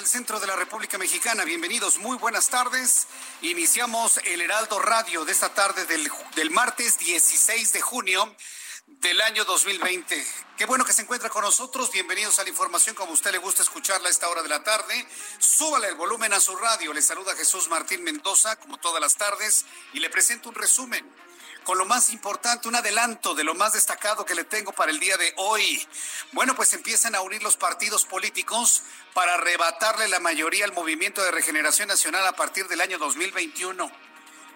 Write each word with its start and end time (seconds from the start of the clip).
Del 0.00 0.08
centro 0.08 0.40
de 0.40 0.46
la 0.46 0.56
República 0.56 0.96
Mexicana. 0.96 1.44
Bienvenidos, 1.44 1.98
muy 1.98 2.16
buenas 2.16 2.48
tardes. 2.48 3.06
Iniciamos 3.42 4.18
el 4.24 4.40
Heraldo 4.40 4.78
Radio 4.78 5.26
de 5.26 5.32
esta 5.32 5.52
tarde 5.52 5.84
del, 5.84 6.10
del 6.36 6.50
martes 6.50 6.98
16 6.98 7.74
de 7.74 7.82
junio 7.82 8.34
del 8.86 9.20
año 9.20 9.44
2020. 9.44 10.26
Qué 10.56 10.64
bueno 10.64 10.86
que 10.86 10.94
se 10.94 11.02
encuentra 11.02 11.28
con 11.28 11.44
nosotros. 11.44 11.92
Bienvenidos 11.92 12.38
a 12.38 12.44
la 12.44 12.48
información 12.48 12.94
como 12.94 13.10
a 13.10 13.14
usted 13.14 13.30
le 13.30 13.36
gusta 13.36 13.62
escucharla 13.62 14.08
a 14.08 14.10
esta 14.10 14.30
hora 14.30 14.42
de 14.42 14.48
la 14.48 14.64
tarde. 14.64 15.06
Súbale 15.38 15.88
el 15.88 15.96
volumen 15.96 16.32
a 16.32 16.40
su 16.40 16.56
radio. 16.56 16.94
Le 16.94 17.02
saluda 17.02 17.36
Jesús 17.36 17.68
Martín 17.68 18.02
Mendoza, 18.02 18.56
como 18.56 18.78
todas 18.78 19.02
las 19.02 19.16
tardes, 19.16 19.66
y 19.92 20.00
le 20.00 20.08
presento 20.08 20.48
un 20.48 20.54
resumen 20.54 21.06
con 21.64 21.78
lo 21.78 21.84
más 21.84 22.10
importante, 22.10 22.68
un 22.68 22.76
adelanto 22.76 23.34
de 23.34 23.44
lo 23.44 23.54
más 23.54 23.72
destacado 23.72 24.24
que 24.24 24.34
le 24.34 24.44
tengo 24.44 24.72
para 24.72 24.90
el 24.90 25.00
día 25.00 25.16
de 25.16 25.32
hoy. 25.36 25.86
Bueno, 26.32 26.54
pues 26.54 26.72
empiezan 26.72 27.14
a 27.14 27.20
unir 27.20 27.42
los 27.42 27.56
partidos 27.56 28.04
políticos 28.04 28.82
para 29.14 29.34
arrebatarle 29.34 30.08
la 30.08 30.20
mayoría 30.20 30.64
al 30.64 30.72
Movimiento 30.72 31.22
de 31.22 31.30
Regeneración 31.30 31.88
Nacional 31.88 32.26
a 32.26 32.32
partir 32.32 32.68
del 32.68 32.80
año 32.80 32.98
2021. 32.98 34.09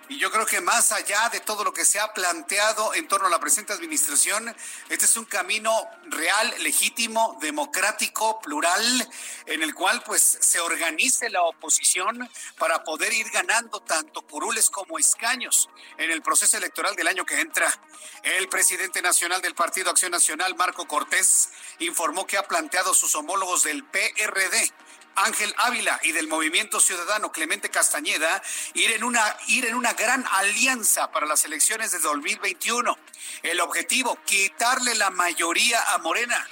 Y 0.09 0.19
yo 0.19 0.31
creo 0.31 0.45
que 0.45 0.61
más 0.61 0.93
allá 0.93 1.31
de 1.31 1.41
todo 1.41 1.65
lo 1.65 1.73
que 1.73 1.85
se 1.85 1.99
ha 1.99 2.13
planteado 2.13 2.93
en 2.93 3.09
torno 3.09 3.27
a 3.27 3.31
la 3.31 3.41
presente 3.41 3.73
administración, 3.73 4.55
este 4.91 5.07
es 5.07 5.17
un 5.17 5.25
camino 5.25 5.89
real, 6.07 6.55
legítimo, 6.61 7.39
democrático, 7.41 8.39
plural, 8.41 9.11
en 9.47 9.63
el 9.63 9.75
cual 9.75 10.03
pues 10.05 10.39
se 10.41 10.61
organice 10.61 11.31
la 11.31 11.43
oposición 11.43 12.29
para 12.59 12.85
poder 12.85 13.15
ir 13.15 13.31
ganando 13.31 13.81
tanto 13.81 14.23
curules 14.23 14.69
como 14.69 14.99
escaños 14.99 15.71
en 15.97 16.11
el 16.11 16.21
proceso 16.21 16.59
electoral 16.59 16.95
del 16.97 17.09
año 17.09 17.25
que 17.25 17.41
entra. 17.41 17.73
El 18.23 18.49
presidente 18.49 19.01
nacional 19.01 19.41
del 19.41 19.55
Partido 19.55 19.91
Acción 19.91 20.13
Nacional, 20.13 20.55
Marco 20.55 20.87
Cortés, 20.87 21.49
informó 21.79 22.27
que 22.27 22.37
ha 22.37 22.47
planteado 22.47 22.91
a 22.91 22.95
sus 22.95 23.15
homólogos 23.15 23.63
del 23.63 23.85
PRD 23.85 24.71
Ángel 25.17 25.55
Ávila 25.59 26.01
y 26.03 26.13
del 26.13 26.29
Movimiento 26.29 26.81
Ciudadano 26.81 27.33
Clemente 27.33 27.71
Castañeda 27.71 28.43
ir 28.75 28.93
en 28.93 29.05
una 29.05 29.37
ir 29.49 29.67
en 29.67 29.75
una 29.75 29.93
gran 29.95 30.25
alianza 30.31 31.11
para 31.11 31.27
las 31.27 31.45
elecciones 31.45 31.93
de 31.93 31.99
2021. 31.99 32.97
El 33.43 33.61
objetivo 33.61 34.19
quitarle 34.25 34.95
la 34.95 35.11
mayoría 35.11 35.81
a 35.95 35.99
Morena 35.99 36.49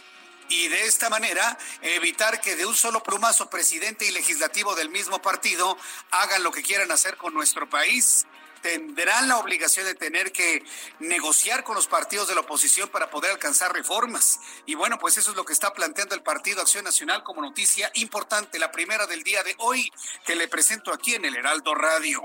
y 0.48 0.68
de 0.68 0.86
esta 0.86 1.08
manera 1.08 1.56
evitar 1.80 2.40
que 2.40 2.56
de 2.56 2.66
un 2.66 2.76
solo 2.76 3.02
plumazo 3.02 3.48
presidente 3.48 4.04
y 4.04 4.10
legislativo 4.10 4.74
del 4.74 4.90
mismo 4.90 5.20
partido 5.22 5.76
hagan 6.10 6.42
lo 6.42 6.52
que 6.52 6.62
quieran 6.62 6.90
hacer 6.90 7.16
con 7.16 7.32
nuestro 7.34 7.68
país 7.68 8.26
tendrán 8.62 9.28
la 9.28 9.38
obligación 9.38 9.86
de 9.86 9.94
tener 9.94 10.32
que 10.32 10.64
negociar 11.00 11.64
con 11.64 11.74
los 11.74 11.86
partidos 11.86 12.28
de 12.28 12.34
la 12.34 12.40
oposición 12.40 12.88
para 12.88 13.10
poder 13.10 13.32
alcanzar 13.32 13.72
reformas. 13.72 14.40
Y 14.66 14.74
bueno, 14.74 14.98
pues 14.98 15.18
eso 15.18 15.30
es 15.30 15.36
lo 15.36 15.44
que 15.44 15.52
está 15.52 15.72
planteando 15.72 16.14
el 16.14 16.22
Partido 16.22 16.62
Acción 16.62 16.84
Nacional 16.84 17.22
como 17.24 17.42
noticia 17.42 17.90
importante, 17.94 18.58
la 18.58 18.72
primera 18.72 19.06
del 19.06 19.22
día 19.22 19.42
de 19.42 19.54
hoy, 19.58 19.90
que 20.24 20.36
le 20.36 20.48
presento 20.48 20.92
aquí 20.92 21.14
en 21.14 21.24
el 21.24 21.36
Heraldo 21.36 21.74
Radio. 21.74 22.24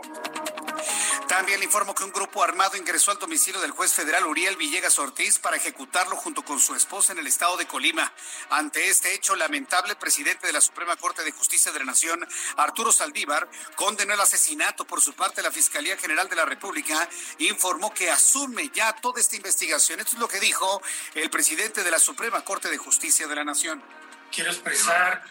También 1.27 1.59
le 1.59 1.65
informo 1.65 1.93
que 1.93 2.03
un 2.03 2.11
grupo 2.11 2.43
armado 2.43 2.77
ingresó 2.77 3.11
al 3.11 3.19
domicilio 3.19 3.59
del 3.61 3.71
juez 3.71 3.93
federal 3.93 4.25
Uriel 4.25 4.55
Villegas 4.55 4.97
Ortiz 4.99 5.39
para 5.39 5.57
ejecutarlo 5.57 6.15
junto 6.15 6.43
con 6.43 6.59
su 6.59 6.75
esposa 6.75 7.13
en 7.13 7.19
el 7.19 7.27
estado 7.27 7.57
de 7.57 7.67
Colima. 7.67 8.11
Ante 8.49 8.87
este 8.87 9.13
hecho 9.13 9.35
lamentable, 9.35 9.91
el 9.91 9.97
presidente 9.97 10.47
de 10.47 10.53
la 10.53 10.61
Suprema 10.61 10.95
Corte 10.95 11.23
de 11.23 11.31
Justicia 11.31 11.71
de 11.71 11.79
la 11.79 11.85
Nación, 11.85 12.27
Arturo 12.55 12.91
Saldívar, 12.91 13.49
condenó 13.75 14.13
el 14.13 14.21
asesinato 14.21 14.85
por 14.85 15.01
su 15.01 15.13
parte 15.13 15.41
la 15.41 15.51
Fiscalía 15.51 15.97
General 15.97 16.29
de 16.29 16.35
la 16.35 16.45
República, 16.45 17.07
informó 17.39 17.93
que 17.93 18.09
asume 18.09 18.71
ya 18.73 18.93
toda 18.93 19.19
esta 19.19 19.35
investigación. 19.35 19.99
Esto 19.99 20.13
es 20.13 20.19
lo 20.19 20.27
que 20.27 20.39
dijo 20.39 20.81
el 21.13 21.29
presidente 21.29 21.83
de 21.83 21.91
la 21.91 21.99
Suprema 21.99 22.43
Corte 22.43 22.69
de 22.69 22.77
Justicia 22.77 23.27
de 23.27 23.35
la 23.35 23.43
Nación. 23.43 23.83
Quiero 24.31 24.51
expresar 24.51 25.23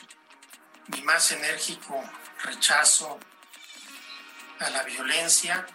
mi 0.88 1.02
más 1.02 1.32
enérgico 1.32 2.02
rechazo 2.42 3.18
a 4.60 4.70
la 4.70 4.82
violencia 4.84 5.66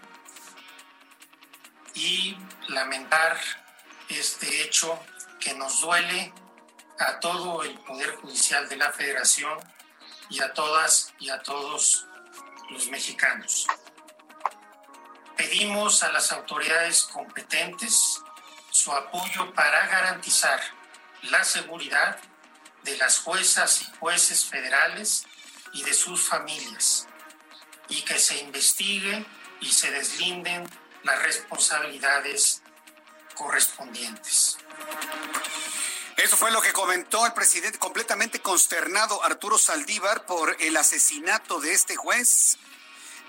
y 1.93 2.37
lamentar 2.69 3.39
este 4.09 4.63
hecho 4.63 4.99
que 5.39 5.53
nos 5.53 5.81
duele 5.81 6.33
a 6.99 7.19
todo 7.19 7.63
el 7.63 7.77
Poder 7.79 8.15
Judicial 8.17 8.67
de 8.69 8.77
la 8.77 8.91
Federación 8.91 9.57
y 10.29 10.41
a 10.41 10.53
todas 10.53 11.13
y 11.19 11.29
a 11.29 11.41
todos 11.41 12.07
los 12.69 12.87
mexicanos. 12.87 13.67
Pedimos 15.35 16.03
a 16.03 16.11
las 16.11 16.31
autoridades 16.31 17.03
competentes 17.03 18.21
su 18.69 18.91
apoyo 18.91 19.53
para 19.53 19.87
garantizar 19.87 20.59
la 21.23 21.43
seguridad 21.43 22.17
de 22.83 22.97
las 22.97 23.19
juezas 23.19 23.81
y 23.81 23.97
jueces 23.99 24.45
federales 24.45 25.25
y 25.73 25.83
de 25.83 25.93
sus 25.93 26.21
familias 26.21 27.07
y 27.91 28.01
que 28.01 28.17
se 28.17 28.37
investigue 28.39 29.25
y 29.59 29.71
se 29.71 29.91
deslinden 29.91 30.67
las 31.03 31.21
responsabilidades 31.23 32.63
correspondientes. 33.35 34.57
Eso 36.17 36.37
fue 36.37 36.51
lo 36.51 36.61
que 36.61 36.71
comentó 36.71 37.25
el 37.25 37.33
presidente 37.33 37.79
completamente 37.79 38.39
consternado 38.39 39.23
Arturo 39.23 39.57
Saldívar 39.57 40.25
por 40.25 40.55
el 40.59 40.77
asesinato 40.77 41.59
de 41.59 41.73
este 41.73 41.95
juez. 41.95 42.57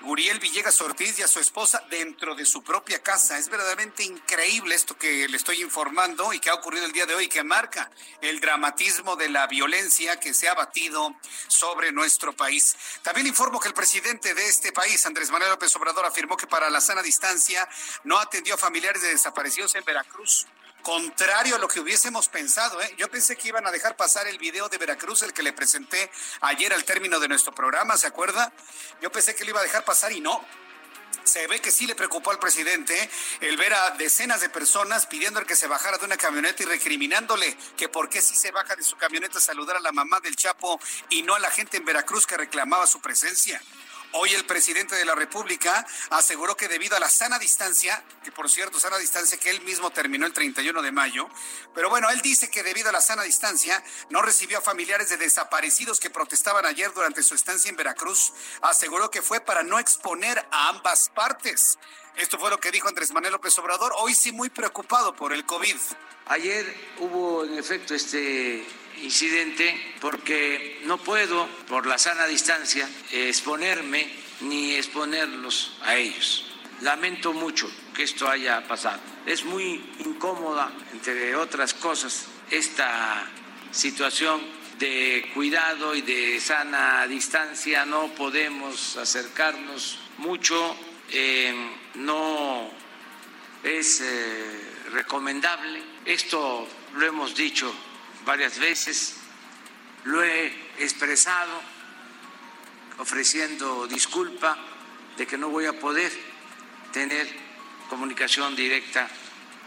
Uriel 0.05 0.39
Villegas 0.41 0.81
Ortiz 0.81 1.19
y 1.19 1.23
a 1.23 1.29
su 1.29 1.39
esposa 1.41 1.85
dentro 1.91 2.35
de 2.35 2.45
su 2.45 2.63
propia 2.63 3.03
casa. 3.03 3.39
Es 3.39 3.49
verdaderamente 3.49 4.03
increíble 4.03 4.75
esto 4.75 4.97
que 4.97 5.29
le 5.29 5.37
estoy 5.37 5.61
informando 5.63 6.33
y 6.33 6.41
que 6.41 6.51
ha 6.51 6.55
ocurrido 6.55 6.87
el 6.87 6.93
día 6.93 7.07
de 7.07 7.15
hoy, 7.15 7.29
que 7.29 7.45
marca 7.45 7.91
el 8.21 8.41
dramatismo 8.41 9.17
de 9.17 9.29
la 9.29 9.47
violencia 9.47 10.19
que 10.19 10.35
se 10.35 10.49
ha 10.49 10.55
batido 10.55 11.15
sobre 11.49 11.93
nuestro 11.93 12.35
país. 12.35 12.77
También 13.03 13.27
informo 13.27 13.61
que 13.61 13.69
el 13.69 13.75
presidente 13.75 14.35
de 14.35 14.47
este 14.47 14.73
país, 14.73 15.05
Andrés 15.07 15.31
Manuel 15.31 15.51
López 15.51 15.75
Obrador, 15.77 16.05
afirmó 16.07 16.37
que 16.37 16.47
para 16.47 16.71
la 16.71 16.81
sana 16.81 17.03
distancia 17.03 17.69
no 18.05 18.19
atendió 18.19 18.55
a 18.55 18.59
familiares 18.59 19.03
de 19.03 19.09
desaparecidos 19.09 19.75
en 19.75 19.85
Veracruz 19.85 20.47
contrario 20.83 21.57
a 21.57 21.59
lo 21.59 21.69
que 21.69 21.81
hubiésemos 21.81 22.29
pensado. 22.29 22.81
¿eh? 22.83 22.95
Yo 22.99 23.11
pensé 23.11 23.37
que 23.37 23.49
iban 23.49 23.67
a 23.67 23.71
dejar 23.71 23.97
pasar 23.97 24.27
el 24.27 24.39
video 24.39 24.69
de 24.69 24.79
Veracruz, 24.79 25.23
el 25.23 25.33
que 25.33 25.43
le 25.43 25.53
presenté 25.53 26.11
ayer 26.41 26.73
al 26.73 26.85
término 26.85 27.21
de 27.21 27.29
nuestro 27.29 27.55
programa, 27.55 27.97
¿se 27.97 28.07
acuerda? 28.07 28.53
Yo 29.01 29.11
pensé 29.11 29.35
que 29.35 29.45
lo 29.45 29.51
iba 29.51 29.61
a 29.61 29.65
dejar 29.65 29.85
pasar 29.85 30.13
y 30.13 30.21
no. 30.21 30.45
Se 31.25 31.47
ve 31.47 31.61
que 31.61 31.71
sí 31.71 31.87
le 31.87 31.95
preocupó 31.95 32.33
al 32.33 32.39
presidente 32.39 33.09
el 33.41 33.57
ver 33.57 33.73
a 33.75 33.91
decenas 33.93 34.41
de 34.41 34.49
personas 34.49 35.07
pidiendo 35.07 35.45
que 35.47 35.55
se 35.55 35.69
bajara 35.69 35.99
de 35.99 36.05
una 36.05 36.17
camioneta 36.17 36.63
y 36.65 36.67
recriminándole 36.67 37.57
que 37.77 37.89
por 37.89 38.09
qué 38.09 38.21
sí 38.21 38.35
se 38.35 38.51
baja 38.51 38.75
de 38.75 38.83
su 38.83 38.97
camioneta 38.97 39.39
a 39.39 39.41
saludar 39.41 39.77
a 39.77 39.81
la 39.81 39.93
mamá 39.93 40.19
del 40.21 40.35
Chapo 40.35 40.81
y 41.11 41.23
no 41.23 41.35
a 41.35 41.39
la 41.39 41.51
gente 41.51 41.77
en 41.77 41.85
Veracruz 41.85 42.27
que 42.27 42.37
reclamaba 42.37 42.87
su 42.87 43.01
presencia. 43.01 43.63
Hoy 44.15 44.35
el 44.35 44.45
presidente 44.45 44.95
de 44.95 45.07
la 45.07 45.15
República 45.15 45.87
aseguró 46.11 46.55
que 46.55 46.69
debido 46.69 46.97
a 46.97 47.01
la 47.01 47.09
sana 47.09 47.39
distancia, 47.39 48.05
que 48.23 48.31
por 48.31 48.51
cierto, 48.51 48.79
sana 48.79 48.99
distancia 48.99 49.39
que 49.39 49.49
él 49.49 49.63
mismo 49.63 49.91
terminó 49.91 50.27
el 50.27 50.35
31 50.35 50.83
de 50.83 50.93
mayo, 50.93 51.29
pero 51.75 51.89
bueno, 51.89 52.11
él 52.11 52.21
dice 52.21 52.51
que 52.51 52.63
debido 52.63 52.91
a 52.91 52.93
la 52.93 53.01
sana 53.01 53.23
distancia 53.23 53.83
no 54.11 54.21
recibió 54.21 54.59
a 54.59 54.61
familiares 54.61 55.09
de 55.09 55.17
desaparecidos 55.17 55.99
que 55.99 56.11
protestaban 56.11 56.67
ayer 56.67 56.93
durante 56.93 57.23
su 57.23 57.35
estancia 57.35 57.71
en 57.71 57.77
Veracruz. 57.77 58.35
Aseguró 58.61 59.11
que 59.11 59.23
fue 59.23 59.41
para 59.41 59.63
no 59.63 59.79
exponer 59.79 60.47
a 60.51 60.69
ambas 60.69 61.09
partes. 61.09 61.79
Esto 62.17 62.39
fue 62.39 62.51
lo 62.51 62.61
que 62.61 62.71
dijo 62.71 62.89
Andrés 62.89 63.13
Manuel 63.13 63.33
López 63.33 63.59
Obrador, 63.59 63.95
hoy 63.97 64.15
sí 64.15 64.31
muy 64.31 64.51
preocupado 64.51 65.17
por 65.17 65.33
el 65.33 65.47
COVID. 65.47 65.77
Ayer 66.27 66.93
hubo 66.99 67.45
en 67.45 67.59
efecto 67.59 67.95
este 67.95 68.67
incidente 69.03 69.95
porque 70.01 70.81
no 70.85 70.99
puedo, 70.99 71.47
por 71.69 71.87
la 71.87 71.99
sana 71.99 72.27
distancia, 72.27 72.89
exponerme 73.11 74.09
ni 74.41 74.75
exponerlos 74.75 75.77
a 75.83 75.97
ellos. 75.97 76.47
Lamento 76.81 77.33
mucho 77.33 77.71
que 77.95 78.03
esto 78.03 78.29
haya 78.29 78.67
pasado. 78.67 79.01
Es 79.27 79.45
muy 79.45 79.81
incómoda, 80.05 80.73
entre 80.93 81.37
otras 81.37 81.75
cosas, 81.75 82.27
esta 82.51 83.31
situación 83.71 84.41
de 84.79 85.31
cuidado 85.35 85.95
y 85.95 86.03
de 86.03 86.41
sana 86.41 87.07
distancia. 87.07 87.85
No 87.87 88.09
podemos 88.15 88.97
acercarnos 88.97 89.99
mucho, 90.19 90.77
eh, 91.11 91.55
no 91.95 92.69
es 93.63 94.01
eh, 94.01 94.61
recomendable. 94.91 95.83
Esto 96.05 96.67
lo 96.95 97.07
hemos 97.07 97.37
dicho 97.37 97.73
varias 98.25 98.59
veces, 98.59 99.15
lo 100.05 100.23
he 100.23 100.47
expresado 100.79 101.61
ofreciendo 102.99 103.87
disculpa 103.87 104.57
de 105.17 105.27
que 105.27 105.39
no 105.39 105.49
voy 105.49 105.67
a 105.67 105.79
poder 105.79 106.13
tener 106.93 107.29
comunicación 107.89 108.55
directa 108.55 109.09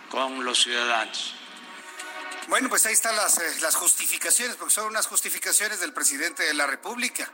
con 0.10 0.44
los 0.44 0.63
ciudadanos. 0.63 1.36
Bueno, 2.48 2.69
pues 2.69 2.86
ahí 2.86 2.94
están 2.94 3.16
las, 3.16 3.40
eh, 3.40 3.56
las 3.62 3.75
justificaciones, 3.75 4.56
porque 4.56 4.74
son 4.74 4.86
unas 4.88 5.08
justificaciones 5.08 5.80
del 5.80 5.94
presidente 5.94 6.44
de 6.44 6.54
la 6.54 6.68
República. 6.68 7.30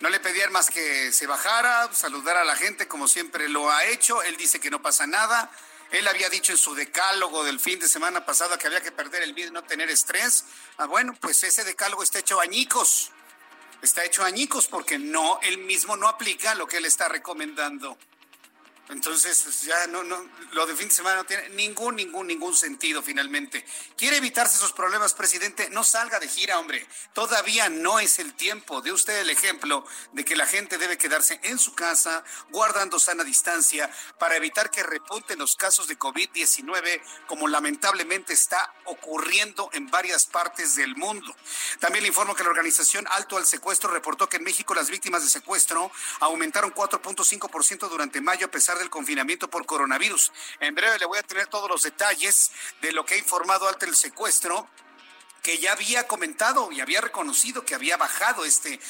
No 0.00 0.08
le 0.08 0.20
pedían 0.20 0.52
más 0.52 0.70
que 0.70 1.12
se 1.12 1.26
bajara, 1.26 1.88
saludar 1.92 2.36
a 2.36 2.44
la 2.44 2.56
gente 2.56 2.88
como 2.88 3.06
siempre 3.08 3.48
lo 3.48 3.70
ha 3.70 3.84
hecho. 3.86 4.22
Él 4.22 4.36
dice 4.36 4.60
que 4.60 4.70
no 4.70 4.82
pasa 4.82 5.06
nada. 5.06 5.50
Él 5.92 6.06
había 6.08 6.28
dicho 6.28 6.52
en 6.52 6.58
su 6.58 6.74
decálogo 6.74 7.44
del 7.44 7.60
fin 7.60 7.78
de 7.78 7.88
semana 7.88 8.24
pasado 8.26 8.58
que 8.58 8.66
había 8.66 8.80
que 8.80 8.92
perder 8.92 9.22
el 9.22 9.34
miedo 9.34 9.50
y 9.50 9.52
no 9.52 9.62
tener 9.62 9.88
estrés. 9.88 10.44
Ah, 10.78 10.86
bueno, 10.86 11.14
pues 11.20 11.42
ese 11.44 11.64
decálogo 11.64 12.02
está 12.02 12.18
hecho 12.18 12.40
añicos. 12.40 13.12
Está 13.82 14.04
hecho 14.04 14.24
añicos 14.24 14.66
porque 14.66 14.98
no, 14.98 15.38
él 15.42 15.58
mismo 15.58 15.96
no 15.96 16.08
aplica 16.08 16.54
lo 16.54 16.66
que 16.66 16.78
él 16.78 16.86
está 16.86 17.08
recomendando. 17.08 17.96
Entonces, 18.88 19.40
pues, 19.42 19.62
ya 19.62 19.86
no, 19.88 20.04
no, 20.04 20.24
lo 20.52 20.64
de 20.66 20.76
fin 20.76 20.88
de 20.88 20.94
semana 20.94 21.16
no 21.16 21.24
tiene 21.24 21.48
ningún, 21.50 21.96
ningún, 21.96 22.26
ningún 22.28 22.56
sentido 22.56 23.02
finalmente. 23.02 23.64
¿Quiere 23.96 24.18
evitarse 24.18 24.56
esos 24.56 24.72
problemas, 24.72 25.12
presidente? 25.12 25.68
No 25.70 25.82
salga 25.82 26.20
de 26.20 26.28
gira, 26.28 26.58
hombre. 26.60 26.86
Todavía 27.12 27.68
no 27.68 27.98
es 27.98 28.20
el 28.20 28.34
tiempo. 28.34 28.82
De 28.82 28.92
usted 28.92 29.18
el 29.18 29.30
ejemplo 29.30 29.84
de 30.12 30.24
que 30.24 30.36
la 30.36 30.46
gente 30.46 30.78
debe 30.78 30.98
quedarse 30.98 31.40
en 31.42 31.58
su 31.58 31.74
casa, 31.74 32.22
guardando 32.50 33.00
sana 33.00 33.24
distancia, 33.24 33.90
para 34.18 34.36
evitar 34.36 34.70
que 34.70 34.84
repunten 34.84 35.40
los 35.40 35.56
casos 35.56 35.88
de 35.88 35.98
COVID-19, 35.98 37.02
como 37.26 37.48
lamentablemente 37.48 38.34
está 38.34 38.72
ocurriendo 38.84 39.68
en 39.72 39.90
varias 39.90 40.26
partes 40.26 40.76
del 40.76 40.94
mundo. 40.94 41.34
También 41.80 42.02
le 42.02 42.08
informo 42.08 42.36
que 42.36 42.44
la 42.44 42.50
organización 42.50 43.06
Alto 43.10 43.36
al 43.36 43.46
Secuestro 43.46 43.90
reportó 43.90 44.28
que 44.28 44.36
en 44.36 44.44
México 44.44 44.74
las 44.74 44.90
víctimas 44.90 45.22
de 45.22 45.28
secuestro 45.28 45.90
aumentaron 46.20 46.72
4.5% 46.72 47.88
durante 47.88 48.20
mayo 48.20 48.46
a 48.46 48.50
pesar 48.50 48.75
del 48.78 48.90
confinamiento 48.90 49.48
por 49.48 49.66
coronavirus. 49.66 50.32
En 50.60 50.74
breve 50.74 50.98
le 50.98 51.06
voy 51.06 51.18
a 51.18 51.22
tener 51.22 51.46
todos 51.46 51.68
los 51.68 51.82
detalles 51.82 52.50
de 52.80 52.92
lo 52.92 53.04
que 53.04 53.14
ha 53.14 53.18
informado 53.18 53.68
ante 53.68 53.86
el 53.86 53.96
secuestro 53.96 54.68
que 55.42 55.58
ya 55.58 55.72
había 55.72 56.08
comentado 56.08 56.72
y 56.72 56.80
había 56.80 57.00
reconocido 57.00 57.64
que 57.64 57.76
había 57.76 57.96
bajado 57.96 58.44
este 58.44 58.80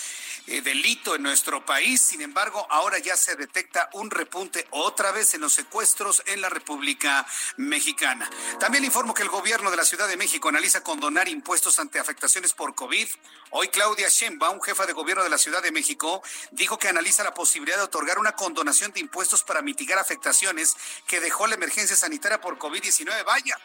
eh, 0.46 0.60
delito 0.60 1.14
en 1.14 1.22
nuestro 1.22 1.64
país. 1.64 2.00
Sin 2.00 2.22
embargo, 2.22 2.66
ahora 2.70 2.98
ya 2.98 3.16
se 3.16 3.36
detecta 3.36 3.88
un 3.94 4.10
repunte 4.10 4.66
otra 4.70 5.12
vez 5.12 5.34
en 5.34 5.40
los 5.40 5.52
secuestros 5.52 6.22
en 6.26 6.40
la 6.40 6.48
República 6.48 7.26
Mexicana. 7.56 8.30
También 8.60 8.84
informo 8.84 9.14
que 9.14 9.22
el 9.22 9.28
gobierno 9.28 9.70
de 9.70 9.76
la 9.76 9.84
Ciudad 9.84 10.08
de 10.08 10.16
México 10.16 10.48
analiza 10.48 10.82
condonar 10.82 11.28
impuestos 11.28 11.78
ante 11.78 11.98
afectaciones 11.98 12.52
por 12.52 12.74
COVID. 12.74 13.08
Hoy 13.50 13.68
Claudia 13.68 14.08
Sheinbaum, 14.08 14.60
jefa 14.60 14.86
de 14.86 14.92
gobierno 14.92 15.24
de 15.24 15.30
la 15.30 15.38
Ciudad 15.38 15.62
de 15.62 15.72
México, 15.72 16.22
dijo 16.50 16.78
que 16.78 16.88
analiza 16.88 17.24
la 17.24 17.34
posibilidad 17.34 17.76
de 17.76 17.84
otorgar 17.84 18.18
una 18.18 18.32
condonación 18.32 18.92
de 18.92 19.00
impuestos 19.00 19.42
para 19.42 19.62
mitigar 19.62 19.98
afectaciones 19.98 20.76
que 21.06 21.20
dejó 21.20 21.46
la 21.46 21.54
emergencia 21.54 21.96
sanitaria 21.96 22.40
por 22.40 22.58
COVID-19. 22.58 23.24
Vaya, 23.24 23.58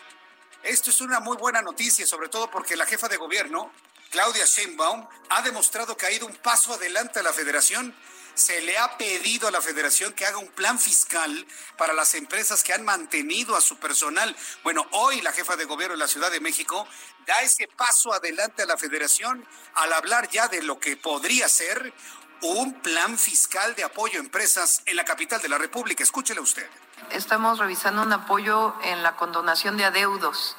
esto 0.63 0.89
es 0.89 1.01
una 1.01 1.19
muy 1.19 1.37
buena 1.37 1.61
noticia, 1.61 2.05
sobre 2.05 2.29
todo 2.29 2.49
porque 2.51 2.75
la 2.75 2.85
jefa 2.85 3.07
de 3.07 3.17
gobierno, 3.17 3.71
Claudia 4.11 4.45
Sheinbaum, 4.45 5.07
ha 5.29 5.41
demostrado 5.41 5.97
que 5.97 6.05
ha 6.05 6.11
ido 6.11 6.27
un 6.27 6.35
paso 6.35 6.73
adelante 6.73 7.19
a 7.19 7.23
la 7.23 7.33
federación. 7.33 7.95
Se 8.33 8.61
le 8.61 8.77
ha 8.77 8.97
pedido 8.97 9.47
a 9.47 9.51
la 9.51 9.61
federación 9.61 10.13
que 10.13 10.25
haga 10.25 10.37
un 10.37 10.49
plan 10.49 10.77
fiscal 10.79 11.47
para 11.77 11.93
las 11.93 12.13
empresas 12.15 12.63
que 12.63 12.73
han 12.73 12.85
mantenido 12.85 13.55
a 13.55 13.61
su 13.61 13.77
personal. 13.77 14.35
Bueno, 14.63 14.85
hoy 14.91 15.21
la 15.21 15.31
jefa 15.31 15.55
de 15.55 15.65
gobierno 15.65 15.95
de 15.95 15.99
la 15.99 16.07
Ciudad 16.07 16.29
de 16.29 16.39
México 16.39 16.87
da 17.25 17.41
ese 17.41 17.67
paso 17.67 18.13
adelante 18.13 18.61
a 18.61 18.65
la 18.65 18.77
federación 18.77 19.45
al 19.75 19.93
hablar 19.93 20.29
ya 20.29 20.47
de 20.47 20.61
lo 20.61 20.79
que 20.79 20.97
podría 20.97 21.49
ser 21.49 21.93
un 22.41 22.81
plan 22.81 23.17
fiscal 23.17 23.75
de 23.75 23.83
apoyo 23.83 24.19
a 24.19 24.23
empresas 24.23 24.81
en 24.85 24.95
la 24.95 25.05
capital 25.05 25.41
de 25.41 25.49
la 25.49 25.57
República. 25.57 26.03
Escúchele 26.03 26.41
usted 26.41 26.69
estamos 27.09 27.59
revisando 27.59 28.01
un 28.01 28.13
apoyo 28.13 28.73
en 28.83 29.03
la 29.03 29.15
condonación 29.15 29.77
de 29.77 29.85
adeudos, 29.85 30.55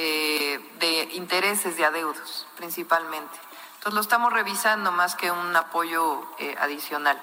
eh, 0.00 0.60
de 0.78 1.08
intereses 1.14 1.76
de 1.76 1.84
adeudos 1.84 2.46
principalmente. 2.56 3.36
Entonces 3.78 3.94
lo 3.94 4.00
estamos 4.00 4.32
revisando 4.32 4.92
más 4.92 5.16
que 5.16 5.28
un 5.28 5.56
apoyo 5.56 6.22
eh, 6.38 6.54
adicional. 6.60 7.20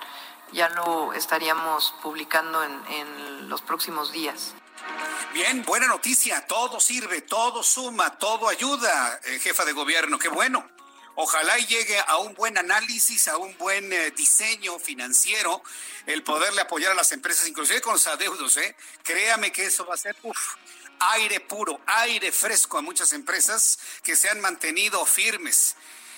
Ya 0.51 0.67
lo 0.67 1.13
estaríamos 1.13 1.95
publicando 2.03 2.61
en, 2.63 3.47
los 3.47 3.61
próximos 3.61 4.11
días. 4.11 4.55
Bien, 5.33 5.63
buena 5.63 5.87
noticia. 5.87 6.45
Todo 6.47 6.81
sirve, 6.81 7.21
todo 7.21 7.63
suma, 7.63 8.17
todo 8.17 8.49
ayuda, 8.49 9.21
eh, 9.23 9.39
jefa 9.39 9.63
de 9.63 9.71
gobierno. 9.71 10.19
Qué 10.19 10.27
bueno. 10.27 10.69
Ojalá 11.15 11.57
y 11.57 11.65
llegue 11.67 11.97
a 11.97 12.17
un 12.17 12.33
buen 12.33 12.57
análisis, 12.57 13.29
a 13.29 13.37
un 13.37 13.57
buen 13.57 13.89
diseño 14.17 14.79
financiero, 14.79 15.63
el 16.07 16.23
poderle 16.23 16.59
apoyar 16.59 16.91
a 16.91 16.95
las 16.95 17.13
empresas, 17.13 17.47
inclusive 17.47 17.79
con 17.79 17.93
los 17.93 18.05
adeudos. 18.07 18.59
Créame 19.01 19.53
que 19.53 19.67
eso 19.67 19.85
va 19.85 19.93
a 19.93 19.97
ser, 19.97 20.17
aire 20.99 21.39
puro, 21.39 21.79
aire 21.85 22.31
fresco 22.31 22.77
a 22.77 22.81
muchas 22.81 23.13
empresas 23.13 23.79
que 24.03 24.15
se 24.15 24.29
han 24.29 24.41
mantenido 24.41 25.05
firmes 25.05 25.75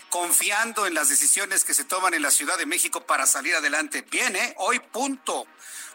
confiando 0.09 0.87
en 0.87 0.93
las 0.93 1.09
decisiones 1.09 1.63
que 1.63 1.73
se 1.73 1.83
toman 1.83 2.13
en 2.13 2.21
la 2.21 2.31
Ciudad 2.31 2.57
de 2.57 2.65
México 2.65 3.05
para 3.05 3.25
salir 3.25 3.55
adelante. 3.55 4.03
Bien, 4.09 4.35
¿eh? 4.35 4.53
Hoy 4.57 4.79
punto, 4.79 5.45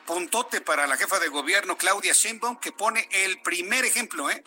puntote 0.06 0.60
para 0.60 0.86
la 0.86 0.96
jefa 0.96 1.18
de 1.18 1.28
gobierno 1.28 1.76
Claudia 1.76 2.12
Sheinbaum 2.12 2.58
que 2.58 2.72
pone 2.72 3.08
el 3.10 3.40
primer 3.42 3.84
ejemplo, 3.84 4.30
¿eh? 4.30 4.44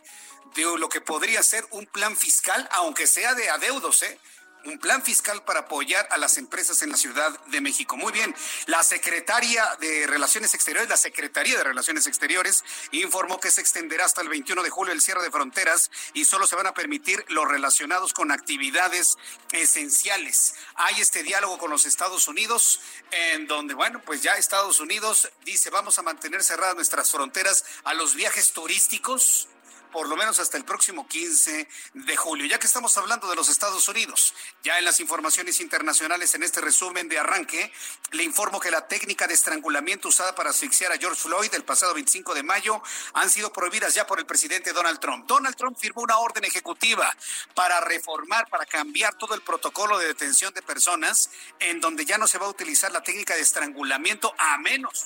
De 0.54 0.64
lo 0.78 0.88
que 0.88 1.02
podría 1.02 1.44
ser 1.44 1.66
un 1.72 1.86
plan 1.86 2.16
fiscal, 2.16 2.68
aunque 2.74 3.08
sea 3.08 3.34
de 3.34 3.50
adeudos, 3.50 4.04
¿eh? 4.04 4.20
Un 4.66 4.80
plan 4.80 5.04
fiscal 5.04 5.44
para 5.44 5.62
apoyar 5.62 6.08
a 6.12 6.18
las 6.18 6.38
empresas 6.38 6.82
en 6.82 6.92
la 6.92 6.98
Ciudad 6.98 7.40
de 7.48 7.62
México. 7.62 7.98
Muy 7.98 8.12
bien, 8.12 8.36
la 8.66 8.84
secretaria 8.84 9.64
de 9.80 10.08
Relaciones 10.08 10.54
Exteriores, 10.54 10.90
la 10.90 10.98
Secretaría 10.98 11.58
de 11.58 11.64
Relaciones 11.64 12.08
Exteriores, 12.08 12.64
informó 12.92 13.40
que 13.40 13.52
se 13.52 13.62
extenderá 13.62 14.06
hasta 14.06 14.22
el 14.22 14.30
21 14.30 14.64
de 14.64 14.70
julio 14.70 14.94
el 14.94 15.02
cierre 15.02 15.24
de 15.24 15.32
fronteras 15.32 15.92
y 16.14 16.26
solo 16.26 16.48
se 16.48 16.56
van 16.56 16.68
a 16.68 16.74
permitir 16.74 17.24
los 17.30 17.48
relacionados 17.48 18.14
con 18.14 18.32
actividades 18.32 19.18
esenciales. 19.52 20.56
Hay 20.76 21.00
este 21.00 21.24
diálogo 21.24 21.58
con 21.58 21.72
los 21.72 21.86
Estados 21.86 22.28
Unidos 22.28 22.82
en 23.12 23.48
donde, 23.48 23.74
bueno, 23.74 24.02
pues 24.06 24.22
ya 24.22 24.38
Estados 24.38 24.80
Unidos 24.80 25.30
dice 25.44 25.70
vamos 25.70 26.00
a 26.00 26.04
mantener 26.04 26.44
cerradas 26.44 26.76
nuestras 26.76 27.12
fronteras 27.12 27.66
a 27.84 27.94
los 27.94 28.16
viajes 28.16 28.52
turísticos 28.52 29.48
por 29.96 30.10
lo 30.10 30.18
menos 30.18 30.40
hasta 30.40 30.58
el 30.58 30.66
próximo 30.66 31.08
15 31.08 31.70
de 31.94 32.18
julio. 32.18 32.46
Ya 32.48 32.60
que 32.60 32.68
estamos 32.68 32.98
hablando 32.98 33.30
de 33.30 33.36
los 33.38 33.48
Estados 33.48 33.88
Unidos, 33.88 34.34
ya 34.62 34.78
en 34.78 34.84
las 34.84 35.00
informaciones 35.00 35.62
internacionales, 35.62 36.36
en 36.36 36.44
este 36.44 36.60
resumen 36.60 37.08
de 37.08 37.18
arranque, 37.18 37.72
le 38.12 38.24
informo 38.24 38.60
que 38.60 38.72
la 38.72 38.90
técnica 38.90 39.26
de 39.26 39.34
estrangulamiento 39.34 40.10
usada 40.10 40.36
para 40.36 40.50
asfixiar 40.50 40.92
a 40.92 40.98
George 40.98 41.22
Floyd 41.22 41.54
el 41.54 41.64
pasado 41.64 41.94
25 41.94 42.34
de 42.34 42.44
mayo 42.44 42.84
han 43.14 43.30
sido 43.30 43.54
prohibidas 43.54 43.94
ya 43.94 44.06
por 44.06 44.20
el 44.20 44.26
presidente 44.26 44.74
Donald 44.74 45.00
Trump. 45.00 45.28
Donald 45.28 45.56
Trump 45.56 45.78
firmó 45.80 46.02
una 46.02 46.18
orden 46.18 46.44
ejecutiva 46.44 47.16
para 47.54 47.80
reformar, 47.80 48.50
para 48.50 48.66
cambiar 48.66 49.18
todo 49.18 49.34
el 49.34 49.44
protocolo 49.44 49.98
de 49.98 50.08
detención 50.08 50.54
de 50.54 50.62
personas 50.62 51.30
en 51.60 51.80
donde 51.80 52.04
ya 52.04 52.18
no 52.18 52.28
se 52.28 52.38
va 52.38 52.48
a 52.48 52.50
utilizar 52.50 52.92
la 52.92 53.02
técnica 53.02 53.34
de 53.34 53.44
estrangulamiento 53.44 54.36
a 54.40 54.58
menos 54.58 55.06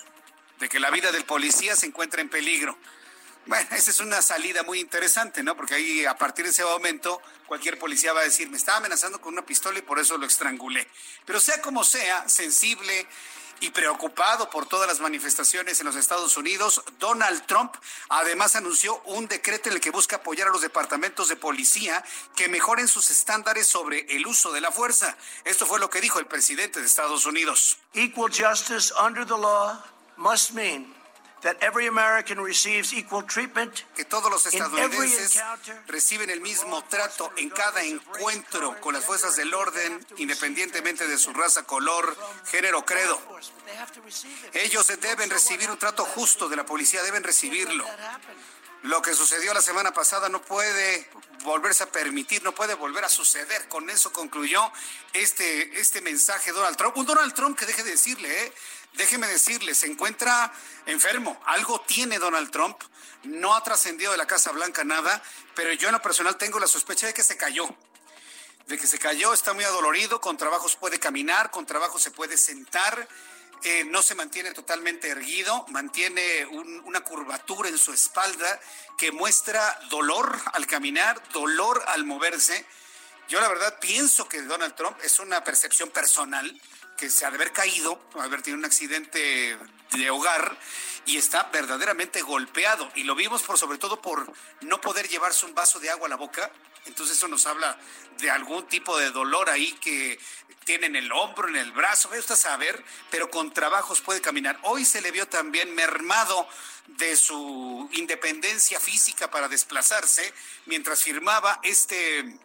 de 0.60 0.68
que 0.68 0.80
la 0.80 0.90
vida 0.90 1.12
del 1.12 1.26
policía 1.26 1.76
se 1.76 1.86
encuentre 1.86 2.24
en 2.24 2.30
peligro. 2.30 2.76
Bueno, 3.50 3.68
esa 3.72 3.90
es 3.90 4.00
una 4.00 4.22
salida 4.22 4.62
muy 4.62 4.80
interesante, 4.80 5.42
¿no? 5.42 5.56
Porque 5.56 5.74
ahí 5.74 6.06
a 6.06 6.16
partir 6.16 6.46
de 6.46 6.52
ese 6.52 6.64
momento 6.64 7.20
cualquier 7.48 7.80
policía 7.80 8.14
va 8.14 8.22
a 8.22 8.26
decir, 8.26 8.48
me 8.48 8.58
estaba 8.58 8.78
amenazando 8.78 9.20
con 9.20 9.34
una 9.34 9.44
pistola 9.44 9.80
y 9.80 9.82
por 9.82 9.98
eso 9.98 10.20
lo 10.20 10.28
estrangulé. 10.28 10.88
Pero 11.26 11.40
sea 11.40 11.60
como 11.60 11.84
sea, 11.84 12.30
sensible 12.30 13.08
y 13.60 13.72
preocupado 13.72 14.52
por 14.52 14.68
todas 14.68 14.88
las 14.88 15.00
manifestaciones 15.00 15.80
en 15.80 15.88
los 15.88 15.96
Estados 15.96 16.38
Unidos, 16.38 16.84
Donald 17.00 17.44
Trump 17.48 17.74
además 18.10 18.56
anunció 18.56 19.02
un 19.06 19.28
decreto 19.28 19.70
en 19.70 19.78
el 19.78 19.82
que 19.82 19.90
busca 19.90 20.18
apoyar 20.18 20.50
a 20.50 20.52
los 20.52 20.62
departamentos 20.62 21.28
de 21.28 21.36
policía 21.36 22.04
que 22.36 22.50
mejoren 22.50 22.88
sus 22.88 23.10
estándares 23.10 23.66
sobre 23.66 24.02
el 24.16 24.28
uso 24.28 24.52
de 24.52 24.62
la 24.62 24.72
fuerza. 24.72 25.18
Esto 25.44 25.66
fue 25.66 25.80
lo 25.80 25.90
que 25.90 26.02
dijo 26.02 26.20
el 26.20 26.28
presidente 26.28 26.82
de 26.82 26.86
Estados 26.86 27.26
Unidos. 27.26 27.78
Equal 27.96 28.32
justice 28.32 28.94
under 29.04 29.26
the 29.26 29.32
law 29.32 29.84
must 30.18 30.52
mean 30.52 30.99
that 31.42 31.56
every 31.62 31.88
American 31.88 32.44
receives 32.44 32.94
equal 32.94 33.24
treatment 33.26 33.74
que 33.96 34.06
todos 34.06 34.30
los 34.30 34.46
estadounidenses 34.46 35.42
reciben 35.88 36.30
el 36.30 36.42
mismo 36.42 36.84
trato 36.86 37.32
en 37.38 37.50
cada 37.50 37.84
encuentro 37.84 38.80
con 38.82 38.94
las 38.94 39.06
fuerzas 39.06 39.36
del 39.36 39.54
orden, 39.54 40.06
independientemente 40.18 41.08
de 41.08 41.18
su 41.18 41.34
raza, 41.34 41.64
color, 41.64 42.16
género, 42.46 42.86
credo. 42.86 43.20
Ellos 44.54 44.88
deben 45.00 45.30
recibir 45.30 45.70
un 45.70 45.78
trato 45.78 46.06
justo 46.06 46.50
de 46.50 46.56
la 46.56 46.66
policía, 46.66 47.02
deben 47.04 47.24
recibirlo. 47.24 47.86
Lo 48.84 49.02
que 49.02 49.14
sucedió 49.14 49.54
la 49.54 49.62
semana 49.62 49.92
pasada 49.92 50.30
no 50.30 50.42
puede 50.42 51.10
volverse 51.44 51.84
a 51.84 51.92
permitir, 51.92 52.42
no 52.44 52.56
puede 52.56 52.76
volver 52.76 53.04
a 53.04 53.10
suceder. 53.10 53.68
Con 53.68 53.90
eso 53.90 54.14
concluyó 54.14 54.72
este, 55.12 55.80
este 55.80 56.00
mensaje 56.00 56.54
Donald 56.54 56.78
Trump. 56.78 56.96
Un 56.96 57.06
Donald 57.06 57.34
Trump 57.34 57.60
que 57.60 57.66
deje 57.66 57.84
de 57.84 57.92
decirle, 57.92 58.46
¿eh? 58.46 58.54
Déjeme 58.94 59.28
decirle, 59.28 59.76
se 59.76 59.88
encuentra 59.88 60.52
enfermo. 60.86 61.40
Algo 61.46 61.82
tiene 61.82 62.20
Donald 62.20 62.52
Trump. 62.52 62.82
No 63.24 63.56
ha 63.56 63.64
trascendido 63.64 64.12
de 64.12 64.18
la 64.18 64.28
Casa 64.28 64.52
Blanca 64.52 64.84
nada, 64.84 65.22
pero 65.56 65.74
yo 65.74 65.90
en 65.90 65.94
lo 65.94 66.02
personal 66.02 66.38
tengo 66.38 66.60
la 66.60 66.68
sospecha 66.68 67.08
de 67.08 67.14
que 67.14 67.24
se 67.24 67.38
cayó. 67.38 67.68
De 68.68 68.78
que 68.78 68.88
se 68.88 69.00
cayó, 69.00 69.34
está 69.34 69.54
muy 69.54 69.64
adolorido, 69.64 70.22
con 70.22 70.38
trabajos 70.38 70.76
puede 70.76 71.00
caminar, 71.00 71.52
con 71.52 71.66
trabajo 71.66 72.00
se 72.00 72.12
puede 72.12 72.38
sentar. 72.38 73.08
Eh, 73.64 73.84
no 73.84 74.02
se 74.02 74.16
mantiene 74.16 74.52
totalmente 74.52 75.10
erguido, 75.10 75.66
mantiene 75.68 76.46
una 76.46 77.02
curvatura 77.02 77.68
en 77.68 77.78
su 77.78 77.92
espalda 77.92 78.60
que 78.98 79.12
muestra 79.12 79.78
dolor 79.90 80.40
al 80.54 80.66
caminar, 80.66 81.22
dolor 81.34 81.84
al 81.88 82.06
moverse. 82.06 82.66
Yo 83.28 83.42
la 83.42 83.50
verdad 83.50 83.78
pienso 83.80 84.30
que 84.30 84.42
Donald 84.44 84.76
Trump 84.76 84.98
es 85.04 85.20
una 85.20 85.44
percepción 85.44 85.90
personal 85.90 86.60
que 87.00 87.10
se 87.10 87.26
ha 87.26 87.30
de 87.30 87.38
haber 87.38 87.54
caído, 87.54 88.02
haber 88.16 88.42
tenido 88.42 88.60
un 88.60 88.66
accidente 88.66 89.58
de 89.94 90.10
hogar 90.10 90.60
y 91.06 91.18
está 91.18 91.44
verdaderamente 91.44 92.22
golpeado. 92.22 92.92
Y 92.96 93.04
lo 93.04 93.16
vimos 93.16 93.42
por 93.44 93.58
sobre 93.58 93.78
todo 93.78 94.02
por 94.02 94.32
no 94.62 94.82
poder 94.82 95.08
llevarse 95.08 95.46
un 95.46 95.56
vaso 95.56 95.80
de 95.80 95.90
agua 95.90 96.08
a 96.08 96.10
la 96.10 96.18
boca. 96.18 96.52
Entonces 96.86 97.18
eso 97.18 97.28
nos 97.30 97.46
habla 97.46 97.80
de 98.20 98.30
algún 98.30 98.68
tipo 98.68 98.98
de 98.98 99.12
dolor 99.12 99.50
ahí 99.50 99.72
que 99.82 100.20
tiene 100.66 100.88
en 100.88 100.98
el 100.98 101.12
hombro, 101.12 101.48
en 101.48 101.56
el 101.56 101.72
brazo, 101.72 102.10
saber, 102.36 102.84
pero 103.10 103.30
con 103.30 103.54
trabajos 103.54 104.02
puede 104.02 104.20
caminar. 104.20 104.60
Hoy 104.64 104.84
se 104.84 105.02
le 105.02 105.12
vio 105.12 105.28
también 105.28 105.74
mermado 105.74 106.48
de 106.86 107.16
su 107.16 107.90
independencia 107.94 108.80
física 108.80 109.32
para 109.32 109.48
desplazarse 109.48 110.34
mientras 110.66 111.02
firmaba 111.02 111.60
este 111.64 112.40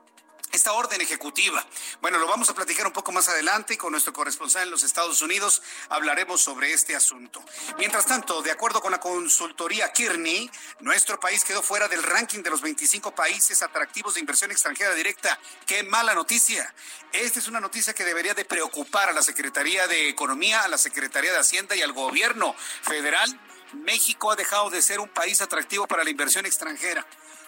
esta 0.55 0.73
orden 0.73 1.01
ejecutiva. 1.01 1.67
Bueno, 2.01 2.19
lo 2.19 2.27
vamos 2.27 2.49
a 2.49 2.55
platicar 2.55 2.87
un 2.87 2.93
poco 2.93 3.11
más 3.11 3.29
adelante 3.29 3.77
con 3.77 3.91
nuestro 3.91 4.13
corresponsal 4.13 4.63
en 4.63 4.71
los 4.71 4.85
Estados 4.85 5.21
Unidos. 5.21 5.63
Hablaremos 5.89 6.41
sobre 6.41 6.73
este 6.73 6.95
asunto. 6.95 7.45
Mientras 7.77 8.07
tanto, 8.07 8.41
de 8.41 8.53
acuerdo 8.53 8.81
con 8.81 8.93
la 8.93 9.01
consultoría 9.01 9.93
Kearney, 9.93 10.49
nuestro 10.81 11.19
país 11.19 11.45
quedó 11.45 11.61
fuera 11.63 11.89
del 11.89 12.03
ranking 12.03 12.43
de 12.43 12.51
los 12.51 12.61
25 12.61 13.15
países 13.15 13.63
atractivos 13.63 14.15
de 14.15 14.21
inversión 14.21 14.53
extranjera 14.53 14.95
directa. 14.95 15.39
¡Qué 15.67 15.83
mala 15.83 16.15
noticia! 16.15 16.73
Esta 17.13 17.41
es 17.41 17.49
una 17.49 17.61
noticia 17.61 17.93
que 17.93 18.05
debería 18.05 18.35
de 18.35 18.45
preocupar 18.45 19.09
a 19.09 19.13
la 19.13 19.23
Secretaría 19.23 19.89
de 19.89 20.09
Economía, 20.09 20.63
a 20.63 20.69
la 20.69 20.79
Secretaría 20.79 21.33
de 21.33 21.39
Hacienda 21.39 21.75
y 21.75 21.83
al 21.83 21.93
gobierno 21.93 22.55
federal. 22.83 23.41
México 23.73 24.31
ha 24.31 24.37
dejado 24.37 24.71
de 24.71 24.83
ser 24.83 25.01
un 25.01 25.09
país 25.09 25.41
atractivo 25.41 25.89
para 25.89 26.05
la 26.05 26.11
inversión 26.11 26.47
extranjera. 26.47 27.05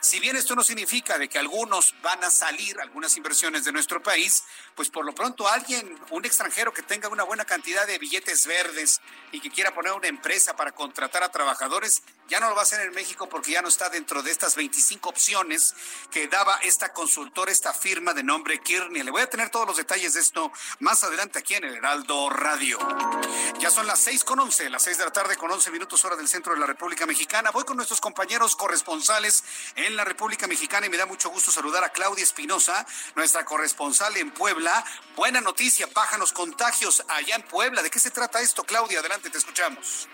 Si 0.07 0.21
bien 0.21 0.37
esto 0.37 0.55
no 0.55 0.63
significa 0.63 1.19
de 1.19 1.29
que 1.29 1.37
algunos 1.37 1.93
van 2.01 2.23
a 2.23 2.31
salir, 2.31 2.79
algunas 2.79 3.17
inversiones 3.17 3.65
de 3.65 3.73
nuestro 3.73 4.01
país, 4.01 4.45
pues 4.77 4.89
por 4.89 5.05
lo 5.05 5.13
pronto 5.13 5.49
alguien, 5.49 5.99
un 6.11 6.25
extranjero 6.25 6.73
que 6.73 6.83
tenga 6.83 7.09
una 7.09 7.25
buena 7.25 7.45
cantidad 7.45 7.85
de 7.89 7.99
billetes 7.99 8.47
verdes 8.47 9.01
y 9.33 9.41
que 9.41 9.51
quiera 9.51 9.75
poner 9.75 9.91
una 9.95 10.07
empresa 10.07 10.55
para 10.55 10.71
contratar 10.71 11.25
a 11.25 11.33
trabajadores, 11.33 12.05
ya 12.29 12.41
no 12.41 12.49
lo 12.49 12.55
va 12.55 12.63
a 12.63 12.65
hacer 12.65 12.81
en 12.81 12.93
México 12.93 13.29
porque 13.29 13.53
ya 13.53 13.63
no 13.63 13.69
está 13.69 13.89
dentro 13.89 14.23
de 14.23 14.31
estas 14.31 14.57
25 14.57 15.09
opciones 15.09 15.75
que 16.11 16.29
daba 16.29 16.57
esta 16.59 16.93
consultora, 16.93 17.53
esta 17.53 17.73
firma 17.73 18.13
de 18.13 18.23
nombre 18.23 18.61
Kearney. 18.61 19.03
Le 19.03 19.11
voy 19.11 19.23
a 19.23 19.31
tener 19.31 19.51
todos 19.51 19.67
los 19.67 19.77
detalles 19.77 20.15
de 20.15 20.21
esto 20.21 20.53
más 20.81 21.05
adelante 21.05 21.39
aquí 21.39 21.55
en 21.55 21.65
el 21.65 21.77
Heraldo 21.77 22.29
Radio. 22.29 22.79
Ya 23.61 23.71
son 23.71 23.87
las 23.87 24.01
6 24.01 24.25
con 24.25 24.41
11, 24.41 24.69
las 24.71 24.83
6 24.83 24.99
de 24.99 25.05
la 25.05 25.13
tarde 25.13 25.37
con 25.37 25.51
11 25.51 25.71
minutos 25.71 26.05
hora 26.05 26.17
del 26.17 26.29
centro 26.29 26.53
de 26.53 26.61
la 26.61 26.67
República 26.67 27.07
Mexicana. 27.07 27.51
Voy 27.51 27.65
con 27.65 27.77
nuestros 27.77 28.01
compañeros 28.01 28.57
corresponsales 28.57 29.45
en 29.77 29.97
la 29.97 30.05
República 30.05 30.47
Mexicana 30.47 30.87
y 30.87 30.91
me 30.91 30.97
da 30.97 31.07
mucho 31.07 31.31
gusto 31.31 31.51
saludar 31.51 31.85
a 31.85 31.91
Claudia 31.91 32.25
Espinosa, 32.25 32.87
nuestra 33.15 33.45
corresponsal 33.45 34.17
en 34.17 34.33
Puebla. 34.33 34.85
Buena 35.15 35.41
noticia, 35.41 35.89
bajan 35.95 36.17
contagios 36.33 37.05
allá 37.09 37.37
en 37.37 37.43
Puebla. 37.43 37.83
¿De 37.83 37.91
qué 37.91 37.99
se 37.99 38.11
trata 38.11 38.41
esto, 38.41 38.65
Claudia? 38.65 39.01
Adelante, 39.01 39.31
te 39.31 39.39
escuchamos. 39.39 40.09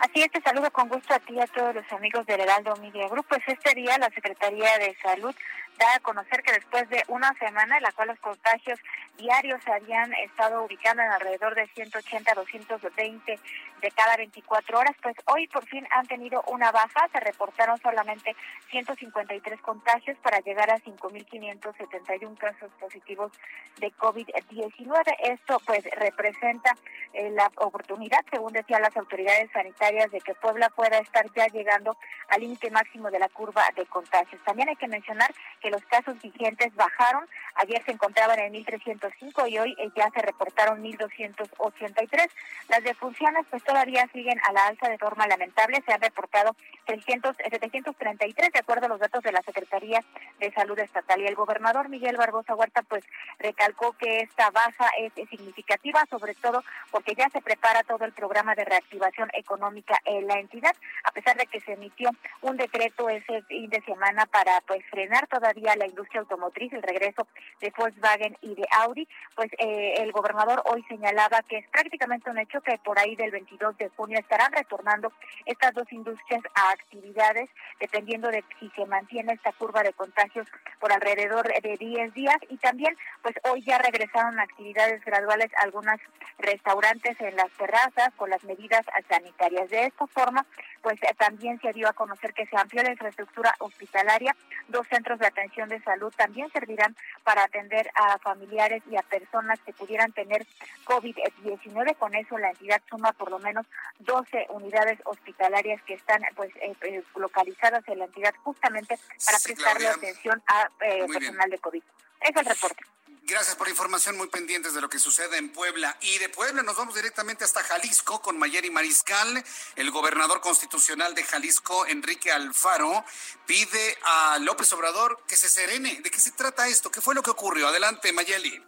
Así 0.00 0.22
es, 0.22 0.30
te 0.30 0.40
saludo 0.40 0.70
con 0.70 0.88
gusto 0.88 1.14
a 1.14 1.18
ti 1.20 1.34
y 1.34 1.40
a 1.40 1.46
todos 1.46 1.74
los 1.74 1.92
amigos 1.92 2.26
del 2.26 2.40
Heraldo 2.40 2.74
Media 2.76 3.08
Group. 3.08 3.26
Pues 3.28 3.42
este 3.46 3.74
día 3.74 3.96
la 3.98 4.10
Secretaría 4.10 4.78
de 4.78 4.96
Salud 5.02 5.34
da 5.78 5.94
a 5.96 6.00
conocer 6.00 6.42
que 6.42 6.52
después 6.52 6.88
de 6.88 7.02
una 7.08 7.32
semana 7.34 7.76
en 7.76 7.82
la 7.82 7.92
cual 7.92 8.08
los 8.08 8.18
contagios 8.20 8.78
diarios 9.16 9.62
se 9.64 9.72
habían 9.72 10.12
estado 10.14 10.64
ubicando 10.64 11.02
en 11.02 11.10
alrededor 11.10 11.54
de 11.54 11.66
180 11.68 12.32
a 12.32 12.34
220 12.34 13.38
de 13.80 13.90
cada 13.90 14.16
24 14.16 14.78
horas, 14.78 14.96
pues 15.02 15.14
hoy 15.26 15.46
por 15.48 15.66
fin 15.66 15.86
han 15.90 16.06
tenido 16.06 16.42
una 16.48 16.72
baja, 16.72 17.08
se 17.12 17.20
reportaron 17.20 17.78
solamente 17.80 18.34
153 18.70 19.60
contagios 19.60 20.16
para 20.22 20.40
llegar 20.40 20.70
a 20.70 20.78
5.571 20.78 22.38
casos 22.38 22.70
positivos 22.80 23.30
de 23.78 23.92
COVID-19. 23.92 25.16
Esto 25.20 25.60
pues 25.66 25.84
representa 25.96 26.74
eh, 27.12 27.30
la 27.30 27.50
oportunidad, 27.56 28.20
según 28.30 28.52
decían 28.52 28.82
las 28.82 28.96
autoridades 28.96 29.50
sanitarias, 29.52 30.10
de 30.10 30.20
que 30.20 30.34
Puebla 30.34 30.70
pueda 30.70 30.98
estar 30.98 31.26
ya 31.34 31.46
llegando 31.48 31.96
al 32.28 32.40
límite 32.40 32.70
máximo 32.70 33.10
de 33.10 33.18
la 33.18 33.28
curva 33.28 33.64
de 33.76 33.84
contagios. 33.86 34.42
También 34.44 34.70
hay 34.70 34.76
que 34.76 34.88
mencionar 34.88 35.32
que 35.64 35.70
los 35.70 35.82
casos 35.86 36.20
vigentes 36.20 36.74
bajaron. 36.74 37.26
Ayer 37.54 37.82
se 37.86 37.92
encontraban 37.92 38.38
en 38.38 38.52
1.305 38.52 39.48
y 39.48 39.58
hoy 39.58 39.74
eh, 39.78 39.88
ya 39.96 40.10
se 40.10 40.20
reportaron 40.20 40.84
1.283. 40.84 42.28
Las 42.68 42.84
defunciones 42.84 43.46
pues 43.48 43.64
todavía 43.64 44.06
siguen 44.12 44.38
a 44.46 44.52
la 44.52 44.66
alza 44.66 44.90
de 44.90 44.98
forma 44.98 45.26
lamentable. 45.26 45.82
Se 45.86 45.92
han 45.94 46.02
reportado 46.02 46.54
300, 46.84 47.34
733 47.36 48.52
de 48.52 48.58
acuerdo 48.58 48.86
a 48.86 48.88
los 48.90 49.00
datos 49.00 49.22
de 49.22 49.32
la 49.32 49.40
Secretaría 49.40 50.04
de 50.38 50.52
Salud 50.52 50.78
Estatal. 50.78 51.22
Y 51.22 51.26
el 51.26 51.34
gobernador 51.34 51.88
Miguel 51.88 52.18
Barbosa 52.18 52.54
Huerta 52.54 52.82
pues 52.82 53.02
recalcó 53.38 53.92
que 53.92 54.18
esta 54.18 54.50
baja 54.50 54.90
es 54.98 55.12
significativa, 55.30 56.04
sobre 56.10 56.34
todo 56.34 56.62
porque 56.90 57.14
ya 57.14 57.30
se 57.30 57.40
prepara 57.40 57.84
todo 57.84 58.04
el 58.04 58.12
programa 58.12 58.54
de 58.54 58.66
reactivación 58.66 59.30
económica 59.32 59.98
en 60.04 60.26
la 60.26 60.38
entidad, 60.38 60.76
a 61.04 61.12
pesar 61.12 61.38
de 61.38 61.46
que 61.46 61.60
se 61.60 61.72
emitió 61.72 62.10
un 62.42 62.58
decreto 62.58 63.08
ese 63.08 63.40
fin 63.44 63.70
de 63.70 63.80
semana 63.82 64.26
para 64.26 64.60
pues 64.66 64.84
frenar 64.90 65.26
toda 65.28 65.53
la 65.60 65.86
industria 65.86 66.20
automotriz, 66.20 66.72
el 66.72 66.82
regreso 66.82 67.26
de 67.60 67.72
Volkswagen 67.76 68.36
y 68.42 68.54
de 68.54 68.66
Audi, 68.82 69.08
pues 69.34 69.50
eh, 69.58 69.94
el 69.98 70.12
gobernador 70.12 70.62
hoy 70.66 70.82
señalaba 70.88 71.42
que 71.42 71.58
es 71.58 71.68
prácticamente 71.68 72.30
un 72.30 72.38
hecho 72.38 72.60
que 72.60 72.78
por 72.78 72.98
ahí 72.98 73.16
del 73.16 73.30
22 73.30 73.76
de 73.78 73.88
junio 73.90 74.18
estarán 74.18 74.52
retornando 74.52 75.12
estas 75.46 75.72
dos 75.74 75.90
industrias 75.92 76.42
a 76.54 76.70
actividades, 76.70 77.48
dependiendo 77.80 78.28
de 78.28 78.44
si 78.60 78.70
se 78.70 78.86
mantiene 78.86 79.32
esta 79.32 79.52
curva 79.52 79.82
de 79.82 79.92
contagios 79.92 80.46
por 80.80 80.92
alrededor 80.92 81.46
de 81.46 81.76
10 81.76 82.14
días. 82.14 82.36
Y 82.48 82.56
también, 82.58 82.96
pues 83.22 83.34
hoy 83.44 83.62
ya 83.62 83.78
regresaron 83.78 84.38
actividades 84.38 85.04
graduales 85.04 85.50
algunas 85.62 86.00
restaurantes 86.38 87.20
en 87.20 87.36
las 87.36 87.50
terrazas 87.52 88.10
con 88.16 88.30
las 88.30 88.42
medidas 88.44 88.84
sanitarias. 89.08 89.70
De 89.70 89.86
esta 89.86 90.06
forma, 90.08 90.46
pues 90.84 91.02
eh, 91.02 91.14
también 91.18 91.58
se 91.60 91.72
dio 91.72 91.88
a 91.88 91.94
conocer 91.94 92.34
que 92.34 92.46
se 92.46 92.56
amplió 92.58 92.82
la 92.82 92.92
infraestructura 92.92 93.54
hospitalaria, 93.58 94.36
dos 94.68 94.86
centros 94.88 95.18
de 95.18 95.26
atención 95.26 95.68
de 95.70 95.82
salud 95.82 96.12
también 96.14 96.50
servirán 96.52 96.94
para 97.24 97.44
atender 97.44 97.90
a 97.94 98.18
familiares 98.18 98.82
y 98.90 98.96
a 98.96 99.02
personas 99.02 99.58
que 99.60 99.72
pudieran 99.72 100.12
tener 100.12 100.46
COVID-19. 100.84 101.96
Con 101.96 102.14
eso 102.14 102.36
la 102.36 102.50
entidad 102.50 102.82
suma 102.88 103.12
por 103.12 103.30
lo 103.30 103.38
menos 103.38 103.66
12 104.00 104.46
unidades 104.50 104.98
hospitalarias 105.06 105.80
que 105.82 105.94
están 105.94 106.20
pues 106.36 106.54
eh, 106.56 106.74
eh, 106.82 107.02
localizadas 107.16 107.82
en 107.88 108.00
la 108.00 108.04
entidad 108.04 108.34
justamente 108.42 108.98
para 109.24 109.38
prestarle 109.42 109.88
atención 109.88 110.42
a 110.46 110.68
eh, 110.82 111.06
personal 111.10 111.48
de 111.48 111.58
COVID. 111.58 111.82
Es 112.20 112.36
el 112.36 112.44
reporte. 112.44 112.84
Gracias 113.26 113.56
por 113.56 113.66
la 113.66 113.70
información, 113.70 114.18
muy 114.18 114.28
pendientes 114.28 114.74
de 114.74 114.82
lo 114.82 114.90
que 114.90 114.98
sucede 114.98 115.38
en 115.38 115.48
Puebla. 115.48 115.96
Y 116.02 116.18
de 116.18 116.28
Puebla 116.28 116.62
nos 116.62 116.76
vamos 116.76 116.94
directamente 116.94 117.42
hasta 117.42 117.62
Jalisco 117.62 118.20
con 118.20 118.38
Mayeri 118.38 118.68
Mariscal. 118.68 119.42
El 119.76 119.90
gobernador 119.90 120.42
constitucional 120.42 121.14
de 121.14 121.24
Jalisco, 121.24 121.86
Enrique 121.86 122.30
Alfaro, 122.30 123.02
pide 123.46 123.96
a 124.02 124.38
López 124.40 124.70
Obrador 124.74 125.22
que 125.26 125.36
se 125.36 125.48
serene. 125.48 126.02
¿De 126.02 126.10
qué 126.10 126.20
se 126.20 126.32
trata 126.32 126.68
esto? 126.68 126.90
¿Qué 126.90 127.00
fue 127.00 127.14
lo 127.14 127.22
que 127.22 127.30
ocurrió? 127.30 127.68
Adelante, 127.68 128.12
Mayeli. 128.12 128.62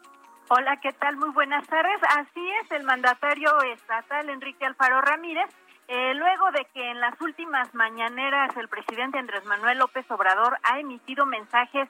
Hola, 0.48 0.80
¿qué 0.80 0.94
tal? 0.94 1.16
Muy 1.16 1.30
buenas 1.30 1.66
tardes. 1.66 2.00
Así 2.08 2.50
es, 2.62 2.70
el 2.70 2.84
mandatario 2.84 3.60
estatal 3.74 4.30
Enrique 4.30 4.64
Alfaro 4.64 5.02
Ramírez 5.02 5.50
eh, 5.88 6.14
luego 6.14 6.50
de 6.50 6.64
que 6.74 6.90
en 6.90 7.00
las 7.00 7.20
últimas 7.20 7.72
mañaneras 7.72 8.56
el 8.56 8.68
presidente 8.68 9.18
Andrés 9.18 9.44
Manuel 9.44 9.78
López 9.78 10.04
Obrador 10.10 10.58
ha 10.64 10.80
emitido 10.80 11.26
mensajes 11.26 11.88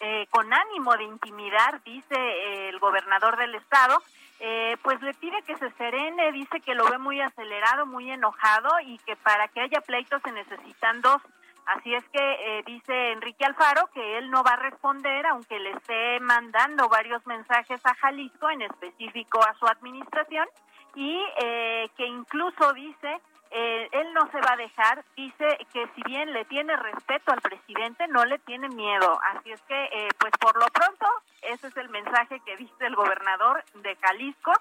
eh, 0.00 0.26
con 0.28 0.52
ánimo 0.52 0.94
de 0.98 1.04
intimidar, 1.04 1.82
dice 1.82 2.14
eh, 2.14 2.68
el 2.68 2.78
gobernador 2.78 3.38
del 3.38 3.54
estado, 3.54 4.02
pues 4.82 5.02
le 5.02 5.14
pide 5.14 5.42
que 5.42 5.56
se 5.56 5.68
serene, 5.72 6.30
dice 6.30 6.60
que 6.60 6.74
lo 6.74 6.88
ve 6.88 6.98
muy 6.98 7.20
acelerado, 7.20 7.86
muy 7.86 8.08
enojado 8.08 8.68
y 8.84 8.96
que 8.98 9.16
para 9.16 9.48
que 9.48 9.60
haya 9.60 9.80
pleitos 9.80 10.22
se 10.22 10.30
necesitan 10.30 11.00
dos. 11.00 11.20
Así 11.66 11.92
es 11.92 12.04
que 12.10 12.62
dice 12.64 13.12
Enrique 13.12 13.44
Alfaro 13.44 13.88
que 13.92 14.18
él 14.18 14.30
no 14.30 14.44
va 14.44 14.52
a 14.52 14.56
responder, 14.56 15.26
aunque 15.26 15.58
le 15.58 15.72
esté 15.72 16.20
mandando 16.20 16.88
varios 16.88 17.26
mensajes 17.26 17.84
a 17.84 17.94
Jalisco, 17.96 18.48
en 18.48 18.62
específico 18.62 19.40
a 19.42 19.54
su 19.54 19.66
administración, 19.66 20.46
y 20.94 21.20
que 21.96 22.06
incluso 22.06 22.72
dice 22.74 23.20
eh, 23.50 23.88
él 23.92 24.12
no 24.14 24.30
se 24.30 24.40
va 24.40 24.52
a 24.52 24.56
dejar, 24.56 25.04
dice 25.16 25.58
que 25.72 25.86
si 25.94 26.02
bien 26.02 26.32
le 26.32 26.44
tiene 26.44 26.76
respeto 26.76 27.32
al 27.32 27.40
presidente, 27.40 28.06
no 28.08 28.24
le 28.24 28.38
tiene 28.40 28.68
miedo. 28.68 29.18
Así 29.34 29.52
es 29.52 29.60
que, 29.62 29.84
eh, 29.84 30.08
pues 30.18 30.32
por 30.40 30.56
lo 30.58 30.66
pronto, 30.66 31.06
ese 31.42 31.68
es 31.68 31.76
el 31.76 31.88
mensaje 31.88 32.40
que 32.40 32.56
dice 32.56 32.86
el 32.86 32.94
gobernador 32.94 33.64
de 33.74 33.96
Jalisco 33.96 34.52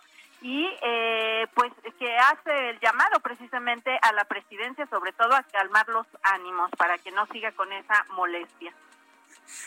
y 0.41 0.69
eh, 0.81 1.47
pues 1.53 1.73
que 1.97 2.15
hace 2.15 2.69
el 2.69 2.79
llamado 2.79 3.19
precisamente 3.19 3.97
a 4.01 4.13
la 4.13 4.25
presidencia, 4.25 4.85
sobre 4.87 5.11
todo 5.13 5.35
a 5.35 5.43
calmar 5.43 5.87
los 5.89 6.05
ánimos 6.23 6.69
para 6.77 6.97
que 6.99 7.11
no 7.11 7.25
siga 7.27 7.51
con 7.53 7.71
esa 7.73 8.05
molestia. 8.11 8.73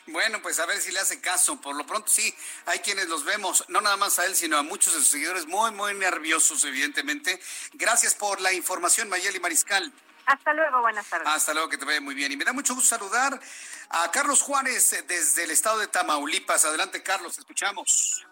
Bueno, 0.07 0.41
pues 0.43 0.59
a 0.61 0.67
ver 0.67 0.81
si 0.81 0.93
le 0.93 1.01
hace 1.01 1.21
caso. 1.21 1.61
Por 1.61 1.77
lo 1.77 1.87
pronto 1.87 2.09
sí, 2.09 2.35
hay 2.67 2.81
quienes 2.81 3.09
los 3.09 3.25
vemos, 3.25 3.65
no 3.69 3.81
nada 3.81 3.97
más 3.97 4.19
a 4.19 4.27
él, 4.27 4.35
sino 4.35 4.59
a 4.59 4.63
muchos 4.63 4.95
de 4.95 5.01
sus 5.01 5.09
seguidores 5.09 5.47
muy, 5.47 5.71
muy 5.73 5.95
nerviosos, 5.95 6.65
evidentemente. 6.65 7.41
Gracias 7.73 8.15
por 8.15 8.41
la 8.41 8.53
información, 8.53 9.09
Mayeli 9.09 9.41
Mariscal. 9.41 9.93
Hasta 10.27 10.53
luego, 10.55 10.81
buenas 10.81 11.07
tardes. 11.07 11.27
Hasta 11.27 11.55
luego, 11.55 11.69
que 11.69 11.77
te 11.77 11.85
vaya 11.85 12.01
muy 12.01 12.15
bien. 12.15 12.31
Y 12.31 12.37
me 12.37 12.45
da 12.45 12.53
mucho 12.53 12.75
gusto 12.75 12.97
saludar 12.97 13.41
a 13.91 14.11
Carlos 14.11 14.43
Juárez 14.43 14.93
eh, 14.93 15.03
desde 15.03 15.45
el 15.45 15.51
estado 15.51 15.79
de 15.79 15.89
Tamaulipas. 15.89 16.65
Adelante, 16.65 17.03
Carlos, 17.03 17.37
escuchamos. 17.39 18.25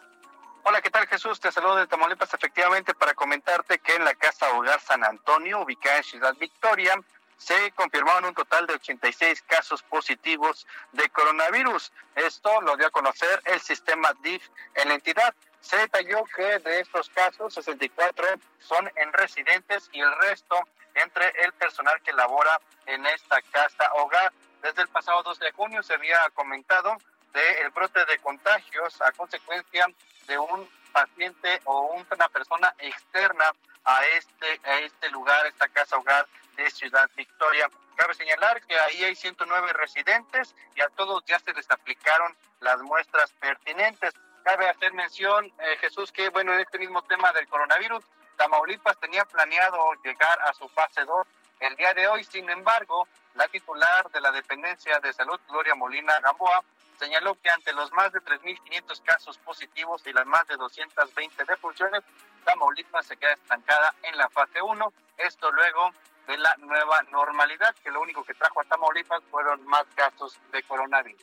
Hola, 0.62 0.82
¿qué 0.82 0.90
tal 0.90 1.06
Jesús? 1.08 1.40
Te 1.40 1.50
saludo 1.50 1.76
de 1.76 1.86
Tamaulipas 1.86 2.32
efectivamente 2.34 2.94
para 2.94 3.14
comentarte 3.14 3.78
que 3.78 3.94
en 3.96 4.04
la 4.04 4.14
Casa 4.14 4.50
Hogar 4.52 4.80
San 4.80 5.02
Antonio, 5.02 5.60
ubicada 5.60 5.96
en 5.96 6.04
Ciudad 6.04 6.36
Victoria, 6.38 6.94
se 7.38 7.70
confirmaron 7.72 8.26
un 8.26 8.34
total 8.34 8.66
de 8.66 8.74
86 8.74 9.42
casos 9.42 9.82
positivos 9.84 10.66
de 10.92 11.08
coronavirus. 11.08 11.92
Esto 12.16 12.60
lo 12.62 12.76
dio 12.76 12.88
a 12.88 12.90
conocer 12.90 13.40
el 13.46 13.60
sistema 13.60 14.12
DIF 14.22 14.46
en 14.74 14.88
la 14.88 14.94
entidad. 14.94 15.34
Se 15.60 15.76
detalló 15.76 16.24
que 16.24 16.58
de 16.58 16.80
estos 16.80 17.08
casos, 17.10 17.54
64 17.54 18.26
son 18.58 18.90
en 18.96 19.12
residentes 19.12 19.88
y 19.92 20.00
el 20.00 20.12
resto 20.18 20.56
entre 20.94 21.28
el 21.44 21.52
personal 21.52 22.00
que 22.02 22.12
labora 22.12 22.60
en 22.86 23.06
esta 23.06 23.40
casa 23.42 23.92
hogar. 23.94 24.32
Desde 24.62 24.82
el 24.82 24.88
pasado 24.88 25.22
2 25.22 25.38
de 25.38 25.52
junio 25.52 25.82
se 25.82 25.94
había 25.94 26.18
comentado 26.34 26.96
del 27.32 27.70
brote 27.70 28.04
de 28.04 28.18
contagios 28.18 29.00
a 29.00 29.12
consecuencia 29.12 29.86
de 30.28 30.38
un 30.38 30.68
paciente 30.92 31.60
o 31.64 31.96
una 32.12 32.28
persona 32.28 32.72
externa 32.78 33.44
a 33.84 34.04
este, 34.06 34.60
a 34.64 34.78
este 34.80 35.10
lugar, 35.10 35.46
esta 35.46 35.68
casa 35.68 35.96
hogar 35.96 36.26
de 36.56 36.70
Ciudad 36.70 37.08
Victoria. 37.16 37.68
Cabe 37.96 38.14
señalar 38.14 38.60
que 38.66 38.78
ahí 38.78 39.04
hay 39.04 39.16
109 39.16 39.72
residentes 39.72 40.54
y 40.76 40.80
a 40.80 40.88
todos 40.90 41.24
ya 41.24 41.38
se 41.40 41.52
les 41.52 41.68
aplicaron 41.70 42.36
las 42.60 42.80
muestras 42.82 43.32
pertinentes. 43.40 44.14
Cabe 44.44 44.68
hacer 44.68 44.92
mención, 44.92 45.46
eh, 45.46 45.76
Jesús, 45.80 46.12
que 46.12 46.28
bueno, 46.28 46.54
en 46.54 46.60
este 46.60 46.78
mismo 46.78 47.02
tema 47.02 47.32
del 47.32 47.48
coronavirus, 47.48 48.04
Tamaulipas 48.36 48.98
tenía 49.00 49.24
planeado 49.24 49.78
llegar 50.04 50.38
a 50.42 50.52
su 50.54 50.68
fase 50.68 51.04
2 51.04 51.26
el 51.60 51.76
día 51.76 51.92
de 51.94 52.06
hoy. 52.06 52.22
Sin 52.24 52.48
embargo, 52.50 53.08
la 53.34 53.48
titular 53.48 54.08
de 54.10 54.20
la 54.20 54.30
Dependencia 54.30 55.00
de 55.00 55.12
Salud, 55.12 55.40
Gloria 55.48 55.74
Molina 55.74 56.20
Gamboa, 56.20 56.62
señaló 56.98 57.36
que 57.42 57.50
ante 57.50 57.72
los 57.72 57.92
más 57.92 58.12
de 58.12 58.20
3.500 58.20 59.02
casos 59.02 59.38
positivos 59.38 60.02
y 60.06 60.12
las 60.12 60.26
más 60.26 60.46
de 60.48 60.56
220 60.56 61.44
defunciones, 61.44 62.02
Tamaulipas 62.44 63.06
se 63.06 63.16
queda 63.16 63.32
estancada 63.32 63.94
en 64.02 64.16
la 64.16 64.28
fase 64.28 64.60
1. 64.60 64.92
Esto 65.18 65.50
luego 65.52 65.92
de 66.26 66.36
la 66.38 66.54
nueva 66.58 67.02
normalidad, 67.10 67.74
que 67.82 67.90
lo 67.90 68.00
único 68.00 68.24
que 68.24 68.34
trajo 68.34 68.60
a 68.60 68.64
Tamaulipas 68.64 69.22
fueron 69.30 69.64
más 69.66 69.84
casos 69.94 70.38
de 70.52 70.62
coronavirus. 70.62 71.22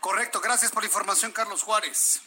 Correcto, 0.00 0.40
gracias 0.40 0.70
por 0.70 0.82
la 0.82 0.86
información, 0.86 1.32
Carlos 1.32 1.62
Juárez. 1.62 2.22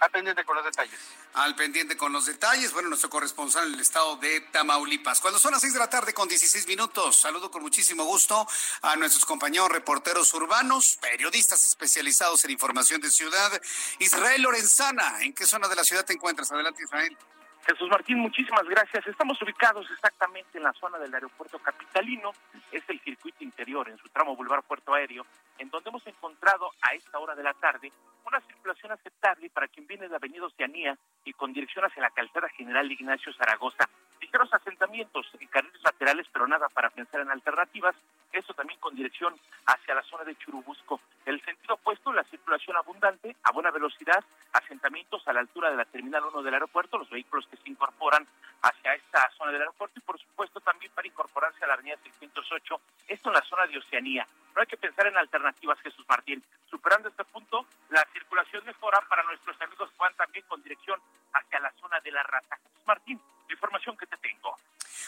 Al 0.00 0.10
pendiente 0.10 0.44
con 0.44 0.56
los 0.56 0.64
detalles. 0.64 1.23
Al 1.34 1.56
pendiente 1.56 1.96
con 1.96 2.12
los 2.12 2.26
detalles, 2.26 2.72
bueno, 2.72 2.88
nuestro 2.90 3.10
corresponsal 3.10 3.66
en 3.66 3.74
el 3.74 3.80
estado 3.80 4.14
de 4.18 4.40
Tamaulipas. 4.52 5.20
Cuando 5.20 5.40
son 5.40 5.50
las 5.50 5.62
seis 5.62 5.72
de 5.72 5.80
la 5.80 5.90
tarde 5.90 6.14
con 6.14 6.28
16 6.28 6.68
minutos, 6.68 7.16
saludo 7.16 7.50
con 7.50 7.60
muchísimo 7.60 8.04
gusto 8.04 8.46
a 8.82 8.94
nuestros 8.94 9.24
compañeros 9.24 9.68
reporteros 9.68 10.32
urbanos, 10.32 10.96
periodistas 11.00 11.66
especializados 11.66 12.44
en 12.44 12.52
información 12.52 13.00
de 13.00 13.10
ciudad. 13.10 13.60
Israel 13.98 14.42
Lorenzana, 14.42 15.24
¿en 15.24 15.32
qué 15.32 15.44
zona 15.44 15.66
de 15.66 15.74
la 15.74 15.82
ciudad 15.82 16.04
te 16.04 16.12
encuentras? 16.12 16.52
Adelante, 16.52 16.84
Israel. 16.84 17.18
Jesús 17.66 17.88
Martín, 17.88 18.18
muchísimas 18.18 18.64
gracias. 18.68 19.06
Estamos 19.06 19.40
ubicados 19.40 19.90
exactamente 19.90 20.58
en 20.58 20.64
la 20.64 20.72
zona 20.74 20.98
del 20.98 21.14
aeropuerto 21.14 21.58
capitalino, 21.58 22.32
es 22.70 22.82
el 22.88 23.00
circuito 23.00 23.42
interior 23.42 23.88
en 23.88 23.96
su 23.96 24.08
tramo 24.10 24.36
Boulevard 24.36 24.64
Puerto 24.64 24.92
Aéreo, 24.92 25.24
en 25.58 25.70
donde 25.70 25.88
hemos 25.88 26.06
encontrado 26.06 26.70
a 26.82 26.94
esta 26.94 27.18
hora 27.18 27.34
de 27.34 27.42
la 27.42 27.54
tarde 27.54 27.90
una 28.26 28.40
circulación 28.42 28.92
aceptable 28.92 29.48
para 29.48 29.68
quien 29.68 29.86
viene 29.86 30.08
de 30.08 30.16
Avenida 30.16 30.44
Oceanía 30.44 30.98
y 31.24 31.32
con 31.32 31.54
dirección 31.54 31.86
hacia 31.86 32.02
la 32.02 32.10
calzada 32.10 32.48
General 32.50 32.90
Ignacio 32.90 33.32
Zaragoza. 33.32 33.88
Ligeros 34.20 34.52
asentamientos 34.52 35.26
en 35.38 35.48
carriles 35.48 35.82
laterales, 35.82 36.26
pero 36.32 36.46
nada 36.46 36.68
para 36.68 36.90
pensar 36.90 37.20
en 37.20 37.30
alternativas. 37.30 37.94
Eso 38.32 38.52
también 38.54 38.80
con 38.80 38.94
dirección 38.94 39.34
hacia 39.66 39.94
la 39.94 40.02
zona 40.02 40.24
de 40.24 40.36
Churubusco. 40.36 41.00
El 41.24 41.40
sentido 41.44 41.74
opuesto, 41.74 42.12
la 42.12 42.24
circulación 42.24 42.76
abundante, 42.76 43.36
a 43.42 43.52
buena 43.52 43.70
velocidad, 43.70 44.24
asentamientos 44.52 45.26
a 45.28 45.32
la 45.32 45.40
altura 45.40 45.70
de 45.70 45.76
la 45.76 45.84
Terminal 45.84 46.24
1 46.24 46.42
del 46.42 46.54
aeropuerto, 46.54 46.98
los 46.98 47.10
vehículos 47.10 47.46
que 47.46 47.56
se 47.56 47.68
incorporan 47.68 48.26
hacia 48.62 48.94
esta 48.94 49.30
zona 49.36 49.52
del 49.52 49.62
aeropuerto 49.62 49.98
y 49.98 50.02
por 50.02 50.18
supuesto 50.18 50.60
también 50.60 50.90
para 50.92 51.06
incorporarse 51.06 51.64
a 51.64 51.68
la 51.68 51.74
avenida 51.74 51.96
608, 52.02 52.80
esto 53.08 53.28
en 53.28 53.34
la 53.34 53.42
zona 53.42 53.66
de 53.66 53.78
Oceanía. 53.78 54.26
No 54.54 54.60
hay 54.60 54.66
que 54.66 54.76
pensar 54.76 55.06
en 55.06 55.16
alternativas, 55.16 55.78
Jesús 55.80 56.04
Martín. 56.08 56.42
Superando 56.70 57.08
este 57.08 57.24
punto, 57.24 57.66
la 57.90 58.06
circulación 58.12 58.64
mejora 58.64 59.00
para 59.08 59.22
nuestros 59.24 59.60
amigos 59.60 59.90
que 59.90 59.96
van 59.98 60.14
también 60.14 60.44
con 60.46 60.62
dirección 60.62 61.00
hacia 61.32 61.60
la 61.60 61.72
zona 61.80 62.00
de 62.00 62.12
la 62.12 62.22
Rata. 62.22 62.56
Jesús 62.56 62.86
Martín, 62.86 63.20
la 63.48 63.54
información 63.54 63.96
que 63.96 64.06
te 64.06 64.16
tengo. 64.18 64.56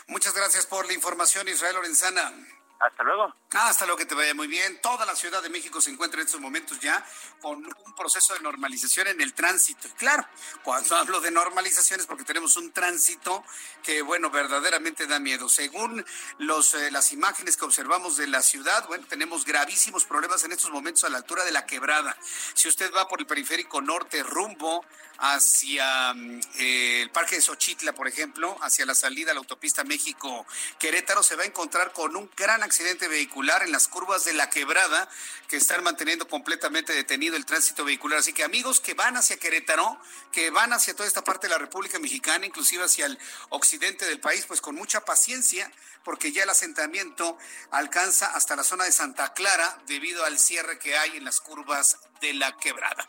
Muchas 0.08 0.34
gracias 0.34 0.66
por 0.66 0.86
la 0.86 0.92
información, 0.92 1.48
Israel 1.48 1.76
Lorenzana. 1.76 2.32
Hasta 2.78 3.02
luego. 3.04 3.34
hasta 3.52 3.86
luego, 3.86 3.98
que 3.98 4.06
te 4.06 4.14
vaya 4.14 4.34
muy 4.34 4.48
bien. 4.48 4.80
Toda 4.82 5.06
la 5.06 5.16
Ciudad 5.16 5.42
de 5.42 5.48
México 5.48 5.80
se 5.80 5.90
encuentra 5.90 6.20
en 6.20 6.26
estos 6.26 6.40
momentos 6.40 6.78
ya 6.80 7.04
con 7.40 7.64
un 7.64 7.94
proceso 7.94 8.34
de 8.34 8.40
normalización 8.40 9.08
en 9.08 9.20
el 9.20 9.32
tránsito. 9.32 9.88
claro, 9.96 10.26
cuando 10.62 10.96
hablo 10.96 11.20
de 11.20 11.30
normalización 11.30 12.00
es 12.00 12.06
porque 12.06 12.24
tenemos 12.24 12.56
un 12.56 12.72
tránsito 12.72 13.44
que, 13.82 14.02
bueno, 14.02 14.30
verdaderamente 14.30 15.06
da 15.06 15.18
miedo. 15.18 15.48
Según 15.48 16.04
los, 16.38 16.74
eh, 16.74 16.90
las 16.90 17.12
imágenes 17.12 17.56
que 17.56 17.64
observamos 17.64 18.16
de 18.16 18.26
la 18.26 18.42
ciudad, 18.42 18.86
bueno, 18.88 19.06
tenemos 19.08 19.44
gravísimos 19.44 20.04
problemas 20.04 20.44
en 20.44 20.52
estos 20.52 20.70
momentos 20.70 21.04
a 21.04 21.08
la 21.08 21.18
altura 21.18 21.44
de 21.44 21.52
la 21.52 21.64
quebrada. 21.64 22.16
Si 22.54 22.68
usted 22.68 22.92
va 22.94 23.08
por 23.08 23.20
el 23.20 23.26
periférico 23.26 23.80
norte 23.80 24.22
rumbo 24.22 24.84
hacia 25.18 26.12
mm, 26.14 26.40
eh, 26.58 27.02
el 27.02 27.10
Parque 27.10 27.36
de 27.36 27.42
Xochitla, 27.42 27.94
por 27.94 28.08
ejemplo, 28.08 28.56
hacia 28.60 28.86
la 28.86 28.94
salida 28.94 29.30
a 29.30 29.34
la 29.34 29.40
autopista 29.40 29.84
México-Querétaro, 29.84 31.22
se 31.22 31.36
va 31.36 31.44
a 31.44 31.46
encontrar 31.46 31.92
con 31.92 32.16
un 32.16 32.30
gran 32.36 32.62
accidente 32.66 33.08
vehicular 33.08 33.62
en 33.62 33.72
las 33.72 33.88
curvas 33.88 34.24
de 34.24 34.34
la 34.34 34.50
quebrada 34.50 35.08
que 35.48 35.56
están 35.56 35.82
manteniendo 35.82 36.28
completamente 36.28 36.92
detenido 36.92 37.36
el 37.36 37.46
tránsito 37.46 37.84
vehicular. 37.84 38.18
Así 38.18 38.32
que 38.32 38.44
amigos 38.44 38.80
que 38.80 38.94
van 38.94 39.16
hacia 39.16 39.38
Querétaro, 39.38 39.98
que 40.32 40.50
van 40.50 40.72
hacia 40.72 40.94
toda 40.94 41.08
esta 41.08 41.24
parte 41.24 41.46
de 41.46 41.52
la 41.52 41.58
República 41.58 41.98
Mexicana, 41.98 42.46
inclusive 42.46 42.84
hacia 42.84 43.06
el 43.06 43.18
occidente 43.48 44.04
del 44.04 44.20
país, 44.20 44.44
pues 44.46 44.60
con 44.60 44.74
mucha 44.74 45.04
paciencia, 45.04 45.70
porque 46.04 46.32
ya 46.32 46.42
el 46.42 46.50
asentamiento 46.50 47.38
alcanza 47.70 48.26
hasta 48.26 48.56
la 48.56 48.64
zona 48.64 48.84
de 48.84 48.92
Santa 48.92 49.32
Clara 49.32 49.78
debido 49.86 50.24
al 50.24 50.38
cierre 50.38 50.78
que 50.78 50.96
hay 50.96 51.16
en 51.16 51.24
las 51.24 51.40
curvas 51.40 51.98
de 52.20 52.34
la 52.34 52.56
quebrada. 52.56 53.08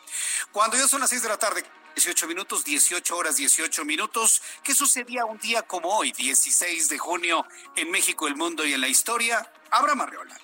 Cuando 0.52 0.78
ya 0.78 0.88
son 0.88 1.02
las 1.02 1.10
seis 1.10 1.22
de 1.22 1.30
la 1.30 1.38
tarde, 1.38 1.64
18 1.98 2.28
minutos, 2.28 2.64
18 2.64 3.18
horas 3.18 3.38
18 3.38 3.84
minutos. 3.84 4.44
¿Qué 4.62 4.76
sucedía 4.76 5.26
un 5.26 5.40
día 5.40 5.64
como 5.64 5.98
hoy, 5.98 6.12
16 6.12 6.90
de 6.90 7.00
junio, 7.00 7.44
en 7.76 7.90
México, 7.90 8.28
el 8.28 8.36
mundo 8.36 8.64
y 8.64 8.74
en 8.74 8.82
la 8.82 8.88
historia? 8.88 9.52
Abraham 9.72 10.02
Arreola. 10.02 10.40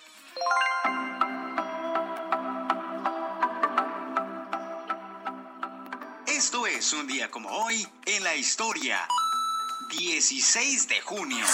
Esto 6.26 6.66
es 6.66 6.92
un 6.94 7.06
día 7.06 7.30
como 7.30 7.50
hoy 7.50 7.88
en 8.08 8.24
la 8.24 8.36
historia. 8.36 9.08
16 9.92 10.88
de 10.88 11.02
junio. 11.02 11.46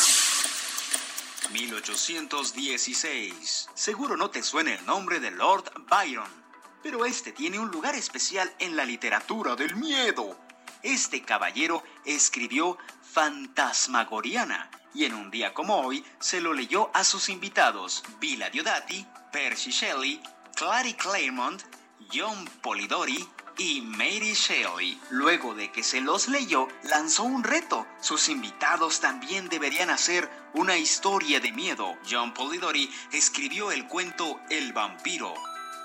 1816. 1.52 3.70
Seguro 3.74 4.16
no 4.16 4.30
te 4.30 4.44
suena 4.44 4.76
el 4.76 4.86
nombre 4.86 5.20
de 5.20 5.32
Lord 5.32 5.70
Byron, 5.90 6.32
pero 6.82 7.06
este 7.06 7.32
tiene 7.32 7.60
un 7.60 7.70
lugar 7.72 7.96
especial 7.96 8.54
en 8.60 8.76
la 8.76 8.86
literatura 8.86 9.56
del 9.56 9.76
miedo. 9.76 10.38
Este 10.82 11.22
caballero 11.22 11.84
escribió 12.06 12.78
Fantasmagoriana 13.02 14.70
y 14.94 15.06
en 15.06 15.14
un 15.14 15.30
día 15.30 15.54
como 15.54 15.82
hoy 15.82 16.04
se 16.20 16.42
lo 16.42 16.54
leyó 16.54 16.90
a 16.94 17.04
sus 17.04 17.30
invitados 17.30 18.04
Villa 18.20 18.50
Diodati, 18.50 19.06
Percy 19.32 19.72
Shelley, 19.72 20.22
Clary 20.56 20.94
Claremont, 20.94 21.62
John 22.12 22.46
Polidori 22.62 23.28
y 23.58 23.82
Mary 23.82 24.34
Shelley. 24.34 25.00
Luego 25.10 25.54
de 25.54 25.72
que 25.72 25.84
se 25.84 26.02
los 26.02 26.30
leyó, 26.30 26.68
lanzó 26.84 27.24
un 27.24 27.44
reto. 27.44 27.86
Sus 28.02 28.30
invitados 28.30 29.02
también 29.02 29.50
deberían 29.50 29.90
hacer 29.90 30.30
una 30.54 30.78
historia 30.78 31.40
de 31.40 31.52
miedo. 31.52 31.98
John 32.10 32.34
Polidori 32.34 32.90
escribió 33.12 33.72
el 33.72 33.88
cuento 33.88 34.40
El 34.50 34.74
vampiro. 34.74 35.34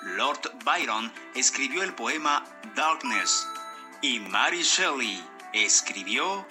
Lord 0.05 0.53
Byron 0.65 1.11
escribió 1.35 1.83
el 1.83 1.95
poema 1.95 2.45
Darkness. 2.75 3.49
Y 4.03 4.21
Mary 4.21 4.63
Shelley 4.63 5.25
escribió 5.53 6.47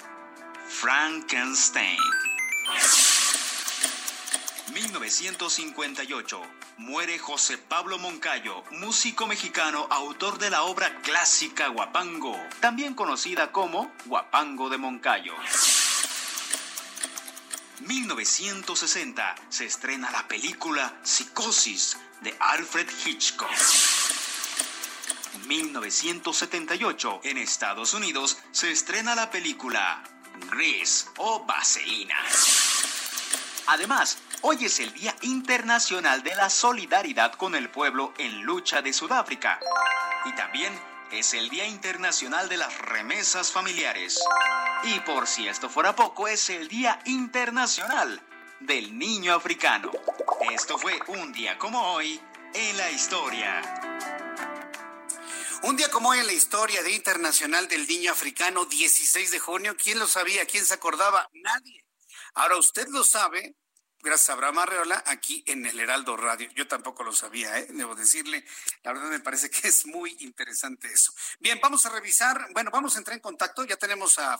Frankenstein. 0.67 1.99
1958. 4.73 6.41
Muere 6.77 7.19
José 7.19 7.59
Pablo 7.59 7.99
Moncayo, 7.99 8.63
músico 8.71 9.27
mexicano, 9.27 9.87
autor 9.91 10.39
de 10.39 10.49
la 10.49 10.63
obra 10.63 11.01
clásica 11.01 11.67
Guapango, 11.67 12.35
también 12.59 12.95
conocida 12.95 13.51
como 13.51 13.91
Guapango 14.05 14.69
de 14.69 14.79
Moncayo. 14.79 15.35
1960 17.81 19.35
se 19.49 19.65
estrena 19.65 20.09
la 20.09 20.27
película 20.27 20.97
Psicosis 21.03 21.95
de 22.23 22.35
Alfred 22.39 22.87
Hitchcock. 23.05 23.51
1978 25.45 27.21
en 27.23 27.37
Estados 27.37 27.93
Unidos 27.93 28.37
se 28.51 28.71
estrena 28.71 29.13
la 29.13 29.29
película 29.29 30.01
Grease 30.49 31.07
o 31.17 31.45
Vaselina. 31.45 32.15
Además, 33.67 34.17
hoy 34.41 34.65
es 34.65 34.79
el 34.79 34.93
Día 34.93 35.15
Internacional 35.21 36.23
de 36.23 36.33
la 36.35 36.49
Solidaridad 36.49 37.33
con 37.33 37.55
el 37.55 37.69
Pueblo 37.69 38.13
en 38.17 38.43
Lucha 38.43 38.81
de 38.81 38.93
Sudáfrica. 38.93 39.59
Y 40.25 40.31
también 40.33 40.73
es 41.11 41.33
el 41.33 41.49
Día 41.49 41.67
Internacional 41.67 42.47
de 42.47 42.57
las 42.57 42.77
Remesas 42.79 43.51
Familiares. 43.51 44.19
Y 44.83 44.99
por 45.01 45.27
si 45.27 45.47
esto 45.47 45.69
fuera 45.69 45.95
poco, 45.95 46.27
es 46.27 46.49
el 46.49 46.69
Día 46.69 46.99
Internacional 47.05 48.21
del 48.65 48.97
Niño 48.97 49.33
Africano. 49.33 49.91
Esto 50.51 50.77
fue 50.77 50.99
un 51.07 51.33
día 51.33 51.57
como 51.57 51.93
hoy 51.93 52.19
en 52.53 52.77
la 52.77 52.91
historia. 52.91 53.61
Un 55.63 55.75
día 55.75 55.89
como 55.89 56.09
hoy 56.09 56.19
en 56.19 56.27
la 56.27 56.33
historia 56.33 56.81
de 56.81 56.91
Internacional 56.91 57.67
del 57.67 57.87
Niño 57.87 58.11
Africano, 58.11 58.65
16 58.65 59.31
de 59.31 59.39
junio, 59.39 59.75
¿quién 59.81 59.99
lo 59.99 60.07
sabía? 60.07 60.45
¿Quién 60.45 60.65
se 60.65 60.73
acordaba? 60.73 61.29
Nadie. 61.33 61.85
Ahora 62.35 62.57
usted 62.57 62.87
lo 62.89 63.03
sabe 63.03 63.55
gracias 64.03 64.29
a 64.29 64.33
Abraham 64.33 64.59
Arreola, 64.59 65.03
aquí 65.07 65.43
en 65.47 65.65
el 65.65 65.79
Heraldo 65.79 66.17
Radio. 66.17 66.49
Yo 66.55 66.67
tampoco 66.67 67.03
lo 67.03 67.13
sabía, 67.13 67.57
¿eh? 67.57 67.67
debo 67.69 67.95
decirle. 67.95 68.45
La 68.83 68.91
verdad 68.91 69.09
me 69.09 69.21
parece 69.21 69.49
que 69.49 69.69
es 69.69 69.85
muy 69.85 70.15
interesante 70.19 70.89
eso. 70.91 71.13
Bien, 71.39 71.57
vamos 71.61 71.85
a 71.85 71.89
revisar, 71.89 72.47
bueno, 72.51 72.69
vamos 72.69 72.95
a 72.95 72.97
entrar 72.97 73.15
en 73.15 73.21
contacto. 73.21 73.63
Ya 73.63 73.77
tenemos 73.77 74.19
a, 74.19 74.37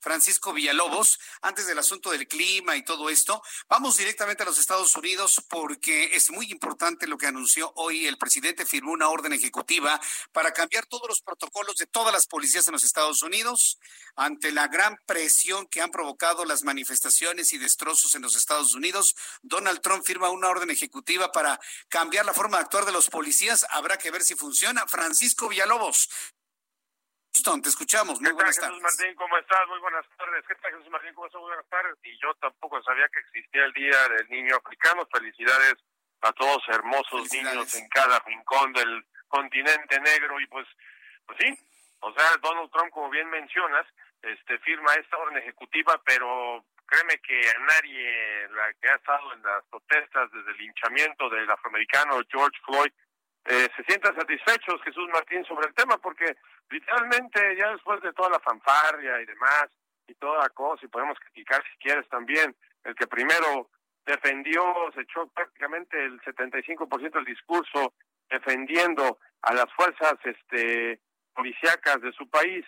Francisco 0.00 0.52
Villalobos, 0.52 1.18
antes 1.42 1.66
del 1.66 1.78
asunto 1.78 2.10
del 2.10 2.28
clima 2.28 2.76
y 2.76 2.84
todo 2.84 3.10
esto. 3.10 3.42
Vamos 3.68 3.96
directamente 3.96 4.44
a 4.44 4.46
los 4.46 4.58
Estados 4.58 4.94
Unidos 4.94 5.42
porque 5.48 6.16
es 6.16 6.30
muy 6.30 6.50
importante 6.52 7.08
lo 7.08 7.18
que 7.18 7.26
anunció 7.26 7.72
hoy 7.74 8.06
el 8.06 8.18
presidente. 8.18 8.64
Firmó 8.64 8.92
una 8.92 9.08
orden 9.08 9.32
ejecutiva 9.32 10.00
para 10.32 10.52
cambiar 10.52 10.86
todos 10.86 11.08
los 11.08 11.20
protocolos 11.20 11.76
de 11.76 11.86
todas 11.86 12.12
las 12.12 12.26
policías 12.28 12.68
en 12.68 12.72
los 12.72 12.84
Estados 12.84 13.22
Unidos 13.22 13.78
ante 14.14 14.52
la 14.52 14.68
gran 14.68 14.96
presión 15.06 15.66
que 15.66 15.82
han 15.82 15.90
provocado 15.90 16.44
las 16.44 16.62
manifestaciones 16.62 17.52
y 17.52 17.58
destrozos 17.58 18.14
en 18.14 18.22
los 18.22 18.36
Estados 18.36 18.75
Unidos, 18.76 19.16
Donald 19.42 19.80
Trump 19.80 20.04
firma 20.04 20.30
una 20.30 20.48
orden 20.48 20.70
ejecutiva 20.70 21.32
para 21.32 21.58
cambiar 21.88 22.24
la 22.24 22.32
forma 22.32 22.58
de 22.58 22.64
actuar 22.64 22.84
de 22.84 22.92
los 22.92 23.10
policías. 23.10 23.66
Habrá 23.70 23.98
que 23.98 24.10
ver 24.10 24.22
si 24.22 24.34
funciona. 24.36 24.86
Francisco 24.86 25.48
Villalobos. 25.48 26.08
te 27.32 27.68
escuchamos. 27.68 28.20
Muy 28.20 28.32
buenas 28.32 28.56
tardes. 28.56 28.80
Jesús 28.80 28.82
Martín, 28.82 29.14
¿cómo 29.16 29.36
estás? 29.38 29.66
Muy 29.68 29.80
buenas 29.80 30.06
tardes. 30.16 30.44
¿Qué 30.46 30.54
tal, 30.54 30.72
Jesús 30.72 30.90
Martín? 30.90 31.14
¿Cómo 31.14 31.26
estás? 31.26 31.40
Muy 31.40 31.48
buenas 31.48 31.68
tardes. 31.68 31.94
Y 32.04 32.18
yo 32.20 32.34
tampoco 32.34 32.82
sabía 32.82 33.08
que 33.08 33.20
existía 33.20 33.64
el 33.64 33.72
Día 33.72 34.08
del 34.08 34.28
Niño 34.28 34.56
Africano. 34.56 35.08
Felicidades 35.12 35.74
a 36.22 36.32
todos 36.32 36.62
hermosos 36.68 37.32
niños 37.32 37.74
en 37.74 37.88
cada 37.88 38.18
rincón 38.20 38.72
del 38.72 39.04
continente 39.28 40.00
negro. 40.00 40.40
Y 40.40 40.46
pues, 40.46 40.66
pues 41.26 41.38
sí, 41.40 41.58
o 42.00 42.12
sea, 42.12 42.36
Donald 42.42 42.70
Trump, 42.70 42.90
como 42.92 43.10
bien 43.10 43.28
mencionas, 43.30 43.86
este 44.26 44.58
firma 44.58 44.94
esta 44.94 45.16
orden 45.18 45.38
ejecutiva, 45.38 46.00
pero 46.04 46.64
créeme 46.86 47.18
que 47.18 47.40
a 47.50 47.58
nadie 47.58 48.48
la 48.50 48.72
que 48.74 48.88
ha 48.88 48.94
estado 48.94 49.32
en 49.32 49.42
las 49.42 49.64
protestas 49.70 50.30
desde 50.32 50.50
el 50.52 50.58
linchamiento 50.58 51.28
del 51.30 51.50
afroamericano 51.50 52.20
George 52.30 52.58
Floyd 52.64 52.92
eh, 53.44 53.68
se 53.76 53.84
sienta 53.84 54.14
satisfechos 54.14 54.82
Jesús 54.82 55.08
Martín 55.12 55.44
sobre 55.44 55.68
el 55.68 55.74
tema 55.74 55.98
porque 55.98 56.36
literalmente 56.70 57.56
ya 57.56 57.70
después 57.70 58.00
de 58.02 58.12
toda 58.12 58.30
la 58.30 58.40
fanfarria 58.40 59.20
y 59.20 59.26
demás 59.26 59.66
y 60.06 60.14
toda 60.14 60.48
cosa 60.50 60.84
y 60.84 60.88
podemos 60.88 61.18
criticar 61.18 61.62
si 61.70 61.78
quieres 61.78 62.08
también 62.08 62.54
el 62.84 62.94
que 62.94 63.06
primero 63.06 63.70
defendió 64.04 64.62
se 64.94 65.02
echó 65.02 65.26
prácticamente 65.28 66.02
el 66.04 66.20
75% 66.22 67.12
del 67.12 67.24
discurso 67.24 67.94
defendiendo 68.30 69.18
a 69.42 69.54
las 69.54 69.72
fuerzas 69.74 70.14
este 70.24 71.00
policíacas 71.34 72.00
de 72.00 72.12
su 72.12 72.28
país 72.30 72.64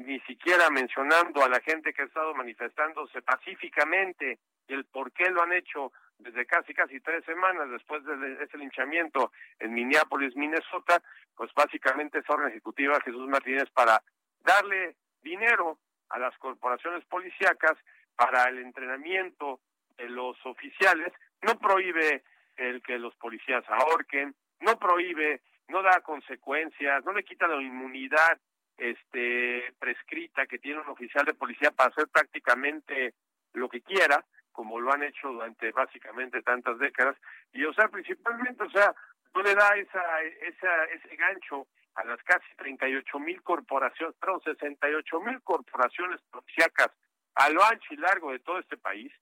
ni 0.00 0.20
siquiera 0.20 0.70
mencionando 0.70 1.42
a 1.44 1.48
la 1.48 1.60
gente 1.60 1.92
que 1.92 2.02
ha 2.02 2.06
estado 2.06 2.34
manifestándose 2.34 3.22
pacíficamente 3.22 4.38
y 4.66 4.74
el 4.74 4.84
por 4.86 5.12
qué 5.12 5.30
lo 5.30 5.42
han 5.42 5.52
hecho 5.52 5.92
desde 6.18 6.46
casi 6.46 6.74
casi 6.74 7.00
tres 7.00 7.24
semanas 7.24 7.70
después 7.70 8.04
de 8.04 8.42
ese 8.42 8.58
linchamiento 8.58 9.32
en 9.58 9.72
Minneapolis, 9.74 10.36
Minnesota, 10.36 11.02
pues 11.36 11.52
básicamente 11.54 12.18
esa 12.18 12.34
orden 12.34 12.50
ejecutiva 12.50 13.00
Jesús 13.00 13.28
Martínez 13.28 13.68
para 13.70 14.02
darle 14.40 14.96
dinero 15.22 15.78
a 16.10 16.18
las 16.18 16.36
corporaciones 16.38 17.04
policíacas 17.06 17.72
para 18.16 18.48
el 18.48 18.58
entrenamiento 18.58 19.60
de 19.96 20.08
los 20.08 20.36
oficiales, 20.44 21.12
no 21.42 21.58
prohíbe 21.58 22.22
el 22.56 22.82
que 22.82 22.98
los 22.98 23.14
policías 23.16 23.64
ahorquen, 23.68 24.34
no 24.60 24.78
prohíbe, 24.78 25.42
no 25.68 25.82
da 25.82 26.00
consecuencias, 26.00 27.04
no 27.04 27.12
le 27.12 27.24
quita 27.24 27.48
la 27.48 27.60
inmunidad 27.60 28.38
este 28.76 29.72
prescrita 29.78 30.46
que 30.46 30.58
tiene 30.58 30.80
un 30.80 30.88
oficial 30.88 31.24
de 31.24 31.34
policía 31.34 31.70
para 31.70 31.90
hacer 31.90 32.08
prácticamente 32.08 33.14
lo 33.52 33.68
que 33.68 33.80
quiera, 33.82 34.24
como 34.52 34.80
lo 34.80 34.92
han 34.92 35.02
hecho 35.02 35.28
durante 35.28 35.72
básicamente 35.72 36.42
tantas 36.42 36.78
décadas, 36.78 37.16
y 37.52 37.64
o 37.64 37.72
sea, 37.72 37.88
principalmente, 37.88 38.64
o 38.64 38.70
sea, 38.70 38.94
no 39.34 39.42
le 39.42 39.54
da 39.54 39.76
esa, 39.76 40.22
esa, 40.22 40.84
ese 40.84 41.16
gancho 41.16 41.66
a 41.94 42.04
las 42.04 42.22
casi 42.22 42.46
38 42.56 43.18
mil 43.18 43.42
corporaciones, 43.42 44.16
perdón, 44.16 44.40
68 44.44 45.20
mil 45.20 45.40
corporaciones 45.42 46.20
policíacas 46.30 46.90
a 47.34 47.48
lo 47.50 47.64
ancho 47.64 47.94
y 47.94 47.96
largo 47.96 48.32
de 48.32 48.38
todo 48.40 48.58
este 48.58 48.76
país, 48.76 49.12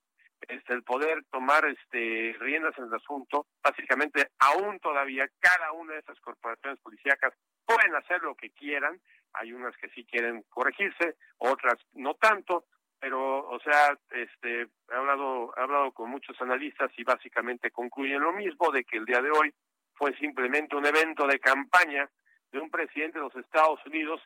este, 0.48 0.74
el 0.74 0.82
poder 0.82 1.24
tomar 1.30 1.64
este 1.66 2.36
riendas 2.40 2.76
en 2.78 2.84
el 2.84 2.94
asunto, 2.94 3.46
básicamente 3.62 4.30
aún 4.38 4.80
todavía 4.80 5.28
cada 5.38 5.72
una 5.72 5.94
de 5.94 6.00
esas 6.00 6.18
corporaciones 6.20 6.80
policíacas 6.80 7.32
pueden 7.64 7.94
hacer 7.94 8.22
lo 8.22 8.34
que 8.34 8.50
quieran, 8.50 9.00
hay 9.34 9.52
unas 9.52 9.76
que 9.76 9.88
sí 9.90 10.04
quieren 10.04 10.44
corregirse, 10.48 11.16
otras 11.38 11.78
no 11.94 12.14
tanto, 12.14 12.64
pero 13.00 13.48
o 13.48 13.58
sea, 13.60 13.98
este 14.10 14.62
he 14.62 14.94
hablado 14.94 15.52
he 15.56 15.60
hablado 15.60 15.92
con 15.92 16.10
muchos 16.10 16.40
analistas 16.40 16.90
y 16.96 17.04
básicamente 17.04 17.70
concluyen 17.70 18.20
lo 18.20 18.32
mismo 18.32 18.70
de 18.70 18.84
que 18.84 18.98
el 18.98 19.04
día 19.04 19.20
de 19.20 19.30
hoy 19.30 19.52
fue 19.94 20.16
simplemente 20.18 20.76
un 20.76 20.86
evento 20.86 21.26
de 21.26 21.38
campaña 21.38 22.08
de 22.52 22.60
un 22.60 22.70
presidente 22.70 23.18
de 23.18 23.24
los 23.24 23.36
Estados 23.36 23.84
Unidos. 23.86 24.20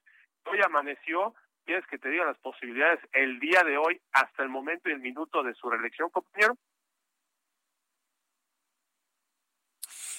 Hoy 0.45 0.59
amaneció, 0.65 1.35
quieres 1.65 1.87
que 1.87 1.99
te 1.99 2.09
diga 2.09 2.25
las 2.25 2.39
posibilidades 2.39 3.01
el 3.13 3.41
día 3.41 3.63
de 3.63 3.79
hoy 3.79 4.01
hasta 4.13 4.43
el 4.43 4.49
momento 4.49 4.89
y 4.89 4.93
el 4.93 5.01
minuto 5.01 5.43
de 5.43 5.55
su 5.55 5.71
reelección, 5.71 6.11
compañero. 6.11 6.57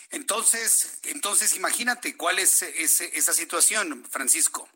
Entonces, 0.10 1.02
entonces 1.04 1.56
imagínate 1.58 2.16
cuál 2.16 2.40
es 2.40 2.62
esa 2.62 3.34
situación, 3.34 4.06
Francisco. 4.06 4.70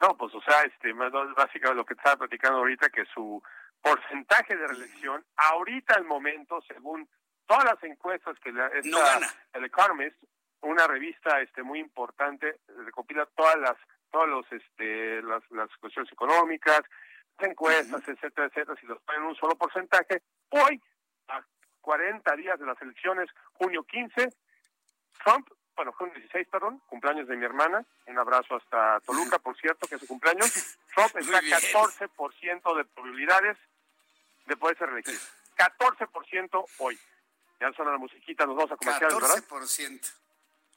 No, 0.00 0.16
pues 0.16 0.34
o 0.34 0.42
sea, 0.42 0.62
este, 0.64 0.92
básicamente 0.92 1.74
lo 1.74 1.84
que 1.84 1.94
estaba 1.94 2.16
platicando 2.16 2.58
ahorita, 2.58 2.90
que 2.90 3.04
su 3.14 3.42
porcentaje 3.80 4.56
de 4.56 4.66
reelección, 4.66 5.24
ahorita 5.36 5.94
al 5.94 6.04
momento, 6.04 6.62
según 6.68 7.08
todas 7.46 7.64
las 7.64 7.82
encuestas 7.84 8.38
que 8.40 8.52
la, 8.52 8.66
esta, 8.68 9.34
el 9.54 9.64
Economist 9.64 10.16
una 10.64 10.86
revista 10.86 11.40
este 11.40 11.62
muy 11.62 11.78
importante, 11.78 12.60
recopila 12.84 13.26
todas 13.36 13.56
las 13.58 13.76
todos 14.10 14.28
los 14.28 14.46
este 14.52 15.22
las, 15.22 15.42
las 15.50 15.68
cuestiones 15.78 16.10
económicas, 16.12 16.82
encuestas, 17.38 18.02
etcétera, 18.06 18.46
etcétera, 18.46 18.78
si 18.80 18.86
los 18.86 19.00
ponen 19.02 19.22
en 19.22 19.28
un 19.28 19.36
solo 19.36 19.56
porcentaje. 19.56 20.22
Hoy, 20.50 20.80
40 21.84 22.36
días 22.36 22.58
de 22.58 22.66
las 22.66 22.80
elecciones, 22.80 23.28
junio 23.52 23.84
15, 23.84 24.30
Trump, 25.22 25.48
bueno, 25.76 25.92
junio 25.92 26.14
16, 26.14 26.48
perdón, 26.48 26.80
cumpleaños 26.86 27.28
de 27.28 27.36
mi 27.36 27.44
hermana, 27.44 27.84
un 28.06 28.18
abrazo 28.18 28.56
hasta 28.56 29.00
Toluca, 29.00 29.38
por 29.38 29.56
cierto, 29.60 29.86
que 29.86 29.96
es 29.96 30.00
su 30.00 30.06
cumpleaños, 30.06 30.78
Trump 30.94 31.14
está 31.16 31.38
a 31.38 31.42
14% 31.42 32.76
de 32.76 32.84
probabilidades 32.86 33.58
de 34.46 34.56
poder 34.56 34.78
ser 34.78 34.88
reelegido. 34.88 35.20
14% 35.56 36.64
hoy. 36.78 36.98
Ya 37.60 37.72
suena 37.72 37.92
la 37.92 37.98
musiquita, 37.98 38.46
nos 38.46 38.56
vamos 38.56 38.72
a 38.72 38.76
comerciales, 38.76 39.14
¿verdad? 39.14 39.44
14%. 39.48 40.23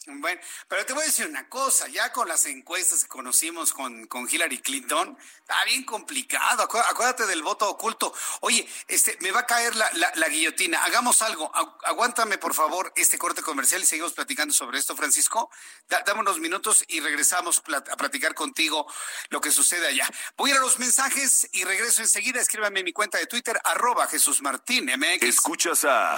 Bueno, 0.10 0.40
pero 0.70 0.86
te 0.86 0.94
voy 0.94 1.04
a 1.04 1.06
decir 1.06 1.28
una 1.28 1.50
cosa, 1.50 1.90
ya 1.90 2.14
con 2.14 2.30
las 2.30 2.46
encuestas 2.46 3.04
que 3.04 3.10
conocimos 3.10 3.74
con, 3.74 4.08
con 4.08 4.26
Hillary 4.30 4.60
Clinton, 4.60 5.18
está 5.42 5.66
bien 5.66 5.84
complicado, 5.84 6.64
acuérdate 6.64 7.26
del 7.26 7.44
voto 7.44 7.70
oculto. 7.70 8.14
Oye, 8.40 8.66
este, 8.88 9.18
me 9.20 9.32
va 9.32 9.42
a 9.42 9.46
caer 9.46 9.76
la, 9.76 9.92
la, 10.16 10.30
guillotina, 10.30 10.82
hagamos 10.86 11.22
algo, 11.22 11.52
aguántame 11.84 12.38
por 12.38 12.54
favor 12.54 12.94
este 12.96 13.18
corte 13.18 13.42
comercial 13.42 13.82
y 13.82 13.86
seguimos 13.86 14.14
platicando 14.14 14.54
sobre 14.54 14.80
esto, 14.80 14.96
Francisco. 14.96 15.52
dame 15.90 16.22
unos 16.22 16.40
minutos 16.40 16.86
y 16.88 17.02
regresamos 17.02 17.62
a 17.68 17.98
platicar 17.98 18.34
contigo 18.34 18.88
lo 19.28 19.42
que 19.42 19.52
sucede 19.52 19.88
allá. 19.88 20.10
Voy 20.38 20.52
a 20.52 20.54
ir 20.54 20.60
a 20.60 20.64
los 20.64 20.80
mensajes 20.80 21.50
y 21.52 21.66
regreso 21.66 22.02
enseguida, 22.02 22.40
escríbame 22.40 22.80
en 22.80 22.86
mi 22.86 22.94
cuenta 22.94 23.18
de 23.18 23.28
Twitter, 23.28 23.60
arroba 23.66 24.08
Jesús 24.08 24.42
Martín 24.42 24.86
MX. 24.86 25.24
Escuchas 25.24 25.84
a... 25.84 26.18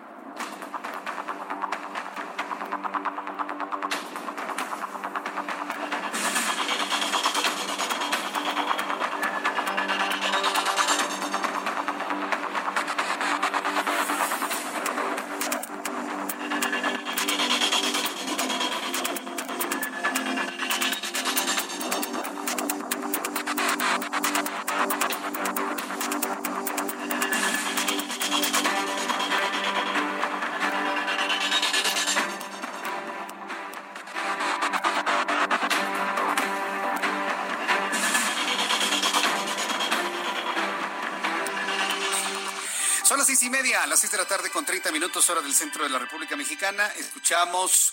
30 44.71 44.93
minutos 44.93 45.29
hora 45.29 45.41
del 45.41 45.53
centro 45.53 45.83
de 45.83 45.89
la 45.89 45.99
República 45.99 46.37
Mexicana. 46.37 46.87
Escuchamos 46.97 47.91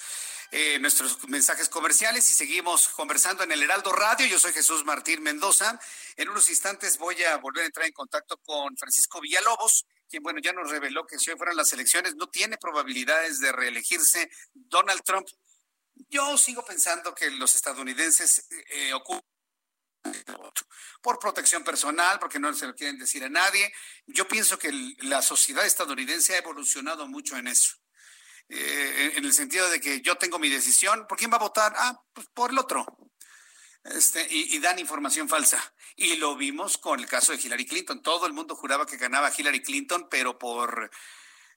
eh, 0.52 0.78
nuestros 0.78 1.28
mensajes 1.28 1.68
comerciales 1.68 2.30
y 2.30 2.34
seguimos 2.34 2.86
conversando 2.90 3.42
en 3.42 3.50
el 3.50 3.64
Heraldo 3.64 3.90
Radio. 3.90 4.28
Yo 4.28 4.38
soy 4.38 4.52
Jesús 4.52 4.84
Martín 4.84 5.20
Mendoza. 5.24 5.76
En 6.14 6.28
unos 6.28 6.48
instantes 6.48 6.96
voy 6.96 7.20
a 7.24 7.36
volver 7.38 7.64
a 7.64 7.66
entrar 7.66 7.84
en 7.84 7.92
contacto 7.92 8.36
con 8.44 8.76
Francisco 8.76 9.20
Villalobos, 9.20 9.86
quien, 10.08 10.22
bueno, 10.22 10.38
ya 10.40 10.52
nos 10.52 10.70
reveló 10.70 11.04
que 11.04 11.18
si 11.18 11.32
hoy 11.32 11.36
fueran 11.36 11.56
las 11.56 11.72
elecciones 11.72 12.14
no 12.14 12.28
tiene 12.28 12.58
probabilidades 12.58 13.40
de 13.40 13.50
reelegirse 13.50 14.30
Donald 14.54 15.02
Trump. 15.02 15.26
Yo 16.08 16.38
sigo 16.38 16.64
pensando 16.64 17.12
que 17.12 17.28
los 17.32 17.56
estadounidenses 17.56 18.46
eh, 18.70 18.94
ocupan 18.94 19.27
por 21.08 21.18
protección 21.18 21.64
personal, 21.64 22.18
porque 22.18 22.38
no 22.38 22.52
se 22.52 22.66
lo 22.66 22.74
quieren 22.74 22.98
decir 22.98 23.24
a 23.24 23.30
nadie. 23.30 23.72
Yo 24.06 24.28
pienso 24.28 24.58
que 24.58 24.70
la 24.98 25.22
sociedad 25.22 25.64
estadounidense 25.64 26.34
ha 26.34 26.38
evolucionado 26.40 27.08
mucho 27.08 27.34
en 27.38 27.46
eso. 27.48 27.76
Eh, 28.46 29.14
en 29.16 29.24
el 29.24 29.32
sentido 29.32 29.70
de 29.70 29.80
que 29.80 30.02
yo 30.02 30.16
tengo 30.16 30.38
mi 30.38 30.50
decisión, 30.50 31.06
¿por 31.08 31.16
quién 31.16 31.32
va 31.32 31.36
a 31.36 31.48
votar? 31.48 31.72
Ah, 31.78 31.98
pues 32.12 32.26
por 32.34 32.50
el 32.50 32.58
otro. 32.58 32.84
Este, 33.84 34.26
y, 34.28 34.58
dan 34.58 34.78
información 34.78 35.30
falsa. 35.30 35.72
Y 35.96 36.16
lo 36.16 36.36
vimos 36.36 36.76
con 36.76 37.00
el 37.00 37.06
caso 37.06 37.32
de 37.32 37.38
Hillary 37.38 37.64
Clinton. 37.64 38.02
Todo 38.02 38.26
el 38.26 38.34
mundo 38.34 38.54
juraba 38.54 38.84
que 38.84 38.98
ganaba 38.98 39.32
Hillary 39.34 39.62
Clinton, 39.62 40.08
pero 40.10 40.38
por, 40.38 40.90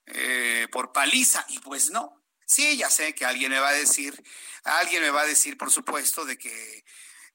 eh, 0.06 0.70
por 0.72 0.94
paliza. 0.94 1.46
Y 1.50 1.60
pues 1.60 1.90
no. 1.90 2.24
Sí, 2.46 2.78
ya 2.78 2.90
sé 2.90 3.14
que 3.14 3.26
alguien 3.26 3.52
me 3.52 3.60
va 3.60 3.68
a 3.68 3.74
decir, 3.74 4.24
alguien 4.64 5.02
me 5.02 5.10
va 5.10 5.24
a 5.24 5.26
decir, 5.26 5.58
por 5.58 5.72
supuesto, 5.72 6.24
de 6.24 6.38
que 6.38 6.86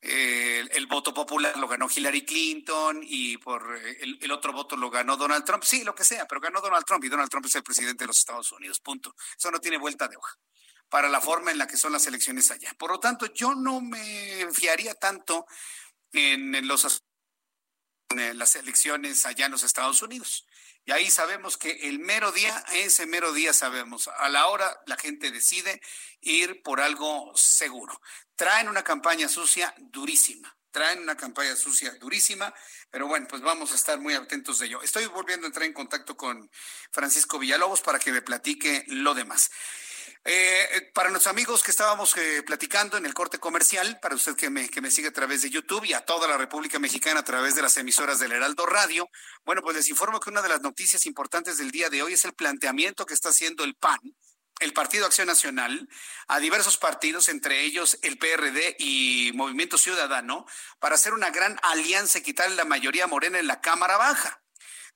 el 0.06 0.86
voto 0.86 1.12
popular 1.12 1.56
lo 1.56 1.68
ganó 1.68 1.88
Hillary 1.94 2.24
Clinton 2.24 3.00
y 3.02 3.38
por 3.38 3.76
eh, 3.76 3.98
el, 4.20 4.30
otro 4.30 4.52
voto 4.52 4.76
lo 4.76 4.90
ganó 4.90 5.16
Donald 5.16 5.44
Trump. 5.44 5.64
Sí, 5.64 5.84
lo 5.84 5.94
que 5.94 6.04
sea, 6.04 6.26
pero 6.26 6.40
ganó 6.40 6.60
Donald 6.60 6.84
Trump 6.84 7.04
y 7.04 7.08
Donald 7.08 7.30
Trump 7.30 7.46
es 7.46 7.54
el 7.56 7.62
presidente 7.62 8.04
de 8.04 8.08
los 8.08 8.18
Estados 8.18 8.50
Unidos. 8.52 8.80
Punto. 8.80 9.14
Eso 9.36 9.50
no 9.50 9.58
tiene 9.58 9.78
vuelta 9.78 10.08
de 10.08 10.16
hoja 10.16 10.38
para 10.88 11.08
la 11.08 11.20
forma 11.20 11.50
en 11.50 11.58
la 11.58 11.66
que 11.66 11.76
son 11.76 11.92
las 11.92 12.06
elecciones 12.06 12.50
allá. 12.50 12.74
Por 12.78 12.90
lo 12.90 13.00
tanto, 13.00 13.26
yo 13.26 13.54
no 13.54 13.80
me 13.80 14.46
fiaría 14.52 14.94
tanto 14.94 15.46
en, 16.12 16.66
los 16.66 17.04
en 18.10 18.38
las 18.38 18.56
elecciones 18.56 19.26
allá 19.26 19.46
en 19.46 19.52
los 19.52 19.62
Estados 19.62 20.02
Unidos. 20.02 20.46
Y 20.86 20.92
ahí 20.92 21.10
sabemos 21.10 21.56
que 21.56 21.88
el 21.88 21.98
mero 21.98 22.30
día, 22.30 22.64
ese 22.72 23.06
mero 23.06 23.32
día 23.32 23.52
sabemos, 23.52 24.06
a 24.06 24.28
la 24.28 24.46
hora 24.46 24.80
la 24.86 24.96
gente 24.96 25.32
decide 25.32 25.82
ir 26.20 26.62
por 26.62 26.80
algo 26.80 27.32
seguro. 27.34 28.00
Traen 28.36 28.68
una 28.68 28.84
campaña 28.84 29.28
sucia 29.28 29.74
durísima, 29.78 30.56
traen 30.70 31.00
una 31.00 31.16
campaña 31.16 31.56
sucia 31.56 31.92
durísima, 31.94 32.54
pero 32.88 33.08
bueno, 33.08 33.26
pues 33.28 33.42
vamos 33.42 33.72
a 33.72 33.74
estar 33.74 33.98
muy 33.98 34.14
atentos 34.14 34.60
de 34.60 34.66
ello. 34.66 34.80
Estoy 34.80 35.06
volviendo 35.06 35.46
a 35.46 35.48
entrar 35.48 35.66
en 35.66 35.72
contacto 35.72 36.16
con 36.16 36.48
Francisco 36.92 37.40
Villalobos 37.40 37.80
para 37.80 37.98
que 37.98 38.12
me 38.12 38.22
platique 38.22 38.84
lo 38.86 39.12
demás. 39.12 39.50
Eh, 40.24 40.90
para 40.92 41.10
nuestros 41.10 41.30
amigos 41.30 41.62
que 41.62 41.70
estábamos 41.70 42.16
eh, 42.16 42.42
platicando 42.44 42.96
en 42.96 43.06
el 43.06 43.14
corte 43.14 43.38
comercial, 43.38 43.98
para 44.00 44.14
usted 44.14 44.34
que 44.34 44.50
me, 44.50 44.68
que 44.68 44.80
me 44.80 44.90
sigue 44.90 45.08
a 45.08 45.12
través 45.12 45.42
de 45.42 45.50
YouTube 45.50 45.84
y 45.84 45.92
a 45.92 46.00
toda 46.00 46.26
la 46.26 46.36
República 46.36 46.78
Mexicana 46.78 47.20
a 47.20 47.24
través 47.24 47.54
de 47.54 47.62
las 47.62 47.76
emisoras 47.76 48.18
del 48.18 48.32
Heraldo 48.32 48.66
Radio, 48.66 49.08
bueno, 49.44 49.62
pues 49.62 49.76
les 49.76 49.88
informo 49.88 50.18
que 50.18 50.30
una 50.30 50.42
de 50.42 50.48
las 50.48 50.62
noticias 50.62 51.06
importantes 51.06 51.58
del 51.58 51.70
día 51.70 51.90
de 51.90 52.02
hoy 52.02 52.14
es 52.14 52.24
el 52.24 52.34
planteamiento 52.34 53.06
que 53.06 53.14
está 53.14 53.28
haciendo 53.28 53.62
el 53.62 53.76
PAN, 53.76 54.00
el 54.60 54.72
Partido 54.72 55.06
Acción 55.06 55.26
Nacional, 55.26 55.88
a 56.28 56.38
diversos 56.40 56.78
partidos, 56.78 57.28
entre 57.28 57.62
ellos 57.62 57.98
el 58.02 58.18
PRD 58.18 58.76
y 58.78 59.32
Movimiento 59.34 59.76
Ciudadano, 59.76 60.46
para 60.78 60.94
hacer 60.94 61.12
una 61.12 61.30
gran 61.30 61.58
alianza 61.62 62.18
y 62.18 62.22
quitarle 62.22 62.56
la 62.56 62.64
mayoría 62.64 63.06
morena 63.06 63.38
en 63.38 63.46
la 63.46 63.60
Cámara 63.60 63.96
Baja. 63.96 64.42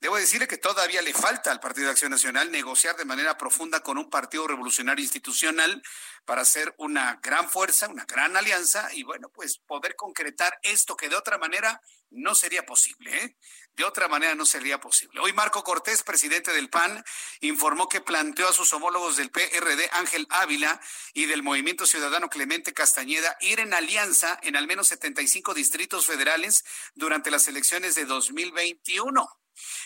Debo 0.01 0.17
decirle 0.17 0.49
que 0.49 0.57
todavía 0.57 1.03
le 1.03 1.13
falta 1.13 1.53
al 1.53 1.61
Partido 1.61 1.87
de 1.87 1.93
Acción 1.93 2.11
Nacional 2.11 2.51
negociar 2.51 2.97
de 2.97 3.05
manera 3.05 3.37
profunda 3.37 3.81
con 3.81 3.99
un 3.99 4.09
partido 4.09 4.47
revolucionario 4.47 5.05
institucional 5.05 5.83
para 6.25 6.41
hacer 6.41 6.75
una 6.79 7.21
gran 7.23 7.51
fuerza, 7.51 7.87
una 7.87 8.07
gran 8.07 8.35
alianza 8.35 8.89
y 8.95 9.03
bueno, 9.03 9.29
pues 9.29 9.59
poder 9.59 9.97
concretar 9.97 10.59
esto 10.63 10.97
que 10.97 11.11
de 11.11 11.17
otra 11.17 11.37
manera 11.37 11.83
no 12.09 12.35
sería 12.35 12.65
posible. 12.65 13.15
¿eh? 13.15 13.37
De 13.75 13.85
otra 13.85 14.09
manera 14.09 14.35
no 14.35 14.47
sería 14.47 14.81
posible. 14.81 15.21
Hoy 15.21 15.35
Marco 15.35 15.63
Cortés, 15.63 16.03
presidente 16.03 16.51
del 16.53 16.71
PAN, 16.71 17.05
informó 17.41 17.87
que 17.87 18.01
planteó 18.01 18.49
a 18.49 18.55
sus 18.55 18.73
homólogos 18.73 19.19
del 19.19 19.31
PRD, 19.31 19.91
Ángel 19.93 20.27
Ávila, 20.31 20.81
y 21.13 21.27
del 21.27 21.43
Movimiento 21.43 21.85
Ciudadano 21.85 22.31
Clemente 22.31 22.73
Castañeda 22.73 23.37
ir 23.41 23.61
en 23.61 23.75
alianza 23.75 24.39
en 24.43 24.57
al 24.57 24.67
menos 24.67 24.89
75 24.89 25.53
distritos 25.53 26.07
federales 26.07 26.65
durante 26.95 27.31
las 27.31 27.47
elecciones 27.49 27.95
de 27.95 28.07
2021. 28.07 29.29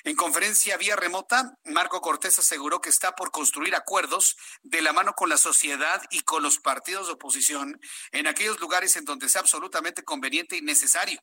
En 0.05 0.17
conferencia 0.17 0.77
vía 0.77 0.97
remota, 0.97 1.57
Marco 1.65 2.01
Cortés 2.01 2.39
aseguró 2.39 2.81
que 2.81 2.91
está 2.91 3.15
por 3.15 3.31
construir 3.31 3.75
acuerdos 3.75 4.37
de 4.63 4.83
la 4.83 4.93
mano 4.93 5.15
con 5.15 5.29
la 5.29 5.39
sociedad 5.39 6.03
y 6.11 6.21
con 6.21 6.43
los 6.43 6.59
partidos 6.59 7.07
de 7.07 7.15
oposición 7.15 7.81
en 8.13 8.27
aquellos 8.27 8.61
lugares 8.61 8.97
en 8.97 9.05
donde 9.05 9.29
sea 9.29 9.41
absolutamente 9.41 10.05
conveniente 10.05 10.57
y 10.57 10.63
necesario. 10.63 11.21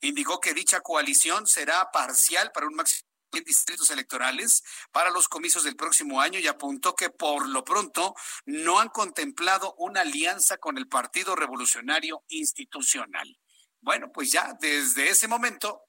Indicó 0.00 0.40
que 0.40 0.54
dicha 0.54 0.80
coalición 0.80 1.46
será 1.46 1.90
parcial 1.92 2.50
para 2.52 2.66
un 2.66 2.74
máximo 2.74 3.08
de 3.32 3.40
distritos 3.40 3.90
electorales 3.90 4.62
para 4.90 5.10
los 5.10 5.26
comicios 5.26 5.64
del 5.64 5.76
próximo 5.76 6.20
año 6.20 6.38
y 6.38 6.46
apuntó 6.46 6.94
que 6.94 7.10
por 7.10 7.48
lo 7.48 7.64
pronto 7.64 8.14
no 8.44 8.78
han 8.78 8.90
contemplado 8.90 9.74
una 9.78 10.02
alianza 10.02 10.58
con 10.58 10.76
el 10.76 10.86
Partido 10.86 11.34
Revolucionario 11.34 12.22
Institucional. 12.28 13.38
Bueno, 13.80 14.12
pues 14.12 14.30
ya 14.30 14.54
desde 14.60 15.08
ese 15.08 15.28
momento 15.28 15.82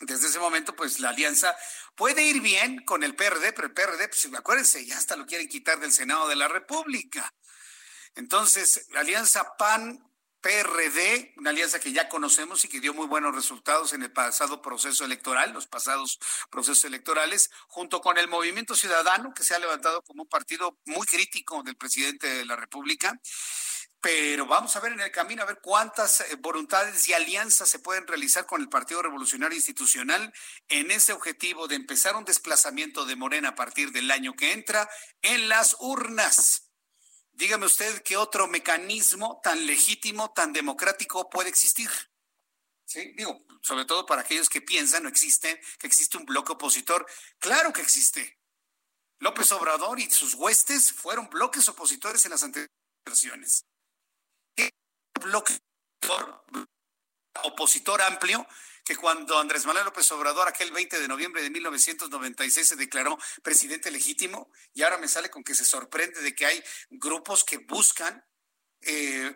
desde 0.00 0.26
ese 0.26 0.38
momento, 0.38 0.74
pues 0.74 1.00
la 1.00 1.10
alianza 1.10 1.56
puede 1.94 2.22
ir 2.24 2.40
bien 2.40 2.84
con 2.84 3.04
el 3.04 3.14
PRD, 3.14 3.52
pero 3.52 3.68
el 3.68 3.74
PRD, 3.74 4.08
pues 4.08 4.28
acuérdense, 4.34 4.84
ya 4.84 4.98
hasta 4.98 5.16
lo 5.16 5.26
quieren 5.26 5.48
quitar 5.48 5.78
del 5.78 5.92
Senado 5.92 6.28
de 6.28 6.36
la 6.36 6.48
República. 6.48 7.32
Entonces, 8.14 8.86
la 8.90 9.00
alianza 9.00 9.56
PAN 9.56 10.02
PRD, 10.44 11.32
una 11.38 11.50
alianza 11.50 11.80
que 11.80 11.90
ya 11.90 12.06
conocemos 12.10 12.66
y 12.66 12.68
que 12.68 12.78
dio 12.78 12.92
muy 12.92 13.06
buenos 13.06 13.34
resultados 13.34 13.94
en 13.94 14.02
el 14.02 14.12
pasado 14.12 14.60
proceso 14.60 15.06
electoral, 15.06 15.54
los 15.54 15.66
pasados 15.66 16.18
procesos 16.50 16.84
electorales, 16.84 17.50
junto 17.66 18.02
con 18.02 18.18
el 18.18 18.28
Movimiento 18.28 18.76
Ciudadano, 18.76 19.32
que 19.32 19.42
se 19.42 19.54
ha 19.54 19.58
levantado 19.58 20.02
como 20.02 20.24
un 20.24 20.28
partido 20.28 20.78
muy 20.84 21.06
crítico 21.06 21.62
del 21.62 21.76
presidente 21.76 22.26
de 22.28 22.44
la 22.44 22.56
República. 22.56 23.18
Pero 24.04 24.44
vamos 24.44 24.76
a 24.76 24.80
ver 24.80 24.92
en 24.92 25.00
el 25.00 25.10
camino, 25.10 25.42
a 25.42 25.46
ver 25.46 25.60
cuántas 25.62 26.20
eh, 26.20 26.36
voluntades 26.38 27.08
y 27.08 27.14
alianzas 27.14 27.70
se 27.70 27.78
pueden 27.78 28.06
realizar 28.06 28.44
con 28.44 28.60
el 28.60 28.68
Partido 28.68 29.00
Revolucionario 29.00 29.56
Institucional 29.56 30.30
en 30.68 30.90
ese 30.90 31.14
objetivo 31.14 31.68
de 31.68 31.76
empezar 31.76 32.14
un 32.14 32.26
desplazamiento 32.26 33.06
de 33.06 33.16
Morena 33.16 33.48
a 33.48 33.54
partir 33.54 33.92
del 33.92 34.10
año 34.10 34.34
que 34.34 34.52
entra 34.52 34.90
en 35.22 35.48
las 35.48 35.74
urnas. 35.80 36.68
Dígame 37.32 37.64
usted 37.64 38.02
qué 38.02 38.18
otro 38.18 38.46
mecanismo 38.46 39.40
tan 39.42 39.64
legítimo, 39.64 40.34
tan 40.34 40.52
democrático 40.52 41.30
puede 41.30 41.48
existir. 41.48 41.88
¿Sí? 42.84 43.14
Digo, 43.16 43.46
sobre 43.62 43.86
todo 43.86 44.04
para 44.04 44.20
aquellos 44.20 44.50
que 44.50 44.60
piensan 44.60 45.04
no 45.04 45.08
existe, 45.08 45.62
que 45.78 45.86
existe 45.86 46.18
un 46.18 46.26
bloque 46.26 46.52
opositor. 46.52 47.06
Claro 47.38 47.72
que 47.72 47.80
existe. 47.80 48.38
López 49.20 49.50
Obrador 49.52 49.98
y 49.98 50.10
sus 50.10 50.34
huestes 50.34 50.92
fueron 50.92 51.30
bloques 51.30 51.66
opositores 51.70 52.22
en 52.26 52.32
las 52.32 52.42
anteriores 52.42 52.70
versiones. 53.02 53.64
¿Qué 55.14 55.26
bloque 55.26 55.58
opositor 57.42 58.02
amplio 58.02 58.46
que 58.84 58.96
cuando 58.96 59.38
Andrés 59.38 59.64
Manuel 59.64 59.86
López 59.86 60.10
Obrador, 60.12 60.46
aquel 60.46 60.70
20 60.70 61.00
de 61.00 61.08
noviembre 61.08 61.42
de 61.42 61.48
1996, 61.48 62.68
se 62.68 62.76
declaró 62.76 63.18
presidente 63.42 63.90
legítimo, 63.90 64.50
y 64.74 64.82
ahora 64.82 64.98
me 64.98 65.08
sale 65.08 65.30
con 65.30 65.42
que 65.42 65.54
se 65.54 65.64
sorprende 65.64 66.20
de 66.20 66.34
que 66.34 66.44
hay 66.44 66.62
grupos 66.90 67.44
que 67.44 67.58
buscan 67.58 68.22
eh, 68.82 69.34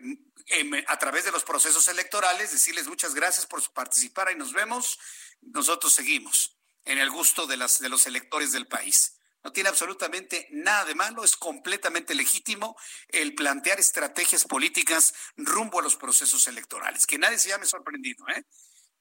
a 0.86 0.98
través 0.98 1.24
de 1.24 1.32
los 1.32 1.44
procesos 1.44 1.88
electorales 1.88 2.52
decirles 2.52 2.86
muchas 2.86 3.14
gracias 3.14 3.46
por 3.46 3.62
participar 3.72 4.30
y 4.30 4.36
nos 4.36 4.52
vemos, 4.52 4.98
nosotros 5.40 5.94
seguimos 5.94 6.58
en 6.84 6.98
el 6.98 7.10
gusto 7.10 7.46
de, 7.46 7.56
las, 7.56 7.78
de 7.78 7.88
los 7.88 8.06
electores 8.06 8.52
del 8.52 8.66
país. 8.66 9.17
No 9.44 9.52
tiene 9.52 9.68
absolutamente 9.68 10.48
nada 10.50 10.84
de 10.84 10.94
malo, 10.94 11.24
es 11.24 11.36
completamente 11.36 12.14
legítimo 12.14 12.76
el 13.08 13.34
plantear 13.34 13.78
estrategias 13.78 14.44
políticas 14.44 15.14
rumbo 15.36 15.78
a 15.78 15.82
los 15.82 15.96
procesos 15.96 16.46
electorales. 16.48 17.06
Que 17.06 17.18
nadie 17.18 17.38
se 17.38 17.50
llame 17.50 17.66
sorprendido, 17.66 18.28
¿eh? 18.28 18.44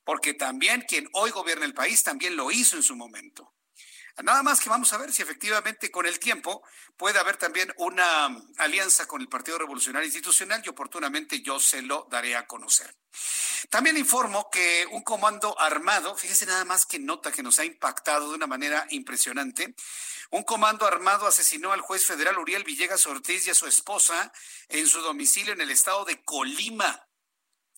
porque 0.03 0.33
también 0.33 0.85
quien 0.87 1.09
hoy 1.13 1.31
gobierna 1.31 1.65
el 1.65 1.73
país 1.73 2.01
también 2.01 2.37
lo 2.37 2.49
hizo 2.49 2.77
en 2.77 2.83
su 2.83 2.95
momento. 2.95 3.53
Nada 4.23 4.41
más 4.41 4.59
que 4.59 4.69
vamos 4.69 4.91
a 4.93 4.97
ver 4.97 5.13
si 5.13 5.21
efectivamente 5.21 5.91
con 5.91 6.07
el 6.07 6.17
tiempo 6.17 6.63
puede 6.97 7.19
haber 7.19 7.37
también 7.37 7.71
una 7.77 8.35
alianza 8.57 9.05
con 9.05 9.21
el 9.21 9.29
Partido 9.29 9.59
Revolucionario 9.59 10.07
Institucional 10.07 10.61
y 10.65 10.69
oportunamente 10.69 11.41
yo 11.41 11.59
se 11.59 11.83
lo 11.83 12.07
daré 12.09 12.35
a 12.35 12.47
conocer. 12.47 12.95
También 13.69 13.95
informo 13.95 14.49
que 14.49 14.87
un 14.91 15.03
comando 15.03 15.59
armado, 15.59 16.15
fíjese 16.15 16.47
nada 16.47 16.65
más 16.65 16.85
que 16.85 16.97
nota 16.99 17.31
que 17.31 17.43
nos 17.43 17.59
ha 17.59 17.65
impactado 17.65 18.29
de 18.29 18.35
una 18.35 18.47
manera 18.47 18.87
impresionante, 18.89 19.75
un 20.31 20.43
comando 20.43 20.85
armado 20.85 21.27
asesinó 21.27 21.71
al 21.71 21.81
juez 21.81 22.05
federal 22.05 22.37
Uriel 22.37 22.63
Villegas 22.63 23.07
Ortiz 23.07 23.47
y 23.47 23.51
a 23.51 23.55
su 23.55 23.65
esposa 23.67 24.33
en 24.67 24.87
su 24.87 24.99
domicilio 25.01 25.53
en 25.53 25.61
el 25.61 25.69
estado 25.69 26.05
de 26.05 26.21
Colima. 26.23 27.06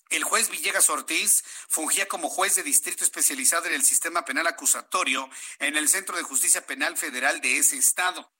El 0.10 0.24
juez 0.24 0.50
Villegas 0.50 0.90
Ortiz 0.90 1.44
fungía 1.68 2.08
como 2.08 2.30
juez 2.30 2.56
de 2.56 2.64
distrito 2.64 3.04
especializado 3.04 3.68
en 3.68 3.74
el 3.74 3.84
sistema 3.84 4.26
penal 4.26 4.48
acusatorio 4.48 5.30
en 5.60 5.78
el 5.78 5.88
Centro 5.88 6.18
de 6.18 6.24
Justicia 6.24 6.66
Penal 6.66 6.98
Federal 6.98 7.42
de 7.42 7.58
ese 7.58 7.78
estado. 7.78 8.32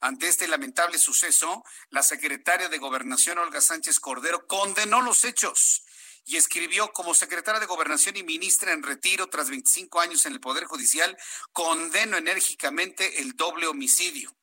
Ante 0.00 0.26
este 0.26 0.48
lamentable 0.48 0.98
suceso, 0.98 1.64
la 1.90 2.02
secretaria 2.02 2.68
de 2.68 2.78
Gobernación, 2.78 3.38
Olga 3.38 3.60
Sánchez 3.60 4.00
Cordero, 4.00 4.48
condenó 4.48 5.00
los 5.00 5.24
hechos 5.24 5.84
y 6.24 6.36
escribió 6.36 6.92
como 6.92 7.14
secretaria 7.14 7.60
de 7.60 7.66
Gobernación 7.66 8.16
y 8.16 8.24
ministra 8.24 8.72
en 8.72 8.82
retiro 8.82 9.28
tras 9.28 9.48
25 9.48 10.00
años 10.00 10.26
en 10.26 10.32
el 10.32 10.40
Poder 10.40 10.64
Judicial, 10.64 11.16
condeno 11.52 12.16
enérgicamente 12.16 13.20
el 13.20 13.36
doble 13.36 13.68
homicidio. 13.68 14.34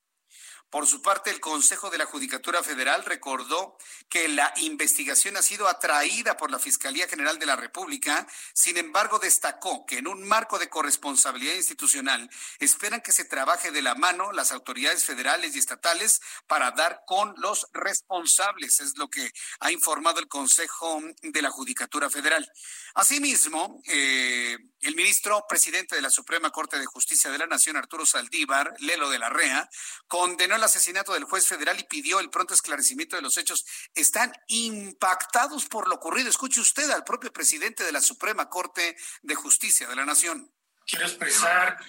Por 0.69 0.86
su 0.86 1.01
parte, 1.01 1.32
el 1.32 1.39
Consejo 1.39 1.89
de 1.89 1.97
la 1.97 2.05
Judicatura 2.05 2.62
Federal 2.62 3.03
recordó 3.03 3.75
que 4.08 4.27
la 4.27 4.53
investigación 4.58 5.36
ha 5.36 5.41
sido 5.41 5.67
atraída 5.67 6.38
por 6.38 6.51
la 6.51 6.60
Fiscalía 6.60 7.08
General 7.08 7.39
de 7.39 7.47
la 7.47 7.55
República. 7.55 8.27
Sin 8.53 8.77
embargo, 8.77 9.17
destacó 9.17 9.88
que 9.88 9.97
en 9.97 10.08
un 10.08 10.27
marco 10.27 10.60
de 10.60 10.69
corresponsabilidad 10.69 11.55
institucional 11.55 12.29
esperan 12.60 13.01
que 13.01 13.12
se 13.12 13.25
trabaje 13.25 13.71
de 13.71 13.82
la 13.82 13.95
mano 13.95 14.32
las 14.32 14.51
autoridades 14.51 15.05
federales 15.05 15.55
y 15.55 15.60
estatales 15.60 16.21
para 16.45 16.69
dar 16.69 17.01
con 17.08 17.34
los 17.38 17.67
responsables. 17.73 18.79
Es 18.79 18.95
lo 18.95 19.10
que 19.10 19.34
ha 19.62 19.71
informado 19.71 20.19
el 20.19 20.27
Consejo 20.27 21.01
de 21.23 21.41
la 21.41 21.49
Judicatura 21.49 22.12
Federal. 22.12 22.47
Asimismo, 22.93 23.82
eh, 23.86 24.58
el 24.82 24.95
ministro 24.95 25.45
presidente 25.47 25.95
de 25.95 26.01
la 26.01 26.12
Suprema 26.12 26.51
Corte 26.51 26.77
de 26.77 26.86
Justicia 26.86 27.32
de 27.32 27.39
la 27.39 27.47
Nación, 27.47 27.75
Arturo 27.75 28.05
Saldívar, 28.05 28.73
Lelo 28.79 29.10
de 29.10 29.19
la 29.19 29.29
Rea, 29.29 29.67
condenó 30.08 30.58
el 30.59 30.65
asesinato 30.65 31.13
del 31.13 31.23
juez 31.23 31.47
federal 31.47 31.79
y 31.79 31.83
pidió 31.83 32.19
el 32.19 32.29
pronto 32.29 32.53
esclarecimiento 32.53 33.15
de 33.15 33.21
los 33.21 33.37
hechos. 33.37 33.65
Están 33.95 34.31
impactados 34.47 35.65
por 35.65 35.87
lo 35.87 35.95
ocurrido. 35.95 36.29
Escuche 36.29 36.61
usted 36.61 36.89
al 36.91 37.03
propio 37.03 37.33
presidente 37.33 37.83
de 37.83 37.91
la 37.91 38.01
Suprema 38.01 38.49
Corte 38.49 38.95
de 39.23 39.35
Justicia 39.35 39.87
de 39.87 39.95
la 39.95 40.05
Nación. 40.05 40.51
Quiero 40.85 41.05
expresar 41.05 41.79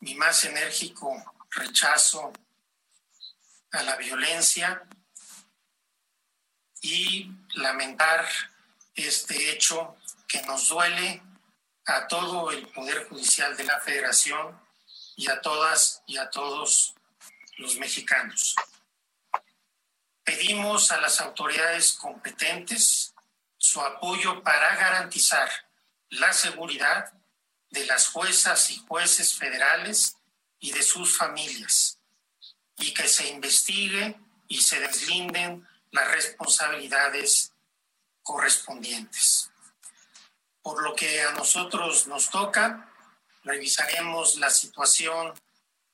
mi 0.00 0.14
más 0.14 0.44
enérgico 0.44 1.14
rechazo 1.50 2.32
a 3.72 3.82
la 3.82 3.96
violencia 3.96 4.82
y 6.82 7.30
lamentar 7.54 8.28
este 8.94 9.50
hecho 9.50 9.96
que 10.28 10.42
nos 10.42 10.68
duele 10.68 11.22
a 11.86 12.06
todo 12.06 12.50
el 12.50 12.66
Poder 12.68 13.08
Judicial 13.08 13.56
de 13.56 13.64
la 13.64 13.80
Federación 13.80 14.60
y 15.16 15.28
a 15.28 15.40
todas 15.40 16.02
y 16.06 16.16
a 16.16 16.28
todos 16.30 16.95
los 17.56 17.76
mexicanos. 17.76 18.54
Pedimos 20.24 20.90
a 20.92 21.00
las 21.00 21.20
autoridades 21.20 21.92
competentes 21.92 23.14
su 23.58 23.80
apoyo 23.80 24.42
para 24.42 24.76
garantizar 24.76 25.48
la 26.10 26.32
seguridad 26.32 27.12
de 27.70 27.86
las 27.86 28.08
juezas 28.08 28.70
y 28.70 28.78
jueces 28.86 29.34
federales 29.34 30.16
y 30.58 30.72
de 30.72 30.82
sus 30.82 31.16
familias 31.16 31.98
y 32.78 32.92
que 32.92 33.08
se 33.08 33.28
investigue 33.28 34.16
y 34.48 34.60
se 34.60 34.80
deslinden 34.80 35.66
las 35.90 36.10
responsabilidades 36.12 37.52
correspondientes. 38.22 39.50
Por 40.62 40.82
lo 40.82 40.94
que 40.94 41.22
a 41.22 41.32
nosotros 41.32 42.06
nos 42.06 42.30
toca, 42.30 42.92
revisaremos 43.44 44.36
la 44.36 44.50
situación 44.50 45.32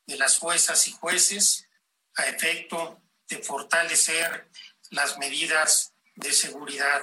de 0.07 0.17
las 0.17 0.38
juezas 0.38 0.87
y 0.88 0.93
jueces 0.93 1.69
a 2.15 2.27
efecto 2.27 3.01
de 3.29 3.38
fortalecer 3.38 4.51
las 4.91 5.19
medidas 5.19 5.93
de 6.17 6.33
seguridad 6.33 7.03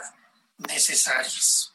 necesarias. 0.57 1.73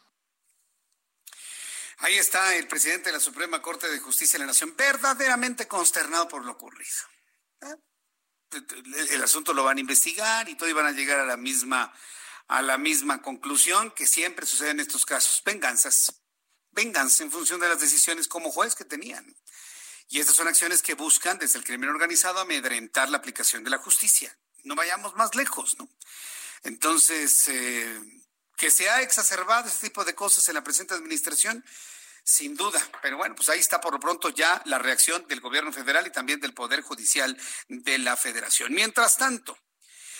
Ahí 1.98 2.16
está 2.16 2.54
el 2.56 2.68
presidente 2.68 3.06
de 3.06 3.14
la 3.14 3.20
Suprema 3.20 3.62
Corte 3.62 3.88
de 3.88 3.98
Justicia 3.98 4.38
de 4.38 4.44
la 4.44 4.48
Nación, 4.48 4.76
verdaderamente 4.76 5.66
consternado 5.66 6.28
por 6.28 6.44
lo 6.44 6.52
ocurrido. 6.52 6.92
El 9.08 9.22
asunto 9.22 9.52
lo 9.52 9.64
van 9.64 9.78
a 9.78 9.80
investigar 9.80 10.48
y 10.48 10.54
todo 10.54 10.68
iban 10.68 10.86
a 10.86 10.92
llegar 10.92 11.18
a 11.18 11.26
la 11.26 11.36
misma 11.36 11.92
a 12.48 12.62
la 12.62 12.78
misma 12.78 13.22
conclusión 13.22 13.90
que 13.92 14.06
siempre 14.06 14.46
sucede 14.46 14.70
en 14.70 14.80
estos 14.80 15.06
casos, 15.06 15.42
venganzas, 15.44 16.20
venganza 16.70 17.22
en 17.22 17.30
función 17.30 17.60
de 17.60 17.68
las 17.68 17.80
decisiones 17.80 18.28
como 18.28 18.50
juez 18.50 18.74
que 18.74 18.84
tenían. 18.84 19.34
Y 20.08 20.20
estas 20.20 20.36
son 20.36 20.48
acciones 20.48 20.82
que 20.82 20.94
buscan 20.94 21.38
desde 21.38 21.58
el 21.58 21.64
crimen 21.64 21.90
organizado 21.90 22.40
amedrentar 22.40 23.08
la 23.08 23.18
aplicación 23.18 23.64
de 23.64 23.70
la 23.70 23.78
justicia. 23.78 24.36
No 24.62 24.74
vayamos 24.74 25.14
más 25.16 25.34
lejos, 25.34 25.76
¿no? 25.78 25.88
Entonces, 26.62 27.48
eh, 27.48 28.00
que 28.56 28.70
se 28.70 28.88
ha 28.88 29.02
exacerbado 29.02 29.68
este 29.68 29.88
tipo 29.88 30.04
de 30.04 30.14
cosas 30.14 30.48
en 30.48 30.54
la 30.54 30.64
presente 30.64 30.94
administración, 30.94 31.64
sin 32.22 32.56
duda. 32.56 32.80
Pero 33.02 33.18
bueno, 33.18 33.34
pues 33.34 33.48
ahí 33.48 33.60
está 33.60 33.80
por 33.80 33.92
lo 33.92 34.00
pronto 34.00 34.30
ya 34.30 34.62
la 34.64 34.78
reacción 34.78 35.26
del 35.28 35.40
gobierno 35.40 35.72
federal 35.72 36.06
y 36.06 36.10
también 36.10 36.40
del 36.40 36.54
Poder 36.54 36.80
Judicial 36.82 37.36
de 37.68 37.98
la 37.98 38.16
Federación. 38.16 38.72
Mientras 38.72 39.16
tanto, 39.16 39.58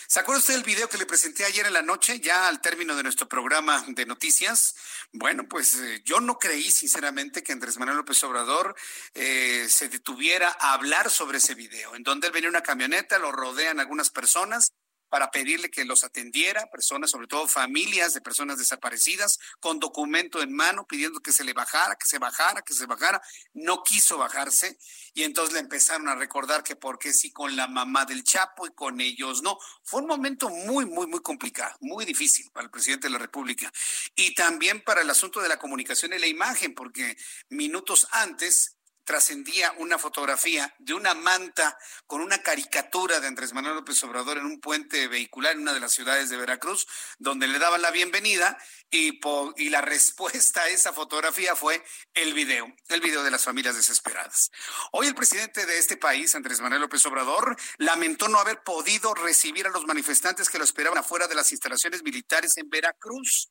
¿Se 0.07 0.21
acuerda 0.21 0.41
usted 0.41 0.55
del 0.55 0.65
video 0.65 0.89
que 0.89 0.99
le 0.99 1.07
presenté 1.07 1.45
ayer 1.45 1.67
en 1.67 1.73
la 1.73 1.83
noche, 1.83 2.21
ya 2.21 2.47
al 2.47 2.61
término 2.61 2.95
de 2.95 3.03
nuestro 3.03 3.27
programa 3.27 3.83
de 3.89 4.05
noticias? 4.05 4.75
Bueno, 5.17 5.47
pues 5.49 5.77
eh, 5.77 6.03
yo 6.05 6.21
no 6.21 6.41
creí 6.41 6.69
sinceramente 6.73 7.45
que 7.45 7.53
Andrés 7.53 7.79
Manuel 7.79 7.99
López 7.99 8.21
Obrador 8.25 8.75
eh, 9.15 9.69
se 9.69 9.89
detuviera 9.89 10.57
a 10.59 10.73
hablar 10.73 11.09
sobre 11.09 11.39
ese 11.39 11.55
video, 11.55 11.95
en 11.95 12.03
donde 12.03 12.27
él 12.27 12.33
venía 12.33 12.49
una 12.49 12.65
camioneta, 12.65 13.21
lo 13.21 13.31
rodean 13.31 13.79
algunas 13.79 14.11
personas 14.11 14.73
para 15.09 15.31
pedirle 15.31 15.71
que 15.71 15.85
los 15.85 16.05
atendiera, 16.05 16.71
personas, 16.71 17.11
sobre 17.11 17.27
todo 17.27 17.47
familias 17.47 18.15
de 18.15 18.21
personas 18.21 18.59
desaparecidas, 18.59 19.39
con 19.61 19.79
documento 19.79 20.43
en 20.43 20.53
mano, 20.53 20.87
pidiendo 20.87 21.21
que 21.21 21.33
se 21.33 21.45
le 21.45 21.53
bajara, 21.53 21.97
que 21.97 22.09
se 22.09 22.19
bajara, 22.19 22.63
que 22.63 22.75
se 22.75 22.87
bajara. 22.87 23.23
No 23.53 23.83
quiso 23.83 24.19
bajarse 24.19 24.79
y 25.13 25.23
entonces 25.23 25.55
le 25.55 25.61
empezaron 25.61 26.09
a 26.09 26.15
recordar 26.15 26.63
que 26.63 26.77
por 26.77 26.99
qué 26.99 27.13
sí 27.13 27.31
con 27.31 27.55
la 27.57 27.69
mamá 27.69 28.05
del 28.05 28.25
Chapo 28.25 28.67
y 28.67 28.75
con 28.75 29.01
ellos 29.01 29.43
no. 29.43 29.59
Fue 29.83 30.01
un 30.01 30.07
momento 30.07 30.49
muy, 30.49 30.87
muy, 30.87 31.07
muy 31.07 31.21
complicado, 31.21 31.77
muy 31.81 32.05
difícil 32.05 32.51
para 32.51 32.65
el 32.65 32.71
presidente 32.71 33.07
de 33.07 33.13
la 33.13 33.19
República 33.19 33.73
y 34.17 34.35
también 34.35 34.83
para 34.83 35.03
el 35.03 35.11
asunto 35.11 35.41
de 35.41 35.49
la 35.49 35.59
comunicación 35.59 36.13
y 36.13 36.19
la 36.19 36.27
imagen, 36.27 36.75
porque 36.75 37.17
minutos 37.49 38.09
antes 38.11 38.77
trascendía 39.05 39.73
una 39.79 39.99
fotografía 39.99 40.75
de 40.79 40.95
una 40.95 41.15
manta 41.15 41.79
con 42.07 42.21
una 42.21 42.43
caricatura 42.43 43.21
de 43.21 43.27
Andrés 43.27 43.53
Manuel 43.53 43.77
López 43.77 44.03
Obrador 44.05 44.39
en 44.39 44.47
un 44.47 44.61
puente 44.61 45.09
vehicular 45.09 45.53
en 45.53 45.61
una 45.61 45.73
de 45.73 45.81
las 45.81 45.93
ciudades 45.93 46.31
de 46.31 46.37
Veracruz, 46.37 46.87
donde 47.19 47.47
le 47.47 47.59
daban 47.59 47.83
la 47.83 47.91
bienvenida 47.91 48.59
y, 48.91 49.21
y 49.57 49.69
la 49.71 49.81
respuesta 49.83 50.63
a 50.63 50.69
esa 50.69 50.93
fotografía 50.93 51.55
fue 51.55 51.85
el 52.15 52.35
video, 52.35 52.73
el 52.89 53.01
video 53.01 53.23
de 53.23 53.31
las 53.31 53.45
familias 53.45 53.77
desesperadas. 53.77 54.51
Hoy 54.93 55.07
el 55.07 55.15
presidente 55.15 55.67
de 55.67 55.79
este 55.79 55.97
país, 55.97 56.35
Andrés 56.35 56.61
Manuel 56.61 56.83
López 56.83 57.05
Obrador, 57.07 57.57
lamentó 57.79 58.29
no 58.29 58.39
haber 58.39 58.63
podido 58.63 59.15
recibir 59.15 59.67
a 59.67 59.71
los 59.71 59.87
manifestantes 59.87 60.49
que 60.49 60.59
lo 60.59 60.65
esperaban 60.65 60.99
afuera 60.99 61.29
de 61.29 61.35
las 61.35 61.53
instalaciones 61.53 62.03
militares 62.03 62.57
en 62.57 62.69
Veracruz. 62.71 63.51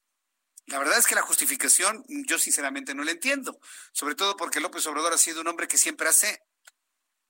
La 0.68 0.80
verdad 0.80 0.97
es 0.97 1.07
que 1.07 1.16
la 1.16 1.22
justificación 1.22 2.05
yo 2.07 2.39
sinceramente 2.39 2.93
no 2.93 3.03
la 3.03 3.11
entiendo, 3.11 3.59
sobre 3.91 4.16
todo 4.16 4.38
porque 4.38 4.59
López 4.59 4.86
Obrador 4.88 5.14
ha 5.14 5.18
sido 5.18 5.41
un 5.41 5.47
hombre 5.47 5.68
que 5.68 5.78
siempre 5.78 6.07
hace 6.07 6.41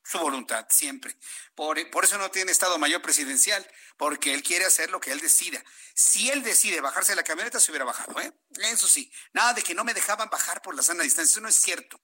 su 0.04 0.20
voluntad, 0.20 0.68
siempre. 0.70 1.16
Por, 1.56 1.90
por, 1.90 2.04
eso 2.04 2.18
no 2.18 2.30
tiene 2.30 2.52
Estado 2.52 2.78
Mayor 2.78 3.02
Presidencial, 3.02 3.66
porque 3.98 4.34
él 4.34 4.44
quiere 4.44 4.66
hacer 4.66 4.92
lo 4.92 5.00
que 5.00 5.12
él 5.12 5.20
decida. 5.20 5.64
Si 5.96 6.30
él 6.30 6.44
decide 6.44 6.82
bajarse 6.82 7.14
de 7.14 7.16
la 7.16 7.24
camioneta, 7.24 7.60
se 7.60 7.72
hubiera 7.72 7.86
bajado, 7.86 8.20
¿eh? 8.20 8.34
Eso 8.60 8.88
sí, 8.88 9.12
nada 9.32 9.54
de 9.54 9.64
que 9.64 9.74
no 9.74 9.84
me 9.84 9.94
dejaban 9.94 10.30
bajar 10.30 10.62
por 10.62 10.76
la 10.76 10.84
sana 10.84 11.04
distancia, 11.04 11.32
eso 11.32 11.42
no 11.42 11.48
es 11.48 11.56
cierto. 11.56 12.02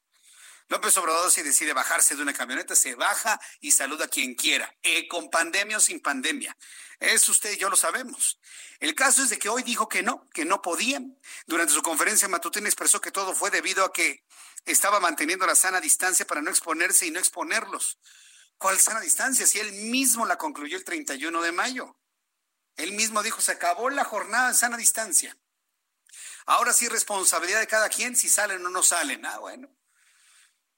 López 0.70 0.96
Obrador 0.98 1.32
si 1.32 1.42
decide 1.42 1.74
bajarse 1.74 2.16
de 2.16 2.22
una 2.22 2.34
camioneta, 2.34 2.76
se 2.76 2.94
baja 2.94 3.42
y 3.60 3.72
saluda 3.72 4.06
a 4.06 4.08
quien 4.08 4.36
quiera, 4.36 4.78
eh, 4.84 5.08
con 5.08 5.32
pandemia 5.32 5.78
o 5.78 5.80
sin 5.80 6.00
pandemia. 6.00 6.56
Eso 7.00 7.32
usted 7.32 7.54
y 7.54 7.58
yo 7.58 7.72
lo 7.72 7.76
sabemos. 7.76 8.40
El 8.80 8.94
caso 8.94 9.24
es 9.24 9.30
de 9.30 9.40
que 9.40 9.50
hoy 9.50 9.64
dijo 9.64 9.90
que 9.90 10.04
no, 10.04 10.30
que 10.30 10.46
no 10.46 10.62
podían. 10.62 11.20
Durante 11.48 11.74
su 11.74 11.82
conferencia 11.82 12.28
matutina 12.28 12.68
expresó 12.68 13.02
que 13.02 13.10
todo 13.10 13.34
fue 13.34 13.50
debido 13.50 13.84
a 13.84 13.92
que 13.92 14.24
estaba 14.66 15.00
manteniendo 15.00 15.48
la 15.48 15.56
sana 15.56 15.82
distancia 15.82 16.28
para 16.28 16.44
no 16.44 16.52
exponerse 16.52 17.08
y 17.08 17.12
no 17.12 17.20
exponerlos. 17.20 17.98
¿Cuál 18.60 18.80
sana 18.80 19.00
distancia? 19.00 19.48
Si 19.48 19.58
él 19.58 19.72
mismo 19.72 20.28
la 20.28 20.38
concluyó 20.38 20.78
el 20.78 20.84
31 20.84 21.42
de 21.42 21.52
mayo. 21.52 21.98
Él 22.76 22.92
mismo 22.92 23.24
dijo, 23.24 23.42
se 23.42 23.54
acabó 23.54 23.90
la 23.90 24.06
jornada 24.06 24.50
de 24.50 24.54
sana 24.54 24.78
distancia. 24.78 25.36
Ahora 26.46 26.74
sí, 26.74 26.88
responsabilidad 26.88 27.60
de 27.60 27.68
cada 27.68 27.90
quien 27.90 28.16
si 28.16 28.30
salen 28.30 28.64
o 28.64 28.70
no 28.70 28.84
salen. 28.84 29.26
Ah, 29.26 29.40
bueno. 29.40 29.79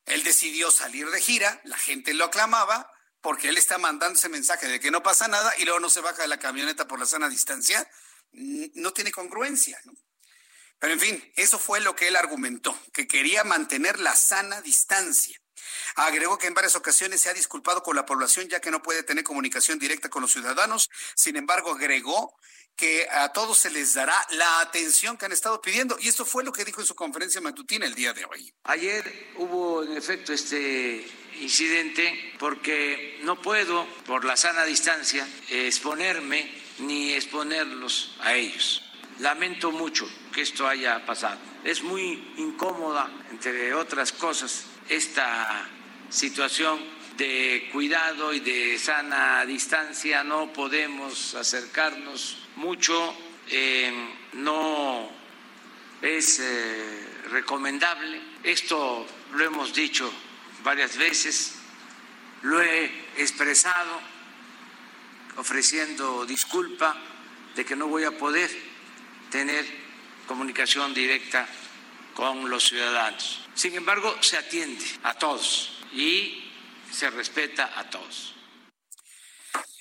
Él 0.06 0.24
decidió 0.24 0.72
salir 0.72 1.10
de 1.10 1.22
gira, 1.22 1.62
la 1.64 1.78
gente 1.78 2.14
lo 2.14 2.26
aclamaba, 2.26 2.92
porque 3.22 3.50
él 3.50 3.58
está 3.58 3.78
mandando 3.78 4.18
ese 4.18 4.30
mensaje 4.30 4.68
de 4.68 4.80
que 4.80 4.92
no 4.92 5.04
pasa 5.04 5.28
nada 5.28 5.54
y 5.58 5.64
luego 5.64 5.80
no 5.80 5.90
se 5.90 6.02
baja 6.02 6.24
de 6.24 6.28
la 6.28 6.40
camioneta 6.40 6.88
por 6.88 7.00
la 7.00 7.06
sana 7.06 7.30
distancia. 7.30 7.88
No 8.32 8.94
tiene 8.94 9.12
congruencia, 9.12 9.80
¿no? 9.86 9.94
Pero 10.80 10.94
en 10.94 11.00
fin, 11.00 11.34
eso 11.36 11.60
fue 11.60 11.80
lo 11.80 11.96
que 11.96 12.08
él 12.08 12.16
argumentó, 12.16 12.76
que 12.92 13.08
quería 13.08 13.44
mantener 13.44 14.00
la 14.00 14.16
sana 14.16 14.62
distancia. 14.62 15.40
Agregó 15.96 16.40
que 16.40 16.48
en 16.48 16.56
varias 16.56 16.76
ocasiones 16.76 17.22
se 17.22 17.30
ha 17.30 17.34
disculpado 17.34 17.84
con 17.84 17.96
la 17.96 18.06
población 18.06 18.48
ya 18.50 18.60
que 18.60 18.72
no 18.72 18.82
puede 18.82 19.04
tener 19.04 19.24
comunicación 19.24 19.78
directa 19.78 20.10
con 20.10 20.24
los 20.24 20.32
ciudadanos. 20.32 20.90
Sin 21.16 21.36
embargo, 21.36 21.72
agregó 21.72 22.36
que 22.76 23.08
a 23.10 23.32
todos 23.32 23.58
se 23.58 23.70
les 23.70 23.94
dará 23.94 24.16
la 24.32 24.62
atención 24.62 25.18
que 25.18 25.26
han 25.26 25.32
estado 25.32 25.62
pidiendo. 25.62 25.98
Y 26.00 26.08
esto 26.08 26.26
fue 26.26 26.44
lo 26.44 26.52
que 26.52 26.66
dijo 26.66 26.82
en 26.82 26.88
su 26.88 26.96
conferencia 26.96 27.42
matutina 27.42 27.86
el 27.86 27.96
día 27.96 28.14
de 28.14 28.26
hoy. 28.26 28.52
Ayer 28.64 29.34
hubo 29.38 29.84
en 29.84 29.96
efecto 29.96 30.34
este 30.34 31.06
incidente 31.40 32.34
porque 32.40 33.20
no 33.24 33.42
puedo, 33.42 33.86
por 34.06 34.26
la 34.26 34.36
sana 34.36 34.64
distancia, 34.64 35.28
exponerme 35.50 36.52
ni 36.80 37.14
exponerlos 37.14 38.16
a 38.22 38.34
ellos. 38.34 38.82
Lamento 39.20 39.72
mucho 39.72 40.10
que 40.34 40.42
esto 40.42 40.68
haya 40.68 41.06
pasado. 41.06 41.40
Es 41.64 41.84
muy 41.84 42.34
incómoda, 42.38 43.10
entre 43.30 43.74
otras 43.74 44.12
cosas, 44.12 44.66
esta 44.90 45.70
situación 46.10 46.80
de 47.18 47.70
cuidado 47.72 48.34
y 48.34 48.40
de 48.40 48.80
sana 48.80 49.46
distancia. 49.46 50.24
No 50.24 50.52
podemos 50.52 51.36
acercarnos 51.36 52.38
mucho, 52.56 53.16
eh, 53.50 53.92
no 54.34 55.10
es 56.02 56.40
eh, 56.40 57.08
recomendable. 57.30 58.22
Esto 58.44 59.06
lo 59.34 59.44
hemos 59.44 59.74
dicho 59.74 60.12
varias 60.64 60.98
veces, 60.98 61.56
lo 62.44 62.62
he 62.62 62.86
expresado 63.18 64.00
ofreciendo 65.38 66.26
disculpa 66.26 66.96
de 67.56 67.66
que 67.66 67.76
no 67.76 67.88
voy 67.88 68.04
a 68.04 68.18
poder 68.18 68.50
tener 69.30 69.66
comunicación 70.28 70.94
directa 70.94 71.48
con 72.14 72.50
los 72.50 72.66
ciudadanos. 72.66 73.42
Sin 73.54 73.76
embargo, 73.76 74.16
se 74.22 74.38
atiende 74.38 74.86
a 75.04 75.14
todos 75.14 75.84
y 75.94 76.52
se 76.92 77.10
respeta 77.10 77.80
a 77.80 77.90
todos. 77.90 78.36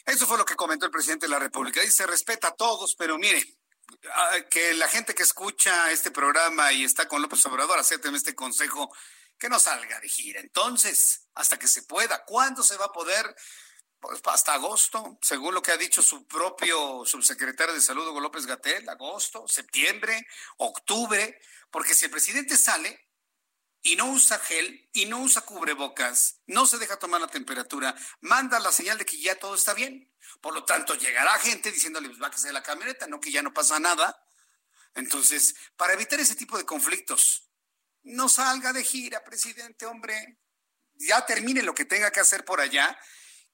Eso 0.06 0.26
fue 0.26 0.38
lo 0.38 0.44
que 0.44 0.56
comentó 0.56 0.86
el 0.86 0.92
presidente 0.92 1.26
de 1.26 1.30
la 1.30 1.38
República. 1.38 1.80
Dice, 1.80 2.06
respeta 2.06 2.48
a 2.48 2.54
todos, 2.54 2.94
pero 2.96 3.18
mire, 3.18 3.42
que 4.50 4.74
la 4.74 4.88
gente 4.88 5.14
que 5.14 5.22
escucha 5.22 5.90
este 5.90 6.10
programa 6.10 6.72
y 6.72 6.84
está 6.84 7.08
con 7.08 7.22
López 7.22 7.44
Obrador, 7.46 7.78
acepten 7.78 8.14
este 8.14 8.34
consejo, 8.34 8.92
que 9.38 9.48
no 9.48 9.58
salga 9.58 9.98
de 10.00 10.08
gira. 10.08 10.40
Entonces, 10.40 11.26
hasta 11.34 11.58
que 11.58 11.66
se 11.66 11.82
pueda, 11.82 12.24
¿cuándo 12.24 12.62
se 12.62 12.76
va 12.76 12.86
a 12.86 12.92
poder? 12.92 13.34
Pues 13.98 14.20
hasta 14.24 14.54
agosto, 14.54 15.18
según 15.20 15.54
lo 15.54 15.62
que 15.62 15.72
ha 15.72 15.76
dicho 15.76 16.02
su 16.02 16.26
propio 16.26 17.04
subsecretario 17.04 17.74
de 17.74 17.80
Salud, 17.80 18.08
Hugo 18.08 18.20
López 18.20 18.46
Gatel, 18.46 18.88
agosto, 18.88 19.46
septiembre, 19.46 20.26
octubre, 20.56 21.38
porque 21.70 21.94
si 21.94 22.06
el 22.06 22.10
presidente 22.10 22.56
sale, 22.56 23.09
y 23.82 23.96
no 23.96 24.06
usa 24.06 24.38
gel 24.38 24.88
y 24.92 25.06
no 25.06 25.20
usa 25.20 25.42
cubrebocas, 25.42 26.40
no 26.46 26.66
se 26.66 26.78
deja 26.78 26.98
tomar 26.98 27.20
la 27.20 27.28
temperatura, 27.28 27.94
manda 28.20 28.58
la 28.60 28.72
señal 28.72 28.98
de 28.98 29.06
que 29.06 29.18
ya 29.18 29.38
todo 29.38 29.54
está 29.54 29.74
bien. 29.74 30.12
Por 30.40 30.54
lo 30.54 30.64
tanto, 30.64 30.94
llegará 30.94 31.32
gente 31.38 31.70
diciéndole, 31.70 32.08
pues 32.08 32.30
que 32.30 32.38
sea 32.38 32.52
la 32.52 32.62
camioneta, 32.62 33.06
no 33.06 33.20
que 33.20 33.32
ya 33.32 33.42
no 33.42 33.52
pasa 33.52 33.78
nada. 33.78 34.24
Entonces, 34.94 35.54
para 35.76 35.94
evitar 35.94 36.20
ese 36.20 36.34
tipo 36.34 36.56
de 36.56 36.64
conflictos, 36.64 37.50
no 38.02 38.28
salga 38.28 38.72
de 38.72 38.84
gira, 38.84 39.22
presidente, 39.24 39.86
hombre. 39.86 40.38
Ya 40.94 41.24
termine 41.24 41.62
lo 41.62 41.74
que 41.74 41.84
tenga 41.84 42.10
que 42.10 42.20
hacer 42.20 42.44
por 42.44 42.60
allá 42.60 42.98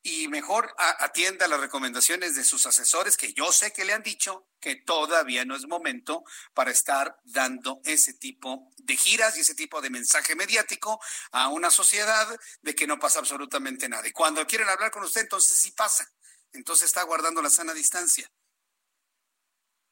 y 0.09 0.29
mejor 0.29 0.73
atienda 0.79 1.49
las 1.49 1.59
recomendaciones 1.59 2.37
de 2.37 2.45
sus 2.45 2.65
asesores, 2.65 3.17
que 3.17 3.33
yo 3.33 3.51
sé 3.51 3.73
que 3.73 3.85
le 3.85 3.93
han 3.93 4.05
dicho 4.05 4.47
que 4.61 4.77
todavía 4.77 5.45
no 5.45 5.57
es 5.57 5.67
momento 5.67 6.23
para 6.55 6.71
estar 6.71 7.19
dando 7.25 7.81
ese 7.83 8.15
tipo 8.15 8.71
de 8.77 8.97
giras 8.97 9.37
y 9.37 9.41
ese 9.41 9.57
tipo 9.57 9.81
de 9.81 9.91
mensaje 9.91 10.37
mediático 10.37 11.01
a 11.33 11.49
una 11.49 11.73
sociedad 11.73 12.39
de 12.63 12.75
que 12.77 12.87
no 12.87 13.01
pasa 13.01 13.19
absolutamente 13.19 13.89
nada. 13.89 14.07
Y 14.07 14.13
cuando 14.13 14.47
quieren 14.47 14.69
hablar 14.69 14.93
con 14.93 15.03
usted, 15.03 15.23
entonces 15.23 15.59
sí 15.59 15.73
pasa. 15.73 16.09
Entonces 16.53 16.87
está 16.87 17.03
guardando 17.03 17.43
la 17.43 17.51
sana 17.51 17.75
distancia. 17.75 18.31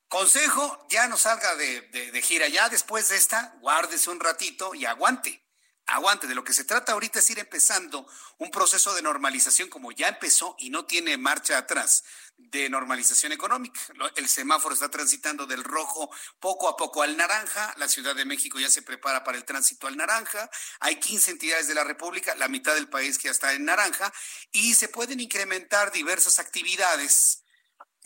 Consejo, 0.06 0.86
ya 0.90 1.08
no 1.08 1.16
salga 1.16 1.56
de, 1.56 1.80
de 1.80 2.22
gira, 2.22 2.46
ya 2.46 2.68
después 2.68 3.08
de 3.08 3.16
esta, 3.16 3.56
guárdese 3.60 4.10
un 4.10 4.20
ratito 4.20 4.76
y 4.76 4.84
aguante 4.84 5.43
aguante. 5.86 6.26
De 6.26 6.34
lo 6.34 6.44
que 6.44 6.52
se 6.52 6.64
trata 6.64 6.92
ahorita 6.92 7.18
es 7.18 7.30
ir 7.30 7.38
empezando 7.38 8.06
un 8.38 8.50
proceso 8.50 8.94
de 8.94 9.02
normalización 9.02 9.68
como 9.68 9.92
ya 9.92 10.08
empezó 10.08 10.56
y 10.58 10.70
no 10.70 10.84
tiene 10.86 11.16
marcha 11.16 11.58
atrás 11.58 12.04
de 12.36 12.68
normalización 12.68 13.32
económica. 13.32 13.80
El 14.16 14.28
semáforo 14.28 14.74
está 14.74 14.90
transitando 14.90 15.46
del 15.46 15.62
rojo 15.62 16.10
poco 16.40 16.68
a 16.68 16.76
poco 16.76 17.02
al 17.02 17.16
naranja. 17.16 17.74
La 17.76 17.88
Ciudad 17.88 18.14
de 18.14 18.24
México 18.24 18.58
ya 18.58 18.70
se 18.70 18.82
prepara 18.82 19.24
para 19.24 19.38
el 19.38 19.44
tránsito 19.44 19.86
al 19.86 19.96
naranja. 19.96 20.50
Hay 20.80 20.96
15 20.96 21.32
entidades 21.32 21.68
de 21.68 21.74
la 21.74 21.84
República, 21.84 22.34
la 22.36 22.48
mitad 22.48 22.74
del 22.74 22.88
país 22.88 23.18
que 23.18 23.28
ya 23.28 23.32
está 23.32 23.52
en 23.52 23.64
naranja 23.64 24.12
y 24.52 24.74
se 24.74 24.88
pueden 24.88 25.20
incrementar 25.20 25.92
diversas 25.92 26.38
actividades 26.38 27.43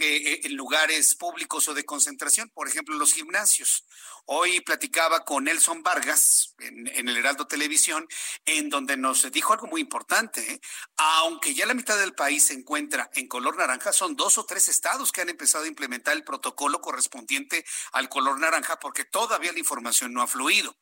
eh, 0.01 0.43
en 0.45 0.55
lugares 0.55 1.17
públicos 1.17 1.67
o 1.67 1.75
de 1.75 1.85
concentración, 1.85 2.49
por 2.51 2.69
ejemplo, 2.69 2.95
los 2.97 3.13
gimnasios. 3.13 3.85
Hoy 4.27 4.61
platicaba 4.61 5.25
con 5.25 5.45
Nelson 5.45 5.83
Vargas 5.83 6.55
en, 6.59 6.87
el 6.87 7.17
Heraldo 7.17 7.49
Televisión, 7.49 8.07
en 8.45 8.69
donde 8.69 8.97
nos 8.97 9.29
dijo 9.33 9.55
algo 9.55 9.67
muy 9.67 9.81
importante. 9.81 10.53
¿eh? 10.53 10.61
Aunque 10.99 11.53
ya 11.55 11.67
la 11.67 11.75
mitad 11.75 11.99
del 11.99 12.15
país 12.15 12.45
se 12.45 12.53
encuentra 12.53 13.11
en 13.15 13.27
color 13.27 13.57
naranja, 13.57 13.93
son 13.93 14.15
dos 14.15 14.39
o 14.39 14.45
tres 14.45 14.69
estados 14.69 15.11
que 15.11 15.23
han 15.23 15.31
empezado 15.31 15.65
a 15.65 15.69
implementar 15.69 16.15
el 16.15 16.23
protocolo 16.23 16.81
correspondiente 16.81 17.65
al 17.93 18.09
color 18.09 18.39
naranja 18.39 18.79
porque 18.79 19.05
todavía 19.05 19.53
la 19.53 19.59
información 19.59 20.13
no 20.13 20.23
ha 20.23 20.29
fluido. 20.29 20.77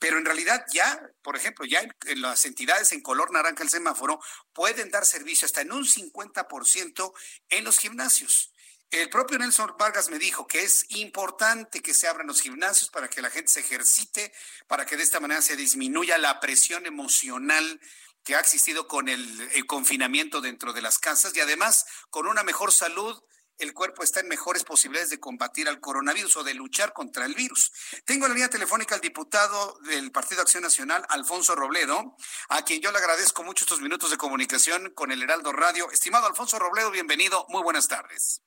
Pero 0.00 0.18
en 0.18 0.24
realidad 0.24 0.64
ya, 0.72 1.00
por 1.22 1.36
ejemplo, 1.36 1.66
ya 1.66 1.86
las 2.16 2.44
entidades 2.46 2.90
en 2.90 3.02
color 3.02 3.30
naranja 3.30 3.62
el 3.62 3.70
semáforo 3.70 4.18
pueden 4.52 4.90
dar 4.90 5.04
servicio 5.04 5.46
hasta 5.46 5.60
en 5.60 5.70
un 5.70 5.84
50% 5.84 7.12
en 7.50 7.64
los 7.64 7.78
gimnasios 7.78 8.54
El 8.90 9.10
propio 9.10 9.38
Nelson 9.38 9.74
Vargas 9.78 10.10
me 10.10 10.18
dijo 10.18 10.46
que 10.46 10.62
es 10.62 10.86
importante 10.90 11.82
que 11.82 11.92
se 11.92 12.06
abran 12.06 12.28
los 12.28 12.40
gimnasios 12.40 12.88
para 12.90 13.08
que 13.08 13.20
la 13.20 13.30
gente 13.30 13.52
se 13.52 13.60
ejercite, 13.60 14.32
para 14.68 14.86
que 14.86 14.96
de 14.96 15.02
esta 15.02 15.18
manera 15.18 15.42
se 15.42 15.56
disminuya 15.56 16.18
la 16.18 16.38
presión 16.38 16.86
emocional 16.86 17.80
que 18.22 18.36
ha 18.36 18.40
existido 18.40 18.88
con 18.88 19.08
el, 19.08 19.66
confinamiento 19.66 20.40
dentro 20.40 20.72
de 20.72 20.82
las 20.82 20.98
casas 20.98 21.34
y 21.36 21.40
además 21.40 21.86
con 22.10 22.26
una 22.26 22.42
mejor 22.42 22.72
salud 22.72 23.20
el 23.58 23.72
cuerpo 23.72 24.02
está 24.02 24.20
en 24.20 24.28
mejores 24.28 24.64
posibilidades 24.64 25.08
de 25.08 25.18
combatir 25.18 25.66
al 25.66 25.80
coronavirus 25.80 26.36
o 26.36 26.44
de 26.44 26.52
luchar 26.52 26.92
contra 26.92 27.24
el 27.24 27.34
virus. 27.34 27.72
Tengo 28.04 28.26
en 28.26 28.32
la 28.32 28.34
línea 28.34 28.50
telefónica 28.50 28.94
al 28.94 29.00
diputado 29.00 29.78
del 29.84 30.12
Partido 30.12 30.42
Acción 30.42 30.62
Nacional, 30.62 31.06
Alfonso 31.08 31.54
Robledo, 31.54 32.16
a 32.50 32.62
quien 32.66 32.82
yo 32.82 32.92
le 32.92 32.98
agradezco 32.98 33.44
mucho 33.44 33.64
estos 33.64 33.80
minutos 33.80 34.10
de 34.10 34.18
comunicación 34.18 34.92
con 34.94 35.10
el 35.10 35.22
Heraldo 35.22 35.52
Radio. 35.52 35.90
Estimado 35.90 36.26
Alfonso 36.26 36.58
Robledo, 36.58 36.90
bienvenido. 36.90 37.46
Muy 37.48 37.62
buenas 37.62 37.88
tardes. 37.88 38.42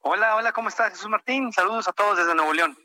Hola, 0.00 0.36
hola, 0.36 0.52
¿cómo 0.52 0.68
estás, 0.68 0.92
Jesús 0.92 1.08
Martín? 1.08 1.52
Saludos 1.52 1.88
a 1.88 1.92
todos 1.92 2.16
desde 2.16 2.34
Nuevo 2.34 2.52
León. 2.52 2.78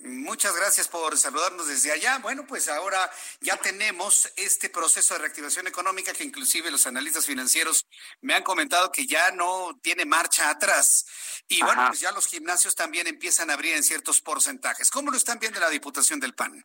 Muchas 0.00 0.54
gracias 0.54 0.86
por 0.86 1.18
saludarnos 1.18 1.66
desde 1.66 1.92
allá. 1.92 2.18
Bueno, 2.18 2.46
pues 2.46 2.68
ahora 2.68 3.10
ya 3.40 3.56
tenemos 3.56 4.32
este 4.36 4.70
proceso 4.70 5.14
de 5.14 5.20
reactivación 5.20 5.66
económica 5.66 6.12
que 6.12 6.22
inclusive 6.24 6.70
los 6.70 6.86
analistas 6.86 7.26
financieros 7.26 7.84
me 8.20 8.34
han 8.34 8.44
comentado 8.44 8.92
que 8.92 9.06
ya 9.06 9.32
no 9.32 9.76
tiene 9.82 10.04
marcha 10.04 10.50
atrás. 10.50 11.04
Y 11.48 11.62
bueno, 11.62 11.86
pues 11.88 12.00
ya 12.00 12.12
los 12.12 12.28
gimnasios 12.28 12.76
también 12.76 13.08
empiezan 13.08 13.50
a 13.50 13.54
abrir 13.54 13.74
en 13.74 13.82
ciertos 13.82 14.20
porcentajes. 14.20 14.90
¿Cómo 14.90 15.10
lo 15.10 15.16
están 15.16 15.40
viendo 15.40 15.58
la 15.58 15.68
Diputación 15.68 16.20
del 16.20 16.34
PAN? 16.34 16.64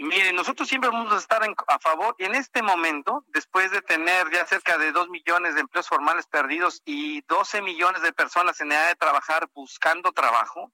Miren, 0.00 0.36
nosotros 0.36 0.68
siempre 0.68 0.90
vamos 0.90 1.12
a 1.12 1.16
estar 1.16 1.42
a 1.42 1.78
favor. 1.80 2.14
Y 2.18 2.24
en 2.24 2.36
este 2.36 2.62
momento, 2.62 3.24
después 3.28 3.72
de 3.72 3.82
tener 3.82 4.30
ya 4.30 4.46
cerca 4.46 4.78
de 4.78 4.92
dos 4.92 5.08
millones 5.08 5.56
de 5.56 5.60
empleos 5.60 5.88
formales 5.88 6.26
perdidos 6.28 6.82
y 6.84 7.22
12 7.22 7.62
millones 7.62 8.02
de 8.02 8.12
personas 8.12 8.60
en 8.60 8.70
edad 8.70 8.86
de 8.86 8.94
trabajar 8.94 9.50
buscando 9.52 10.12
trabajo, 10.12 10.70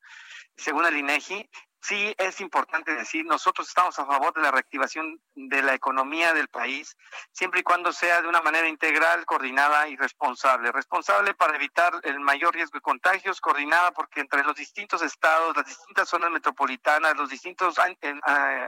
según 0.58 0.84
el 0.84 0.98
INEGI, 0.98 1.48
sí 1.85 2.14
es 2.16 2.41
importante 2.41 2.95
decir, 2.95 3.26
nosotros 3.26 3.68
estamos 3.68 3.99
a 3.99 4.07
favor 4.07 4.32
de 4.32 4.41
la 4.41 4.51
reactivación 4.51 5.20
de 5.35 5.62
la 5.62 5.74
economía 5.74 6.32
del 6.32 6.49
país, 6.49 6.97
siempre 7.30 7.61
y 7.61 7.62
cuando 7.62 7.93
sea 7.93 8.22
de 8.22 8.28
una 8.28 8.41
manera 8.41 8.66
integral, 8.68 9.26
coordinada 9.26 9.87
y 9.89 9.97
responsable. 9.97 10.72
Responsable 10.72 11.35
para 11.35 11.57
evitar 11.57 12.01
el 12.05 12.20
mayor 12.20 12.55
riesgo 12.55 12.78
de 12.78 12.80
contagios, 12.80 13.41
coordinada 13.41 13.91
porque 13.93 14.20
entre 14.20 14.43
los 14.45 14.57
distintos 14.57 15.03
estados, 15.03 15.55
las 15.57 15.66
distintas 15.66 16.09
zonas 16.09 16.30
metropolitanas, 16.30 17.16
los 17.16 17.28
distintos 17.28 17.76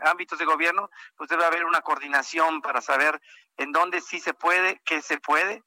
ámbitos 0.02 0.38
de 0.38 0.44
gobierno, 0.44 0.90
pues 1.16 1.30
debe 1.30 1.46
haber 1.46 1.64
una 1.64 1.80
coordinación 1.80 2.60
para 2.60 2.82
saber 2.82 3.20
en 3.56 3.72
dónde 3.72 4.02
sí 4.02 4.20
se 4.20 4.34
puede, 4.34 4.82
qué 4.84 5.00
se 5.00 5.18
puede 5.18 5.62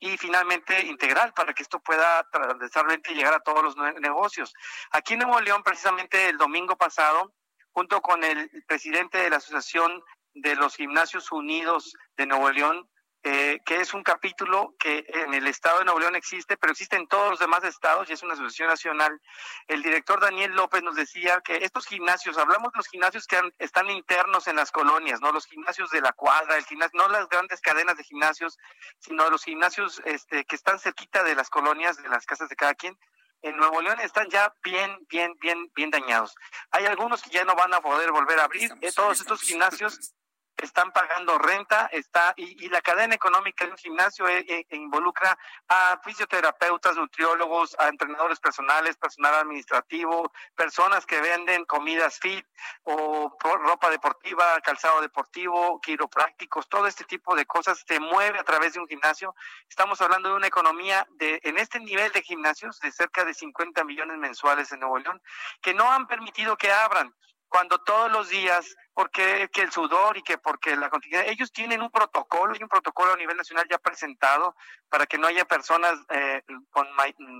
y 0.00 0.16
finalmente 0.16 0.80
integral 0.86 1.32
para 1.34 1.52
que 1.52 1.62
esto 1.62 1.80
pueda 1.80 2.26
transversalmente 2.30 3.14
llegar 3.14 3.34
a 3.34 3.40
todos 3.40 3.62
los 3.62 3.76
negocios. 4.00 4.54
Aquí 4.92 5.14
en 5.14 5.20
Nuevo 5.20 5.40
León, 5.40 5.62
precisamente 5.62 6.28
el 6.28 6.38
domingo 6.38 6.76
pasado, 6.76 7.34
junto 7.72 8.00
con 8.00 8.22
el 8.24 8.50
presidente 8.66 9.18
de 9.18 9.30
la 9.30 9.36
Asociación 9.36 10.02
de 10.34 10.54
los 10.56 10.76
Gimnasios 10.76 11.32
Unidos 11.32 11.96
de 12.16 12.26
Nuevo 12.26 12.50
León, 12.50 12.88
eh, 13.24 13.60
que 13.64 13.80
es 13.80 13.94
un 13.94 14.02
capítulo 14.04 14.74
que 14.78 15.04
en 15.08 15.34
el 15.34 15.46
estado 15.48 15.78
de 15.80 15.84
Nuevo 15.84 16.00
León 16.00 16.14
existe, 16.14 16.56
pero 16.56 16.72
existe 16.72 16.96
en 16.96 17.08
todos 17.08 17.30
los 17.30 17.38
demás 17.40 17.64
estados 17.64 18.08
y 18.08 18.12
es 18.12 18.22
una 18.22 18.34
asociación 18.34 18.68
nacional. 18.68 19.20
El 19.66 19.82
director 19.82 20.20
Daniel 20.20 20.52
López 20.52 20.82
nos 20.82 20.94
decía 20.94 21.40
que 21.44 21.56
estos 21.56 21.86
gimnasios, 21.86 22.38
hablamos 22.38 22.72
de 22.72 22.78
los 22.78 22.86
gimnasios 22.86 23.26
que 23.26 23.40
están 23.58 23.90
internos 23.90 24.46
en 24.46 24.56
las 24.56 24.70
colonias, 24.70 25.20
no 25.20 25.32
los 25.32 25.46
gimnasios 25.46 25.90
de 25.90 26.00
la 26.00 26.12
cuadra, 26.12 26.56
el 26.56 26.64
gimnasio, 26.64 26.98
no 26.98 27.08
las 27.08 27.28
grandes 27.28 27.60
cadenas 27.60 27.96
de 27.96 28.04
gimnasios, 28.04 28.56
sino 28.98 29.28
los 29.30 29.42
gimnasios 29.42 30.00
este, 30.04 30.44
que 30.44 30.56
están 30.56 30.78
cerquita 30.78 31.24
de 31.24 31.34
las 31.34 31.50
colonias, 31.50 32.00
de 32.00 32.08
las 32.08 32.24
casas 32.24 32.48
de 32.48 32.56
cada 32.56 32.74
quien, 32.74 32.96
en 33.42 33.56
Nuevo 33.56 33.80
León 33.80 34.00
están 34.00 34.28
ya 34.28 34.52
bien, 34.62 34.96
bien, 35.08 35.36
bien, 35.40 35.70
bien 35.74 35.90
dañados. 35.90 36.34
Hay 36.70 36.86
algunos 36.86 37.22
que 37.22 37.30
ya 37.30 37.44
no 37.44 37.54
van 37.54 37.72
a 37.74 37.80
poder 37.80 38.10
volver 38.10 38.38
a 38.40 38.44
abrir. 38.44 38.72
Eh, 38.80 38.92
todos 38.92 39.20
estos 39.20 39.42
gimnasios 39.42 40.14
están 40.58 40.92
pagando 40.92 41.38
renta, 41.38 41.88
está 41.92 42.34
y, 42.36 42.68
la 42.68 42.80
cadena 42.80 43.14
económica 43.14 43.64
de 43.64 43.70
un 43.70 43.78
gimnasio 43.78 44.28
eh, 44.28 44.44
eh, 44.46 44.66
involucra 44.70 45.38
a 45.68 46.00
fisioterapeutas, 46.04 46.96
nutriólogos, 46.96 47.76
a 47.78 47.88
entrenadores 47.88 48.40
personales, 48.40 48.96
personal 48.96 49.34
administrativo, 49.34 50.32
personas 50.54 51.06
que 51.06 51.20
venden 51.20 51.64
comidas 51.64 52.18
fit 52.18 52.44
o 52.84 53.36
ropa 53.40 53.90
deportiva, 53.90 54.60
calzado 54.60 55.00
deportivo, 55.00 55.80
quiroprácticos, 55.80 56.68
todo 56.68 56.86
este 56.86 57.04
tipo 57.04 57.34
de 57.34 57.46
cosas 57.46 57.84
se 57.86 58.00
mueve 58.00 58.38
a 58.38 58.44
través 58.44 58.74
de 58.74 58.80
un 58.80 58.88
gimnasio. 58.88 59.34
Estamos 59.68 60.00
hablando 60.00 60.28
de 60.28 60.34
una 60.34 60.46
economía 60.46 61.06
de 61.12 61.40
en 61.44 61.58
este 61.58 61.80
nivel 61.80 62.12
de 62.12 62.22
gimnasios 62.22 62.78
de 62.80 62.92
cerca 62.92 63.24
de 63.24 63.34
50 63.34 63.84
millones 63.84 64.18
mensuales 64.18 64.72
en 64.72 64.80
Nuevo 64.80 64.98
León 64.98 65.22
que 65.62 65.74
no 65.74 65.90
han 65.90 66.06
permitido 66.06 66.56
que 66.56 66.70
abran 66.70 67.14
cuando 67.48 67.78
todos 67.78 68.10
los 68.10 68.28
días, 68.28 68.76
porque 68.94 69.48
que 69.52 69.62
el 69.62 69.72
sudor 69.72 70.16
y 70.16 70.22
que 70.22 70.38
porque 70.38 70.76
la 70.76 70.90
contingencia, 70.90 71.30
ellos 71.30 71.52
tienen 71.52 71.80
un 71.80 71.90
protocolo 71.90 72.54
y 72.54 72.62
un 72.62 72.68
protocolo 72.68 73.12
a 73.12 73.16
nivel 73.16 73.36
nacional 73.36 73.66
ya 73.70 73.78
presentado 73.78 74.54
para 74.88 75.06
que 75.06 75.18
no 75.18 75.26
haya 75.26 75.44
personas 75.44 75.98
eh, 76.10 76.42
con 76.70 76.86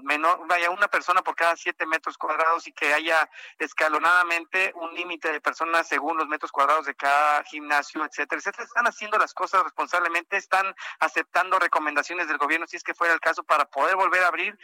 menor, 0.05 0.47
vaya 0.47 0.71
una 0.71 0.89
persona 0.89 1.23
por 1.23 1.35
cada 1.35 1.57
siete 1.57 1.85
metros 1.87 2.17
cuadrados 2.17 2.67
y 2.67 2.73
que 2.73 2.95
haya 2.95 3.29
escalonadamente 3.59 4.73
un 4.77 4.95
límite 4.95 5.33
de 5.33 5.41
personas 5.41 5.89
según 5.89 6.17
los 6.17 6.29
metros 6.29 6.53
cuadrados 6.53 6.87
de 6.87 6.95
cada 6.95 7.43
gimnasio, 7.45 8.05
etcétera, 8.05 8.39
etcétera. 8.39 8.65
Están 8.65 8.87
haciendo 8.87 9.19
las 9.19 9.35
cosas 9.35 9.63
responsablemente, 9.65 10.37
están 10.37 10.75
aceptando 11.01 11.59
recomendaciones 11.59 12.29
del 12.29 12.39
gobierno 12.39 12.67
si 12.67 12.77
es 12.77 12.83
que 12.83 12.95
fuera 12.95 13.15
el 13.15 13.21
caso 13.21 13.43
para 13.43 13.67
poder 13.67 13.97
volver 13.97 14.23
a 14.25 14.29
abrir 14.29 14.59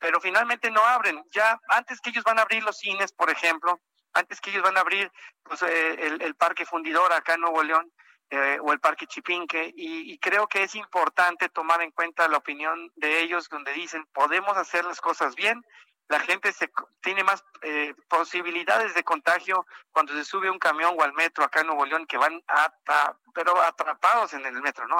pero 0.00 0.18
finalmente 0.18 0.70
no 0.70 0.80
abren. 0.82 1.22
Ya 1.30 1.60
antes 1.68 2.00
que 2.00 2.10
ellos 2.10 2.24
van 2.24 2.38
a 2.38 2.42
abrir 2.42 2.62
los 2.64 2.78
cines, 2.78 3.12
por 3.12 3.30
ejemplo, 3.30 3.78
antes 4.14 4.40
que 4.40 4.50
ellos 4.50 4.62
van 4.62 4.76
a 4.76 4.80
abrir 4.80 5.10
pues, 5.42 5.62
eh, 5.62 6.16
el, 6.20 6.34
parque 6.34 6.66
fundidor 6.66 7.12
acá 7.12 7.34
en 7.34 7.42
Nuevo 7.42 7.62
León 7.62 7.92
eh, 8.30 8.58
o 8.60 8.72
el 8.72 8.80
parque 8.80 9.06
Chipinque 9.06 9.72
y, 9.76 10.18
creo 10.18 10.46
que 10.46 10.62
es 10.62 10.74
importante 10.74 11.48
tomar 11.48 11.82
en 11.82 11.90
cuenta 11.90 12.28
la 12.28 12.38
opinión 12.38 12.92
de 12.96 13.20
ellos 13.20 13.48
donde 13.48 13.72
dicen 13.72 14.06
podemos 14.12 14.56
hacer 14.56 14.84
las 14.84 15.00
cosas 15.00 15.34
bien 15.34 15.64
la 16.08 16.18
gente 16.18 16.52
se, 16.52 16.68
tiene 17.02 17.22
más 17.22 17.44
eh, 17.62 17.94
posibilidades 18.08 18.94
de 18.94 19.04
contagio 19.04 19.64
cuando 19.92 20.12
se 20.12 20.24
sube 20.24 20.50
un 20.50 20.58
camión 20.58 20.96
o 20.98 21.02
al 21.04 21.12
metro 21.12 21.44
acá 21.44 21.60
en 21.60 21.68
Nuevo 21.68 21.86
León 21.86 22.04
que 22.06 22.18
van 22.18 22.42
a, 22.48 22.74
pero 23.32 23.62
atrapados 23.62 24.32
en 24.32 24.44
el 24.44 24.60
metro, 24.60 24.88
¿no? 24.88 24.96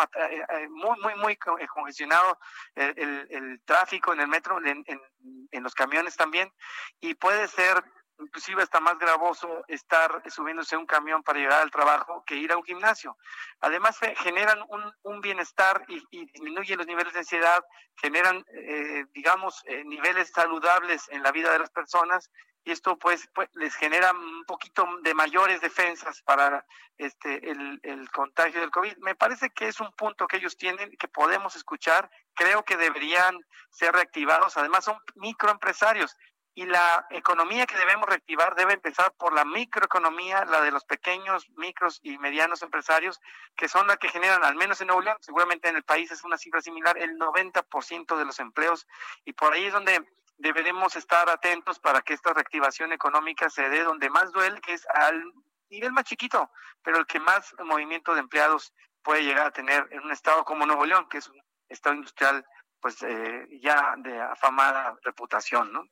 muy, 0.70 1.00
muy, 1.00 1.14
muy 1.16 1.36
congestionado 1.36 2.38
el, 2.76 3.26
el, 3.28 3.60
tráfico 3.64 4.12
en 4.12 4.20
el 4.20 4.28
metro, 4.28 4.64
en, 4.64 4.84
en 4.86 5.62
los 5.64 5.74
camiones 5.74 6.14
también, 6.14 6.52
y 7.00 7.14
puede 7.14 7.48
ser 7.48 7.82
inclusive 8.20 8.62
está 8.62 8.80
más 8.80 8.98
gravoso 8.98 9.64
estar 9.68 10.22
subiéndose 10.30 10.74
a 10.74 10.78
un 10.78 10.86
camión 10.86 11.22
para 11.22 11.38
llegar 11.38 11.62
al 11.62 11.70
trabajo 11.70 12.22
que 12.26 12.36
ir 12.36 12.52
a 12.52 12.56
un 12.56 12.64
gimnasio. 12.64 13.16
Además, 13.60 13.98
generan 14.18 14.58
un, 15.02 15.20
bienestar 15.20 15.84
y, 15.88 16.02
disminuyen 16.10 16.78
los 16.78 16.86
niveles 16.86 17.12
de 17.12 17.18
ansiedad, 17.18 17.62
generan, 17.96 18.44
eh, 18.54 19.04
digamos, 19.12 19.62
eh, 19.66 19.84
niveles 19.84 20.30
saludables 20.30 21.08
en 21.10 21.22
la 21.22 21.32
vida 21.32 21.52
de 21.52 21.58
las 21.58 21.70
personas 21.70 22.30
y 22.64 22.72
esto 22.72 22.98
pues, 22.98 23.28
pues, 23.34 23.48
les 23.54 23.74
genera 23.74 24.12
un 24.12 24.44
poquito 24.44 24.86
de 25.02 25.14
mayores 25.14 25.60
defensas 25.60 26.22
para 26.22 26.64
este 26.98 27.50
el, 27.50 27.80
el 27.82 28.10
contagio 28.10 28.60
del 28.60 28.70
COVID. 28.70 28.98
Me 28.98 29.14
parece 29.14 29.50
que 29.50 29.68
es 29.68 29.80
un 29.80 29.90
punto 29.92 30.26
que 30.26 30.36
ellos 30.36 30.56
tienen 30.56 30.90
que 30.98 31.08
podemos 31.08 31.56
escuchar, 31.56 32.10
creo 32.34 32.62
que 32.64 32.76
deberían 32.76 33.38
ser 33.70 33.92
reactivados, 33.92 34.56
además 34.56 34.84
son 34.84 34.98
microempresarios, 35.14 36.16
y 36.54 36.66
la 36.66 37.06
economía 37.10 37.66
que 37.66 37.76
debemos 37.76 38.08
reactivar 38.08 38.54
debe 38.54 38.74
empezar 38.74 39.12
por 39.12 39.32
la 39.32 39.44
microeconomía, 39.44 40.44
la 40.44 40.60
de 40.60 40.72
los 40.72 40.84
pequeños, 40.84 41.48
micros 41.56 42.00
y 42.02 42.18
medianos 42.18 42.62
empresarios, 42.62 43.20
que 43.56 43.68
son 43.68 43.86
las 43.86 43.98
que 43.98 44.08
generan, 44.08 44.44
al 44.44 44.56
menos 44.56 44.80
en 44.80 44.88
Nuevo 44.88 45.02
León, 45.02 45.16
seguramente 45.20 45.68
en 45.68 45.76
el 45.76 45.84
país 45.84 46.10
es 46.10 46.24
una 46.24 46.36
cifra 46.36 46.60
similar, 46.60 46.98
el 46.98 47.16
90% 47.18 48.16
de 48.16 48.24
los 48.24 48.40
empleos. 48.40 48.86
Y 49.24 49.32
por 49.32 49.52
ahí 49.52 49.66
es 49.66 49.72
donde 49.72 50.04
deberemos 50.38 50.96
estar 50.96 51.28
atentos 51.28 51.78
para 51.78 52.00
que 52.02 52.14
esta 52.14 52.32
reactivación 52.32 52.92
económica 52.92 53.48
se 53.48 53.68
dé 53.68 53.84
donde 53.84 54.10
más 54.10 54.32
duele, 54.32 54.60
que 54.60 54.72
es 54.72 54.86
al 54.88 55.22
nivel 55.70 55.92
más 55.92 56.04
chiquito, 56.04 56.50
pero 56.82 56.98
el 56.98 57.06
que 57.06 57.20
más 57.20 57.54
movimiento 57.64 58.14
de 58.14 58.20
empleados 58.20 58.74
puede 59.02 59.22
llegar 59.22 59.46
a 59.46 59.52
tener 59.52 59.86
en 59.90 60.00
un 60.00 60.10
estado 60.10 60.44
como 60.44 60.66
Nuevo 60.66 60.84
León, 60.84 61.08
que 61.08 61.18
es 61.18 61.28
un 61.28 61.40
estado 61.68 61.94
industrial 61.94 62.44
pues 62.80 63.02
eh, 63.02 63.46
ya 63.60 63.94
de 63.98 64.20
afamada 64.20 64.96
reputación, 65.02 65.72
¿no? 65.72 65.84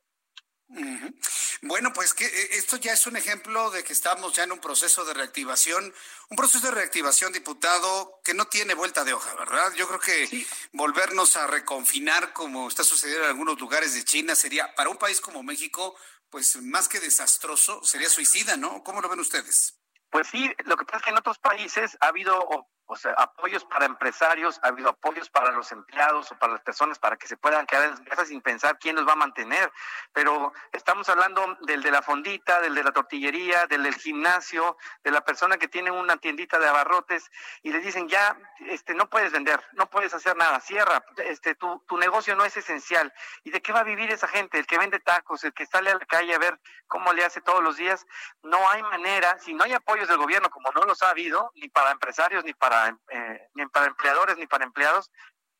Bueno, 1.61 1.91
pues 1.93 2.13
que 2.13 2.25
eh, 2.25 2.49
esto 2.53 2.77
ya 2.77 2.93
es 2.93 3.05
un 3.07 3.17
ejemplo 3.17 3.71
de 3.71 3.83
que 3.83 3.93
estamos 3.93 4.33
ya 4.33 4.43
en 4.43 4.51
un 4.51 4.59
proceso 4.59 5.03
de 5.03 5.13
reactivación, 5.13 5.93
un 6.29 6.37
proceso 6.37 6.67
de 6.67 6.71
reactivación, 6.73 7.33
diputado, 7.33 8.21
que 8.23 8.33
no 8.33 8.45
tiene 8.45 8.75
vuelta 8.75 9.03
de 9.03 9.13
hoja, 9.13 9.33
¿verdad? 9.35 9.73
Yo 9.75 9.87
creo 9.87 9.99
que 9.99 10.45
volvernos 10.71 11.35
a 11.35 11.47
reconfinar 11.47 12.33
como 12.33 12.67
está 12.67 12.83
sucediendo 12.83 13.25
en 13.25 13.31
algunos 13.31 13.59
lugares 13.59 13.93
de 13.93 14.03
China 14.03 14.35
sería, 14.35 14.73
para 14.75 14.89
un 14.89 14.97
país 14.97 15.19
como 15.19 15.43
México, 15.43 15.95
pues 16.29 16.61
más 16.61 16.87
que 16.87 16.99
desastroso, 16.99 17.83
sería 17.83 18.09
suicida, 18.09 18.55
¿no? 18.55 18.83
¿Cómo 18.83 19.01
lo 19.01 19.09
ven 19.09 19.19
ustedes? 19.19 19.75
Pues 20.11 20.27
sí, 20.27 20.49
lo 20.65 20.77
que 20.77 20.85
pasa 20.85 20.97
es 20.97 21.03
que 21.03 21.09
en 21.09 21.17
otros 21.17 21.39
países 21.39 21.97
ha 21.99 22.07
habido 22.07 22.67
sea, 22.95 23.13
apoyos 23.13 23.65
para 23.65 23.85
empresarios, 23.85 24.59
ha 24.63 24.67
habido 24.67 24.89
apoyos 24.89 25.29
para 25.29 25.51
los 25.51 25.71
empleados 25.71 26.31
o 26.31 26.37
para 26.37 26.53
las 26.53 26.61
personas 26.61 26.99
para 26.99 27.17
que 27.17 27.27
se 27.27 27.37
puedan 27.37 27.65
quedar 27.65 27.89
en 27.89 28.03
casas 28.03 28.29
sin 28.29 28.41
pensar 28.41 28.79
quién 28.79 28.95
los 28.95 29.07
va 29.07 29.13
a 29.13 29.15
mantener. 29.15 29.71
Pero 30.13 30.53
estamos 30.71 31.07
hablando 31.09 31.57
del 31.61 31.83
de 31.83 31.91
la 31.91 32.01
fondita, 32.01 32.59
del 32.61 32.75
de 32.75 32.83
la 32.83 32.91
tortillería, 32.91 33.67
del 33.67 33.83
del 33.83 33.95
gimnasio, 33.95 34.77
de 35.03 35.11
la 35.11 35.21
persona 35.21 35.57
que 35.57 35.67
tiene 35.67 35.91
una 35.91 36.17
tiendita 36.17 36.59
de 36.59 36.67
abarrotes 36.67 37.29
y 37.61 37.71
le 37.71 37.79
dicen 37.79 38.07
ya, 38.07 38.37
este, 38.67 38.93
no 38.93 39.09
puedes 39.09 39.31
vender, 39.31 39.61
no 39.73 39.89
puedes 39.89 40.13
hacer 40.13 40.35
nada, 40.35 40.59
cierra, 40.59 41.03
este, 41.17 41.55
tu, 41.55 41.83
tu 41.87 41.97
negocio 41.97 42.35
no 42.35 42.45
es 42.45 42.57
esencial. 42.57 43.13
¿Y 43.43 43.51
de 43.51 43.61
qué 43.61 43.71
va 43.71 43.81
a 43.81 43.83
vivir 43.83 44.11
esa 44.11 44.27
gente? 44.27 44.59
El 44.59 44.67
que 44.67 44.77
vende 44.77 44.99
tacos, 44.99 45.43
el 45.43 45.53
que 45.53 45.65
sale 45.65 45.91
a 45.91 45.97
la 45.97 46.05
calle 46.05 46.33
a 46.33 46.39
ver 46.39 46.59
cómo 46.87 47.13
le 47.13 47.23
hace 47.23 47.41
todos 47.41 47.63
los 47.63 47.77
días. 47.77 48.05
No 48.43 48.69
hay 48.69 48.81
manera, 48.83 49.37
si 49.39 49.53
no 49.53 49.63
hay 49.63 49.73
apoyos 49.73 50.07
del 50.07 50.17
gobierno, 50.17 50.49
como 50.49 50.71
no 50.71 50.83
los 50.83 51.01
ha 51.03 51.11
habido, 51.11 51.51
ni 51.55 51.69
para 51.69 51.91
empresarios, 51.91 52.43
ni 52.43 52.53
para 52.53 52.78
eh, 52.87 53.49
ni 53.53 53.65
para 53.67 53.87
empleadores 53.87 54.37
ni 54.37 54.47
para 54.47 54.65
empleados, 54.65 55.11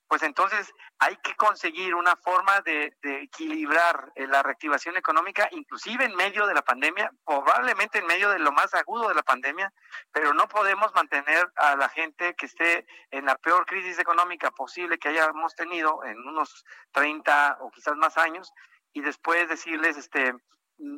pues 0.09 0.23
entonces 0.23 0.73
hay 0.97 1.15
que 1.17 1.35
conseguir 1.35 1.93
una 1.93 2.15
forma 2.15 2.61
de, 2.61 2.91
equilibrar 3.03 4.11
eh, 4.15 4.25
la 4.25 4.41
reactivación 4.41 4.97
económica, 4.97 5.47
inclusive 5.51 6.03
en 6.03 6.15
medio 6.15 6.47
de 6.47 6.55
la 6.55 6.63
pandemia, 6.63 7.11
probablemente 7.23 7.99
en 7.99 8.07
medio 8.07 8.31
de 8.31 8.39
lo 8.39 8.51
más 8.51 8.73
agudo 8.73 9.07
de 9.07 9.13
la 9.13 9.21
pandemia, 9.21 9.71
pero 10.11 10.33
no 10.33 10.47
podemos 10.47 10.91
mantener 10.95 11.47
a 11.55 11.75
la 11.75 11.89
gente 11.89 12.33
que 12.33 12.47
esté 12.47 12.87
en 13.11 13.25
la 13.25 13.35
peor 13.35 13.67
crisis 13.67 13.99
económica 13.99 14.49
posible 14.49 14.97
que 14.97 15.09
hayamos 15.09 15.53
tenido 15.53 16.03
en 16.03 16.17
unos 16.27 16.65
30 16.91 17.59
o 17.61 17.69
quizás 17.69 17.95
más 17.95 18.17
años 18.17 18.51
y 18.93 19.01
después 19.01 19.47
decirles, 19.47 19.95
este, 19.95 20.33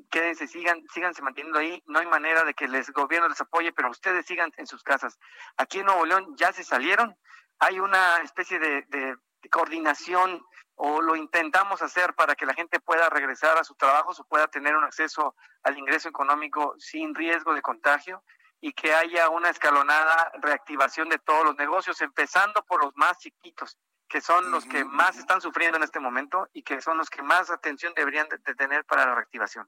quédense, 0.09 0.47
sigan, 0.47 0.83
síganse 0.93 1.21
manteniendo 1.21 1.59
ahí, 1.59 1.81
no 1.87 1.99
hay 1.99 2.07
manera 2.07 2.43
de 2.43 2.53
que 2.53 2.65
el 2.65 2.83
gobierno 2.93 3.27
les 3.29 3.41
apoye, 3.41 3.71
pero 3.71 3.89
ustedes 3.89 4.25
sigan 4.25 4.51
en 4.57 4.67
sus 4.67 4.83
casas. 4.83 5.19
Aquí 5.57 5.79
en 5.79 5.85
Nuevo 5.85 6.05
León 6.05 6.35
ya 6.37 6.51
se 6.51 6.63
salieron, 6.63 7.15
hay 7.59 7.79
una 7.79 8.17
especie 8.17 8.59
de, 8.59 8.83
de, 8.89 9.15
coordinación 9.49 10.45
o 10.75 11.01
lo 11.01 11.15
intentamos 11.15 11.81
hacer 11.81 12.13
para 12.13 12.35
que 12.35 12.45
la 12.45 12.53
gente 12.53 12.79
pueda 12.79 13.09
regresar 13.09 13.57
a 13.57 13.63
su 13.63 13.73
trabajo 13.73 14.11
o 14.11 14.23
pueda 14.25 14.47
tener 14.47 14.75
un 14.75 14.83
acceso 14.83 15.35
al 15.63 15.77
ingreso 15.77 16.09
económico 16.09 16.75
sin 16.77 17.15
riesgo 17.15 17.53
de 17.53 17.61
contagio 17.61 18.23
y 18.59 18.73
que 18.73 18.93
haya 18.93 19.29
una 19.29 19.49
escalonada 19.49 20.31
reactivación 20.41 21.09
de 21.09 21.17
todos 21.17 21.43
los 21.43 21.57
negocios, 21.57 21.99
empezando 22.01 22.63
por 22.65 22.83
los 22.83 22.95
más 22.95 23.17
chiquitos 23.17 23.77
que 24.11 24.19
son 24.19 24.51
los 24.51 24.65
que 24.65 24.83
más 24.83 25.17
están 25.17 25.39
sufriendo 25.41 25.77
en 25.77 25.83
este 25.83 25.99
momento 25.99 26.49
y 26.53 26.63
que 26.63 26.81
son 26.81 26.97
los 26.97 27.09
que 27.09 27.21
más 27.21 27.49
atención 27.49 27.93
deberían 27.95 28.27
de, 28.27 28.55
tener 28.55 28.83
para 28.83 29.05
la 29.05 29.15
reactivación. 29.15 29.67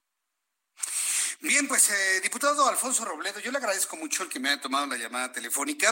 Bien, 1.40 1.68
pues 1.68 1.90
eh, 1.90 2.20
diputado 2.22 2.68
Alfonso 2.68 3.06
Robledo, 3.06 3.40
yo 3.40 3.52
le 3.52 3.58
agradezco 3.58 3.96
mucho 3.96 4.24
el 4.24 4.30
que 4.30 4.40
me 4.40 4.50
haya 4.50 4.62
tomado 4.62 4.86
la 4.88 4.98
llamada 4.98 5.32
telefónica. 5.32 5.92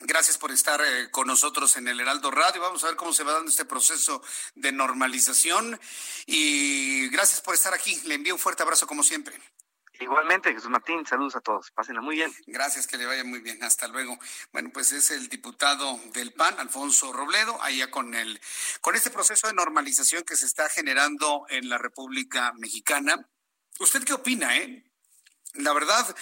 Gracias 0.00 0.38
por 0.38 0.52
estar 0.52 0.80
eh, 0.80 1.10
con 1.10 1.26
nosotros 1.26 1.76
en 1.76 1.88
el 1.88 1.98
Heraldo 1.98 2.30
Radio. 2.30 2.62
Vamos 2.62 2.84
a 2.84 2.88
ver 2.88 2.96
cómo 2.96 3.12
se 3.12 3.24
va 3.24 3.32
dando 3.32 3.50
este 3.50 3.64
proceso 3.64 4.22
de 4.54 4.70
normalización. 4.70 5.80
Y 6.26 7.08
gracias 7.08 7.40
por 7.40 7.54
estar 7.54 7.74
aquí. 7.74 8.00
Le 8.04 8.14
envío 8.14 8.34
un 8.34 8.40
fuerte 8.40 8.62
abrazo 8.62 8.86
como 8.86 9.02
siempre. 9.02 9.36
Igualmente, 10.00 10.52
Jesús 10.52 10.70
Martín, 10.70 11.04
saludos 11.04 11.36
a 11.36 11.40
todos. 11.40 11.70
Pásenla 11.72 12.00
muy 12.00 12.16
bien. 12.16 12.32
Gracias, 12.46 12.86
que 12.86 12.96
le 12.96 13.06
vaya 13.06 13.24
muy 13.24 13.40
bien. 13.40 13.62
Hasta 13.64 13.88
luego. 13.88 14.16
Bueno, 14.52 14.70
pues 14.72 14.92
es 14.92 15.10
el 15.10 15.28
diputado 15.28 15.98
del 16.12 16.32
PAN, 16.32 16.54
Alfonso 16.58 17.12
Robledo, 17.12 17.60
allá 17.62 17.90
con 17.90 18.14
el, 18.14 18.40
con 18.80 18.94
este 18.94 19.10
proceso 19.10 19.48
de 19.48 19.54
normalización 19.54 20.22
que 20.22 20.36
se 20.36 20.46
está 20.46 20.68
generando 20.68 21.46
en 21.48 21.68
la 21.68 21.78
República 21.78 22.52
Mexicana. 22.52 23.28
¿Usted 23.80 24.04
qué 24.04 24.12
opina, 24.12 24.56
eh? 24.56 24.84
La 25.54 25.72
verdad, 25.72 26.14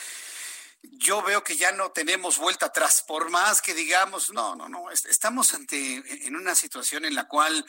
yo 0.82 1.22
veo 1.22 1.44
que 1.44 1.56
ya 1.56 1.72
no 1.72 1.90
tenemos 1.90 2.38
vuelta 2.38 2.66
atrás, 2.66 3.02
por 3.06 3.30
más 3.30 3.60
que 3.60 3.74
digamos, 3.74 4.32
no, 4.32 4.56
no, 4.56 4.68
no, 4.68 4.90
estamos 4.90 5.52
ante 5.52 6.26
en 6.26 6.36
una 6.36 6.54
situación 6.54 7.04
en 7.04 7.14
la 7.14 7.28
cual 7.28 7.66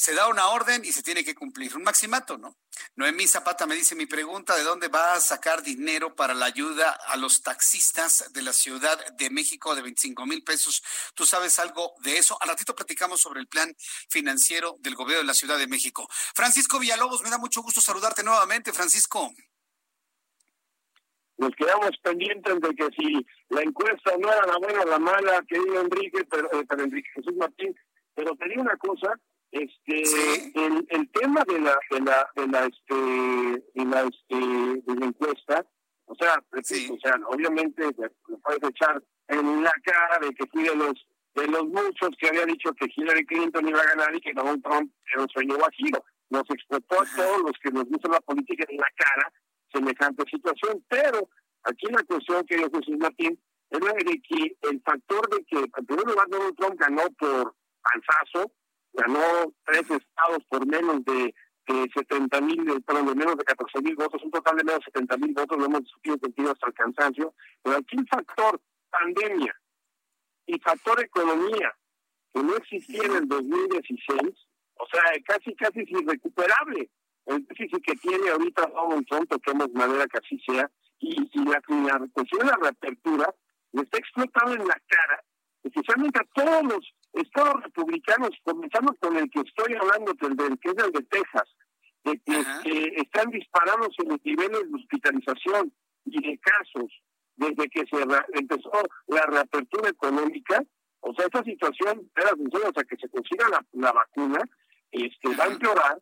se 0.00 0.14
da 0.14 0.28
una 0.28 0.48
orden 0.48 0.82
y 0.82 0.92
se 0.92 1.02
tiene 1.02 1.22
que 1.22 1.34
cumplir, 1.34 1.76
un 1.76 1.82
maximato, 1.82 2.38
¿no? 2.38 2.56
Noemí 2.96 3.26
Zapata 3.26 3.66
me 3.66 3.74
dice 3.74 3.94
mi 3.94 4.06
pregunta, 4.06 4.56
¿de 4.56 4.62
dónde 4.62 4.88
va 4.88 5.12
a 5.12 5.20
sacar 5.20 5.62
dinero 5.62 6.16
para 6.16 6.32
la 6.32 6.46
ayuda 6.46 6.98
a 7.08 7.18
los 7.18 7.42
taxistas 7.42 8.32
de 8.32 8.40
la 8.40 8.54
Ciudad 8.54 8.98
de 9.18 9.28
México 9.28 9.74
de 9.74 9.82
25 9.82 10.24
mil 10.24 10.42
pesos? 10.42 10.82
¿Tú 11.14 11.26
sabes 11.26 11.58
algo 11.58 11.92
de 12.02 12.16
eso? 12.16 12.38
Al 12.40 12.48
ratito 12.48 12.74
platicamos 12.74 13.20
sobre 13.20 13.40
el 13.40 13.46
plan 13.46 13.76
financiero 14.08 14.76
del 14.80 14.94
gobierno 14.94 15.20
de 15.20 15.26
la 15.26 15.34
Ciudad 15.34 15.58
de 15.58 15.66
México. 15.66 16.08
Francisco 16.34 16.78
Villalobos, 16.78 17.22
me 17.22 17.28
da 17.28 17.36
mucho 17.36 17.60
gusto 17.60 17.82
saludarte 17.82 18.22
nuevamente, 18.22 18.72
Francisco. 18.72 19.30
Nos 21.36 21.54
quedamos 21.56 21.90
pendientes 22.02 22.58
de 22.58 22.74
que 22.74 22.88
si 22.96 23.26
la 23.50 23.60
encuesta 23.60 24.12
no 24.18 24.32
era 24.32 24.46
la 24.46 24.56
buena 24.56 24.80
o 24.80 24.86
la 24.86 24.98
mala, 24.98 25.44
querido 25.46 25.78
Enrique, 25.78 26.24
pero, 26.24 26.50
eh, 26.54 26.64
Enrique 26.70 27.10
Jesús 27.16 27.36
Martín, 27.36 27.78
pero 28.14 28.34
te 28.36 28.48
digo 28.48 28.62
una 28.62 28.78
cosa, 28.78 29.14
este 29.52 30.02
el, 30.54 30.86
el 30.88 31.10
tema 31.10 31.42
de 31.46 31.60
la 31.60 31.78
de 31.90 32.00
la 32.00 32.30
de 32.36 32.46
la 32.46 32.66
este 32.66 32.94
de 32.94 33.84
la 33.84 34.02
este 34.02 34.36
de 34.36 35.00
la 35.00 35.06
encuesta 35.06 35.66
o 36.06 36.14
sea 36.14 36.42
o 36.52 36.98
sea 36.98 37.14
obviamente 37.28 37.82
lo 38.28 38.38
puedes 38.38 38.62
echar 38.62 39.02
en 39.28 39.62
la 39.62 39.72
cara 39.84 40.18
de 40.20 40.32
que 40.34 40.46
fui 40.46 40.62
de 40.62 40.74
los 40.74 40.94
de 41.34 41.46
los 41.46 41.64
muchos 41.68 42.10
que 42.18 42.28
había 42.28 42.44
dicho 42.44 42.72
que 42.74 42.86
Hillary 42.94 43.24
Clinton 43.26 43.68
iba 43.68 43.80
a 43.80 43.94
ganar 43.94 44.14
y 44.14 44.20
que 44.20 44.32
Donald 44.32 44.62
Trump 44.62 44.92
era 45.12 45.22
un 45.22 45.28
sueño 45.28 45.56
guajiro 45.56 46.04
nos 46.30 46.48
explotó 46.48 47.02
a 47.02 47.06
todos 47.16 47.42
los 47.42 47.52
que 47.62 47.70
nos 47.70 47.84
gusta 47.84 48.08
la 48.08 48.20
política 48.20 48.64
en 48.68 48.78
la 48.78 48.88
cara 48.96 49.32
semejante 49.72 50.24
situación. 50.30 50.84
Pero 50.88 51.28
aquí 51.64 51.86
la 51.90 52.02
cuestión 52.04 52.44
que 52.46 52.56
dijo 52.56 52.70
Jesús 52.72 52.96
Martín 52.98 53.38
es 53.70 53.80
la 53.80 53.92
de 53.92 54.22
que 54.22 54.56
el 54.70 54.80
factor 54.82 55.28
de 55.30 55.44
que 55.44 55.58
en 55.58 55.86
primer 55.86 56.06
lugar 56.06 56.28
Donald 56.28 56.56
Trump 56.56 56.80
ganó 56.80 57.02
por 57.18 57.54
panzazo 57.82 58.52
ganó 58.92 59.52
tres 59.64 59.82
estados 59.90 60.44
por 60.48 60.66
menos 60.66 61.04
de, 61.04 61.34
de 61.66 61.90
70 61.94 62.40
mil, 62.40 62.82
perdón, 62.82 63.06
de 63.06 63.14
menos 63.14 63.36
de 63.36 63.44
14 63.44 63.80
mil 63.82 63.94
votos, 63.96 64.22
un 64.22 64.30
total 64.30 64.56
de 64.56 64.64
menos 64.64 64.80
de 64.80 64.92
70 64.92 65.16
mil 65.18 65.34
votos, 65.34 65.58
lo 65.58 65.64
hemos 65.66 65.82
discutido 65.82 66.18
contigo 66.18 66.50
hasta 66.50 66.66
el 66.66 66.74
cansancio, 66.74 67.34
pero 67.62 67.76
aquí 67.76 67.96
el 67.96 68.08
factor 68.08 68.60
pandemia 68.90 69.54
y 70.46 70.58
factor 70.60 71.00
economía, 71.02 71.72
que 72.32 72.42
no 72.42 72.56
existía 72.56 73.02
en 73.04 73.16
el 73.16 73.28
2016, 73.28 74.20
o 74.74 74.86
sea, 74.90 75.02
casi, 75.24 75.54
casi 75.54 75.80
es 75.80 75.90
irrecuperable. 75.90 76.90
El 77.26 77.46
déficit 77.46 77.84
que 77.84 77.94
tiene 77.96 78.30
ahorita 78.30 78.66
Donald 78.66 79.06
Trump, 79.06 79.28
toquemos 79.28 79.70
madera 79.72 80.06
que 80.06 80.18
así 80.18 80.40
sea, 80.40 80.70
y, 80.98 81.30
y 81.32 81.44
la, 81.44 81.62
la 81.68 82.06
cuestión 82.12 82.40
de 82.40 82.46
la 82.46 82.56
reapertura 82.56 83.34
le 83.72 83.82
está 83.82 83.98
explotando 83.98 84.54
en 84.54 84.66
la 84.66 84.80
cara, 84.86 85.22
especialmente 85.62 86.18
a 86.18 86.24
todos 86.34 86.62
los 86.64 86.94
estados 87.14 87.62
republicanos, 87.62 88.30
comenzando 88.44 88.94
con 89.00 89.16
el 89.16 89.30
que 89.30 89.40
estoy 89.40 89.74
hablando, 89.74 90.14
que, 90.14 90.28
del, 90.28 90.58
que 90.58 90.70
es 90.70 90.84
el 90.84 90.92
de 90.92 91.02
Texas, 91.02 91.56
de 92.04 92.18
que, 92.20 93.00
están 93.00 93.30
disparándose 93.30 94.02
los 94.06 94.18
niveles 94.24 94.70
de 94.70 94.76
hospitalización 94.76 95.72
y 96.06 96.22
de 96.22 96.38
casos 96.38 96.90
desde 97.36 97.68
que 97.68 97.84
se 97.86 98.02
empezó 98.34 98.70
la 99.08 99.22
reapertura 99.26 99.90
económica. 99.90 100.62
O 101.00 101.14
sea, 101.14 101.26
esta 101.26 101.42
situación, 101.42 102.10
era 102.14 102.30
o 102.32 102.72
sea, 102.72 102.84
que 102.84 102.96
se 102.96 103.08
consiga 103.08 103.46
la, 103.72 103.92
vacuna, 103.92 104.42
este, 104.90 105.34
va 105.36 105.44
a 105.44 105.48
empeorar, 105.48 105.98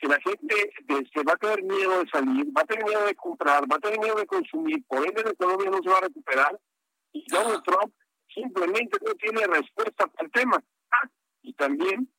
que 0.00 0.06
la 0.06 0.20
gente 0.20 0.72
este, 0.86 1.22
va 1.24 1.32
a 1.32 1.36
tener 1.36 1.62
miedo 1.64 2.04
de 2.04 2.08
salir, 2.10 2.46
va 2.56 2.62
a 2.62 2.66
tener 2.66 2.84
miedo 2.84 3.04
de 3.04 3.16
comprar, 3.16 3.64
va 3.64 3.76
a 3.76 3.80
tener 3.80 3.98
miedo 3.98 4.14
de 4.14 4.26
consumir, 4.26 4.84
por 4.86 5.04
ende 5.04 5.24
la 5.24 5.30
economía 5.30 5.70
no 5.70 5.82
se 5.82 5.90
va 5.90 5.98
a 5.98 6.02
recuperar. 6.02 6.60
Y 7.12 7.24
Donald 7.28 7.64
Trump 7.64 7.92
simplemente 8.40 8.98
no 9.04 9.14
tiene 9.14 9.46
respuesta 9.46 10.06
para 10.06 10.26
el 10.26 10.32
tema. 10.32 10.62
Ah, 10.90 11.08
y 11.42 11.52
también 11.54 12.10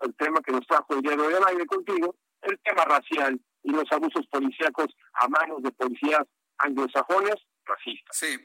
el 0.00 0.14
tema 0.16 0.40
que 0.40 0.52
nos 0.52 0.66
trajo 0.66 0.94
el 0.94 1.02
día 1.02 1.14
hoy 1.14 1.34
al 1.34 1.48
aire 1.48 1.66
contigo, 1.66 2.16
el 2.42 2.58
tema 2.60 2.84
racial 2.84 3.40
y 3.62 3.70
los 3.70 3.90
abusos 3.90 4.26
policíacos 4.28 4.86
a 5.14 5.28
manos 5.28 5.62
de 5.62 5.70
policías 5.72 6.22
anglosajones 6.58 7.34
racistas. 7.64 8.16
Sí. 8.16 8.36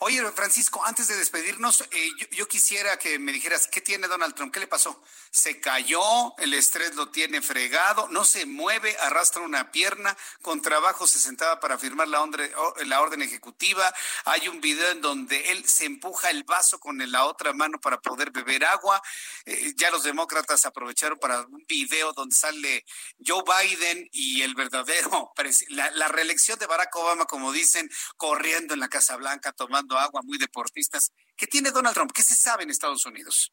Oye, 0.00 0.22
Francisco, 0.32 0.84
antes 0.84 1.08
de 1.08 1.16
despedirnos, 1.16 1.82
eh, 1.90 2.10
yo, 2.32 2.46
quisiera 2.48 2.98
que 2.98 3.18
me 3.18 3.32
dijeras, 3.32 3.66
¿qué 3.66 3.80
tiene 3.80 4.08
Donald 4.08 4.34
Trump? 4.34 4.52
¿Qué 4.52 4.60
le 4.60 4.66
pasó? 4.66 5.02
¿Se 5.30 5.60
cayó? 5.60 6.36
¿El 6.38 6.54
estrés 6.54 6.94
lo 6.94 7.08
tiene 7.08 7.42
fregado? 7.42 8.08
¿No 8.08 8.24
se 8.24 8.46
mueve? 8.46 8.96
¿Arrastra 9.00 9.42
una 9.42 9.70
pierna? 9.70 10.16
¿Con 10.42 10.60
trabajo 10.60 11.06
se 11.06 11.18
sentaba 11.18 11.60
para 11.60 11.78
firmar 11.78 12.08
la 12.08 12.20
orden, 12.22 13.22
ejecutiva? 13.22 13.92
Hay 14.24 14.48
un 14.48 14.60
video 14.60 14.90
en 14.90 15.00
donde 15.00 15.50
él 15.50 15.66
se 15.68 15.86
empuja 15.86 16.30
el 16.30 16.44
vaso 16.44 16.78
con 16.78 16.98
la 17.10 17.24
otra 17.24 17.52
mano 17.52 17.80
para 17.80 18.00
poder 18.00 18.30
beber 18.30 18.64
agua. 18.64 19.02
Eh, 19.46 19.72
ya 19.76 19.90
los 19.90 20.02
demócratas 20.02 20.64
aprovecharon 20.66 21.18
para 21.18 21.40
un 21.42 21.64
video 21.66 22.12
donde 22.12 22.34
sale 22.34 22.84
Joe 23.24 23.42
Biden 23.44 24.08
y 24.12 24.42
el 24.42 24.54
verdadero, 24.54 25.32
la, 25.68 25.90
la 25.92 26.08
reelección 26.08 26.58
de 26.58 26.66
Barack 26.66 26.94
Obama, 26.96 27.24
como 27.24 27.52
dicen, 27.52 27.90
corriendo 28.16 28.74
en 28.74 28.80
la 28.80 28.88
Casa 28.88 29.16
Blanca, 29.16 29.52
tomando 29.52 29.69
agua, 29.76 30.20
muy 30.24 30.38
deportistas. 30.38 31.12
¿Qué 31.36 31.46
tiene 31.46 31.70
Donald 31.70 31.94
Trump? 31.94 32.12
¿Qué 32.14 32.22
se 32.22 32.34
sabe 32.34 32.64
en 32.64 32.70
Estados 32.70 33.04
Unidos? 33.06 33.52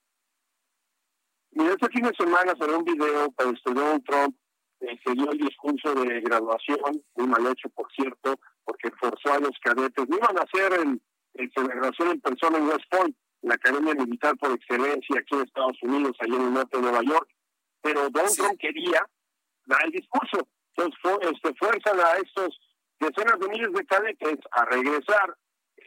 Mira, 1.52 1.72
este 1.72 1.88
fin 1.90 2.04
de 2.04 2.14
semana 2.16 2.54
salió 2.60 2.80
un 2.80 2.86
video 2.86 3.32
para 3.32 3.50
este 3.52 3.74
Donald 3.74 4.04
Trump 4.04 4.36
eh, 4.80 5.00
se 5.04 5.14
dio 5.14 5.32
el 5.32 5.38
discurso 5.40 5.94
de 5.96 6.22
graduación, 6.22 7.04
muy 7.16 7.28
mal 7.28 7.48
hecho, 7.48 7.70
por 7.70 7.92
cierto, 7.94 8.40
porque 8.64 8.92
forzó 9.00 9.34
a 9.34 9.40
los 9.40 9.58
cadetes. 9.64 10.08
No 10.08 10.18
iban 10.18 10.38
a 10.38 10.44
hacer 10.44 10.74
el, 10.74 11.02
en 11.34 11.52
celebración 11.52 12.12
en 12.12 12.22
persona 12.22 12.58
en 12.58 12.68
West 12.68 12.86
Point, 12.92 13.16
la 13.42 13.56
Academia 13.56 13.96
Militar 13.96 14.38
por 14.38 14.52
excelencia 14.52 15.20
aquí 15.20 15.36
en 15.36 15.42
Estados 15.42 15.78
Unidos, 15.82 16.16
allá 16.20 16.36
en 16.36 16.42
el 16.42 16.54
norte 16.54 16.78
de 16.78 16.84
Nueva 16.84 17.02
York. 17.02 17.30
Pero 17.82 18.10
Donald 18.10 18.36
Trump 18.36 18.60
quería 18.60 19.08
dar 19.66 19.86
el 19.86 19.92
discurso. 19.92 20.48
Entonces, 20.76 21.32
este, 21.34 21.56
fuerzan 21.56 22.00
a 22.00 22.14
estos 22.18 22.60
decenas 23.00 23.40
de 23.40 23.48
miles 23.48 23.74
de 23.74 23.86
cadetes 23.86 24.38
a 24.52 24.66
regresar 24.66 25.38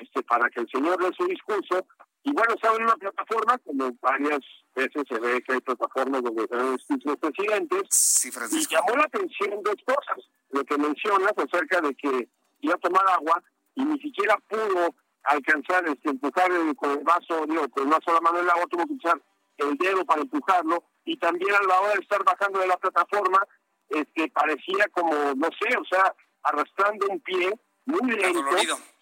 este, 0.01 0.23
para 0.23 0.49
que 0.51 0.61
el 0.61 0.69
señor 0.71 0.99
dé 0.99 1.11
su 1.17 1.27
discurso. 1.27 1.87
Y 2.23 2.33
bueno, 2.33 2.55
estaba 2.55 2.77
en 2.77 2.85
una 2.85 2.97
plataforma, 2.97 3.59
como 3.59 3.93
varias 4.01 4.41
veces 4.75 5.03
se 5.09 5.19
ve 5.19 5.43
que 5.43 5.55
hay 5.55 5.61
plataformas 5.61 6.23
donde 6.23 6.47
se 6.47 6.57
ven 6.57 6.77
discursos 6.77 7.17
presidentes. 7.17 8.25
y 8.25 8.67
llamó 8.67 8.97
la 8.97 9.05
atención 9.05 9.63
dos 9.63 9.77
cosas. 9.87 10.25
Lo 10.51 10.65
que 10.65 10.77
mencionas 10.77 11.33
acerca 11.37 11.81
de 11.81 11.95
que 11.95 12.29
iba 12.61 12.75
a 12.75 12.79
tomar 12.79 13.07
agua 13.09 13.43
y 13.75 13.85
ni 13.85 13.99
siquiera 14.01 14.37
pudo 14.49 14.95
alcanzar, 15.25 15.87
este, 15.89 16.11
empujar 16.11 16.51
el, 16.51 16.75
con 16.77 16.91
el 16.91 17.05
vaso, 17.05 17.47
digo, 17.47 17.69
con 17.71 17.87
una 17.87 17.99
sola 18.05 18.21
mano 18.21 18.41
el 18.41 18.51
agua, 18.51 18.67
tuvo 18.69 18.87
que 18.87 18.95
usar 18.95 19.21
el 19.59 19.77
dedo 19.77 20.05
para 20.05 20.23
empujarlo. 20.23 20.85
Y 21.05 21.17
también 21.19 21.55
a 21.55 21.63
la 21.67 21.81
hora 21.81 21.95
de 21.95 22.03
estar 22.03 22.23
bajando 22.25 22.61
de 22.61 22.67
la 22.67 22.77
plataforma, 22.77 23.41
este, 23.89 24.29
parecía 24.31 24.89
como, 24.93 25.13
no 25.35 25.49
sé, 25.59 25.77
o 25.77 25.85
sea, 25.85 26.15
arrastrando 26.43 27.07
un 27.09 27.21
pie 27.21 27.59
muy 27.87 28.13
lento, 28.13 28.45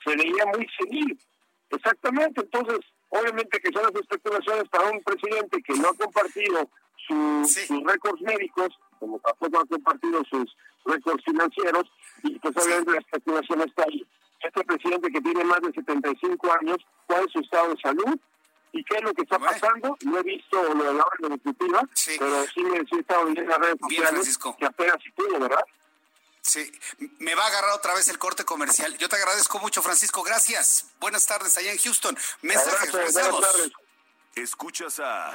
se 0.05 0.17
veía 0.17 0.47
muy 0.47 0.67
seguido. 0.79 1.17
Exactamente, 1.71 2.41
entonces, 2.41 2.79
obviamente 3.11 3.61
que 3.61 3.73
son 3.73 3.83
las 3.83 3.95
especulaciones 3.95 4.69
para 4.69 4.91
un 4.91 5.03
presidente 5.03 5.63
que 5.63 5.75
no 5.75 5.89
ha 5.89 5.95
compartido 5.95 6.71
sus 7.07 7.69
récords 7.85 8.21
médicos, 8.23 8.69
como 8.99 9.19
tampoco 9.21 9.61
ha 9.61 9.67
compartido 9.67 10.23
sus 10.25 10.57
récords 10.85 11.25
financieros, 11.25 11.85
y 12.23 12.39
pues 12.39 12.57
obviamente 12.57 12.93
la 12.93 12.99
especulación 12.99 13.61
está 13.63 13.85
ahí. 13.85 14.07
Este 14.41 14.65
presidente 14.65 15.11
que 15.11 15.21
tiene 15.21 15.45
más 15.45 15.61
de 15.61 15.73
75 15.73 16.53
años, 16.61 16.79
¿cuál 17.07 17.25
es 17.25 17.33
su 17.33 17.41
estado 17.41 17.75
de 17.75 17.81
salud? 17.81 18.19
¿Y 18.73 18.85
qué 18.85 18.97
es 18.97 19.03
lo 19.03 19.13
que 19.15 19.23
está 19.23 19.39
pasando? 19.39 19.97
No 20.05 20.19
he 20.19 20.23
visto 20.23 20.63
lo 20.63 20.85
de 20.85 20.95
la 20.95 21.05
orden 21.05 21.33
ejecutiva, 21.33 21.81
pero 22.19 22.45
sí 22.55 22.63
me 22.63 22.79
he 22.79 23.01
estado 23.01 23.25
viendo 23.25 23.41
en 23.43 23.49
las 23.49 23.59
redes 23.59 23.77
sociales 23.81 24.39
que 24.59 24.67
apenas 24.67 24.97
si 25.03 25.11
pudo, 25.13 25.41
¿verdad? 25.41 25.65
Sí, 26.49 26.73
me 27.19 27.35
va 27.35 27.45
a 27.45 27.49
agarrar 27.49 27.73
otra 27.73 27.93
vez 27.93 28.09
el 28.09 28.19
corte 28.19 28.43
comercial. 28.43 28.97
Yo 28.97 29.11
te 29.11 29.17
agradezco 29.17 29.59
mucho, 29.59 29.83
Francisco. 29.83 30.23
Gracias. 30.23 30.87
Buenas 30.99 31.27
tardes 31.27 31.55
allá 31.59 31.71
en 31.73 31.77
Houston. 31.77 32.17
Mensajes, 32.41 32.91
tardes. 32.91 33.71
Escuchas 34.35 34.99
a 34.99 35.35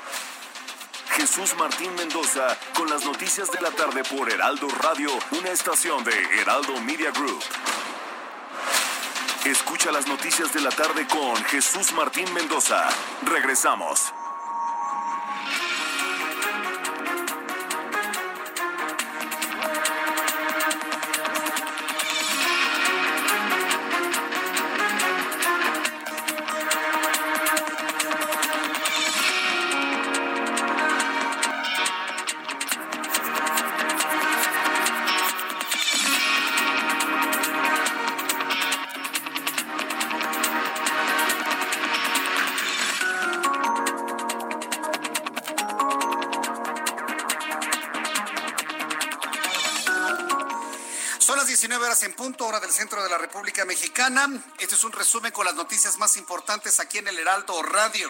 Jesús 1.11 1.53
Martín 1.55 1.93
Mendoza 1.93 2.57
con 2.76 2.89
las 2.89 3.05
noticias 3.05 3.51
de 3.51 3.61
la 3.61 3.70
tarde 3.70 4.03
por 4.03 4.32
Heraldo 4.32 4.68
Radio, 4.70 5.11
una 5.38 5.51
estación 5.51 6.03
de 6.03 6.20
Heraldo 6.41 6.80
Media 6.82 7.11
Group. 7.11 7.43
Escucha 9.45 9.91
las 9.91 10.07
noticias 10.07 10.51
de 10.51 10.61
la 10.61 10.72
tarde 10.72 11.05
con 11.07 11.36
Jesús 11.45 11.91
Martín 11.91 12.34
Mendoza. 12.34 12.89
Regresamos. 13.22 14.11
Punto, 52.24 52.47
hora 52.47 52.61
del 52.61 52.71
centro 52.71 53.03
de 53.03 53.09
la 53.09 53.17
República 53.17 53.65
Mexicana. 53.65 54.30
Este 54.57 54.76
es 54.76 54.84
un 54.86 54.93
resumen 54.93 55.34
con 55.34 55.45
las 55.45 55.55
noticias 55.55 55.97
más 55.97 56.15
importantes 56.15 56.80
aquí 56.80 56.99
en 56.99 57.09
el 57.09 57.19
Heraldo 57.19 57.61
Radio. 57.63 58.09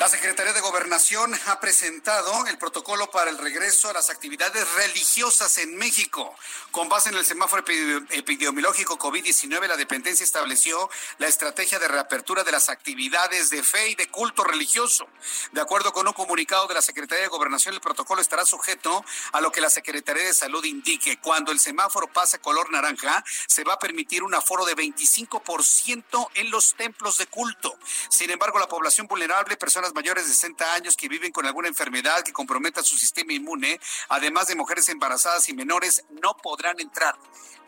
La 0.00 0.08
Secretaría 0.08 0.52
de 0.54 0.60
Gobernación 0.62 1.38
ha 1.48 1.58
presentado 1.58 2.46
el 2.46 2.56
protocolo 2.56 3.10
para 3.10 3.30
el 3.30 3.36
regreso 3.36 3.90
a 3.90 3.92
las 3.92 4.08
actividades 4.08 4.66
religiosas 4.74 5.58
en 5.58 5.76
México. 5.76 6.34
Con 6.70 6.88
base 6.88 7.08
en 7.08 7.16
el 7.16 7.26
semáforo 7.26 7.62
epidemiológico 8.10 8.96
COVID-19, 8.96 9.66
la 9.66 9.76
dependencia 9.76 10.22
estableció 10.22 10.88
la 11.18 11.26
estrategia 11.26 11.80
de 11.80 11.88
reapertura 11.88 12.44
de 12.44 12.52
las 12.52 12.68
actividades 12.68 13.50
de 13.50 13.62
fe 13.62 13.88
y 13.88 13.96
de 13.96 14.08
culto 14.08 14.44
religioso. 14.44 15.07
De 15.52 15.60
acuerdo 15.60 15.92
con 15.92 16.06
un 16.06 16.12
comunicado 16.12 16.66
de 16.66 16.74
la 16.74 16.82
Secretaría 16.82 17.22
de 17.22 17.28
Gobernación, 17.28 17.74
el 17.74 17.80
protocolo 17.80 18.20
estará 18.20 18.44
sujeto 18.44 19.04
a 19.32 19.40
lo 19.40 19.50
que 19.52 19.60
la 19.60 19.70
Secretaría 19.70 20.24
de 20.24 20.34
Salud 20.34 20.64
indique. 20.64 21.18
Cuando 21.20 21.52
el 21.52 21.60
semáforo 21.60 22.06
pase 22.08 22.38
color 22.38 22.70
naranja, 22.70 23.24
se 23.46 23.64
va 23.64 23.74
a 23.74 23.78
permitir 23.78 24.22
un 24.22 24.34
aforo 24.34 24.64
de 24.64 24.76
25% 24.76 26.28
en 26.34 26.50
los 26.50 26.74
templos 26.74 27.18
de 27.18 27.26
culto. 27.26 27.78
Sin 28.10 28.30
embargo, 28.30 28.58
la 28.58 28.68
población 28.68 29.06
vulnerable, 29.06 29.56
personas 29.56 29.94
mayores 29.94 30.26
de 30.26 30.32
60 30.32 30.74
años 30.74 30.96
que 30.96 31.08
viven 31.08 31.32
con 31.32 31.46
alguna 31.46 31.68
enfermedad 31.68 32.22
que 32.22 32.32
comprometa 32.32 32.82
su 32.82 32.98
sistema 32.98 33.32
inmune, 33.32 33.80
además 34.08 34.48
de 34.48 34.56
mujeres 34.56 34.88
embarazadas 34.88 35.48
y 35.48 35.54
menores, 35.54 36.04
no 36.10 36.36
podrán 36.36 36.80
entrar. 36.80 37.16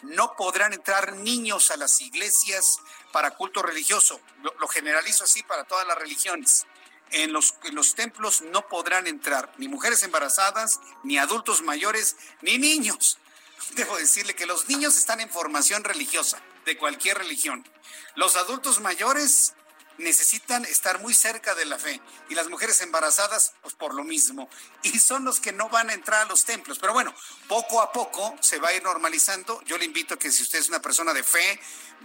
No 0.03 0.35
podrán 0.35 0.73
entrar 0.73 1.15
niños 1.17 1.71
a 1.71 1.77
las 1.77 2.01
iglesias 2.01 2.79
para 3.13 3.33
culto 3.33 3.63
religioso. 3.63 4.21
Lo, 4.59 4.69
generalizo 4.69 5.25
así 5.25 5.43
para 5.43 5.65
todas 5.65 5.87
las 5.87 5.99
religiones. 5.99 6.67
En 7.13 7.33
los, 7.33 7.55
en 7.65 7.75
los, 7.75 7.95
templos 7.95 8.43
no 8.43 8.69
podrán 8.69 9.07
entrar 9.07 9.53
ni 9.59 9.67
mujeres 9.69 10.03
embarazadas, 10.03 10.81
ni 11.03 11.19
adultos 11.19 11.63
mayores, 11.63 12.17
ni 12.41 12.59
niños. 12.59 13.19
Debo 13.75 13.97
decirle 13.97 14.35
que 14.35 14.47
los 14.47 14.69
niños 14.69 14.97
están 14.97 15.21
en 15.21 15.31
formación 15.31 15.85
religiosa, 15.85 16.41
de 16.65 16.79
cualquier 16.79 17.19
religión. 17.19 17.67
Los 18.15 18.37
adultos 18.37 18.81
mayores 18.81 19.55
necesitan 19.99 20.65
estar 20.65 21.01
muy 21.01 21.15
cerca 21.15 21.55
de 21.55 21.65
la 21.65 21.79
fe 21.79 22.01
y 22.29 22.35
las 22.35 22.49
mujeres 22.49 22.81
embarazadas, 22.81 23.53
pues 23.63 23.75
por 23.75 23.95
lo 23.95 24.05
mismo. 24.05 24.49
Y 24.83 24.99
son 24.99 25.25
los 25.25 25.41
que 25.41 25.53
no 25.53 25.69
van 25.69 25.91
a 25.91 25.95
entrar 25.95 26.23
a 26.23 26.29
los 26.29 26.45
templos. 26.45 26.79
Pero 26.79 26.93
bueno, 26.93 27.15
poco 27.49 27.81
a 27.83 27.93
poco 27.93 28.37
se 28.41 28.59
va 28.59 28.69
a 28.69 28.75
ir 28.75 28.83
normalizando. 28.83 29.63
Yo 29.63 29.79
le 29.79 29.85
invito 29.85 30.15
a 30.15 30.19
que 30.19 30.33
si 30.33 30.43
usted 30.43 30.59
es 30.59 30.69
una 30.69 30.81
persona 30.81 31.13
de 31.13 31.23
fe, 31.23 31.61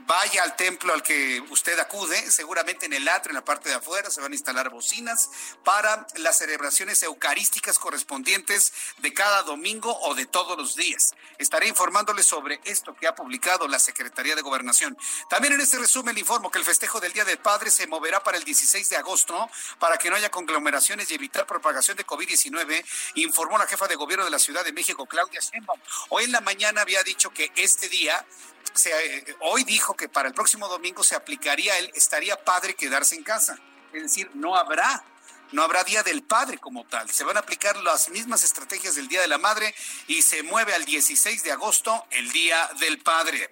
vaya 0.08 0.44
al 0.44 0.56
templo 0.56 0.94
al 0.94 1.04
que 1.04 1.42
usted 1.50 1.80
acude, 1.80 2.30
seguramente 2.30 2.86
en 2.86 2.94
el 2.94 3.08
atrio, 3.08 3.32
en 3.32 3.36
la 3.36 3.46
parte 3.46 3.70
de 3.70 3.76
afuera, 3.76 4.10
se 4.10 4.22
van 4.22 4.32
a 4.32 4.36
instalar 4.36 4.70
bocinas 4.70 5.30
para 5.64 6.06
las 6.16 6.38
celebraciones 6.38 7.02
eucarísticas 7.04 7.80
correspondientes 7.80 8.74
de 8.98 9.14
cada 9.14 9.44
domingo 9.44 9.98
o 10.02 10.16
de 10.16 10.26
todos 10.26 10.58
los 10.58 10.76
días. 10.76 11.14
Estaré 11.38 11.68
informándoles 11.68 12.26
sobre 12.26 12.60
esto 12.66 12.96
que 12.96 13.08
ha 13.08 13.16
publicado 13.16 13.68
la 13.68 13.80
Secretaría 13.80 14.36
de 14.36 14.42
Gobernación. 14.42 14.98
También 15.30 15.54
en 15.54 15.62
este 15.62 15.78
resumen 15.78 16.16
le 16.16 16.22
informo 16.22 16.52
que 16.52 16.60
el 16.60 16.66
festejo 16.66 17.00
del 17.00 17.14
Día 17.14 17.26
del 17.26 17.40
Padre 17.40 17.72
moverá 17.88 18.24
para 18.24 18.38
el 18.38 18.44
16 18.44 18.90
de 18.90 18.98
agosto 18.98 19.50
para 19.80 19.98
que 19.98 20.10
no 20.10 20.16
haya 20.16 20.30
conglomeraciones 20.30 21.10
y 21.12 21.16
evitar 21.16 21.46
propagación 21.46 21.98
de 21.98 22.06
COVID-19, 22.06 22.84
informó 23.16 23.58
la 23.58 23.68
jefa 23.68 23.88
de 23.88 23.96
gobierno 23.96 24.26
de 24.26 24.32
la 24.32 24.40
Ciudad 24.40 24.64
de 24.64 24.74
México, 24.74 25.06
Claudia 25.06 25.40
Sheinbaum. 25.40 25.80
Hoy 26.10 26.26
en 26.26 26.32
la 26.32 26.42
mañana 26.42 26.82
había 26.82 27.04
dicho 27.04 27.30
que 27.32 27.52
este 27.56 27.90
día 27.90 28.26
se, 28.74 29.38
hoy 29.42 29.64
dijo 29.64 29.96
que 29.96 30.10
para 30.10 30.28
el 30.28 30.34
próximo 30.34 30.68
domingo 30.68 31.04
se 31.04 31.16
aplicaría 31.16 31.78
él, 31.78 31.92
estaría 31.96 32.44
padre 32.44 32.76
quedarse 32.76 33.16
en 33.16 33.24
casa. 33.24 33.58
Es 33.94 34.04
decir, 34.04 34.30
no 34.34 34.56
habrá 34.56 35.04
no 35.52 35.64
habrá 35.64 35.84
Día 35.84 36.04
del 36.04 36.24
Padre 36.24 36.58
como 36.58 36.86
tal. 36.86 37.10
Se 37.10 37.24
van 37.24 37.38
a 37.38 37.42
aplicar 37.42 37.78
las 37.78 38.10
mismas 38.10 38.44
estrategias 38.44 38.96
del 38.96 39.08
Día 39.08 39.22
de 39.22 39.28
la 39.28 39.38
Madre 39.38 39.74
y 40.08 40.22
se 40.22 40.44
mueve 40.44 40.74
al 40.74 40.86
16 40.86 41.44
de 41.44 41.52
agosto 41.52 42.06
el 42.12 42.32
Día 42.32 42.70
del 42.80 43.00
Padre. 43.00 43.50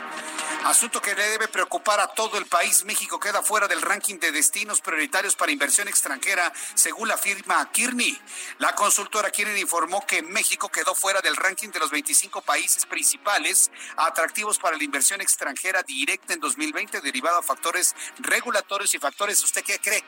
Asunto 0.66 1.02
que 1.02 1.16
le 1.16 1.28
debe 1.30 1.48
preocupar 1.48 2.00
a 2.00 2.06
todo 2.08 2.38
el 2.38 2.46
país. 2.46 2.86
México 2.86 3.20
queda 3.20 3.42
fuera 3.42 3.68
del 3.68 3.82
ranking 3.82 4.20
de 4.20 4.32
destinos 4.32 4.82
prioritarios 4.82 5.36
para 5.36 5.52
inversión 5.52 5.88
extranjera, 5.88 6.54
según 6.76 7.08
la 7.08 7.18
firma 7.18 7.72
Kearney. 7.72 8.22
La 8.60 8.76
consultora 8.76 9.32
Kearney 9.32 9.62
informó 9.62 10.06
que 10.06 10.22
México 10.22 10.70
quedó 10.70 10.94
fuera 10.94 11.22
del 11.22 11.36
ranking 11.36 11.70
de 11.70 11.80
los 11.80 11.90
25 11.90 12.42
países 12.42 12.86
principales 12.86 13.72
atractivos 13.98 14.60
para 14.60 14.78
la 14.78 14.84
inversión 14.84 15.20
extranjera 15.20 15.82
en 16.10 16.40
2020, 16.40 17.02
derivado 17.02 17.40
a 17.40 17.44
factores 17.44 17.96
regulatorios 18.20 18.94
y 18.94 19.00
factores. 19.00 19.44
¿Usted 19.44 19.64
qué 19.64 19.80
cree? 19.80 20.04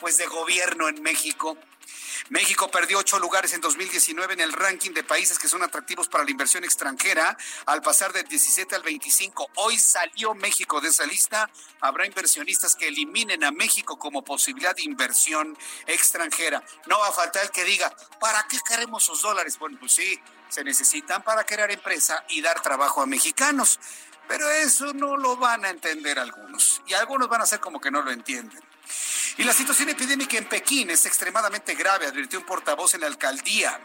pues 0.00 0.16
de 0.16 0.26
gobierno 0.26 0.88
en 0.88 1.00
México. 1.02 1.56
México 2.30 2.70
perdió 2.70 2.98
ocho 2.98 3.18
lugares 3.18 3.52
en 3.54 3.60
2019 3.60 4.34
en 4.34 4.40
el 4.40 4.52
ranking 4.52 4.92
de 4.92 5.02
países 5.02 5.38
que 5.38 5.48
son 5.48 5.62
atractivos 5.62 6.08
para 6.08 6.24
la 6.24 6.30
inversión 6.30 6.64
extranjera 6.64 7.36
al 7.66 7.82
pasar 7.82 8.12
del 8.12 8.26
17 8.26 8.74
al 8.74 8.82
25. 8.82 9.50
Hoy 9.56 9.78
salió 9.78 10.34
México 10.34 10.80
de 10.80 10.88
esa 10.88 11.04
lista. 11.06 11.50
Habrá 11.80 12.06
inversionistas 12.06 12.76
que 12.76 12.88
eliminen 12.88 13.44
a 13.44 13.50
México 13.50 13.98
como 13.98 14.22
posibilidad 14.22 14.74
de 14.74 14.82
inversión 14.82 15.56
extranjera. 15.86 16.62
No 16.86 16.98
va 16.98 17.08
a 17.08 17.12
faltar 17.12 17.44
el 17.44 17.50
que 17.50 17.64
diga, 17.64 17.94
¿para 18.20 18.46
qué 18.48 18.58
queremos 18.66 19.02
esos 19.02 19.22
dólares? 19.22 19.58
Bueno, 19.58 19.78
pues 19.80 19.92
sí, 19.92 20.20
se 20.48 20.64
necesitan 20.64 21.22
para 21.22 21.44
crear 21.44 21.70
empresa 21.70 22.24
y 22.28 22.40
dar 22.42 22.60
trabajo 22.62 23.02
a 23.02 23.06
mexicanos. 23.06 23.78
Pero 24.30 24.48
eso 24.48 24.92
no 24.92 25.16
lo 25.16 25.36
van 25.36 25.64
a 25.64 25.70
entender 25.70 26.16
algunos. 26.16 26.82
Y 26.86 26.94
algunos 26.94 27.28
van 27.28 27.40
a 27.40 27.44
hacer 27.44 27.58
como 27.58 27.80
que 27.80 27.90
no 27.90 28.00
lo 28.00 28.12
entienden. 28.12 28.60
Y 29.38 29.42
la 29.42 29.52
situación 29.52 29.88
epidémica 29.88 30.38
en 30.38 30.48
Pekín 30.48 30.88
es 30.90 31.04
extremadamente 31.04 31.74
grave, 31.74 32.06
advirtió 32.06 32.38
un 32.38 32.46
portavoz 32.46 32.94
en 32.94 33.00
la 33.00 33.08
alcaldía 33.08 33.80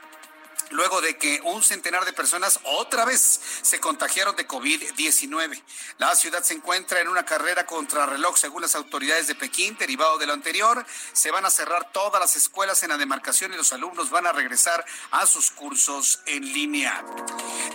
luego 0.72 1.02
de 1.02 1.18
que 1.18 1.42
un 1.44 1.64
centenar 1.64 2.06
de 2.06 2.14
personas 2.14 2.60
otra 2.64 3.06
vez 3.06 3.40
se 3.62 3.80
contagiaron 3.80 4.36
de 4.36 4.48
COVID-19. 4.48 5.62
La 5.98 6.16
ciudad 6.16 6.44
se 6.44 6.54
encuentra 6.54 7.00
en 7.02 7.08
una 7.08 7.26
carrera 7.26 7.66
contra 7.66 8.06
reloj 8.06 8.38
según 8.38 8.62
las 8.62 8.76
autoridades 8.76 9.28
de 9.28 9.36
Pekín, 9.36 9.78
derivado 9.78 10.18
de 10.18 10.26
lo 10.26 10.34
anterior. 10.34 10.86
Se 11.14 11.32
van 11.32 11.46
a 11.46 11.50
cerrar 11.50 11.92
todas 11.92 12.20
las 12.20 12.36
escuelas 12.36 12.84
en 12.84 12.90
la 12.90 12.98
demarcación 12.98 13.54
y 13.54 13.58
los 13.58 13.74
alumnos 13.74 14.10
van 14.10 14.28
a 14.28 14.32
regresar 14.32 14.86
a 15.12 15.26
sus 15.26 15.52
cursos 15.52 16.22
en 16.26 16.44
línea. 16.54 17.04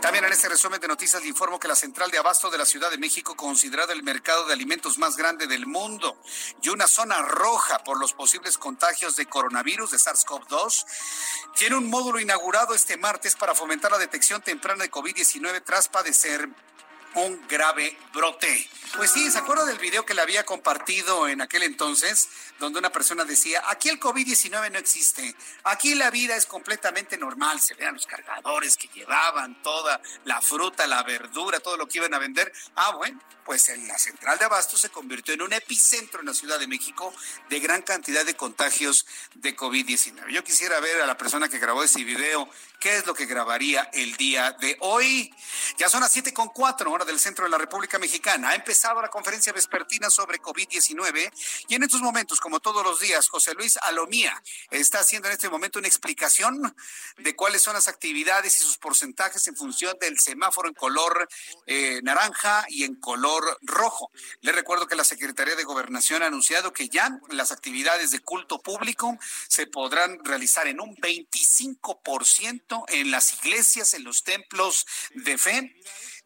También 0.00 0.24
en 0.24 0.32
este 0.32 0.48
resumen 0.48 0.80
de 0.80 0.88
noticias 0.88 1.22
le 1.22 1.28
informo 1.28 1.58
que 1.58 1.68
la 1.68 1.74
central 1.74 2.10
de 2.10 2.18
abasto 2.18 2.50
de 2.50 2.58
la 2.58 2.66
Ciudad 2.66 2.90
de 2.90 2.98
México, 2.98 3.36
considerada 3.36 3.92
el 3.92 4.02
mercado 4.02 4.46
de 4.46 4.52
alimentos 4.52 4.98
más 4.98 5.16
grande 5.16 5.46
del 5.46 5.66
mundo 5.66 6.20
y 6.62 6.68
una 6.68 6.86
zona 6.86 7.22
roja 7.22 7.78
por 7.84 7.98
los 7.98 8.12
posibles 8.12 8.58
contagios 8.58 9.16
de 9.16 9.26
coronavirus 9.26 9.90
de 9.90 9.98
SARS-CoV-2, 9.98 10.84
tiene 11.56 11.76
un 11.76 11.90
módulo 11.90 12.20
inaugurado 12.20 12.74
este 12.80 12.96
martes 12.96 13.36
para 13.36 13.54
fomentar 13.54 13.90
la 13.90 13.98
detección 13.98 14.40
temprana 14.40 14.82
de 14.82 14.90
COVID-19 14.90 15.62
tras 15.62 15.90
padecer 15.90 16.48
un 17.14 17.46
grave 17.46 17.94
brote. 18.14 18.68
Pues 18.96 19.10
sí, 19.10 19.30
¿se 19.30 19.38
acuerda 19.38 19.66
del 19.66 19.78
video 19.78 20.06
que 20.06 20.14
le 20.14 20.22
había 20.22 20.44
compartido 20.44 21.28
en 21.28 21.42
aquel 21.42 21.62
entonces, 21.64 22.28
donde 22.58 22.78
una 22.78 22.90
persona 22.90 23.24
decía, 23.24 23.62
aquí 23.66 23.88
el 23.88 24.00
COVID-19 24.00 24.70
no 24.72 24.78
existe, 24.78 25.34
aquí 25.64 25.94
la 25.94 26.10
vida 26.10 26.36
es 26.36 26.46
completamente 26.46 27.18
normal, 27.18 27.60
se 27.60 27.74
vean 27.74 27.94
los 27.94 28.06
cargadores 28.06 28.76
que 28.76 28.88
llevaban, 28.88 29.60
toda 29.62 30.00
la 30.24 30.40
fruta, 30.40 30.86
la 30.86 31.02
verdura, 31.02 31.60
todo 31.60 31.76
lo 31.76 31.86
que 31.86 31.98
iban 31.98 32.14
a 32.14 32.18
vender. 32.18 32.52
Ah, 32.76 32.92
bueno, 32.96 33.20
pues 33.44 33.68
en 33.68 33.86
la 33.88 33.98
central 33.98 34.38
de 34.38 34.44
Abasto 34.44 34.76
se 34.76 34.90
convirtió 34.90 35.34
en 35.34 35.42
un 35.42 35.52
epicentro 35.52 36.20
en 36.20 36.26
la 36.26 36.34
Ciudad 36.34 36.58
de 36.58 36.66
México 36.66 37.12
de 37.48 37.60
gran 37.60 37.82
cantidad 37.82 38.24
de 38.24 38.34
contagios 38.34 39.06
de 39.34 39.56
COVID-19. 39.56 40.30
Yo 40.30 40.44
quisiera 40.44 40.80
ver 40.80 41.00
a 41.00 41.06
la 41.06 41.16
persona 41.16 41.48
que 41.48 41.58
grabó 41.58 41.82
ese 41.82 42.04
video 42.04 42.48
qué 42.80 42.96
es 42.96 43.06
lo 43.06 43.14
que 43.14 43.26
grabaría 43.26 43.90
el 43.92 44.16
día 44.16 44.52
de 44.52 44.76
hoy. 44.80 45.32
Ya 45.76 45.90
son 45.90 46.00
las 46.00 46.10
siete 46.10 46.32
con 46.32 46.48
cuatro 46.48 46.90
hora 46.90 47.04
del 47.04 47.20
centro 47.20 47.44
de 47.44 47.50
la 47.50 47.58
República 47.58 47.98
Mexicana. 47.98 48.48
Ha 48.48 48.54
empezado 48.54 49.02
la 49.02 49.08
conferencia 49.08 49.52
vespertina 49.52 50.08
sobre 50.08 50.40
COVID-19 50.40 51.30
y 51.68 51.74
en 51.74 51.82
estos 51.82 52.00
momentos, 52.00 52.40
como 52.40 52.58
todos 52.58 52.82
los 52.82 52.98
días, 52.98 53.28
José 53.28 53.52
Luis 53.52 53.78
Alomía 53.82 54.42
está 54.70 55.00
haciendo 55.00 55.28
en 55.28 55.34
este 55.34 55.50
momento 55.50 55.78
una 55.78 55.88
explicación 55.88 56.74
de 57.18 57.36
cuáles 57.36 57.60
son 57.60 57.74
las 57.74 57.86
actividades 57.86 58.56
y 58.56 58.62
sus 58.62 58.78
porcentajes 58.78 59.46
en 59.46 59.56
función 59.56 59.96
del 60.00 60.18
semáforo 60.18 60.68
en 60.68 60.74
color 60.74 61.28
eh, 61.66 62.00
naranja 62.02 62.64
y 62.68 62.84
en 62.84 62.94
color 62.94 63.58
rojo. 63.60 64.10
Le 64.40 64.52
recuerdo 64.52 64.86
que 64.86 64.96
la 64.96 65.04
Secretaría 65.04 65.54
de 65.54 65.64
Gobernación 65.64 66.22
ha 66.22 66.26
anunciado 66.26 66.72
que 66.72 66.88
ya 66.88 67.20
las 67.28 67.52
actividades 67.52 68.10
de 68.10 68.20
culto 68.20 68.58
público 68.62 69.18
se 69.48 69.66
podrán 69.66 70.24
realizar 70.24 70.66
en 70.66 70.80
un 70.80 70.96
25% 70.96 72.69
en 72.88 73.10
las 73.10 73.34
iglesias, 73.34 73.94
en 73.94 74.04
los 74.04 74.22
templos 74.22 74.86
de 75.14 75.38
fe. 75.38 75.76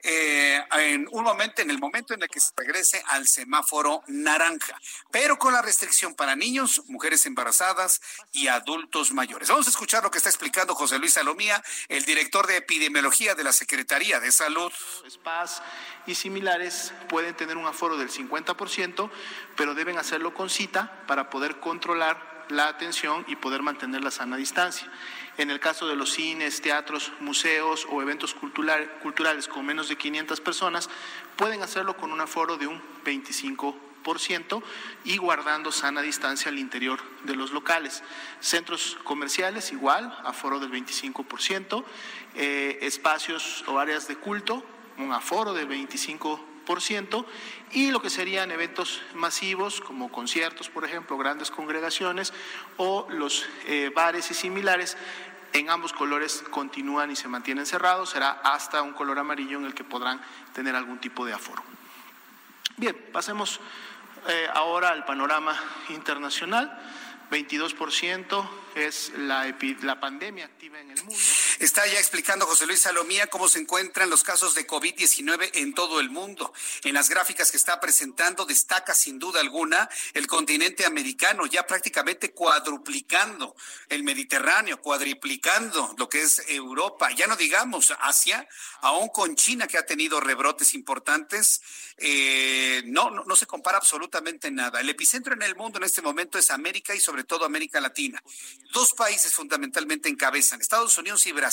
Eh, 0.06 0.62
en 0.72 1.08
un 1.12 1.24
momento, 1.24 1.62
en 1.62 1.70
el 1.70 1.78
momento 1.78 2.12
en 2.12 2.22
el 2.22 2.28
que 2.28 2.38
se 2.38 2.52
regrese 2.54 3.02
al 3.06 3.26
semáforo 3.26 4.02
naranja, 4.06 4.78
pero 5.10 5.38
con 5.38 5.54
la 5.54 5.62
restricción 5.62 6.14
para 6.14 6.36
niños, 6.36 6.82
mujeres 6.88 7.24
embarazadas 7.24 8.02
y 8.30 8.48
adultos 8.48 9.12
mayores. 9.12 9.48
Vamos 9.48 9.66
a 9.66 9.70
escuchar 9.70 10.02
lo 10.02 10.10
que 10.10 10.18
está 10.18 10.28
explicando 10.28 10.74
José 10.74 10.98
Luis 10.98 11.14
Salomía, 11.14 11.64
el 11.88 12.04
director 12.04 12.46
de 12.46 12.58
epidemiología 12.58 13.34
de 13.34 13.44
la 13.44 13.52
Secretaría 13.54 14.20
de 14.20 14.30
Salud. 14.30 14.70
Spas 15.08 15.62
y 16.06 16.14
similares 16.14 16.92
pueden 17.08 17.34
tener 17.34 17.56
un 17.56 17.64
aforo 17.64 17.96
del 17.96 18.10
50%, 18.10 19.10
pero 19.56 19.74
deben 19.74 19.96
hacerlo 19.96 20.34
con 20.34 20.50
cita 20.50 21.02
para 21.06 21.30
poder 21.30 21.60
controlar 21.60 22.33
la 22.48 22.68
atención 22.68 23.24
y 23.28 23.36
poder 23.36 23.62
mantener 23.62 24.02
la 24.02 24.10
sana 24.10 24.36
distancia. 24.36 24.90
En 25.36 25.50
el 25.50 25.58
caso 25.58 25.88
de 25.88 25.96
los 25.96 26.12
cines, 26.12 26.60
teatros, 26.60 27.12
museos 27.20 27.86
o 27.90 28.00
eventos 28.00 28.34
culturales 28.34 29.48
con 29.48 29.66
menos 29.66 29.88
de 29.88 29.96
500 29.96 30.40
personas, 30.40 30.88
pueden 31.36 31.62
hacerlo 31.62 31.96
con 31.96 32.12
un 32.12 32.20
aforo 32.20 32.56
de 32.56 32.68
un 32.68 32.80
25% 33.04 34.62
y 35.04 35.16
guardando 35.16 35.72
sana 35.72 36.02
distancia 36.02 36.50
al 36.50 36.58
interior 36.58 37.00
de 37.24 37.34
los 37.34 37.50
locales. 37.50 38.02
Centros 38.40 38.96
comerciales 39.02 39.72
igual, 39.72 40.16
aforo 40.24 40.60
del 40.60 40.70
25%, 40.70 41.84
eh, 42.36 42.78
espacios 42.82 43.64
o 43.66 43.78
áreas 43.78 44.06
de 44.06 44.16
culto, 44.16 44.64
un 44.98 45.12
aforo 45.12 45.52
del 45.52 45.68
25% 45.68 46.53
y 47.72 47.90
lo 47.90 48.00
que 48.00 48.10
serían 48.10 48.50
eventos 48.50 49.02
masivos 49.14 49.80
como 49.80 50.10
conciertos, 50.10 50.68
por 50.68 50.84
ejemplo, 50.84 51.16
grandes 51.16 51.50
congregaciones 51.50 52.32
o 52.76 53.06
los 53.10 53.46
eh, 53.66 53.90
bares 53.94 54.30
y 54.30 54.34
similares. 54.34 54.96
En 55.52 55.70
ambos 55.70 55.92
colores 55.92 56.42
continúan 56.50 57.10
y 57.12 57.16
se 57.16 57.28
mantienen 57.28 57.66
cerrados, 57.66 58.10
será 58.10 58.30
hasta 58.42 58.82
un 58.82 58.92
color 58.92 59.18
amarillo 59.18 59.58
en 59.58 59.66
el 59.66 59.74
que 59.74 59.84
podrán 59.84 60.20
tener 60.52 60.74
algún 60.74 60.98
tipo 60.98 61.24
de 61.24 61.32
aforo. 61.32 61.62
Bien, 62.76 62.96
pasemos 63.12 63.60
eh, 64.26 64.48
ahora 64.52 64.88
al 64.88 65.04
panorama 65.04 65.56
internacional. 65.90 66.76
22% 67.30 68.48
es 68.74 69.12
la, 69.16 69.54
la 69.82 70.00
pandemia 70.00 70.44
activa 70.44 70.80
en 70.80 70.90
el 70.90 70.98
mundo. 71.04 71.16
Está 71.60 71.86
ya 71.86 72.00
explicando 72.00 72.46
José 72.46 72.66
Luis 72.66 72.80
Salomía 72.80 73.28
cómo 73.28 73.48
se 73.48 73.60
encuentran 73.60 74.10
los 74.10 74.24
casos 74.24 74.56
de 74.56 74.66
COVID-19 74.66 75.50
en 75.54 75.72
todo 75.72 76.00
el 76.00 76.10
mundo. 76.10 76.52
En 76.82 76.94
las 76.94 77.08
gráficas 77.08 77.52
que 77.52 77.56
está 77.56 77.80
presentando 77.80 78.44
destaca 78.44 78.92
sin 78.92 79.20
duda 79.20 79.40
alguna 79.40 79.88
el 80.14 80.26
continente 80.26 80.84
americano, 80.84 81.46
ya 81.46 81.64
prácticamente 81.64 82.32
cuadruplicando 82.32 83.54
el 83.88 84.02
Mediterráneo, 84.02 84.80
cuadriplicando 84.80 85.94
lo 85.96 86.08
que 86.08 86.22
es 86.22 86.42
Europa, 86.48 87.12
ya 87.12 87.28
no 87.28 87.36
digamos 87.36 87.94
Asia, 88.00 88.48
aún 88.80 89.08
con 89.08 89.36
China 89.36 89.68
que 89.68 89.78
ha 89.78 89.86
tenido 89.86 90.20
rebrotes 90.20 90.74
importantes, 90.74 91.62
eh, 91.98 92.82
no, 92.86 93.10
no, 93.10 93.22
no 93.24 93.36
se 93.36 93.46
compara 93.46 93.78
absolutamente 93.78 94.50
nada. 94.50 94.80
El 94.80 94.90
epicentro 94.90 95.34
en 95.34 95.42
el 95.42 95.54
mundo 95.54 95.78
en 95.78 95.84
este 95.84 96.02
momento 96.02 96.36
es 96.36 96.50
América 96.50 96.96
y 96.96 97.00
sobre 97.00 97.22
todo 97.22 97.44
América 97.44 97.80
Latina. 97.80 98.20
Dos 98.72 98.92
países 98.94 99.32
fundamentalmente 99.32 100.08
encabezan, 100.08 100.60
Estados 100.60 100.98
Unidos 100.98 101.24
y 101.26 101.32
Brasil. 101.32 101.43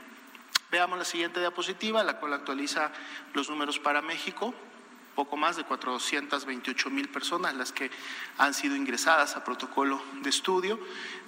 Veamos 0.71 0.99
la 0.99 1.05
siguiente 1.05 1.41
diapositiva, 1.41 2.05
la 2.05 2.21
cual 2.21 2.33
actualiza 2.33 2.93
los 3.33 3.49
números 3.49 3.79
para 3.79 4.03
México 4.03 4.55
poco 5.15 5.37
más 5.37 5.57
de 5.57 5.65
428 5.65 6.91
mil 6.91 7.09
personas 7.09 7.55
las 7.55 7.73
que 7.73 7.91
han 8.39 8.55
sido 8.55 8.77
ingresadas 8.77 9.37
a 9.37 9.45
protocolo 9.45 10.03
de 10.23 10.31
estudio. 10.31 10.81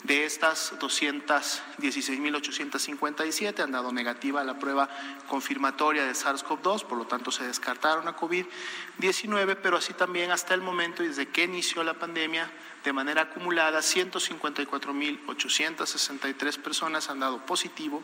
De 0.04 0.24
estas, 0.24 0.72
216.857 0.78 3.60
han 3.60 3.72
dado 3.72 3.92
negativa 3.92 4.40
a 4.40 4.44
la 4.44 4.58
prueba 4.58 4.88
confirmatoria 5.28 6.04
de 6.04 6.12
SARS-CoV-2, 6.12 6.84
por 6.84 6.96
lo 6.98 7.06
tanto 7.06 7.30
se 7.30 7.46
descartaron 7.46 8.08
a 8.08 8.16
COVID-19, 8.16 9.58
pero 9.62 9.76
así 9.76 9.92
también 9.94 10.30
hasta 10.30 10.54
el 10.54 10.60
momento, 10.60 11.02
desde 11.02 11.28
que 11.28 11.44
inició 11.44 11.82
la 11.82 11.94
pandemia, 11.94 12.50
de 12.84 12.92
manera 12.92 13.22
acumulada, 13.22 13.80
154.863 13.80 16.62
personas 16.62 17.10
han 17.10 17.18
dado 17.18 17.44
positivo 17.44 18.00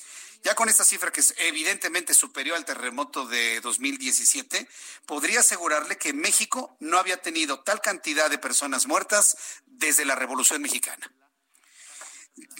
ya 0.45 0.55
con 0.55 0.69
esta 0.69 0.85
cifra 0.85 1.11
que 1.11 1.19
es 1.19 1.35
evidentemente 1.39 2.15
superior 2.15 2.57
al 2.57 2.65
terremoto 2.65 3.27
de 3.27 3.61
2017, 3.61 4.69
podría 5.05 5.41
asegurarle 5.41 5.99
que 5.99 6.13
México 6.13 6.77
no 6.79 6.97
había 6.97 7.21
tenido 7.21 7.59
tal 7.65 7.81
cantidad 7.81 8.31
de 8.31 8.39
personas 8.39 8.87
muertas 8.87 9.37
desde 9.67 10.05
la 10.05 10.15
Revolución 10.15 10.63
Mexicana. 10.63 11.13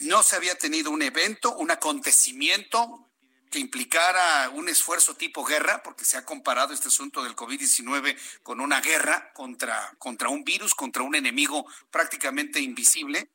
No 0.01 0.25
se 0.25 0.35
había 0.35 0.59
tenido 0.59 0.91
un 0.91 1.03
evento, 1.03 1.55
un 1.55 1.71
acontecimiento 1.71 3.08
que 3.49 3.59
implicara 3.59 4.51
un 4.51 4.69
esfuerzo 4.69 5.15
tipo 5.15 5.45
guerra, 5.45 5.83
porque 5.83 6.05
se 6.05 6.17
ha 6.17 6.25
comparado 6.25 6.75
este 6.75 6.89
asunto 6.89 7.23
del 7.23 7.35
COVID-19 7.35 8.17
con 8.43 8.61
una 8.61 8.81
guerra 8.81 9.33
contra, 9.33 9.95
contra 9.99 10.29
un 10.29 10.45
virus, 10.45 10.75
contra 10.75 11.03
un 11.03 11.15
enemigo 11.15 11.67
prácticamente 11.91 12.61
invisible. 12.61 13.31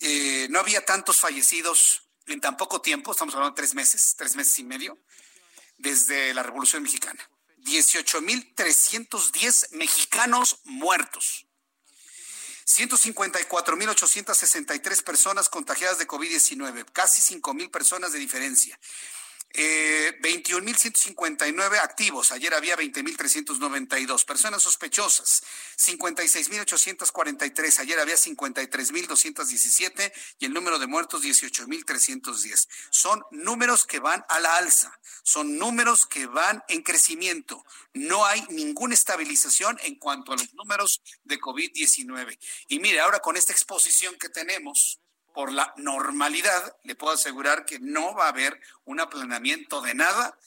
Eh, 0.00 0.48
no 0.50 0.60
había 0.60 0.84
tantos 0.84 1.18
fallecidos 1.18 2.08
en 2.26 2.40
tan 2.40 2.56
poco 2.56 2.80
tiempo, 2.80 3.12
estamos 3.12 3.34
hablando 3.34 3.54
de 3.54 3.60
tres 3.60 3.74
meses, 3.74 4.14
tres 4.16 4.34
meses 4.36 4.58
y 4.58 4.64
medio, 4.64 4.98
desde 5.76 6.32
la 6.34 6.42
Revolución 6.42 6.82
Mexicana. 6.82 7.28
18.310 7.64 9.72
mexicanos 9.72 10.60
muertos. 10.64 11.46
154.863 12.66 15.02
personas 15.02 15.48
contagiadas 15.48 15.98
de 15.98 16.06
COVID-19, 16.06 16.84
casi 16.92 17.22
5.000 17.34 17.70
personas 17.70 18.12
de 18.12 18.18
diferencia. 18.18 18.78
Eh, 19.56 20.18
21.159 20.20 21.78
activos. 21.78 22.32
Ayer 22.32 22.52
había 22.54 22.76
20.392. 22.76 24.24
Personas 24.24 24.64
sospechosas, 24.64 25.44
56.843. 25.78 27.78
Ayer 27.78 28.00
había 28.00 28.16
53.217 28.16 30.12
y 30.40 30.46
el 30.46 30.52
número 30.52 30.80
de 30.80 30.88
muertos 30.88 31.22
18.310. 31.22 32.66
Son 32.90 33.22
números 33.30 33.86
que 33.86 34.00
van 34.00 34.24
a 34.28 34.40
la 34.40 34.56
alza. 34.56 34.98
Son 35.22 35.56
números 35.56 36.06
que 36.06 36.26
van 36.26 36.64
en 36.66 36.82
crecimiento. 36.82 37.64
No 37.92 38.26
hay 38.26 38.44
ninguna 38.50 38.94
estabilización 38.94 39.78
en 39.84 39.94
cuanto 40.00 40.32
a 40.32 40.36
los 40.36 40.52
números 40.54 41.00
de 41.22 41.38
COVID-19. 41.38 42.40
Y 42.68 42.80
mire, 42.80 42.98
ahora 42.98 43.20
con 43.20 43.36
esta 43.36 43.52
exposición 43.52 44.16
que 44.18 44.28
tenemos, 44.28 44.98
por 45.34 45.52
la 45.52 45.74
normalidad, 45.76 46.76
le 46.84 46.94
puedo 46.94 47.12
asegurar 47.12 47.66
que 47.66 47.80
no 47.80 48.14
va 48.14 48.26
a 48.26 48.28
haber 48.28 48.58
un 48.84 49.00
aplanamiento 49.00 49.82
de 49.82 49.94
nada, 49.94 50.38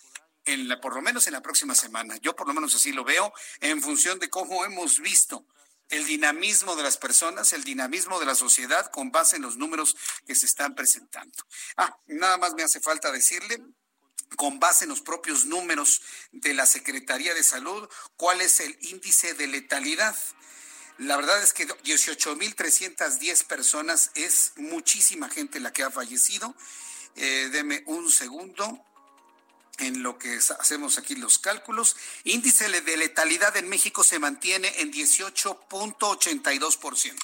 en 0.46 0.70
la, 0.70 0.80
por 0.80 0.96
lo 0.96 1.02
menos 1.02 1.28
en 1.28 1.34
la 1.34 1.42
próxima 1.42 1.76
semana. 1.76 2.16
Yo 2.18 2.36
por 2.36 2.48
lo 2.48 2.54
menos 2.54 2.74
así 2.74 2.94
lo 2.94 3.04
veo 3.04 3.34
en 3.60 3.82
función 3.82 4.18
de 4.18 4.30
cómo 4.30 4.64
hemos 4.64 5.00
visto 5.00 5.46
el 5.90 6.06
dinamismo 6.06 6.76
de 6.78 6.84
las 6.84 6.98
personas, 6.98 7.52
el 7.54 7.66
dinamismo 7.66 8.20
de 8.20 8.26
la 8.26 8.36
sociedad 8.36 8.90
con 8.90 9.12
base 9.12 9.36
en 9.36 9.42
los 9.42 9.58
números 9.58 9.96
que 10.26 10.36
se 10.36 10.46
están 10.46 10.74
presentando. 10.74 11.38
Ah, 11.76 11.98
nada 12.08 12.38
más 12.38 12.54
me 12.54 12.64
hace 12.64 12.80
falta 12.80 13.12
decirle 13.12 13.62
con 14.36 14.60
base 14.60 14.86
en 14.86 14.90
los 14.90 15.02
propios 15.02 15.46
números 15.46 16.02
de 16.32 16.54
la 16.54 16.66
Secretaría 16.66 17.34
de 17.34 17.44
Salud, 17.44 17.88
cuál 18.16 18.42
es 18.42 18.60
el 18.60 18.78
índice 18.82 19.34
de 19.34 19.48
letalidad. 19.48 20.16
La 20.98 21.16
verdad 21.16 21.41
es 21.43 21.54
que 21.54 21.68
18.310 21.68 23.45
personas 23.45 24.10
es 24.16 24.54
muchísima 24.56 25.30
gente 25.30 25.60
la 25.60 25.72
que 25.72 25.84
ha 25.84 25.91
fallecido. 25.91 26.56
Eh, 27.16 27.50
deme 27.52 27.84
un 27.86 28.12
segundo 28.12 28.84
en 29.78 30.02
lo 30.02 30.18
que 30.18 30.39
hacemos 30.60 30.98
aquí 30.98 31.14
los 31.16 31.38
cálculos. 31.38 31.95
Índice 32.24 32.68
de 32.82 32.98
letalidad 32.98 33.56
en 33.58 33.70
México 33.70 34.04
se 34.04 34.18
mantiene 34.18 34.74
en 34.82 34.91
18.82%. 34.91 37.16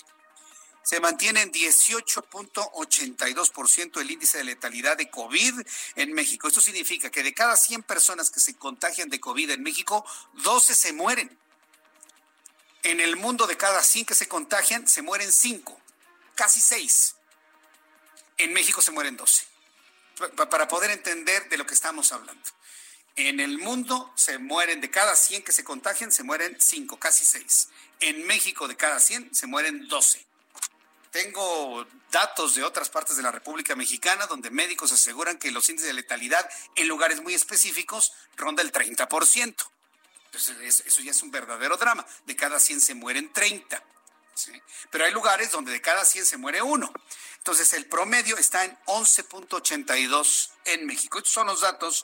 Se 0.83 0.99
mantiene 0.99 1.41
en 1.41 1.51
18.82% 1.51 4.01
el 4.01 4.11
índice 4.11 4.37
de 4.37 4.43
letalidad 4.43 4.97
de 4.97 5.09
COVID 5.09 5.61
en 5.95 6.13
México. 6.13 6.47
Esto 6.47 6.61
significa 6.61 7.09
que 7.09 7.23
de 7.23 7.33
cada 7.33 7.57
100 7.57 7.81
personas 7.83 8.29
que 8.29 8.41
se 8.41 8.55
contagian 8.55 9.09
de 9.09 9.19
COVID 9.19 9.49
en 9.51 9.63
México, 9.63 10.05
12 10.43 10.75
se 10.75 10.93
mueren. 10.93 11.35
En 12.83 12.99
el 12.99 13.15
mundo 13.15 13.47
de 13.47 13.55
cada 13.55 13.81
100 13.81 14.05
que 14.05 14.15
se 14.15 14.27
contagian, 14.27 14.87
se 14.87 15.01
mueren 15.01 15.31
5, 15.31 15.81
casi 16.35 16.59
6. 16.59 17.15
En 18.37 18.53
México 18.53 18.81
se 18.81 18.91
mueren 18.91 19.15
12. 19.15 19.45
Para 20.35 20.67
poder 20.67 20.91
entender 20.91 21.47
de 21.49 21.57
lo 21.57 21.65
que 21.65 21.73
estamos 21.73 22.11
hablando. 22.11 22.43
En 23.15 23.39
el 23.39 23.57
mundo 23.57 24.11
se 24.15 24.37
mueren 24.37 24.81
de 24.81 24.89
cada 24.89 25.15
100 25.15 25.43
que 25.43 25.51
se 25.51 25.63
contagian, 25.63 26.11
se 26.11 26.23
mueren 26.23 26.59
5, 26.59 26.99
casi 26.99 27.23
6. 27.23 27.69
En 28.01 28.27
México 28.27 28.67
de 28.67 28.75
cada 28.75 28.99
100 28.99 29.33
se 29.33 29.47
mueren 29.47 29.87
12. 29.87 30.25
Tengo 31.11 31.85
datos 32.11 32.55
de 32.55 32.63
otras 32.63 32.89
partes 32.89 33.15
de 33.15 33.23
la 33.23 33.31
República 33.31 33.75
Mexicana 33.75 34.25
donde 34.25 34.49
médicos 34.49 34.91
aseguran 34.91 35.37
que 35.37 35.51
los 35.51 35.69
índices 35.69 35.87
de 35.87 35.93
letalidad 35.93 36.49
en 36.75 36.87
lugares 36.87 37.21
muy 37.21 37.33
específicos 37.33 38.13
ronda 38.35 38.61
el 38.61 38.71
30%. 38.71 39.72
Entonces, 40.33 40.83
eso 40.87 41.01
ya 41.01 41.11
es 41.11 41.21
un 41.21 41.29
verdadero 41.29 41.77
drama. 41.77 42.05
De 42.25 42.35
cada 42.35 42.59
100 42.59 42.81
se 42.81 42.95
mueren 42.95 43.31
30. 43.31 43.83
Pero 44.89 45.05
hay 45.05 45.11
lugares 45.11 45.51
donde 45.51 45.71
de 45.71 45.79
cada 45.79 46.03
100 46.03 46.25
se 46.25 46.37
muere 46.37 46.59
uno. 46.63 46.91
Entonces, 47.37 47.71
el 47.73 47.85
promedio 47.85 48.35
está 48.37 48.65
en 48.65 48.75
11.82 48.87 50.49
en 50.65 50.87
México. 50.87 51.19
Estos 51.19 51.33
son 51.33 51.47
los 51.47 51.61
datos 51.61 52.03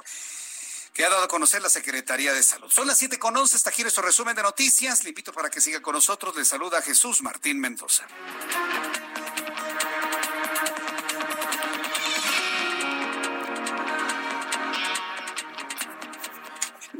que 0.94 1.06
ha 1.06 1.10
dado 1.10 1.24
a 1.24 1.28
conocer 1.28 1.64
la 1.64 1.70
Secretaría 1.70 2.32
de 2.32 2.44
Salud. 2.44 2.70
Son 2.70 2.86
las 2.86 3.02
7.11, 3.02 3.56
hasta 3.56 3.72
aquí 3.72 3.82
nuestro 3.82 4.04
resumen 4.04 4.36
de 4.36 4.44
noticias. 4.44 5.04
Le 5.04 5.10
invito 5.10 5.34
para 5.34 5.50
que 5.50 5.60
siga 5.60 5.82
con 5.82 5.96
nosotros. 5.96 6.36
Le 6.36 6.46
saluda 6.46 6.84
Jesús 6.84 7.24
Martín 7.24 7.60
Mendoza. 7.60 8.06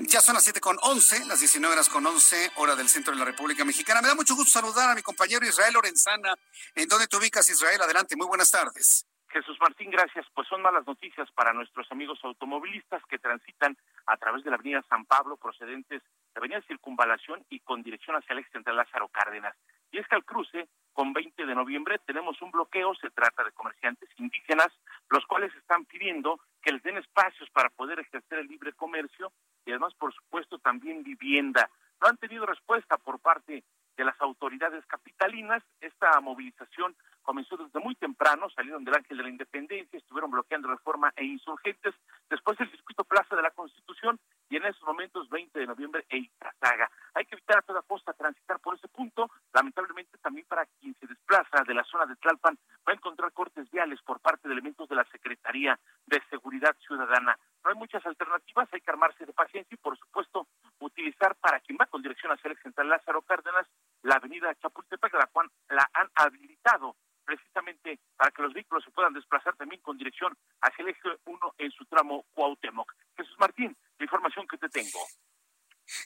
Ya 0.08 0.22
son 0.22 0.36
las 0.36 0.44
7 0.44 0.62
con 0.62 0.78
11, 0.82 1.26
las 1.26 1.40
19 1.40 1.74
horas 1.74 1.90
con 1.90 2.06
11, 2.06 2.52
hora 2.56 2.76
del 2.76 2.88
centro 2.88 3.14
de 3.14 3.20
la 3.20 3.26
República 3.26 3.66
Mexicana. 3.66 4.02
Me 4.02 4.08
da 4.08 4.16
mucho 4.16 4.34
gusto 4.34 4.50
saludar 4.50 4.90
a 4.90 4.96
mi 4.96 5.02
compañero 5.02 5.46
Israel 5.46 5.74
Lorenzana. 5.74 6.36
¿En 6.76 6.88
dónde 6.88 7.08
te 7.08 7.18
ubicas, 7.18 7.50
Israel? 7.50 7.82
Adelante, 7.82 8.16
muy 8.16 8.28
buenas 8.28 8.50
tardes. 8.50 9.06
Jesús 9.30 9.58
Martín, 9.60 9.92
gracias. 9.92 10.26
Pues 10.34 10.48
son 10.48 10.62
malas 10.62 10.88
noticias 10.88 11.30
para 11.32 11.54
nuestros 11.54 11.92
amigos 11.92 12.20
automovilistas 12.24 13.04
que 13.06 13.20
transitan 13.20 13.78
a 14.08 14.18
través 14.18 14.44
de 14.44 14.50
la 14.50 14.56
avenida 14.56 14.84
San 14.90 15.06
Pablo 15.06 15.38
procedentes 15.38 16.02
de 16.02 16.40
avenida 16.40 16.62
Circunvalación 16.62 17.46
y 17.50 17.60
con 17.60 17.84
dirección 17.84 18.16
hacia 18.16 18.34
el 18.34 18.40
ex 18.40 18.52
central 18.52 18.78
Lázaro 18.78 19.10
Cárdenas. 19.10 19.56
Y 19.92 20.00
es 20.00 20.08
que 20.08 20.16
al 20.16 20.26
cruce, 20.26 20.70
con 20.94 21.14
20 21.14 21.46
de 21.46 21.56
noviembre, 21.56 22.00
tenemos 22.06 22.42
un 22.42 22.52
bloqueo. 22.52 22.96
Se 22.96 23.10
trata 23.10 23.44
de 23.44 23.52
comerciantes 23.52 24.10
indígenas, 24.18 24.70
los 25.10 25.26
cuales 25.26 25.54
están 25.56 25.86
pidiendo 25.86 26.40
que 26.62 26.72
les 26.72 26.84
den 26.84 26.98
espacios 26.98 27.50
para 27.52 27.70
poder 27.70 28.00
ejercer 28.00 28.40
el 28.40 28.48
libre 28.48 28.74
comercio 28.74 29.32
y 29.66 29.72
además, 29.72 29.94
por 29.96 30.14
supuesto, 30.14 30.60
también 30.60 31.04
vivienda. 31.04 31.70
No 32.02 32.08
han 32.08 32.18
tenido 32.18 32.46
respuesta 32.46 32.98
por 32.98 33.20
parte 33.20 33.64
de 34.00 34.06
las 34.06 34.20
autoridades 34.22 34.86
capitalinas. 34.86 35.62
Esta 35.82 36.20
movilización 36.22 36.96
comenzó 37.22 37.58
desde 37.58 37.80
muy 37.80 37.96
temprano, 37.96 38.50
salieron 38.50 38.84
del 38.84 38.96
Ángel 38.96 39.18
de 39.18 39.24
la 39.24 39.30
Independencia, 39.30 40.00
estuvieron 40.00 40.32
bloqueando 40.32 40.70
reforma 40.70 41.14
e 41.16 41.26
insurgentes, 41.26 41.94
después 42.30 42.60
el 42.60 42.72
circuito 42.72 43.04
Plaza 43.04 43.36
de 43.36 43.42
la 43.42 43.52
Constitución 43.52 44.20
y 44.50 44.56
en 44.56 44.66
esos 44.66 44.82
momentos 44.84 45.30
20 45.30 45.60
de 45.60 45.68
noviembre 45.68 46.06
e 46.10 46.18
Itazaga. 46.18 46.90
Hay 47.14 47.26
que 47.26 47.36
evitar 47.36 47.60
a 47.60 47.62
toda 47.62 47.82
costa 47.82 48.14
transitar 48.14 48.60
por 48.60 48.76
ese 48.76 48.88
punto. 48.88 49.30
Lamentablemente 49.54 50.18
también 50.20 50.48
para 50.48 50.66
quien 50.80 50.96
se 50.96 51.06
desplaza 51.06 51.64
de 51.68 51.74
la 51.74 51.84
zona 51.84 52.06
de 52.06 52.16
Tlalpan 52.16 52.58
va 52.88 52.94
a 52.94 52.96
encontrar 52.96 53.32
cortes 53.34 53.70
viales 53.70 54.02
por 54.02 54.22
parte 54.22 54.48
de 54.48 54.54
elementos 54.54 54.88
de 54.90 54.96
la 54.96 55.06
Secretaría 55.12 55.78
de 56.08 56.22
Seguridad 56.30 56.76
Ciudadana. 56.88 57.38
No 57.64 57.70
hay 57.70 57.76
muchas 57.76 58.04
alternativas, 58.06 58.70
hay 58.72 58.82
que 58.82 58.92
armarse 58.92 59.26
de 59.26 59.34
paciencia 59.34 59.76
y 59.76 59.78
por 59.78 59.98
supuesto 60.00 60.48
utilizar 60.80 61.36
para 61.36 61.60
quien 61.60 61.78
va 61.80 61.86
con 61.86 62.02
dirección 62.02 62.32
hacia 62.32 62.50
el 62.50 62.58
central 62.60 62.90
Lázaro 62.90 63.22
Cárdenas 63.22 63.68
la 64.04 64.16
avenida 64.16 64.56
Chapultepec, 64.56 65.14
la 65.14 65.28
cual 65.28 65.52
la 65.70 65.90
han 65.94 66.10
habilitado 66.16 66.96
precisamente 67.26 68.00
para 68.16 68.32
que 68.32 68.42
los 68.42 68.54
vehículos 68.54 68.84
se 68.84 68.92
puedan 68.92 69.14
desplazar 69.14 69.56
también 69.56 69.82
con 69.82 69.98
dirección 69.98 70.36
hacia 70.62 70.84
el 70.84 70.90
eje 70.90 71.10
1 71.26 71.56
en 71.60 71.72
su 71.72 71.86
tramo 71.86 72.26
Cuauhtémoc. 72.32 72.92
Jesús 73.16 73.36
Martín, 73.38 73.78
la 74.00 74.06
información 74.06 74.48
que 74.48 74.58
te 74.58 74.70
tengo. 74.70 75.00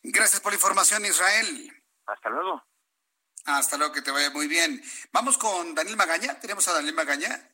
Gracias 0.04 0.42
por 0.42 0.52
la 0.52 0.56
información, 1.04 1.46
Israel. 1.46 1.84
Hasta 2.06 2.30
luego. 2.30 2.64
Hasta 3.46 3.78
luego, 3.78 3.94
que 3.94 4.02
te 4.02 4.12
vaya 4.12 4.30
muy 4.30 4.48
bien. 4.48 4.82
Vamos 5.12 5.38
con 5.38 5.76
Daniel 5.76 5.98
Magaña. 5.98 6.40
Tenemos 6.40 6.68
a 6.68 6.74
Daniel 6.74 6.96
Magaña. 6.96 7.50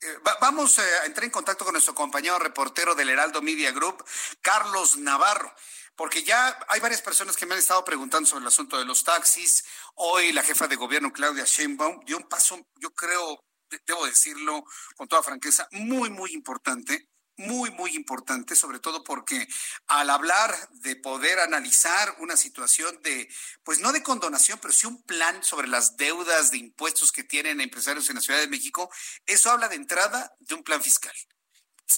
Eh, 0.00 0.18
vamos 0.40 0.78
eh, 0.78 0.82
a 1.02 1.06
entrar 1.06 1.24
en 1.24 1.30
contacto 1.30 1.64
con 1.64 1.72
nuestro 1.72 1.94
compañero 1.94 2.38
reportero 2.38 2.94
del 2.94 3.10
Heraldo 3.10 3.42
Media 3.42 3.70
Group, 3.70 4.02
Carlos 4.40 4.96
Navarro, 4.96 5.54
porque 5.94 6.24
ya 6.24 6.58
hay 6.68 6.80
varias 6.80 7.02
personas 7.02 7.36
que 7.36 7.44
me 7.44 7.52
han 7.52 7.60
estado 7.60 7.84
preguntando 7.84 8.26
sobre 8.26 8.42
el 8.42 8.48
asunto 8.48 8.78
de 8.78 8.86
los 8.86 9.04
taxis. 9.04 9.64
Hoy 9.96 10.32
la 10.32 10.42
jefa 10.42 10.66
de 10.68 10.76
gobierno, 10.76 11.12
Claudia 11.12 11.44
Sheinbaum, 11.44 12.00
dio 12.06 12.16
un 12.16 12.28
paso, 12.28 12.58
yo 12.76 12.94
creo, 12.94 13.44
debo 13.86 14.06
decirlo 14.06 14.64
con 14.96 15.06
toda 15.06 15.22
franqueza, 15.22 15.68
muy, 15.72 16.08
muy 16.08 16.32
importante 16.32 17.10
muy, 17.40 17.70
muy 17.70 17.96
importante, 17.96 18.54
sobre 18.54 18.78
todo 18.78 19.02
porque 19.02 19.48
al 19.86 20.10
hablar 20.10 20.54
de 20.72 20.96
poder 20.96 21.40
analizar 21.40 22.14
una 22.18 22.36
situación 22.36 23.00
de, 23.02 23.28
pues 23.64 23.80
no 23.80 23.92
de 23.92 24.02
condonación, 24.02 24.58
pero 24.60 24.72
sí 24.72 24.86
un 24.86 25.02
plan 25.02 25.42
sobre 25.42 25.68
las 25.68 25.96
deudas 25.96 26.50
de 26.50 26.58
impuestos 26.58 27.12
que 27.12 27.24
tienen 27.24 27.60
empresarios 27.60 28.08
en 28.08 28.16
la 28.16 28.20
Ciudad 28.20 28.40
de 28.40 28.48
México, 28.48 28.90
eso 29.26 29.50
habla 29.50 29.68
de 29.68 29.76
entrada 29.76 30.34
de 30.38 30.54
un 30.54 30.62
plan 30.62 30.82
fiscal. 30.82 31.14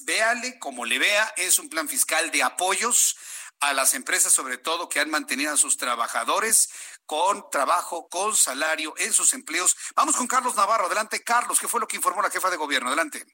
Véale 0.03 0.59
como 0.59 0.85
le 0.85 0.99
vea, 0.99 1.35
es 1.37 1.59
un 1.59 1.69
plan 1.69 1.89
fiscal 1.89 2.31
de 2.31 2.43
apoyos 2.43 3.17
a 3.61 3.73
las 3.73 3.95
empresas, 3.95 4.33
sobre 4.33 4.59
todo 4.59 4.89
que 4.89 5.01
han 5.01 5.11
mantenido 5.11 5.53
a 5.53 5.57
sus 5.57 5.77
trabajadores 5.77 6.71
con 7.05 7.49
trabajo, 7.51 8.09
con 8.09 8.37
salario 8.37 8.95
en 8.97 9.13
sus 9.13 9.35
empleos. 9.35 9.77
Vamos 9.95 10.17
con 10.17 10.27
Carlos 10.27 10.57
Navarro. 10.57 10.87
Adelante, 10.87 11.23
Carlos, 11.23 11.61
¿qué 11.61 11.69
fue 11.69 11.81
lo 11.81 11.87
que 11.87 11.97
informó 11.97 12.23
la 12.23 12.31
jefa 12.31 12.51
de 12.51 12.57
gobierno? 12.57 12.89
Adelante. 12.89 13.25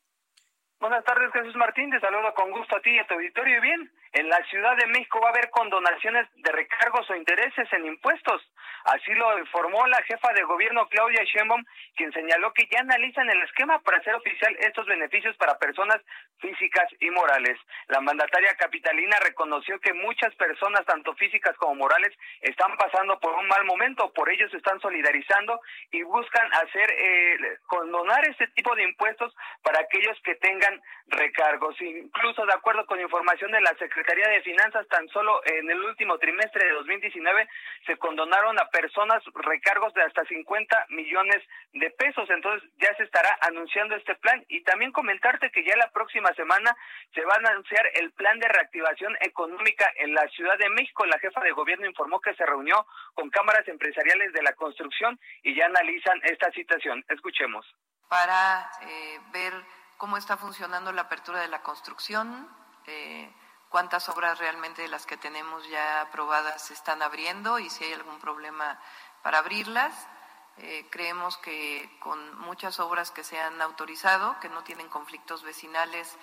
Buenas 0.81 1.05
tardes, 1.05 1.33
Jesús 1.33 1.57
Martín. 1.57 1.91
Te 1.91 1.99
saludo 1.99 2.33
con 2.35 2.53
gusto 2.53 2.77
a 2.77 2.81
ti 2.81 2.91
y 2.91 2.99
a 3.01 3.07
tu 3.07 3.15
auditorio. 3.15 3.59
Y 3.59 3.61
bien, 3.61 3.91
en 4.13 4.29
la 4.29 4.41
Ciudad 4.45 4.77
de 4.77 4.87
México 4.87 5.19
va 5.21 5.29
a 5.29 5.33
haber 5.33 5.51
condonaciones 5.51 6.29
de 6.37 6.53
recargos 6.53 7.11
o 7.11 7.17
intereses 7.17 7.67
en 7.73 7.87
impuestos. 7.87 8.41
Así 8.85 9.13
lo 9.15 9.39
informó 9.39 9.87
la 9.87 10.03
jefa 10.03 10.33
de 10.33 10.43
gobierno 10.43 10.89
Claudia 10.89 11.25
Sheinbaum, 11.25 11.65
quien 11.97 12.13
señaló 12.13 12.53
que 12.53 12.67
ya 12.71 12.81
analizan 12.81 13.29
el 13.31 13.43
esquema 13.43 13.79
para 13.81 13.99
hacer 13.99 14.15
oficial 14.15 14.57
estos 14.61 14.87
beneficios 14.87 15.37
para 15.37 15.59
personas 15.59 16.01
físicas 16.39 16.89
y 17.01 17.11
morales. 17.11 17.59
La 17.89 18.01
mandataria 18.01 18.55
capitalina 18.55 19.19
reconoció 19.21 19.79
que 19.81 19.93
muchas 19.93 20.35
personas, 20.37 20.85
tanto 20.87 21.15
físicas 21.15 21.57
como 21.57 21.75
morales, 21.75 22.17
están 22.41 22.77
pasando 22.77 23.19
por 23.21 23.35
un 23.35 23.49
mal 23.49 23.65
momento, 23.65 24.13
por 24.13 24.31
ello 24.31 24.49
se 24.51 24.57
están 24.57 24.81
solidarizando 24.81 25.61
y 25.91 26.03
buscan 26.03 26.49
hacer 26.53 26.91
eh, 26.91 27.59
condonar 27.67 28.27
este 28.29 28.47
tipo 28.49 28.75
de 28.75 28.85
impuestos 28.85 29.35
para 29.63 29.81
aquellos 29.81 30.19
que 30.23 30.35
tengan 30.37 30.81
recargos. 31.09 31.81
Incluso 31.81 32.45
de 32.47 32.53
acuerdo 32.53 32.87
con 32.87 33.01
información 33.01 33.51
de 33.53 33.61
la 33.61 33.75
Secretaría 33.79 34.29
de 34.29 34.43
Finanzas, 34.43 34.87
tan 34.89 35.09
solo 35.09 35.41
en 35.45 35.71
el 35.71 35.81
último 35.81 36.19
trimestre 36.19 36.67
de 36.67 36.73
2019 36.73 37.49
se 37.87 37.97
condonaron 37.97 38.59
a 38.59 38.68
personas 38.71 39.23
recargos 39.35 39.93
de 39.95 40.03
hasta 40.03 40.25
50 40.25 40.87
millones 40.91 41.43
de 41.73 41.91
pesos. 41.91 42.29
Entonces 42.31 42.69
ya 42.79 42.95
se 42.97 43.05
estará 43.05 43.37
anunciando 43.43 43.95
este 43.97 44.15
plan 44.17 44.45
y 44.49 44.63
también 44.63 44.93
comentarte 44.93 45.51
que 45.51 45.65
ya 45.65 45.77
la 45.77 45.91
próxima 45.91 46.33
semana 46.35 46.77
se 47.15 47.25
va 47.25 47.35
a 47.35 47.51
anunciar 47.51 47.85
el 47.95 48.13
plan 48.13 48.39
de 48.39 48.49
reactivación 48.49 49.17
económica 49.21 49.91
en 49.97 50.15
la 50.15 50.27
Ciudad 50.29 50.59
de 50.59 50.71
México. 50.71 51.07
La 51.07 51.19
jefa 51.19 51.41
de 51.41 51.53
gobierno 51.53 51.87
informó 51.87 52.21
que 52.21 52.35
se 52.35 52.47
reunió 52.47 52.87
con 53.15 53.31
cámaras 53.31 53.67
empresariales 53.69 54.33
de 54.33 54.43
la 54.43 54.53
construcción 54.55 55.19
y 55.43 55.55
ya 55.55 55.67
analizan 55.67 56.21
esta 56.25 56.51
situación. 56.53 57.05
Escuchemos. 57.09 57.67
Para 58.09 58.71
eh, 58.83 59.19
ver 59.33 59.53
cómo 59.97 60.17
está 60.17 60.37
funcionando 60.37 60.93
la 60.93 61.03
apertura 61.03 61.41
de 61.41 61.49
la 61.49 61.63
construcción, 61.63 62.49
eh, 62.87 63.31
cuántas 63.69 64.09
obras 64.09 64.39
realmente 64.39 64.83
de 64.83 64.89
las 64.89 65.07
que 65.07 65.17
tenemos 65.17 65.69
ya 65.69 66.03
aprobadas 66.03 66.67
se 66.67 66.75
están 66.75 67.03
abriendo 67.03 67.59
y 67.59 67.71
si 67.71 67.85
hay 67.85 67.93
algún 67.93 68.19
problema 68.19 68.81
para 69.23 69.39
abrirlas. 69.39 70.09
Eh, 70.59 70.87
creemos 70.91 71.37
que 71.39 71.89
con 72.01 72.39
muchas 72.41 72.81
obras 72.81 73.11
que 73.11 73.23
se 73.23 73.39
han 73.39 73.63
autorizado, 73.63 74.39
que 74.41 74.49
no 74.49 74.65
tienen 74.65 74.89
conflictos 74.89 75.45
vecinales, 75.45 76.19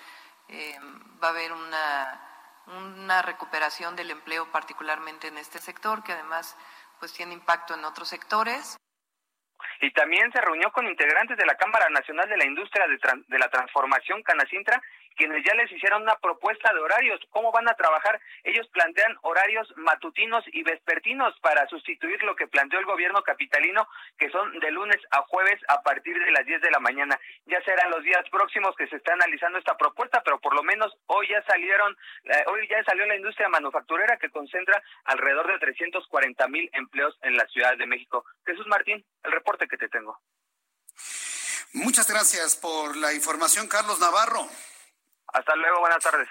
eh, 0.48 0.78
va 1.22 1.28
a 1.28 1.30
haber 1.30 1.52
una, 1.52 2.20
una 2.66 3.22
recuperación 3.22 3.96
del 3.96 4.10
empleo, 4.10 4.50
particularmente 4.52 5.28
en 5.28 5.38
este 5.38 5.58
sector, 5.58 6.02
que 6.02 6.12
además 6.12 6.56
pues 6.98 7.12
tiene 7.12 7.32
impacto 7.32 7.74
en 7.74 7.84
otros 7.84 8.08
sectores 8.08 8.76
y 9.80 9.90
también 9.92 10.30
se 10.32 10.40
reunió 10.40 10.70
con 10.72 10.86
integrantes 10.86 11.36
de 11.36 11.46
la 11.46 11.56
Cámara 11.56 11.88
Nacional 11.90 12.28
de 12.28 12.36
la 12.36 12.46
Industria 12.46 12.86
de, 12.86 12.98
de 13.26 13.38
la 13.38 13.48
Transformación, 13.48 14.22
Canacintra, 14.22 14.82
quienes 15.16 15.44
ya 15.44 15.54
les 15.54 15.70
hicieron 15.72 16.02
una 16.02 16.16
propuesta 16.16 16.72
de 16.72 16.80
horarios, 16.80 17.20
cómo 17.30 17.50
van 17.50 17.68
a 17.68 17.74
trabajar. 17.74 18.20
Ellos 18.44 18.68
plantean 18.68 19.16
horarios 19.22 19.72
matutinos 19.76 20.44
y 20.52 20.62
vespertinos 20.62 21.34
para 21.40 21.66
sustituir 21.68 22.22
lo 22.22 22.36
que 22.36 22.46
planteó 22.46 22.78
el 22.78 22.86
gobierno 22.86 23.22
capitalino, 23.22 23.88
que 24.18 24.30
son 24.30 24.58
de 24.58 24.70
lunes 24.70 25.00
a 25.10 25.22
jueves 25.22 25.60
a 25.68 25.82
partir 25.82 26.18
de 26.18 26.30
las 26.30 26.44
10 26.46 26.60
de 26.60 26.70
la 26.70 26.80
mañana. 26.80 27.18
Ya 27.46 27.60
serán 27.62 27.90
los 27.90 28.02
días 28.04 28.24
próximos 28.30 28.74
que 28.76 28.86
se 28.88 28.96
está 28.96 29.14
analizando 29.14 29.58
esta 29.58 29.76
propuesta, 29.76 30.22
pero 30.24 30.38
por 30.38 30.54
lo 30.54 30.62
menos 30.62 30.92
hoy 31.06 31.28
ya 31.28 31.42
salieron, 31.44 31.96
eh, 32.24 32.44
hoy 32.46 32.68
ya 32.68 32.82
salió 32.84 33.06
la 33.06 33.16
industria 33.16 33.48
manufacturera 33.48 34.18
que 34.18 34.30
concentra 34.30 34.82
alrededor 35.04 35.48
de 35.48 35.58
340 35.58 36.48
mil 36.48 36.70
empleos 36.72 37.18
en 37.22 37.36
la 37.36 37.46
Ciudad 37.46 37.76
de 37.76 37.86
México. 37.86 38.24
Jesús 38.44 38.66
Martín, 38.66 39.04
el 39.24 39.32
reporte 39.32 39.66
que 39.66 39.76
te 39.76 39.88
tengo. 39.88 40.20
Muchas 41.72 42.08
gracias 42.08 42.56
por 42.56 42.96
la 42.96 43.12
información, 43.12 43.68
Carlos 43.68 44.00
Navarro. 44.00 44.48
Hasta 45.28 45.56
luego, 45.56 45.80
buenas 45.80 46.02
tardes. 46.02 46.28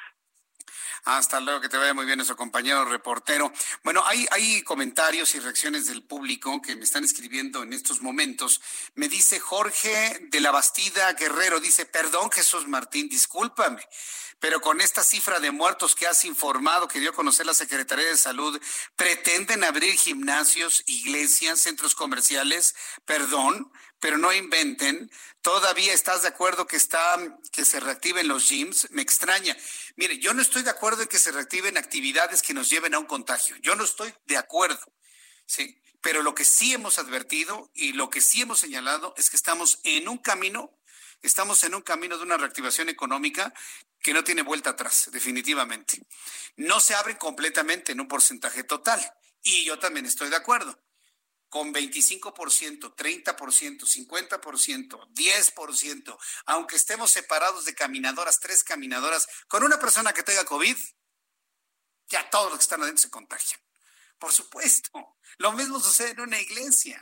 Hasta 1.05 1.39
luego, 1.39 1.61
que 1.61 1.69
te 1.69 1.77
vaya 1.77 1.93
muy 1.93 2.05
bien 2.05 2.17
nuestro 2.17 2.35
compañero 2.35 2.83
reportero. 2.83 3.51
Bueno, 3.83 4.03
hay, 4.07 4.25
hay 4.31 4.63
comentarios 4.63 5.35
y 5.35 5.39
reacciones 5.39 5.85
del 5.85 6.03
público 6.03 6.59
que 6.63 6.75
me 6.75 6.83
están 6.83 7.03
escribiendo 7.03 7.61
en 7.61 7.73
estos 7.73 8.01
momentos. 8.01 8.59
Me 8.95 9.07
dice 9.07 9.39
Jorge 9.39 10.27
de 10.31 10.39
la 10.39 10.49
Bastida 10.49 11.13
Guerrero, 11.13 11.59
dice, 11.59 11.85
perdón 11.85 12.31
Jesús 12.31 12.67
Martín, 12.67 13.07
discúlpame, 13.07 13.87
pero 14.39 14.61
con 14.61 14.81
esta 14.81 15.03
cifra 15.03 15.39
de 15.39 15.51
muertos 15.51 15.95
que 15.95 16.07
has 16.07 16.25
informado, 16.25 16.87
que 16.87 16.99
dio 16.99 17.11
a 17.11 17.15
conocer 17.15 17.45
la 17.45 17.53
Secretaría 17.53 18.05
de 18.05 18.17
Salud, 18.17 18.61
¿pretenden 18.95 19.63
abrir 19.63 19.95
gimnasios, 19.95 20.83
iglesias, 20.85 21.61
centros 21.61 21.95
comerciales? 21.95 22.75
Perdón, 23.05 23.71
pero 23.99 24.17
no 24.17 24.33
inventen. 24.33 25.09
¿Todavía 25.41 25.93
estás 25.93 26.21
de 26.21 26.27
acuerdo 26.27 26.67
que 26.67 26.75
está 26.75 27.17
que 27.51 27.65
se 27.65 27.79
reactiven 27.79 28.27
los 28.27 28.49
gyms? 28.49 28.87
Me 28.91 29.01
extraña. 29.01 29.55
Mire, 29.95 30.19
yo 30.19 30.33
no 30.33 30.41
estoy 30.41 30.63
de 30.63 30.69
acuerdo 30.69 31.03
en 31.03 31.07
que 31.07 31.19
se 31.19 31.31
reactiven 31.31 31.77
actividades 31.77 32.41
que 32.41 32.53
nos 32.53 32.69
lleven 32.69 32.93
a 32.93 32.99
un 32.99 33.05
contagio. 33.05 33.55
Yo 33.57 33.75
no 33.75 33.83
estoy 33.83 34.13
de 34.25 34.37
acuerdo. 34.37 34.79
Sí, 35.45 35.81
pero 36.01 36.21
lo 36.21 36.35
que 36.35 36.45
sí 36.45 36.73
hemos 36.73 36.99
advertido 36.99 37.71
y 37.73 37.93
lo 37.93 38.09
que 38.09 38.21
sí 38.21 38.41
hemos 38.41 38.59
señalado 38.59 39.13
es 39.17 39.29
que 39.29 39.37
estamos 39.37 39.79
en 39.83 40.07
un 40.07 40.19
camino, 40.19 40.71
estamos 41.25 41.63
en 41.63 41.75
un 41.75 41.81
camino 41.81 42.17
de 42.17 42.23
una 42.23 42.37
reactivación 42.37 42.89
económica 42.89 43.53
que 44.01 44.13
no 44.13 44.23
tiene 44.23 44.41
vuelta 44.41 44.71
atrás, 44.71 45.09
definitivamente. 45.11 46.01
No 46.57 46.79
se 46.79 46.95
abren 46.95 47.17
completamente 47.17 47.91
en 47.91 47.99
un 47.99 48.07
porcentaje 48.07 48.63
total. 48.63 49.01
Y 49.41 49.65
yo 49.65 49.77
también 49.79 50.05
estoy 50.05 50.29
de 50.29 50.35
acuerdo 50.35 50.79
con 51.49 51.73
25%, 51.73 52.95
30%, 52.95 53.85
50%, 53.85 55.07
10%, 55.13 56.17
aunque 56.47 56.75
estemos 56.75 57.11
separados 57.11 57.63
de 57.65 57.73
caminadoras, 57.73 58.39
tres 58.41 58.63
caminadoras, 58.63 59.27
con 59.47 59.63
una 59.63 59.79
persona 59.79 60.11
que 60.11 60.23
tenga 60.23 60.43
COVID, 60.43 60.75
ya 62.09 62.29
todos 62.29 62.49
los 62.49 62.59
que 62.59 62.63
están 62.63 62.83
adentro 62.83 63.03
se 63.03 63.09
contagian. 63.09 63.61
Por 64.19 64.31
supuesto. 64.31 65.17
Lo 65.37 65.51
mismo 65.53 65.79
sucede 65.79 66.11
en 66.11 66.21
una 66.21 66.39
iglesia. 66.39 67.01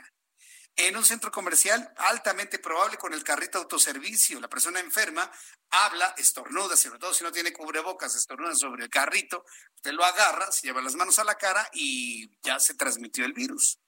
En 0.76 0.96
un 0.96 1.04
centro 1.04 1.30
comercial, 1.30 1.92
altamente 1.96 2.58
probable 2.58 2.96
con 2.96 3.14
el 3.14 3.22
carrito 3.22 3.58
autoservicio. 3.58 4.40
La 4.40 4.48
persona 4.48 4.80
enferma 4.80 5.30
habla, 5.70 6.14
estornuda, 6.16 6.76
sobre 6.76 6.98
todo 6.98 7.14
si 7.14 7.22
no 7.22 7.30
tiene 7.30 7.52
cubrebocas, 7.52 8.14
estornuda 8.16 8.54
sobre 8.56 8.84
el 8.84 8.90
carrito, 8.90 9.44
usted 9.76 9.92
lo 9.92 10.04
agarra, 10.04 10.50
se 10.50 10.66
lleva 10.66 10.82
las 10.82 10.96
manos 10.96 11.18
a 11.20 11.24
la 11.24 11.36
cara 11.36 11.68
y 11.72 12.28
ya 12.42 12.58
se 12.58 12.74
transmitió 12.74 13.24
el 13.24 13.32
virus. 13.32 13.78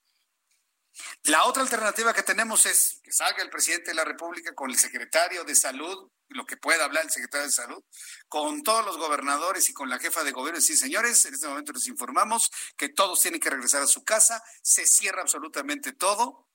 La 1.24 1.44
otra 1.44 1.62
alternativa 1.62 2.14
que 2.14 2.22
tenemos 2.22 2.64
es 2.66 3.00
que 3.02 3.12
salga 3.12 3.42
el 3.42 3.50
presidente 3.50 3.90
de 3.90 3.96
la 3.96 4.04
República 4.04 4.54
con 4.54 4.70
el 4.70 4.78
secretario 4.78 5.44
de 5.44 5.54
Salud, 5.54 6.10
lo 6.28 6.46
que 6.46 6.56
pueda 6.56 6.84
hablar 6.84 7.04
el 7.04 7.10
secretario 7.10 7.46
de 7.46 7.52
Salud, 7.52 7.84
con 8.28 8.62
todos 8.62 8.84
los 8.84 8.96
gobernadores 8.96 9.68
y 9.68 9.74
con 9.74 9.90
la 9.90 9.98
jefa 9.98 10.24
de 10.24 10.32
gobierno. 10.32 10.60
Sí, 10.60 10.76
señores, 10.76 11.24
en 11.24 11.34
este 11.34 11.48
momento 11.48 11.72
les 11.72 11.86
informamos 11.88 12.50
que 12.76 12.88
todos 12.88 13.20
tienen 13.20 13.40
que 13.40 13.50
regresar 13.50 13.82
a 13.82 13.86
su 13.86 14.04
casa, 14.04 14.42
se 14.62 14.86
cierra 14.86 15.22
absolutamente 15.22 15.92
todo 15.92 16.45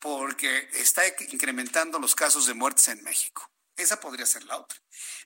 porque 0.00 0.68
está 0.74 1.02
incrementando 1.30 1.98
los 1.98 2.14
casos 2.14 2.46
de 2.46 2.54
muertes 2.54 2.88
en 2.88 3.02
México. 3.02 3.50
Esa 3.76 4.00
podría 4.00 4.26
ser 4.26 4.44
la 4.44 4.58
otra. 4.58 4.78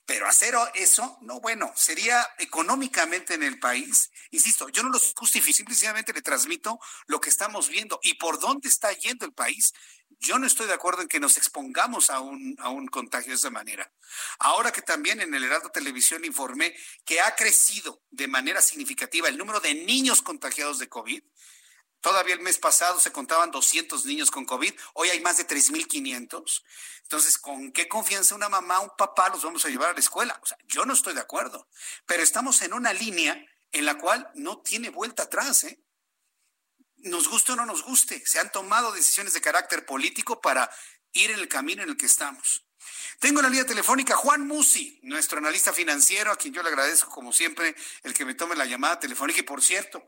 Pero 0.06 0.28
hacer 0.28 0.54
eso, 0.74 1.18
no, 1.22 1.40
bueno, 1.40 1.72
sería 1.74 2.24
económicamente 2.38 3.34
en 3.34 3.42
el 3.42 3.58
país. 3.58 4.10
Insisto, 4.30 4.68
yo 4.68 4.82
no 4.82 4.90
lo 4.90 4.98
justifico, 5.16 5.56
simplemente 5.56 6.12
le 6.12 6.22
transmito 6.22 6.78
lo 7.06 7.20
que 7.20 7.30
estamos 7.30 7.68
viendo 7.68 7.98
y 8.02 8.14
por 8.14 8.38
dónde 8.38 8.68
está 8.68 8.92
yendo 8.92 9.24
el 9.26 9.32
país. 9.32 9.72
Yo 10.20 10.38
no 10.38 10.46
estoy 10.46 10.66
de 10.66 10.74
acuerdo 10.74 11.02
en 11.02 11.08
que 11.08 11.18
nos 11.18 11.36
expongamos 11.36 12.10
a 12.10 12.20
un, 12.20 12.54
a 12.58 12.68
un 12.68 12.86
contagio 12.86 13.30
de 13.30 13.36
esa 13.36 13.50
manera. 13.50 13.92
Ahora 14.38 14.70
que 14.70 14.82
también 14.82 15.20
en 15.20 15.34
el 15.34 15.42
Heraldo 15.42 15.70
Televisión 15.70 16.24
informé 16.24 16.76
que 17.04 17.20
ha 17.20 17.34
crecido 17.34 18.02
de 18.10 18.28
manera 18.28 18.62
significativa 18.62 19.28
el 19.28 19.36
número 19.36 19.58
de 19.58 19.74
niños 19.74 20.22
contagiados 20.22 20.78
de 20.78 20.88
COVID, 20.88 21.22
Todavía 22.04 22.34
el 22.34 22.40
mes 22.40 22.58
pasado 22.58 23.00
se 23.00 23.12
contaban 23.12 23.50
200 23.50 24.04
niños 24.04 24.30
con 24.30 24.44
COVID, 24.44 24.74
hoy 24.92 25.08
hay 25.08 25.20
más 25.20 25.38
de 25.38 25.46
3.500. 25.46 26.62
Entonces, 27.00 27.38
¿con 27.38 27.72
qué 27.72 27.88
confianza 27.88 28.34
una 28.34 28.50
mamá, 28.50 28.80
un 28.80 28.90
papá 28.94 29.30
los 29.30 29.42
vamos 29.42 29.64
a 29.64 29.70
llevar 29.70 29.88
a 29.88 29.92
la 29.94 30.00
escuela? 30.00 30.38
O 30.42 30.44
sea, 30.44 30.58
yo 30.66 30.84
no 30.84 30.92
estoy 30.92 31.14
de 31.14 31.22
acuerdo, 31.22 31.66
pero 32.04 32.22
estamos 32.22 32.60
en 32.60 32.74
una 32.74 32.92
línea 32.92 33.42
en 33.72 33.86
la 33.86 33.96
cual 33.96 34.30
no 34.34 34.58
tiene 34.60 34.90
vuelta 34.90 35.22
atrás, 35.22 35.64
¿eh? 35.64 35.82
Nos 36.96 37.26
guste 37.26 37.52
o 37.52 37.56
no 37.56 37.64
nos 37.64 37.82
guste, 37.82 38.22
se 38.26 38.38
han 38.38 38.52
tomado 38.52 38.92
decisiones 38.92 39.32
de 39.32 39.40
carácter 39.40 39.86
político 39.86 40.42
para 40.42 40.70
ir 41.14 41.30
en 41.30 41.38
el 41.38 41.48
camino 41.48 41.84
en 41.84 41.88
el 41.88 41.96
que 41.96 42.04
estamos. 42.04 42.66
Tengo 43.18 43.40
en 43.40 43.44
la 43.44 43.48
línea 43.48 43.64
telefónica 43.64 44.14
Juan 44.14 44.46
Musi, 44.46 45.00
nuestro 45.04 45.38
analista 45.38 45.72
financiero, 45.72 46.30
a 46.32 46.36
quien 46.36 46.52
yo 46.52 46.62
le 46.62 46.68
agradezco 46.68 47.08
como 47.08 47.32
siempre 47.32 47.74
el 48.02 48.12
que 48.12 48.26
me 48.26 48.34
tome 48.34 48.56
la 48.56 48.66
llamada 48.66 49.00
telefónica. 49.00 49.40
Y 49.40 49.44
por 49.44 49.62
cierto, 49.62 50.06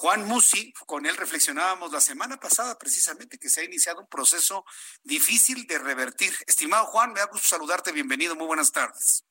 Juan 0.00 0.28
Musi, 0.28 0.72
con 0.86 1.06
él 1.06 1.16
reflexionábamos 1.16 1.90
la 1.90 2.00
semana 2.00 2.36
pasada 2.36 2.78
precisamente 2.78 3.36
que 3.36 3.48
se 3.48 3.62
ha 3.62 3.64
iniciado 3.64 4.00
un 4.00 4.06
proceso 4.06 4.64
difícil 5.02 5.66
de 5.66 5.76
revertir. 5.76 6.32
Estimado 6.46 6.86
Juan, 6.86 7.12
me 7.12 7.18
da 7.18 7.26
gusto 7.26 7.48
saludarte, 7.48 7.90
bienvenido, 7.90 8.36
muy 8.36 8.46
buenas 8.46 8.70
tardes. 8.70 9.24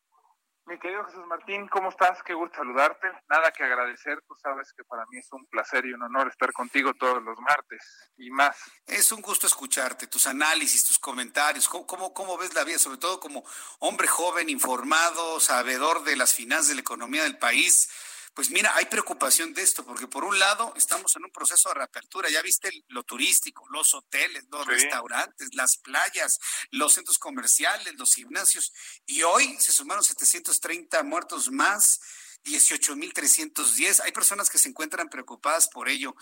Mi 0.66 0.78
querido 0.78 1.06
Jesús 1.06 1.26
Martín, 1.28 1.70
¿cómo 1.70 1.88
estás? 1.88 2.22
Qué 2.22 2.34
gusto 2.34 2.58
saludarte. 2.58 3.08
Nada 3.30 3.50
que 3.54 3.64
agradecer, 3.64 4.22
tú 4.28 4.36
sabes 4.44 4.74
que 4.76 4.84
para 4.84 5.06
mí 5.06 5.20
es 5.20 5.32
un 5.32 5.46
placer 5.46 5.86
y 5.86 5.94
un 5.94 6.02
honor 6.02 6.28
estar 6.28 6.52
contigo 6.52 6.94
todos 6.96 7.24
los 7.24 7.40
martes 7.40 8.12
y 8.18 8.30
más. 8.30 8.58
Es 8.86 9.14
un 9.14 9.22
gusto 9.22 9.48
escucharte, 9.48 10.08
tus 10.08 10.28
análisis, 10.28 10.86
tus 10.86 11.00
comentarios, 11.00 11.70
cómo, 11.70 11.88
cómo, 11.88 12.14
cómo 12.14 12.38
ves 12.38 12.54
la 12.54 12.66
vida, 12.66 12.78
sobre 12.78 12.98
todo 12.98 13.22
como 13.22 13.46
hombre 13.80 14.10
joven, 14.10 14.50
informado, 14.50 15.40
sabedor 15.40 16.04
de 16.04 16.18
las 16.18 16.34
finanzas 16.34 16.68
de 16.68 16.76
la 16.76 16.82
economía 16.82 17.24
del 17.24 17.38
país 17.38 17.90
pues 18.38 18.52
mira, 18.52 18.72
hay 18.76 18.86
preocupación 18.86 19.52
de 19.56 19.64
esto, 19.64 19.84
porque 19.84 20.06
por 20.06 20.24
un 20.24 20.38
lado 20.38 20.72
estamos 20.76 21.16
en 21.16 21.26
un 21.26 21.32
proceso 21.32 21.70
de 21.70 21.74
reapertura, 21.74 22.30
ya 22.30 22.40
viste 22.44 22.70
lo 22.90 23.02
turístico, 23.02 23.66
los 23.72 23.96
hoteles, 23.96 24.46
los 24.52 24.64
restaurantes, 24.68 25.56
las 25.56 25.78
playas, 25.78 26.40
los 26.70 26.94
centros 26.94 27.18
comerciales, 27.18 27.96
los 27.96 28.14
gimnasios, 28.14 28.72
y 29.08 29.24
hoy 29.24 29.58
se 29.60 29.74
sumaron 29.74 30.04
730 30.04 31.02
muertos 31.02 31.50
más, 31.50 32.00
18.310. 32.44 34.02
Hay 34.04 34.12
personas 34.12 34.52
que 34.52 34.60
se 34.60 34.70
encuentran 34.70 35.10
preocupadas 35.10 35.68
por 35.68 35.90
ello. 35.90 36.16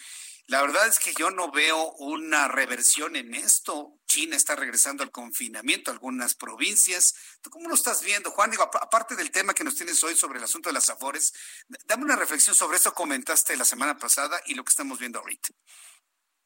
La 0.47 0.61
verdad 0.61 0.87
es 0.87 0.99
que 0.99 1.13
yo 1.17 1.31
no 1.31 1.49
veo 1.51 1.93
una 1.93 2.47
reversión 2.47 3.15
en 3.15 3.33
esto. 3.33 3.97
China 4.05 4.35
está 4.35 4.55
regresando 4.55 5.01
al 5.01 5.09
confinamiento, 5.09 5.89
algunas 5.89 6.35
provincias. 6.35 7.39
¿Tú 7.41 7.49
cómo 7.49 7.67
lo 7.67 7.73
estás 7.73 8.03
viendo, 8.03 8.29
Juan? 8.29 8.51
Digo, 8.51 8.61
aparte 8.63 9.15
del 9.15 9.31
tema 9.31 9.55
que 9.55 9.63
nos 9.63 9.75
tienes 9.75 10.03
hoy 10.03 10.15
sobre 10.15 10.37
el 10.37 10.43
asunto 10.43 10.69
de 10.69 10.73
las 10.73 10.89
afores, 10.91 11.33
dame 11.85 12.03
una 12.03 12.15
reflexión 12.15 12.55
sobre 12.55 12.77
eso 12.77 12.93
comentaste 12.93 13.57
la 13.57 13.65
semana 13.65 13.97
pasada 13.97 14.39
y 14.45 14.53
lo 14.53 14.63
que 14.63 14.69
estamos 14.69 14.99
viendo 14.99 15.17
ahorita. 15.17 15.49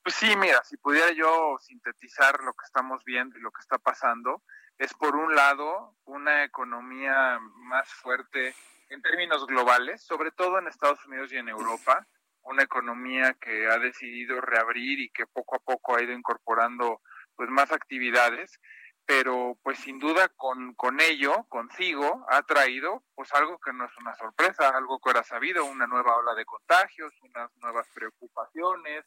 Pues 0.01 0.15
sí, 0.15 0.33
mira, 0.37 0.63
si 0.63 0.77
pudiera 0.77 1.11
yo 1.11 1.57
sintetizar 1.61 2.41
lo 2.41 2.53
que 2.53 2.65
estamos 2.65 3.03
viendo 3.03 3.37
y 3.37 3.41
lo 3.41 3.51
que 3.51 3.59
está 3.59 3.77
pasando, 3.79 4.43
es 4.77 4.93
por 4.93 5.17
un 5.17 5.35
lado 5.35 5.97
una 6.05 6.45
economía 6.45 7.37
más 7.41 7.89
fuerte 7.95 8.55
en 8.87 9.01
términos 9.01 9.45
globales, 9.45 10.01
sobre 10.01 10.31
todo 10.31 10.57
en 10.57 10.67
Estados 10.67 11.05
Unidos 11.05 11.33
y 11.33 11.35
en 11.35 11.49
Europa 11.49 12.07
una 12.43 12.63
economía 12.63 13.35
que 13.39 13.67
ha 13.67 13.77
decidido 13.77 14.41
reabrir 14.41 14.99
y 14.99 15.09
que 15.09 15.27
poco 15.27 15.55
a 15.55 15.59
poco 15.59 15.95
ha 15.95 16.03
ido 16.03 16.13
incorporando 16.13 17.01
pues 17.35 17.49
más 17.49 17.71
actividades, 17.71 18.59
pero 19.05 19.57
pues 19.63 19.79
sin 19.79 19.97
duda 19.97 20.29
con, 20.35 20.75
con 20.75 20.99
ello, 21.01 21.45
consigo, 21.49 22.25
ha 22.29 22.43
traído 22.43 23.03
pues 23.15 23.33
algo 23.33 23.57
que 23.57 23.73
no 23.73 23.85
es 23.85 23.97
una 23.97 24.15
sorpresa, 24.15 24.69
algo 24.69 24.99
que 24.99 25.09
era 25.09 25.23
sabido, 25.23 25.65
una 25.65 25.87
nueva 25.87 26.15
ola 26.17 26.35
de 26.35 26.45
contagios, 26.45 27.13
unas 27.23 27.49
nuevas 27.57 27.87
preocupaciones, 27.93 29.05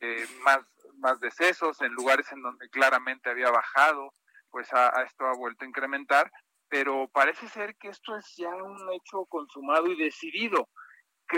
eh, 0.00 0.26
más, 0.44 0.60
más 0.98 1.20
decesos 1.20 1.80
en 1.82 1.92
lugares 1.92 2.30
en 2.32 2.42
donde 2.42 2.68
claramente 2.70 3.28
había 3.28 3.50
bajado, 3.50 4.14
pues 4.50 4.72
a, 4.72 5.02
esto 5.02 5.26
ha 5.26 5.34
vuelto 5.34 5.64
a 5.64 5.68
incrementar, 5.68 6.30
pero 6.68 7.08
parece 7.08 7.48
ser 7.48 7.76
que 7.76 7.88
esto 7.88 8.16
es 8.16 8.34
ya 8.36 8.54
un 8.54 8.78
hecho 8.92 9.26
consumado 9.26 9.88
y 9.88 9.96
decidido. 9.96 10.68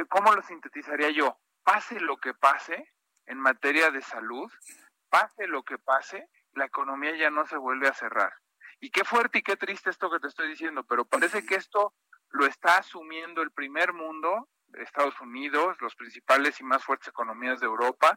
¿Cómo 0.09 0.32
lo 0.32 0.43
sintetizaría 0.43 1.10
yo? 1.10 1.39
Pase 1.62 2.01
lo 2.01 2.16
que 2.16 2.35
pase 2.35 2.93
en 3.27 3.39
materia 3.39 3.90
de 3.90 4.02
salud, 4.02 4.51
pase 5.09 5.47
lo 5.47 5.62
que 5.62 5.78
pase, 5.78 6.28
la 6.55 6.64
economía 6.66 7.16
ya 7.16 7.31
no 7.31 7.47
se 7.47 7.56
vuelve 7.56 7.89
a 7.89 7.94
cerrar. 7.94 8.32
Y 8.81 8.90
qué 8.90 9.05
fuerte 9.05 9.39
y 9.39 9.43
qué 9.43 9.56
triste 9.56 9.90
esto 9.90 10.10
que 10.10 10.19
te 10.19 10.28
estoy 10.28 10.48
diciendo, 10.48 10.85
pero 10.85 11.05
parece 11.05 11.47
que 11.47 11.55
esto 11.55 11.94
lo 12.31 12.47
está 12.47 12.78
asumiendo 12.78 13.43
el 13.43 13.52
primer 13.52 13.93
mundo, 13.93 14.48
Estados 14.74 15.20
Unidos, 15.20 15.77
los 15.81 15.94
principales 15.94 16.60
y 16.60 16.64
más 16.64 16.82
fuertes 16.82 17.09
economías 17.09 17.60
de 17.60 17.66
Europa. 17.66 18.16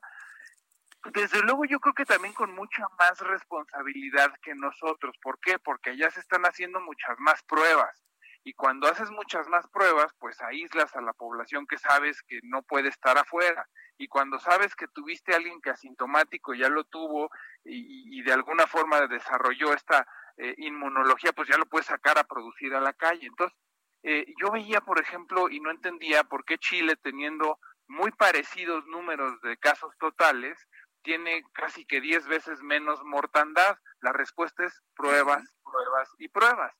Desde 1.13 1.41
luego 1.41 1.65
yo 1.65 1.79
creo 1.79 1.93
que 1.93 2.05
también 2.05 2.33
con 2.33 2.55
mucha 2.55 2.87
más 2.97 3.19
responsabilidad 3.19 4.33
que 4.41 4.55
nosotros. 4.55 5.15
¿Por 5.21 5.39
qué? 5.39 5.59
Porque 5.59 5.95
ya 5.97 6.09
se 6.09 6.21
están 6.21 6.45
haciendo 6.45 6.79
muchas 6.79 7.19
más 7.19 7.43
pruebas 7.43 8.05
y 8.45 8.53
cuando 8.53 8.87
haces 8.87 9.09
muchas 9.09 9.47
más 9.49 9.67
pruebas, 9.69 10.13
pues 10.19 10.39
aíslas 10.39 10.95
a 10.95 11.01
la 11.01 11.13
población 11.13 11.65
que 11.65 11.79
sabes 11.79 12.21
que 12.21 12.39
no 12.43 12.61
puede 12.61 12.89
estar 12.89 13.17
afuera. 13.17 13.67
Y 13.97 14.07
cuando 14.07 14.37
sabes 14.37 14.75
que 14.75 14.87
tuviste 14.87 15.33
a 15.33 15.37
alguien 15.37 15.59
que 15.61 15.71
asintomático 15.71 16.53
ya 16.53 16.69
lo 16.69 16.83
tuvo 16.83 17.31
y, 17.63 18.21
de 18.21 18.31
alguna 18.31 18.67
forma 18.67 19.07
desarrolló 19.07 19.73
esta 19.73 20.07
eh, 20.37 20.53
inmunología, 20.59 21.33
pues 21.33 21.49
ya 21.49 21.57
lo 21.57 21.65
puedes 21.65 21.87
sacar 21.87 22.19
a 22.19 22.23
producir 22.23 22.75
a 22.75 22.81
la 22.81 22.93
calle. 22.93 23.25
Entonces, 23.25 23.57
eh, 24.03 24.31
yo 24.39 24.51
veía, 24.51 24.79
por 24.79 24.99
ejemplo, 24.99 25.49
y 25.49 25.59
no 25.59 25.71
entendía 25.71 26.23
por 26.23 26.45
qué 26.45 26.59
Chile, 26.59 26.95
teniendo 26.97 27.57
muy 27.87 28.11
parecidos 28.11 28.85
números 28.85 29.41
de 29.41 29.57
casos 29.57 29.91
totales, 29.97 30.55
tiene 31.01 31.43
casi 31.53 31.87
que 31.87 31.99
10 31.99 32.27
veces 32.27 32.61
menos 32.61 33.03
mortandad. 33.03 33.79
La 34.01 34.13
respuesta 34.13 34.65
es 34.65 34.83
pruebas, 34.95 35.43
pruebas 35.63 36.09
y 36.19 36.27
pruebas 36.27 36.75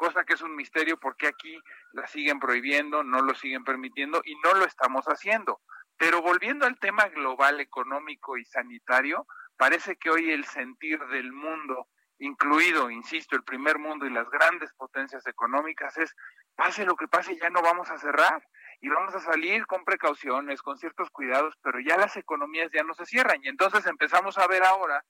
cosa 0.00 0.24
que 0.24 0.32
es 0.32 0.40
un 0.40 0.56
misterio 0.56 0.96
porque 0.98 1.26
aquí 1.26 1.60
la 1.92 2.06
siguen 2.06 2.40
prohibiendo, 2.40 3.04
no 3.04 3.20
lo 3.20 3.34
siguen 3.34 3.64
permitiendo 3.64 4.22
y 4.24 4.34
no 4.36 4.54
lo 4.54 4.64
estamos 4.64 5.04
haciendo. 5.04 5.60
Pero 5.98 6.22
volviendo 6.22 6.64
al 6.64 6.78
tema 6.78 7.06
global, 7.08 7.60
económico 7.60 8.38
y 8.38 8.46
sanitario, 8.46 9.26
parece 9.58 9.96
que 9.96 10.08
hoy 10.08 10.30
el 10.30 10.46
sentir 10.46 10.98
del 11.08 11.34
mundo, 11.34 11.86
incluido, 12.18 12.90
insisto, 12.90 13.36
el 13.36 13.44
primer 13.44 13.78
mundo 13.78 14.06
y 14.06 14.10
las 14.10 14.30
grandes 14.30 14.72
potencias 14.72 15.26
económicas, 15.26 15.98
es 15.98 16.16
pase 16.56 16.86
lo 16.86 16.96
que 16.96 17.06
pase, 17.06 17.36
ya 17.36 17.50
no 17.50 17.60
vamos 17.60 17.90
a 17.90 17.98
cerrar 17.98 18.42
y 18.80 18.88
vamos 18.88 19.14
a 19.14 19.20
salir 19.20 19.66
con 19.66 19.84
precauciones, 19.84 20.62
con 20.62 20.78
ciertos 20.78 21.10
cuidados, 21.10 21.58
pero 21.62 21.78
ya 21.78 21.98
las 21.98 22.16
economías 22.16 22.70
ya 22.72 22.84
no 22.84 22.94
se 22.94 23.04
cierran. 23.04 23.44
Y 23.44 23.48
entonces 23.48 23.84
empezamos 23.84 24.38
a 24.38 24.46
ver 24.46 24.64
ahora 24.64 25.04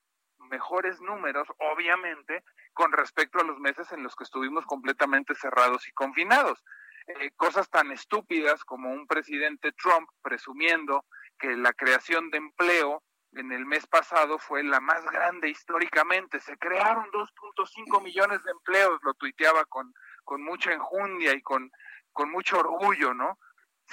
mejores 0.51 1.01
números, 1.01 1.49
obviamente, 1.59 2.45
con 2.75 2.93
respecto 2.93 3.41
a 3.41 3.45
los 3.45 3.59
meses 3.59 3.91
en 3.93 4.03
los 4.03 4.15
que 4.15 4.25
estuvimos 4.25 4.67
completamente 4.67 5.35
cerrados 5.35 5.89
y 5.89 5.93
confinados. 5.93 6.63
Eh, 7.07 7.31
cosas 7.37 7.71
tan 7.71 7.91
estúpidas 7.93 8.65
como 8.65 8.93
un 8.93 9.07
presidente 9.07 9.73
Trump 9.73 10.09
presumiendo 10.23 11.05
que 11.39 11.57
la 11.57 11.73
creación 11.73 12.31
de 12.31 12.39
empleo 12.39 13.03
en 13.33 13.53
el 13.53 13.65
mes 13.65 13.87
pasado 13.87 14.39
fue 14.39 14.63
la 14.63 14.81
más 14.81 15.05
grande 15.11 15.49
históricamente. 15.49 16.41
Se 16.41 16.57
crearon 16.59 17.07
2.5 17.11 18.03
millones 18.03 18.43
de 18.45 18.51
empleos, 18.51 19.01
lo 19.03 19.15
tuiteaba 19.15 19.65
con, 19.65 19.93
con 20.25 20.43
mucha 20.43 20.73
enjundia 20.73 21.33
y 21.33 21.43
con, 21.43 21.71
con 22.13 22.31
mucho 22.31 22.59
orgullo, 22.59 23.15
¿no? 23.15 23.39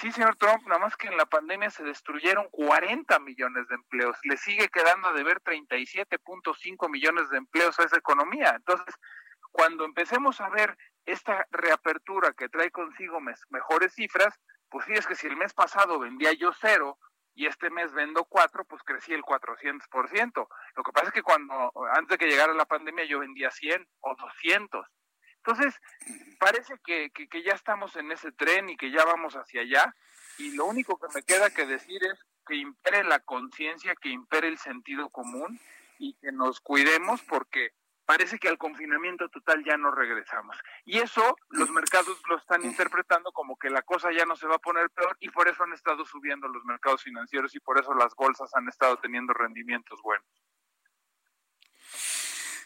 Sí, 0.00 0.12
señor 0.12 0.36
Trump, 0.36 0.64
nada 0.68 0.78
más 0.78 0.96
que 0.96 1.08
en 1.08 1.16
la 1.16 1.26
pandemia 1.26 1.70
se 1.70 1.82
destruyeron 1.82 2.46
40 2.52 3.18
millones 3.18 3.66
de 3.66 3.74
empleos. 3.74 4.16
Le 4.22 4.36
sigue 4.36 4.68
quedando 4.68 5.12
de 5.12 5.24
ver 5.24 5.40
37.5 5.40 6.88
millones 6.88 7.28
de 7.30 7.38
empleos 7.38 7.76
a 7.80 7.82
esa 7.82 7.96
economía. 7.96 8.54
Entonces, 8.54 8.94
cuando 9.50 9.84
empecemos 9.84 10.40
a 10.40 10.50
ver 10.50 10.78
esta 11.04 11.44
reapertura 11.50 12.32
que 12.32 12.48
trae 12.48 12.70
consigo 12.70 13.18
mejores 13.50 13.92
cifras, 13.92 14.38
pues 14.68 14.86
sí, 14.86 14.92
es 14.92 15.04
que 15.04 15.16
si 15.16 15.26
el 15.26 15.36
mes 15.36 15.52
pasado 15.52 15.98
vendía 15.98 16.32
yo 16.32 16.52
cero 16.52 16.96
y 17.34 17.46
este 17.46 17.68
mes 17.68 17.92
vendo 17.92 18.24
cuatro, 18.24 18.64
pues 18.66 18.84
crecí 18.84 19.12
el 19.14 19.22
400%. 19.22 20.48
Lo 20.76 20.82
que 20.84 20.92
pasa 20.92 21.08
es 21.08 21.12
que 21.12 21.22
cuando, 21.22 21.72
antes 21.90 22.10
de 22.10 22.18
que 22.18 22.30
llegara 22.30 22.54
la 22.54 22.66
pandemia, 22.66 23.04
yo 23.04 23.18
vendía 23.18 23.50
100 23.50 23.84
o 24.00 24.14
200. 24.14 24.86
Entonces, 25.44 25.74
parece 26.38 26.74
que, 26.84 27.10
que, 27.10 27.42
ya 27.42 27.52
estamos 27.52 27.96
en 27.96 28.12
ese 28.12 28.32
tren 28.32 28.68
y 28.68 28.76
que 28.76 28.90
ya 28.90 29.04
vamos 29.04 29.34
hacia 29.34 29.62
allá. 29.62 29.94
Y 30.38 30.52
lo 30.52 30.66
único 30.66 30.98
que 30.98 31.08
me 31.14 31.22
queda 31.22 31.50
que 31.50 31.66
decir 31.66 32.00
es 32.04 32.18
que 32.46 32.56
impere 32.56 33.04
la 33.04 33.20
conciencia, 33.20 33.94
que 33.96 34.10
impere 34.10 34.48
el 34.48 34.58
sentido 34.58 35.08
común 35.10 35.58
y 35.98 36.14
que 36.14 36.32
nos 36.32 36.60
cuidemos 36.60 37.22
porque 37.22 37.72
parece 38.08 38.38
que 38.38 38.48
al 38.48 38.56
confinamiento 38.56 39.28
total 39.28 39.62
ya 39.64 39.76
no 39.76 39.90
regresamos. 39.90 40.56
Y 40.86 40.98
eso 40.98 41.36
los 41.50 41.70
mercados 41.70 42.18
lo 42.26 42.38
están 42.38 42.64
interpretando 42.64 43.32
como 43.32 43.58
que 43.58 43.68
la 43.68 43.82
cosa 43.82 44.10
ya 44.10 44.24
no 44.24 44.34
se 44.34 44.46
va 44.46 44.54
a 44.54 44.60
poner 44.60 44.88
peor 44.90 45.14
y 45.20 45.28
por 45.28 45.46
eso 45.46 45.64
han 45.64 45.74
estado 45.74 46.06
subiendo 46.06 46.48
los 46.48 46.64
mercados 46.64 47.02
financieros 47.02 47.54
y 47.54 47.60
por 47.60 47.78
eso 47.78 47.92
las 47.94 48.14
bolsas 48.14 48.54
han 48.54 48.66
estado 48.66 48.96
teniendo 48.96 49.34
rendimientos 49.34 50.00
buenos. 50.02 50.26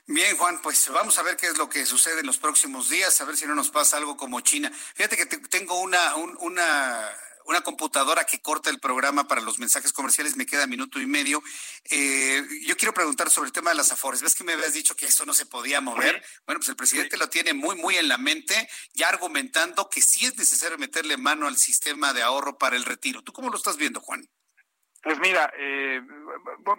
Bien, 0.07 0.37
Juan, 0.37 0.61
pues 0.61 0.89
vamos 0.89 1.17
a 1.19 1.23
ver 1.23 1.37
qué 1.37 1.47
es 1.47 1.57
lo 1.57 1.69
que 1.69 1.87
sucede 1.87 2.21
en 2.21 2.27
los 2.27 2.39
próximos 2.39 2.89
días, 2.89 3.21
a 3.21 3.25
ver 3.25 3.37
si 3.37 3.47
no 3.47 3.55
nos 3.55 3.71
pasa 3.71 3.97
algo 3.97 4.17
como 4.17 4.41
China. 4.41 4.71
Fíjate 4.97 5.17
que 5.17 5.27
tengo 5.27 5.81
una, 5.81 6.17
una, 6.17 7.09
una 7.47 7.61
computadora 7.61 8.25
que 8.25 8.41
corta 8.41 8.69
el 8.69 8.81
programa 8.81 9.29
para 9.29 9.41
los 9.41 9.61
mensajes 9.61 9.93
comerciales, 9.93 10.37
me 10.37 10.45
queda 10.45 10.67
minuto 10.67 11.01
y 11.01 11.07
medio. 11.07 11.41
Eh, 11.85 12.45
yo 12.67 12.77
quiero 12.77 12.93
preguntar 12.93 13.31
sobre 13.31 13.47
el 13.47 13.53
tema 13.53 13.71
de 13.71 13.77
las 13.77 13.93
afores. 13.93 14.23
¿Ves 14.23 14.35
que 14.35 14.43
me 14.43 14.55
habías 14.55 14.75
dicho 14.75 14.97
que 14.97 15.07
eso 15.07 15.25
no 15.25 15.35
se 15.35 15.47
podía 15.47 15.81
mover? 15.81 16.21
Bueno, 16.47 16.59
pues 16.59 16.69
el 16.69 16.77
presidente 16.77 17.17
lo 17.17 17.29
tiene 17.29 17.55
muy, 17.55 17.77
muy 17.77 17.97
en 17.97 18.09
la 18.09 18.19
mente, 18.19 18.69
ya 18.95 19.09
argumentando 19.09 19.89
que 19.89 20.03
sí 20.03 20.27
es 20.27 20.37
necesario 20.37 20.79
meterle 20.79 21.17
mano 21.17 21.47
al 21.47 21.57
sistema 21.57 22.13
de 22.13 22.23
ahorro 22.23 22.59
para 22.59 22.75
el 22.75 22.85
retiro. 22.85 23.23
¿Tú 23.23 23.33
cómo 23.33 23.51
lo 23.51 23.57
estás 23.57 23.77
viendo, 23.77 24.01
Juan? 24.01 24.29
Pues 25.03 25.19
mira, 25.19 25.53
eh, 25.57 26.01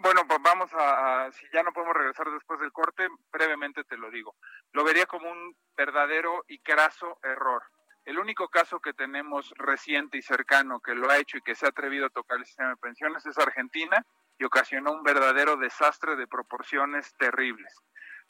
bueno, 0.01 0.21
pues 0.25 0.39
vamos 0.41 0.71
a, 0.73 1.29
si 1.33 1.45
ya 1.51 1.61
no 1.61 1.73
podemos 1.73 1.95
regresar 1.95 2.31
después 2.31 2.57
del 2.61 2.71
corte, 2.71 3.05
brevemente 3.31 3.83
te 3.83 3.97
lo 3.97 4.09
digo. 4.09 4.35
Lo 4.71 4.85
vería 4.85 5.05
como 5.05 5.29
un 5.29 5.57
verdadero 5.75 6.45
y 6.47 6.59
craso 6.59 7.19
error. 7.21 7.63
El 8.05 8.17
único 8.17 8.47
caso 8.47 8.79
que 8.79 8.93
tenemos 8.93 9.53
reciente 9.57 10.17
y 10.17 10.21
cercano 10.21 10.79
que 10.79 10.95
lo 10.95 11.09
ha 11.09 11.17
hecho 11.17 11.37
y 11.37 11.41
que 11.41 11.55
se 11.55 11.65
ha 11.65 11.69
atrevido 11.69 12.05
a 12.05 12.09
tocar 12.09 12.37
el 12.37 12.45
sistema 12.45 12.69
de 12.69 12.77
pensiones 12.77 13.25
es 13.25 13.37
Argentina 13.37 14.05
y 14.37 14.45
ocasionó 14.45 14.93
un 14.93 15.03
verdadero 15.03 15.57
desastre 15.57 16.15
de 16.15 16.27
proporciones 16.27 17.13
terribles. 17.17 17.73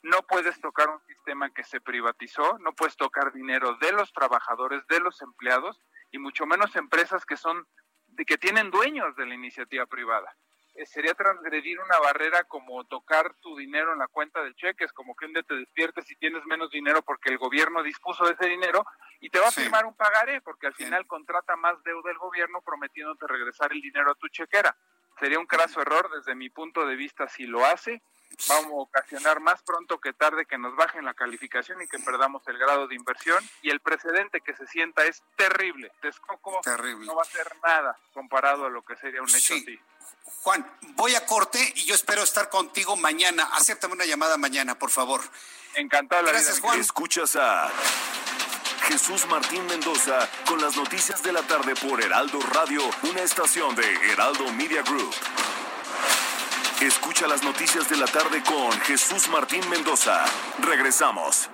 No 0.02 0.22
puedes 0.22 0.60
tocar 0.60 0.90
un 0.90 1.00
sistema 1.06 1.50
que 1.50 1.64
se 1.64 1.80
privatizó, 1.80 2.58
no 2.58 2.72
puedes 2.72 2.96
tocar 2.96 3.32
dinero 3.32 3.76
de 3.80 3.92
los 3.92 4.12
trabajadores, 4.12 4.86
de 4.88 5.00
los 5.00 5.22
empleados 5.22 5.80
y 6.10 6.18
mucho 6.18 6.46
menos 6.46 6.74
empresas 6.76 7.24
que 7.24 7.36
son 7.36 7.66
de 8.14 8.24
que 8.24 8.38
tienen 8.38 8.70
dueños 8.70 9.14
de 9.16 9.26
la 9.26 9.34
iniciativa 9.34 9.86
privada. 9.86 10.34
Eh, 10.74 10.86
sería 10.86 11.14
transgredir 11.14 11.78
una 11.78 11.98
barrera 12.00 12.44
como 12.44 12.84
tocar 12.84 13.32
tu 13.34 13.56
dinero 13.56 13.92
en 13.92 14.00
la 14.00 14.08
cuenta 14.08 14.42
de 14.42 14.54
cheques, 14.54 14.92
como 14.92 15.14
que 15.14 15.26
un 15.26 15.32
día 15.32 15.42
te 15.42 15.54
despiertes 15.54 16.10
y 16.10 16.16
tienes 16.16 16.44
menos 16.46 16.70
dinero 16.70 17.02
porque 17.02 17.30
el 17.30 17.38
gobierno 17.38 17.82
dispuso 17.82 18.24
de 18.26 18.32
ese 18.32 18.46
dinero 18.46 18.84
y 19.20 19.30
te 19.30 19.38
va 19.38 19.48
a 19.48 19.52
firmar 19.52 19.86
un 19.86 19.94
pagaré 19.94 20.40
porque 20.40 20.66
al 20.66 20.74
final 20.74 21.06
contrata 21.06 21.54
más 21.56 21.82
deuda 21.84 22.10
el 22.10 22.18
gobierno 22.18 22.60
prometiéndote 22.62 23.26
regresar 23.28 23.72
el 23.72 23.80
dinero 23.80 24.10
a 24.10 24.14
tu 24.16 24.28
chequera. 24.28 24.76
Sería 25.20 25.38
un 25.38 25.46
craso 25.46 25.80
error 25.80 26.10
desde 26.12 26.34
mi 26.34 26.50
punto 26.50 26.84
de 26.86 26.96
vista 26.96 27.28
si 27.28 27.46
lo 27.46 27.64
hace 27.64 28.02
vamos 28.48 28.72
a 28.72 28.76
ocasionar 28.76 29.40
más 29.40 29.62
pronto 29.62 29.98
que 29.98 30.12
tarde 30.12 30.46
que 30.46 30.58
nos 30.58 30.74
bajen 30.76 31.04
la 31.04 31.14
calificación 31.14 31.80
y 31.82 31.86
que 31.86 31.98
perdamos 31.98 32.42
el 32.46 32.58
grado 32.58 32.86
de 32.86 32.94
inversión. 32.94 33.42
Y 33.62 33.70
el 33.70 33.80
precedente 33.80 34.40
que 34.40 34.54
se 34.54 34.66
sienta 34.66 35.04
es 35.06 35.22
terrible. 35.36 35.90
Texcoco 36.00 36.60
no 36.64 37.14
va 37.14 37.22
a 37.22 37.26
hacer 37.26 37.56
nada 37.62 37.98
comparado 38.12 38.66
a 38.66 38.70
lo 38.70 38.82
que 38.82 38.96
sería 38.96 39.22
un 39.22 39.28
hecho 39.28 39.54
así. 39.54 39.80
Juan, 40.42 40.78
voy 40.96 41.14
a 41.14 41.24
corte 41.26 41.72
y 41.76 41.84
yo 41.84 41.94
espero 41.94 42.22
estar 42.22 42.48
contigo 42.48 42.96
mañana. 42.96 43.48
Acéptame 43.52 43.94
una 43.94 44.04
llamada 44.04 44.36
mañana, 44.36 44.78
por 44.78 44.90
favor. 44.90 45.22
Encantado. 45.74 46.22
La 46.22 46.32
Gracias, 46.32 46.60
Juan. 46.60 46.78
Escuchas 46.78 47.36
a 47.36 47.70
Jesús 48.88 49.26
Martín 49.26 49.64
Mendoza 49.66 50.28
con 50.46 50.60
las 50.60 50.76
noticias 50.76 51.22
de 51.22 51.32
la 51.32 51.42
tarde 51.42 51.74
por 51.74 52.02
Heraldo 52.02 52.38
Radio, 52.52 52.82
una 53.04 53.22
estación 53.22 53.74
de 53.74 54.12
Heraldo 54.12 54.52
Media 54.52 54.82
Group. 54.82 55.14
Escucha 56.84 57.26
las 57.26 57.42
noticias 57.42 57.88
de 57.88 57.96
la 57.96 58.04
tarde 58.04 58.42
con 58.42 58.70
Jesús 58.82 59.28
Martín 59.28 59.66
Mendoza. 59.70 60.22
Regresamos. 60.58 61.48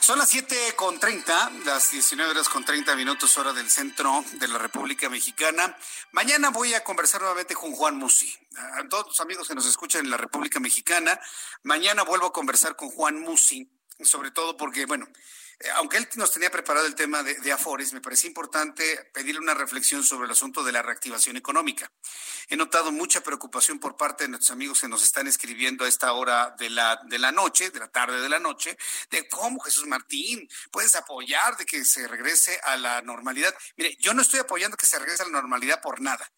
Son 0.00 0.18
las 0.18 0.28
7 0.30 0.74
con 0.74 0.98
30, 0.98 1.52
las 1.64 1.92
19 1.92 2.32
horas 2.32 2.48
con 2.48 2.64
30 2.64 2.96
minutos 2.96 3.36
hora 3.36 3.52
del 3.52 3.70
centro 3.70 4.24
de 4.32 4.48
la 4.48 4.58
República 4.58 5.08
Mexicana. 5.08 5.76
Mañana 6.10 6.50
voy 6.50 6.74
a 6.74 6.82
conversar 6.82 7.20
nuevamente 7.20 7.54
con 7.54 7.70
Juan 7.70 7.96
Musi. 7.96 8.36
A 8.56 8.88
todos 8.88 9.06
los 9.06 9.20
amigos 9.20 9.46
que 9.46 9.54
nos 9.54 9.66
escuchan 9.66 10.04
en 10.04 10.10
la 10.10 10.16
República 10.16 10.58
Mexicana, 10.58 11.20
mañana 11.62 12.02
vuelvo 12.02 12.26
a 12.26 12.32
conversar 12.32 12.74
con 12.74 12.90
Juan 12.90 13.20
Musi, 13.20 13.70
sobre 14.02 14.32
todo 14.32 14.56
porque, 14.56 14.86
bueno, 14.86 15.06
aunque 15.74 15.96
él 15.96 16.08
nos 16.16 16.32
tenía 16.32 16.50
preparado 16.50 16.86
el 16.86 16.94
tema 16.94 17.22
de, 17.22 17.52
Afores, 17.52 17.92
me 17.92 18.00
parece 18.00 18.26
importante 18.26 19.10
pedirle 19.12 19.40
una 19.40 19.54
reflexión 19.54 20.02
sobre 20.02 20.26
el 20.26 20.32
asunto 20.32 20.62
de 20.62 20.72
la 20.72 20.82
reactivación 20.82 21.36
económica. 21.36 21.90
He 22.48 22.56
notado 22.56 22.92
mucha 22.92 23.22
preocupación 23.22 23.78
por 23.78 23.96
parte 23.96 24.24
de 24.24 24.30
nuestros 24.30 24.50
amigos 24.50 24.80
que 24.80 24.88
nos 24.88 25.02
están 25.02 25.26
escribiendo 25.26 25.84
a 25.84 25.88
esta 25.88 26.12
hora 26.12 26.54
de 26.58 26.70
la, 26.70 27.00
de 27.04 27.18
la 27.18 27.32
noche, 27.32 27.70
de 27.70 27.78
la 27.78 27.88
tarde 27.88 28.20
de 28.20 28.28
la 28.28 28.38
noche, 28.38 28.76
de 29.10 29.28
cómo 29.28 29.60
Jesús 29.60 29.86
Martín 29.86 30.48
puedes 30.70 30.94
apoyar 30.94 31.56
de 31.56 31.64
que 31.64 31.84
se 31.84 32.06
regrese 32.08 32.60
a 32.64 32.76
la 32.76 33.02
normalidad. 33.02 33.54
Mire, 33.76 33.96
yo 34.00 34.14
no 34.14 34.22
estoy 34.22 34.40
apoyando 34.40 34.76
que 34.76 34.86
se 34.86 34.98
regrese 34.98 35.22
a 35.22 35.26
la 35.26 35.32
normalidad 35.32 35.80
por 35.80 36.00
nada 36.00 36.30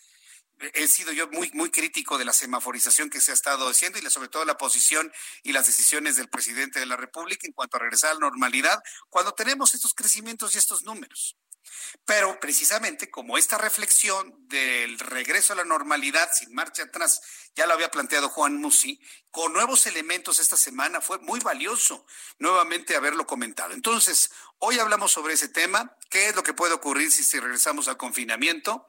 he 0.74 0.89
sido 0.89 1.12
yo 1.12 1.28
muy, 1.28 1.51
muy 1.53 1.70
crítico 1.70 2.19
de 2.19 2.24
la 2.24 2.33
semaforización 2.33 3.11
que 3.11 3.20
se 3.20 3.31
ha 3.31 3.35
estado 3.35 3.69
haciendo 3.69 3.99
y 3.99 4.11
sobre 4.11 4.28
todo 4.28 4.45
la 4.45 4.57
posición 4.57 5.12
y 5.43 5.53
las 5.53 5.66
decisiones 5.66 6.16
del 6.16 6.28
presidente 6.28 6.81
de 6.81 6.87
la 6.87 6.97
República 6.97 7.47
en 7.47 7.53
cuanto 7.53 7.77
a 7.77 7.81
regresar 7.81 8.11
a 8.11 8.15
la 8.15 8.20
normalidad 8.20 8.83
cuando 9.11 9.33
tenemos 9.33 9.74
estos 9.74 9.95
crecimientos 9.95 10.55
y 10.55 10.59
estos 10.59 10.83
números. 10.83 11.37
Pero 12.05 12.39
precisamente 12.39 13.11
como 13.11 13.37
esta 13.37 13.59
reflexión 13.59 14.35
del 14.49 14.99
regreso 14.99 15.53
a 15.53 15.57
la 15.57 15.65
normalidad 15.65 16.31
sin 16.33 16.55
marcha 16.55 16.85
atrás, 16.85 17.20
ya 17.55 17.66
lo 17.66 17.74
había 17.74 17.91
planteado 17.91 18.28
Juan 18.28 18.57
Musi, 18.57 19.01
con 19.31 19.53
nuevos 19.53 19.87
elementos 19.87 20.39
esta 20.39 20.57
semana 20.57 21.01
fue 21.01 21.19
muy 21.19 21.41
valioso 21.41 22.07
nuevamente 22.39 22.97
haberlo 22.97 23.27
comentado. 23.27 23.74
Entonces, 23.74 24.31
hoy 24.59 24.78
hablamos 24.78 25.12
sobre 25.12 25.35
ese 25.35 25.49
tema, 25.49 25.97
qué 26.09 26.28
es 26.28 26.37
lo 26.37 26.43
que 26.43 26.55
puede 26.55 26.74
ocurrir 26.74 27.11
si, 27.11 27.24
si 27.24 27.41
regresamos 27.41 27.89
al 27.89 27.97
confinamiento 27.97 28.87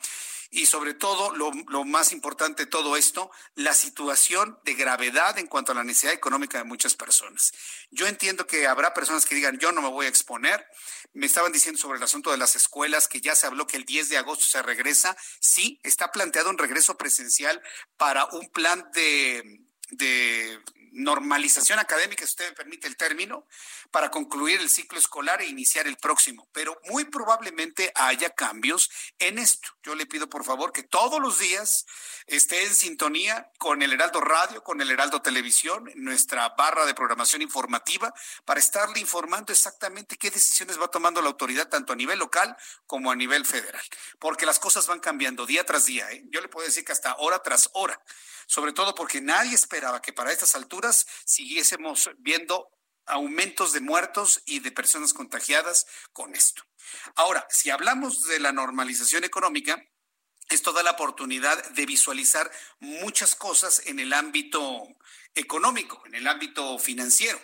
y 0.49 0.65
sobre 0.65 0.94
todo, 0.94 1.36
lo, 1.36 1.52
más 1.86 2.11
importante 2.11 2.64
de 2.64 2.72
todo 2.72 2.98
esto, 2.98 3.32
la 3.56 3.74
situación 3.74 4.57
de 4.64 4.74
gravedad 4.74 5.38
en 5.38 5.48
cuanto 5.48 5.72
a 5.72 5.76
la 5.76 5.84
necesidad 5.84 6.14
económica 6.14 6.57
de 6.57 6.64
muchas 6.64 6.95
personas. 6.95 7.52
Yo 7.91 8.07
entiendo 8.07 8.48
que 8.48 8.68
habrá 8.68 8.94
personas 8.94 9.26
que 9.26 9.36
digan, 9.36 9.57
yo 9.60 9.72
no 9.72 9.82
me 9.82 9.90
voy 9.90 10.06
a 10.06 10.10
exponer. 10.10 10.65
Me 11.14 11.26
estaban 11.26 11.52
diciendo 11.52 11.80
sobre 11.80 11.98
el 11.98 12.03
asunto 12.03 12.32
de 12.32 12.38
las 12.38 12.56
escuelas, 12.56 13.07
que 13.07 13.22
ya 13.22 13.36
se 13.36 13.48
habló 13.48 13.68
que 13.68 13.78
el 13.78 13.86
10 13.86 14.10
de 14.10 14.18
agosto 14.18 14.45
se 14.45 14.61
regresa. 14.61 15.18
Sí, 15.40 15.80
está 15.84 16.11
planteado 16.11 16.49
un 16.49 16.57
regreso 16.57 16.98
presencial 16.98 17.61
para 17.98 18.26
un 18.26 18.49
plan 18.49 18.90
de, 18.94 19.61
de 19.91 20.60
normalización 20.91 21.80
académica, 21.80 22.26
si 22.26 22.31
usted 22.31 22.49
me 22.49 22.55
permite 22.55 22.88
el 22.88 22.97
término, 22.97 23.47
para 23.91 24.09
concluir 24.09 24.59
el 24.59 24.69
ciclo 24.69 24.99
escolar 24.99 25.41
e 25.41 25.47
iniciar 25.47 25.88
el 25.88 25.97
próximo. 25.97 26.47
Pero 26.51 26.80
muy 26.85 27.05
probablemente 27.05 27.91
haya 27.95 28.30
cambios 28.31 28.89
en 29.19 29.39
esto. 29.39 29.69
Yo 29.84 29.95
le 29.95 30.05
pido 30.05 30.30
por 30.30 30.43
favor 30.43 30.72
que 30.72 30.84
todos 30.84 31.22
los 31.22 31.39
días 31.39 31.85
esté 32.26 32.65
en 32.65 32.76
sintonía 32.76 33.51
con 33.57 33.81
el 33.81 33.93
Heraldo 33.93 34.22
Radio, 34.22 34.64
con 34.64 34.81
el 34.81 34.91
Heraldo 34.91 35.22
Televisión, 35.22 35.89
nuestra 35.95 36.49
barra 36.49 36.85
de 36.85 36.93
programación 36.93 37.41
informativa, 37.41 38.14
para 38.45 38.59
estarle 38.59 38.99
informando 38.99 39.53
exactamente 39.53 40.18
qué 40.18 40.30
decisiones 40.30 40.80
va 40.80 40.89
tomando 40.89 41.22
la 41.22 41.30
autoridad, 41.30 41.69
tanto 41.69 41.93
a 41.93 41.95
nivel 41.95 42.19
local 42.19 42.55
como 42.85 43.11
a 43.11 43.15
nivel 43.15 43.45
federal. 43.45 43.84
Porque 44.19 44.45
las 44.45 44.59
cosas 44.59 44.88
van 44.88 44.99
cambiando 44.99 45.45
día 45.45 45.65
tras 45.65 45.85
día. 45.85 46.11
¿eh? 46.11 46.23
Yo 46.30 46.41
le 46.41 46.47
puedo 46.47 46.65
decir 46.65 46.84
que 46.84 46.91
hasta 46.91 47.15
hora 47.18 47.41
tras 47.43 47.69
hora 47.73 48.01
sobre 48.48 48.74
todo 48.74 48.95
porque 48.95 49.22
nadie 49.22 49.53
esperaba 49.53 50.02
que 50.02 50.14
para 50.14 50.32
estas 50.32 50.56
alturas 50.56 51.06
siguiésemos 51.26 52.10
viendo 52.18 52.72
aumentos 53.06 53.74
de 53.74 53.82
muertos 53.82 54.41
y 54.45 54.60
de 54.60 54.72
personas 54.72 55.14
contagiadas 55.14 55.86
con 56.11 56.34
esto. 56.36 56.64
Ahora, 57.15 57.45
si 57.49 57.69
hablamos 57.69 58.24
de 58.24 58.40
la 58.40 58.52
normalización 58.52 59.24
económica, 59.24 59.82
esto 60.49 60.72
da 60.72 60.82
la 60.82 60.91
oportunidad 60.91 61.72
de 61.72 61.86
visualizar 61.86 62.49
muchas 62.80 63.36
cosas 63.36 63.82
en 63.86 63.99
el 63.99 64.14
ámbito 64.14 64.88
económico, 65.36 66.02
en 66.06 66.15
el 66.15 66.28
ámbito 66.28 66.80
financiero. 66.80 67.40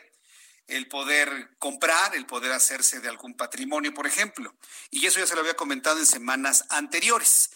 El 0.67 0.87
poder 0.87 1.57
comprar, 1.59 2.15
el 2.15 2.25
poder 2.25 2.53
hacerse 2.53 3.01
de 3.01 3.09
algún 3.09 3.35
patrimonio, 3.35 3.93
por 3.93 4.07
ejemplo. 4.07 4.55
Y 4.89 5.05
eso 5.05 5.19
ya 5.19 5.27
se 5.27 5.35
lo 5.35 5.41
había 5.41 5.55
comentado 5.55 5.99
en 5.99 6.05
semanas 6.05 6.63
anteriores. 6.69 7.49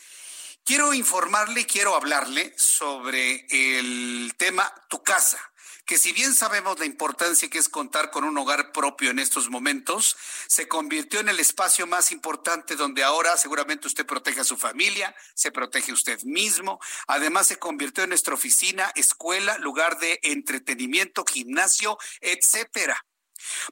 Quiero 0.68 0.94
informarle, 0.94 1.66
quiero 1.66 1.96
hablarle 1.96 2.54
sobre 2.58 3.46
el 3.50 4.34
tema 4.36 4.70
Tu 4.90 5.02
casa 5.02 5.40
que 5.86 5.98
si 5.98 6.12
bien 6.12 6.34
sabemos 6.34 6.78
la 6.78 6.86
importancia 6.86 7.50
que 7.50 7.58
es 7.58 7.70
contar 7.70 8.12
con 8.12 8.26
un 8.26 8.38
hogar 8.38 8.74
propio 8.74 9.10
en 9.10 9.20
estos 9.20 9.50
momentos, 9.50 10.18
se 10.48 10.68
convirtió 10.68 11.22
en 11.22 11.30
el 11.30 11.40
espacio 11.40 11.88
más 11.88 12.12
importante 12.12 12.76
donde 12.76 13.06
ahora 13.06 13.38
seguramente 13.38 13.88
usted 13.88 14.06
protege 14.06 14.42
a 14.42 14.44
su 14.44 14.58
familia, 14.58 15.16
se 15.34 15.54
protege 15.54 15.94
usted 15.94 16.22
mismo, 16.24 16.82
además 17.08 17.48
se 17.48 17.58
convirtió 17.58 18.04
en 18.04 18.10
nuestra 18.10 18.34
oficina, 18.34 18.92
escuela, 18.96 19.58
lugar 19.60 19.98
de 20.00 20.20
entretenimiento, 20.24 21.24
gimnasio, 21.24 21.98
etcétera. 22.20 23.02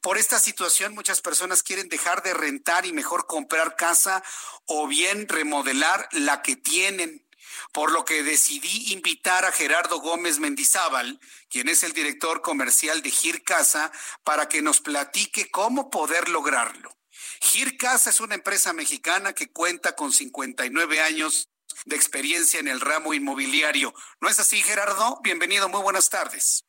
Por 0.02 0.18
esta 0.18 0.40
situación, 0.40 0.94
muchas 0.94 1.22
personas 1.22 1.64
quieren 1.64 1.90
dejar 1.90 2.24
de 2.24 2.34
rentar 2.34 2.86
y 2.86 2.94
mejor 2.94 3.28
comprar 3.28 3.76
casa 3.76 4.24
o 4.66 4.88
bien 4.88 5.28
remodelar 5.28 6.08
la 6.12 6.42
que 6.42 6.56
tienen 6.56 7.26
por 7.72 7.92
lo 7.92 8.06
que 8.06 8.24
decidí 8.24 8.94
invitar 8.94 9.46
a 9.46 9.52
Gerardo 9.52 10.00
Gómez 10.00 10.40
Mendizábal, 10.40 11.20
quien 11.50 11.70
es 11.70 11.84
el 11.84 11.94
director 11.94 12.42
comercial 12.42 13.02
de 13.02 13.12
Gir 13.12 13.44
Casa, 13.44 13.92
para 14.24 14.48
que 14.48 14.62
nos 14.62 14.82
platique 14.82 15.50
cómo 15.52 15.90
poder 15.90 16.30
lograrlo. 16.30 16.96
Gir 17.42 17.78
Casa 17.78 18.10
es 18.10 18.20
una 18.20 18.36
empresa 18.36 18.74
mexicana 18.74 19.34
que 19.34 19.52
cuenta 19.52 19.96
con 19.96 20.12
59 20.12 21.02
años 21.02 21.50
de 21.86 21.96
experiencia 21.96 22.60
en 22.60 22.68
el 22.68 22.82
ramo 22.82 23.14
inmobiliario. 23.14 23.94
¿No 24.20 24.30
es 24.30 24.40
así, 24.40 24.62
Gerardo? 24.62 25.20
Bienvenido, 25.24 25.70
muy 25.70 25.82
buenas 25.82 26.10
tardes. 26.10 26.66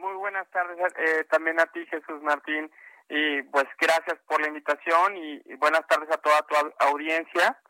Muy 0.00 0.14
buenas 0.14 0.48
tardes 0.50 0.78
eh, 0.96 1.24
también 1.30 1.60
a 1.60 1.66
ti, 1.66 1.84
Jesús 1.84 2.22
Martín. 2.22 2.70
Y 3.10 3.42
pues 3.42 3.66
gracias 3.78 4.18
por 4.26 4.40
la 4.40 4.48
invitación 4.48 5.14
y 5.14 5.54
buenas 5.56 5.86
tardes 5.88 6.08
a 6.10 6.16
toda 6.16 6.40
tu 6.46 6.54
audiencia. 6.86 7.60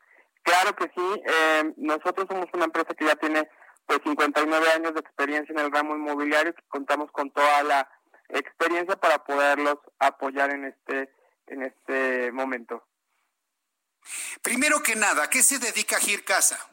Claro 0.41 0.73
que 0.73 0.85
sí, 0.95 1.23
eh, 1.25 1.73
nosotros 1.75 2.27
somos 2.29 2.47
una 2.53 2.65
empresa 2.65 2.93
que 2.93 3.03
ya 3.03 3.17
tiene 3.17 3.49
pues 3.85 3.99
59 4.05 4.65
años 4.71 4.93
de 4.93 5.01
experiencia 5.01 5.51
en 5.51 5.59
el 5.59 5.71
ramo 5.73 5.93
inmobiliario, 5.93 6.55
que 6.55 6.63
contamos 6.69 7.11
con 7.11 7.31
toda 7.31 7.63
la 7.63 7.89
experiencia 8.29 8.95
para 8.95 9.25
poderlos 9.25 9.79
apoyar 9.99 10.51
en 10.51 10.65
este 10.65 11.13
en 11.47 11.63
este 11.63 12.31
momento. 12.31 12.87
Primero 14.41 14.81
que 14.81 14.95
nada, 14.95 15.29
¿qué 15.29 15.43
se 15.43 15.59
dedica 15.59 15.99
Gir 15.99 16.23
Casa? 16.23 16.70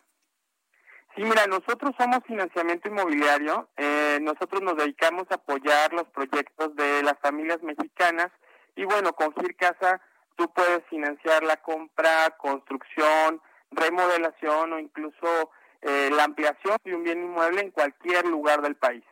Sí, 1.18 1.24
mira, 1.24 1.48
nosotros 1.48 1.96
somos 1.98 2.20
financiamiento 2.28 2.88
inmobiliario. 2.88 3.68
Eh, 3.76 4.20
nosotros 4.22 4.62
nos 4.62 4.76
dedicamos 4.76 5.26
a 5.30 5.34
apoyar 5.34 5.92
los 5.92 6.04
proyectos 6.10 6.76
de 6.76 7.02
las 7.02 7.18
familias 7.18 7.60
mexicanas 7.60 8.28
y 8.76 8.84
bueno, 8.84 9.12
con 9.14 9.34
Gir 9.34 9.56
Casa 9.56 10.00
tú 10.36 10.48
puedes 10.52 10.80
financiar 10.88 11.42
la 11.42 11.56
compra, 11.56 12.36
construcción, 12.38 13.42
remodelación 13.72 14.74
o 14.74 14.78
incluso 14.78 15.50
eh, 15.82 16.08
la 16.12 16.22
ampliación 16.22 16.76
de 16.84 16.94
un 16.94 17.02
bien 17.02 17.20
inmueble 17.20 17.62
en 17.62 17.72
cualquier 17.72 18.24
lugar 18.24 18.62
del 18.62 18.76
país. 18.76 19.02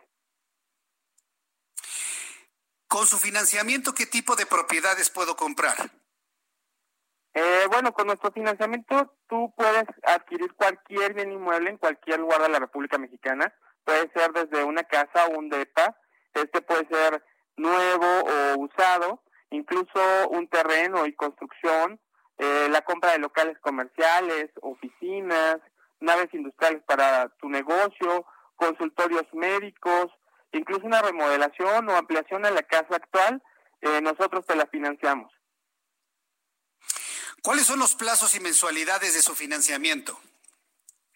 Con 2.87 3.05
su 3.09 3.19
financiamiento, 3.19 3.95
¿qué 3.95 4.07
tipo 4.07 4.37
de 4.37 4.47
propiedades 4.47 5.11
puedo 5.11 5.35
comprar? 5.35 5.91
Eh, 7.39 7.67
bueno, 7.71 7.93
con 7.93 8.07
nuestro 8.07 8.33
financiamiento 8.33 9.13
tú 9.29 9.53
puedes 9.55 9.85
adquirir 10.05 10.55
cualquier 10.55 11.13
bien 11.13 11.33
inmueble 11.33 11.69
en 11.69 11.77
cualquier 11.77 12.19
lugar 12.19 12.41
de 12.41 12.49
la 12.49 12.61
República 12.61 12.97
Mexicana. 12.97 13.53
Puede 13.85 14.11
ser 14.15 14.33
desde 14.33 14.65
una 14.65 14.85
casa 14.85 15.27
o 15.27 15.39
un 15.39 15.51
DEPA. 15.51 15.95
Este 16.33 16.63
puede 16.63 16.89
ser 16.89 17.23
nuevo 17.59 18.07
o 18.07 18.59
usado, 18.59 19.23
incluso 19.51 20.31
un 20.31 20.49
terreno 20.49 21.05
y 21.05 21.13
construcción, 21.13 22.01
eh, 22.39 22.69
la 22.71 22.81
compra 22.81 23.13
de 23.13 23.19
locales 23.19 23.59
comerciales, 23.59 24.49
oficinas, 24.63 25.59
naves 26.01 26.33
industriales 26.33 26.83
para 26.85 27.29
tu 27.39 27.51
negocio, 27.51 28.25
consultorios 28.55 29.27
médicos, 29.35 30.07
incluso 30.53 30.87
una 30.87 31.03
remodelación 31.03 31.87
o 31.91 31.97
ampliación 31.97 32.47
a 32.47 32.51
la 32.51 32.63
casa 32.63 32.97
actual, 32.97 33.43
eh, 33.83 34.01
nosotros 34.01 34.47
te 34.47 34.57
la 34.57 34.65
financiamos. 34.69 35.36
¿Cuáles 37.47 37.67
son 37.67 37.79
los 37.79 37.95
plazos 37.95 38.35
y 38.35 38.41
mensualidades 38.41 39.15
de 39.15 39.23
su 39.23 39.37
financiamiento? 39.37 40.19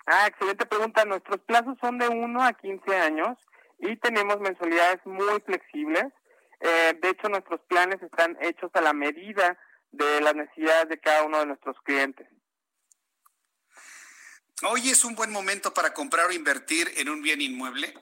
Ah, 0.06 0.28
excelente 0.28 0.64
pregunta. 0.64 1.04
Nuestros 1.04 1.40
plazos 1.40 1.76
son 1.80 1.98
de 1.98 2.06
1 2.06 2.44
a 2.44 2.52
15 2.52 2.96
años 2.98 3.36
y 3.80 3.96
tenemos 3.96 4.38
mensualidades 4.38 5.04
muy 5.06 5.40
flexibles. 5.40 6.04
Eh, 6.60 6.96
de 7.02 7.08
hecho, 7.08 7.28
nuestros 7.28 7.60
planes 7.62 8.00
están 8.00 8.38
hechos 8.42 8.70
a 8.74 8.80
la 8.80 8.92
medida 8.92 9.58
de 9.90 10.20
las 10.20 10.36
necesidades 10.36 10.88
de 10.90 11.00
cada 11.00 11.24
uno 11.24 11.40
de 11.40 11.46
nuestros 11.46 11.76
clientes. 11.82 12.28
¿Hoy 14.62 14.88
es 14.88 15.04
un 15.04 15.16
buen 15.16 15.32
momento 15.32 15.74
para 15.74 15.92
comprar 15.92 16.28
o 16.28 16.32
invertir 16.32 16.92
en 16.96 17.08
un 17.08 17.22
bien 17.22 17.40
inmueble? 17.40 17.92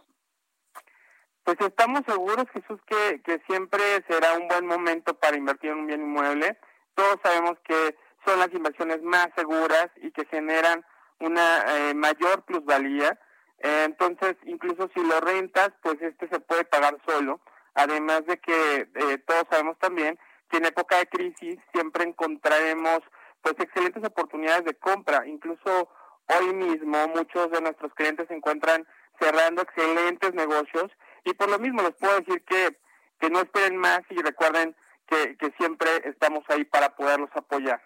Pues 1.45 1.57
estamos 1.63 2.03
seguros, 2.07 2.45
Jesús, 2.53 2.79
que, 2.87 3.23
que 3.25 3.43
siempre 3.47 3.81
será 4.07 4.35
un 4.35 4.49
buen 4.49 4.67
momento 4.67 5.19
para 5.19 5.39
invertir 5.39 5.71
en 5.71 5.79
un 5.79 5.87
bien 5.87 6.03
inmueble. 6.03 6.59
Todos 6.95 7.19
sabemos 7.23 7.57
que 7.65 7.97
son 8.25 8.39
las 8.39 8.53
inversiones 8.53 9.03
más 9.03 9.29
seguras 9.37 9.89
y 9.97 10.11
que 10.11 10.25
generan 10.27 10.85
una 11.21 11.65
eh, 11.69 11.95
mayor 11.95 12.43
plusvalía. 12.45 13.19
Eh, 13.59 13.85
entonces, 13.87 14.37
incluso 14.45 14.89
si 14.95 15.03
lo 15.03 15.21
rentas, 15.21 15.71
pues 15.83 16.01
este 16.01 16.29
se 16.29 16.41
puede 16.41 16.65
pagar 16.65 16.97
solo. 17.07 17.41
Además 17.75 18.25
de 18.27 18.39
que 18.39 18.89
eh, 18.95 19.19
todos 19.27 19.45
sabemos 19.51 19.79
también 19.79 20.19
que 20.51 20.59
en 20.59 20.67
época 20.67 20.97
de 20.99 21.07
crisis 21.07 21.59
siempre 21.73 22.05
encontraremos 22.05 23.01
pues 23.43 23.55
excelentes 23.59 24.05
oportunidades 24.05 24.65
de 24.65 24.75
compra. 24.75 25.27
Incluso 25.27 25.89
hoy 26.27 26.55
mismo 26.55 27.09
muchos 27.09 27.51
de 27.51 27.61
nuestros 27.61 27.93
clientes 27.95 28.27
se 28.29 28.35
encuentran 28.35 28.87
cerrando 29.21 29.63
excelentes 29.63 30.35
negocios 30.35 30.91
y 31.25 31.35
por 31.35 31.49
lo 31.49 31.59
mismo 31.59 31.83
les 31.83 31.95
puedo 31.95 32.19
decir 32.19 32.43
que, 32.45 32.79
que 33.21 33.31
no 33.31 33.41
esperen 33.41 33.77
más 33.77 34.01
y 34.11 34.23
recuerden 34.23 34.75
que, 35.07 35.37
que 35.37 35.53
siempre 35.59 35.89
estamos 36.05 36.45
ahí 36.49 36.65
para 36.65 36.95
poderlos 36.95 37.31
apoyar. 37.35 37.81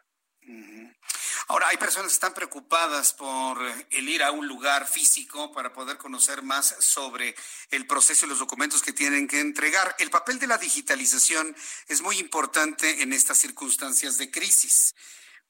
Ahora, 1.48 1.69
hay 1.69 1.77
personas 1.77 2.09
que 2.09 2.14
están 2.14 2.35
preocupadas 2.35 3.12
por 3.12 3.59
el 3.90 4.09
ir 4.09 4.23
a 4.23 4.31
un 4.31 4.47
lugar 4.47 4.86
físico 4.86 5.52
para 5.52 5.73
poder 5.73 5.98
conocer 5.98 6.43
más 6.43 6.77
sobre 6.78 7.35
el 7.70 7.86
proceso 7.86 8.27
y 8.27 8.28
los 8.28 8.39
documentos 8.39 8.82
que 8.82 8.93
tienen 8.93 9.28
que 9.28 9.40
entregar. 9.40 9.94
El 9.98 10.10
papel 10.10 10.39
de 10.39 10.47
la 10.47 10.59
digitalización 10.59 11.55
es 11.89 12.01
muy 12.01 12.19
importante 12.19 13.02
en 13.02 13.12
estas 13.12 13.39
circunstancias 13.39 14.19
de 14.19 14.31
crisis. 14.31 14.94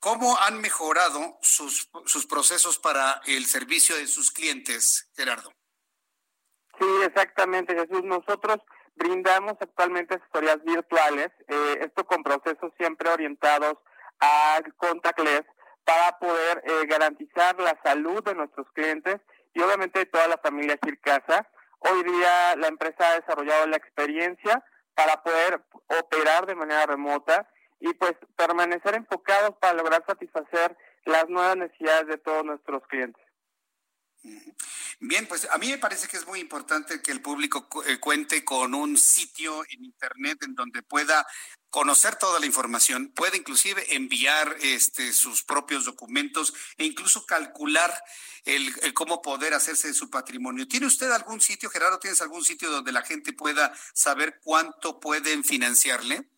¿Cómo 0.01 0.37
han 0.41 0.61
mejorado 0.61 1.39
sus, 1.43 1.89
sus 2.07 2.27
procesos 2.27 2.79
para 2.79 3.21
el 3.27 3.47
servicio 3.47 3.97
de 3.97 4.09
sus 4.09 4.33
clientes, 4.33 5.09
Gerardo? 5.15 5.53
Sí, 6.81 6.87
exactamente, 7.05 7.75
Jesús. 7.75 8.03
Nosotros 8.03 8.59
brindamos 8.97 9.55
actualmente 9.61 10.17
asesorías 10.17 10.63
virtuales, 10.65 11.31
eh, 11.47 11.79
esto 11.83 12.05
con 12.05 12.23
procesos 12.25 12.73
siempre 12.77 13.11
orientados 13.11 13.79
al 14.23 14.75
contactless 14.77 15.43
para 15.85 16.17
poder 16.19 16.63
eh, 16.65 16.87
garantizar 16.87 17.59
la 17.61 17.79
salud 17.83 18.23
de 18.23 18.35
nuestros 18.35 18.67
clientes 18.73 19.21
y 19.53 19.61
obviamente 19.61 19.99
de 19.99 20.07
toda 20.07 20.29
la 20.29 20.39
familia 20.39 20.77
Kircasa. 20.77 21.49
Hoy 21.81 22.05
día 22.05 22.57
la 22.57 22.69
empresa 22.69 23.11
ha 23.11 23.21
desarrollado 23.21 23.67
la 23.67 23.77
experiencia 23.77 24.65
para 24.95 25.23
poder 25.23 25.65
operar 26.01 26.47
de 26.47 26.55
manera 26.55 26.87
remota 26.87 27.49
y 27.81 27.93
pues 27.95 28.13
permanecer 28.37 28.95
enfocados 28.95 29.57
para 29.61 29.75
lograr 29.75 30.05
satisfacer 30.07 30.77
las 31.05 31.29
nuevas 31.29 31.57
necesidades 31.57 32.07
de 32.07 32.19
todos 32.19 32.45
nuestros 32.45 32.87
clientes. 32.87 33.23
Bien, 35.01 35.27
pues 35.27 35.49
a 35.51 35.59
mí 35.59 35.69
me 35.69 35.79
parece 35.79 36.07
que 36.07 36.17
es 36.17 36.27
muy 36.29 36.39
importante 36.39 37.03
que 37.03 37.11
el 37.11 37.21
público 37.21 37.67
eh, 37.87 37.99
cuente 37.99 38.45
con 38.45 38.73
un 38.73 38.97
sitio 38.97 39.65
en 39.71 39.85
Internet 39.85 40.45
en 40.45 40.55
donde 40.55 40.83
pueda 40.83 41.27
conocer 41.73 42.17
toda 42.17 42.39
la 42.39 42.45
información, 42.45 43.11
puede 43.17 43.39
inclusive 43.39 43.97
enviar 43.97 44.57
este, 44.61 45.11
sus 45.15 45.43
propios 45.43 45.87
documentos 45.87 46.53
e 46.77 46.85
incluso 46.85 47.25
calcular 47.25 47.91
el, 48.45 48.93
cómo 48.93 49.23
poder 49.23 49.55
hacerse 49.55 49.89
de 49.89 49.95
su 49.95 50.11
patrimonio. 50.11 50.69
¿Tiene 50.69 50.85
usted 50.87 51.11
algún 51.11 51.41
sitio, 51.41 51.71
Gerardo, 51.71 51.99
tienes 51.99 52.21
algún 52.21 52.45
sitio 52.45 52.71
donde 52.71 52.93
la 52.93 53.01
gente 53.01 53.33
pueda 53.33 53.73
saber 53.95 54.39
cuánto 54.45 55.01
pueden 55.01 55.45
financiarle? 55.45 56.29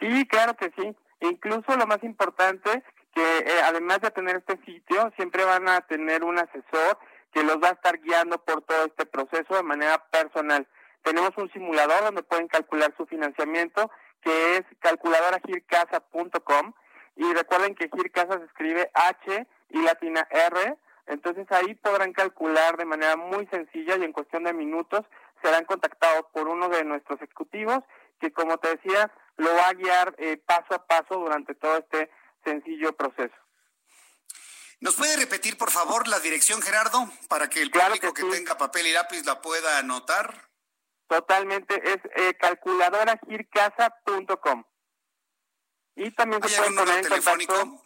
Sí, 0.00 0.26
claro 0.28 0.56
que 0.56 0.72
sí. 0.78 0.96
Incluso 1.20 1.76
lo 1.76 1.86
más 1.86 2.02
importante, 2.02 2.82
que 3.14 3.38
eh, 3.38 3.60
además 3.64 4.00
de 4.00 4.12
tener 4.12 4.36
este 4.36 4.58
sitio, 4.64 5.12
siempre 5.16 5.44
van 5.44 5.68
a 5.68 5.82
tener 5.82 6.24
un 6.24 6.38
asesor 6.38 6.98
que 7.34 7.42
los 7.42 7.56
va 7.62 7.68
a 7.68 7.72
estar 7.72 8.00
guiando 8.00 8.42
por 8.42 8.62
todo 8.62 8.86
este 8.86 9.04
proceso 9.04 9.56
de 9.56 9.62
manera 9.62 10.02
personal. 10.08 10.66
Tenemos 11.02 11.32
un 11.36 11.52
simulador 11.52 12.02
donde 12.02 12.22
pueden 12.22 12.48
calcular 12.48 12.94
su 12.96 13.04
financiamiento 13.04 13.90
que 14.24 14.56
es 14.56 14.62
calculadoragircasa.com 14.80 16.72
y 17.16 17.32
recuerden 17.32 17.74
que 17.74 17.90
Gircasa 17.94 18.38
se 18.38 18.46
escribe 18.46 18.90
H 18.94 19.46
y 19.68 19.82
latina 19.82 20.26
R, 20.30 20.76
entonces 21.06 21.46
ahí 21.52 21.74
podrán 21.74 22.12
calcular 22.12 22.76
de 22.76 22.86
manera 22.86 23.16
muy 23.16 23.46
sencilla 23.46 23.96
y 23.96 24.04
en 24.04 24.12
cuestión 24.12 24.44
de 24.44 24.52
minutos 24.52 25.04
serán 25.42 25.64
contactados 25.66 26.24
por 26.32 26.48
uno 26.48 26.68
de 26.68 26.82
nuestros 26.84 27.20
ejecutivos 27.20 27.80
que 28.20 28.32
como 28.32 28.58
te 28.58 28.76
decía 28.76 29.12
lo 29.36 29.54
va 29.54 29.68
a 29.68 29.74
guiar 29.74 30.14
eh, 30.18 30.38
paso 30.38 30.74
a 30.74 30.86
paso 30.86 31.16
durante 31.18 31.54
todo 31.54 31.76
este 31.78 32.10
sencillo 32.44 32.96
proceso. 32.96 33.34
¿Nos 34.80 34.96
puede 34.96 35.16
repetir, 35.16 35.56
por 35.56 35.70
favor, 35.70 36.08
la 36.08 36.20
dirección, 36.20 36.60
Gerardo, 36.60 37.08
para 37.28 37.48
que 37.48 37.62
el 37.62 37.70
público 37.70 38.12
que, 38.12 38.24
tenga 38.24 38.56
papel 38.56 38.86
y 38.86 38.92
lápiz 38.92 39.24
la 39.24 39.40
pueda 39.40 39.78
anotar? 39.78 40.48
Totalmente, 41.06 41.80
es 41.84 41.98
eh, 42.16 42.34
calculadoragircasa.com. 42.34 44.64
Y 45.96 46.10
también 46.12 46.42
se 46.42 46.58
pueden 46.58 46.74
poner 46.74 46.98
en 46.98 47.08
contacto. 47.08 47.80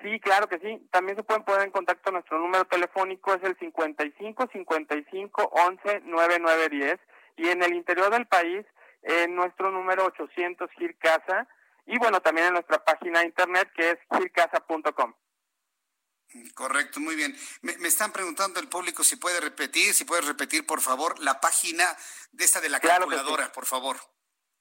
Sí, 0.00 0.20
claro 0.20 0.48
que 0.48 0.60
sí. 0.60 0.88
También 0.92 1.16
se 1.16 1.24
pueden 1.24 1.44
poner 1.44 1.62
en 1.62 1.72
contacto. 1.72 2.12
Nuestro 2.12 2.38
número 2.38 2.64
telefónico 2.66 3.34
es 3.34 3.42
el 3.42 3.58
55 3.58 4.48
55 4.52 5.42
11 5.42 6.02
9910. 6.04 7.00
Y 7.36 7.48
en 7.48 7.62
el 7.62 7.74
interior 7.74 8.10
del 8.10 8.26
país, 8.26 8.66
en 9.02 9.34
nuestro 9.34 9.70
número 9.70 10.06
800 10.06 10.70
Gircasa 10.72 11.48
y 11.88 11.98
bueno, 11.98 12.20
también 12.20 12.48
en 12.48 12.52
nuestra 12.52 12.84
página 12.84 13.20
de 13.20 13.26
internet 13.26 13.70
que 13.74 13.92
es 13.92 13.98
gircasa.com. 14.12 15.14
Correcto, 16.54 17.00
muy 17.00 17.16
bien. 17.16 17.34
Me, 17.62 17.72
están 17.88 18.12
preguntando 18.12 18.60
el 18.60 18.68
público 18.68 19.02
si 19.02 19.16
puede 19.16 19.40
repetir, 19.40 19.94
si 19.94 20.04
puede 20.04 20.20
repetir, 20.22 20.66
por 20.66 20.80
favor, 20.80 21.18
la 21.20 21.40
página 21.40 21.84
de 22.32 22.44
esta 22.44 22.60
de 22.60 22.68
la 22.68 22.80
calculadora, 22.80 23.50
por 23.52 23.64
favor. 23.64 23.96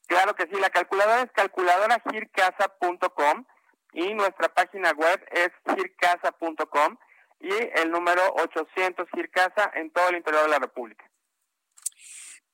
Claro 0.08 0.36
que 0.36 0.48
sí, 0.48 0.56
la 0.60 0.70
calculadora 0.70 1.24
es 1.24 1.32
calculadoragircasa.com 1.34 3.46
y 3.94 4.14
nuestra 4.14 4.54
página 4.54 4.92
web 4.92 5.28
es 5.32 5.50
gircasa.com 5.76 6.98
y 7.40 7.52
el 7.52 7.92
número 7.92 8.22
800 8.36 9.08
Gircasa 9.14 9.72
en 9.76 9.92
todo 9.92 10.10
el 10.10 10.18
interior 10.18 10.44
de 10.44 10.50
la 10.50 10.60
República. 10.60 11.07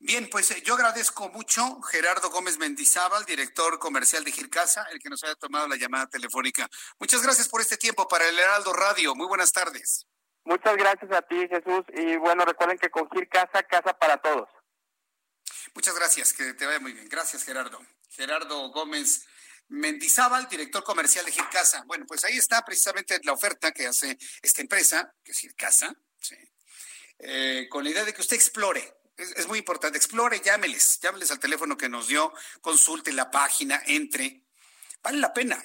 Bien, 0.05 0.29
pues 0.29 0.51
eh, 0.51 0.61
yo 0.65 0.73
agradezco 0.73 1.29
mucho 1.29 1.81
Gerardo 1.83 2.29
Gómez 2.29 2.57
Mendizábal, 2.57 3.23
director 3.23 3.79
comercial 3.79 4.21
de 4.25 4.33
Gircasa, 4.33 4.85
el 4.91 4.99
que 4.99 5.09
nos 5.09 5.23
haya 5.23 5.35
tomado 5.35 5.65
la 5.65 5.77
llamada 5.77 6.07
telefónica. 6.07 6.69
Muchas 6.99 7.23
gracias 7.23 7.47
por 7.47 7.61
este 7.61 7.77
tiempo 7.77 8.05
para 8.05 8.27
el 8.27 8.37
Heraldo 8.37 8.73
Radio. 8.73 9.15
Muy 9.15 9.27
buenas 9.27 9.53
tardes. 9.53 10.05
Muchas 10.43 10.75
gracias 10.75 11.09
a 11.09 11.21
ti, 11.21 11.47
Jesús. 11.47 11.85
Y 11.95 12.17
bueno, 12.17 12.43
recuerden 12.43 12.77
que 12.77 12.89
con 12.89 13.09
Gircasa, 13.11 13.63
casa 13.63 13.93
para 13.93 14.17
todos. 14.17 14.49
Muchas 15.73 15.95
gracias, 15.95 16.33
que 16.33 16.53
te 16.53 16.65
vaya 16.65 16.81
muy 16.81 16.91
bien. 16.91 17.07
Gracias, 17.07 17.45
Gerardo. 17.45 17.79
Gerardo 18.09 18.71
Gómez 18.71 19.25
Mendizábal, 19.69 20.49
director 20.49 20.83
comercial 20.83 21.23
de 21.23 21.31
Gircasa. 21.31 21.85
Bueno, 21.85 22.05
pues 22.05 22.25
ahí 22.25 22.35
está 22.35 22.61
precisamente 22.65 23.21
la 23.23 23.31
oferta 23.31 23.71
que 23.71 23.87
hace 23.87 24.17
esta 24.41 24.59
empresa, 24.59 25.13
que 25.23 25.31
es 25.31 25.39
Gircasa, 25.39 25.95
eh, 27.19 27.67
con 27.69 27.85
la 27.85 27.89
idea 27.89 28.03
de 28.03 28.13
que 28.13 28.19
usted 28.19 28.35
explore 28.35 29.02
es, 29.17 29.47
muy 29.47 29.59
importante. 29.59 29.97
Explore, 29.97 30.41
llámeles, 30.43 30.99
llámeles 31.01 31.31
al 31.31 31.39
teléfono 31.39 31.77
que 31.77 31.89
nos 31.89 32.07
dio, 32.07 32.33
consulte 32.61 33.11
la 33.13 33.29
página, 33.29 33.81
entre. 33.85 34.41
Vale 35.03 35.17
la 35.17 35.33
pena. 35.33 35.61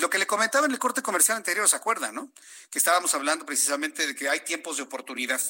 lo 0.00 0.10
que 0.10 0.18
le 0.18 0.26
comentaba 0.26 0.66
en 0.66 0.72
el 0.72 0.80
corte 0.80 1.00
comercial 1.00 1.36
anterior, 1.36 1.68
¿se 1.68 1.76
acuerdan, 1.76 2.16
no? 2.16 2.32
Que 2.70 2.78
estábamos 2.78 3.14
hablando 3.14 3.46
precisamente 3.46 4.04
de 4.04 4.16
que 4.16 4.28
hay 4.28 4.40
tiempos 4.40 4.78
de 4.78 4.82
oportunidad, 4.82 5.40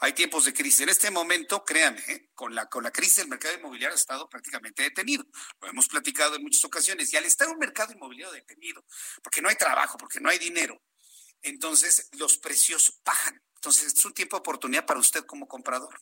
hay 0.00 0.14
tiempos 0.14 0.46
de 0.46 0.54
crisis. 0.54 0.80
En 0.80 0.88
este 0.88 1.10
momento, 1.10 1.62
créanme, 1.62 2.00
¿eh? 2.08 2.30
con, 2.34 2.54
la, 2.54 2.66
con 2.70 2.82
la 2.82 2.90
crisis 2.90 3.18
el 3.18 3.28
mercado 3.28 3.54
inmobiliario 3.54 3.94
ha 3.94 3.98
estado 3.98 4.30
prácticamente 4.30 4.82
detenido. 4.82 5.26
Lo 5.60 5.68
hemos 5.68 5.88
platicado 5.88 6.36
en 6.36 6.42
muchas 6.42 6.64
ocasiones. 6.64 7.12
Y 7.12 7.18
al 7.18 7.26
estar 7.26 7.48
un 7.48 7.58
mercado 7.58 7.92
inmobiliario 7.92 8.32
detenido, 8.32 8.82
porque 9.22 9.42
no 9.42 9.50
hay 9.50 9.56
trabajo, 9.56 9.98
porque 9.98 10.20
no 10.20 10.30
hay 10.30 10.38
dinero, 10.38 10.80
entonces 11.42 12.08
los 12.12 12.38
precios 12.38 12.98
bajan. 13.04 13.42
Entonces 13.56 13.92
es 13.92 14.04
un 14.06 14.14
tiempo 14.14 14.36
de 14.36 14.40
oportunidad 14.40 14.86
para 14.86 15.00
usted 15.00 15.24
como 15.26 15.46
comprador. 15.46 16.00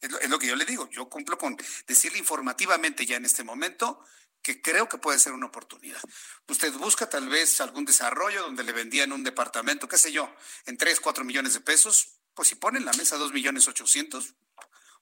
Es 0.00 0.30
lo, 0.30 0.38
que 0.38 0.46
yo 0.46 0.56
le 0.56 0.64
digo. 0.64 0.88
Yo 0.90 1.08
cumplo 1.08 1.36
con 1.38 1.56
decirle 1.86 2.18
informativamente 2.18 3.04
ya 3.04 3.16
en 3.16 3.24
este 3.24 3.42
momento 3.42 4.04
que 4.42 4.62
creo 4.62 4.88
que 4.88 4.98
puede 4.98 5.18
ser 5.18 5.32
una 5.32 5.46
oportunidad. 5.46 6.00
Usted 6.46 6.72
busca 6.74 7.10
tal 7.10 7.28
vez 7.28 7.60
algún 7.60 7.84
desarrollo 7.84 8.42
donde 8.42 8.62
le 8.62 8.72
vendían 8.72 9.12
un 9.12 9.24
departamento, 9.24 9.88
qué 9.88 9.98
sé 9.98 10.12
yo, 10.12 10.32
en 10.66 10.76
3, 10.76 11.00
4 11.00 11.24
millones 11.24 11.54
de 11.54 11.60
pesos, 11.60 12.20
pues 12.34 12.48
si 12.48 12.54
pone 12.54 12.78
en 12.78 12.84
la 12.84 12.92
mesa 12.92 13.16
2 13.16 13.32
millones 13.32 13.66
800, 13.66 14.34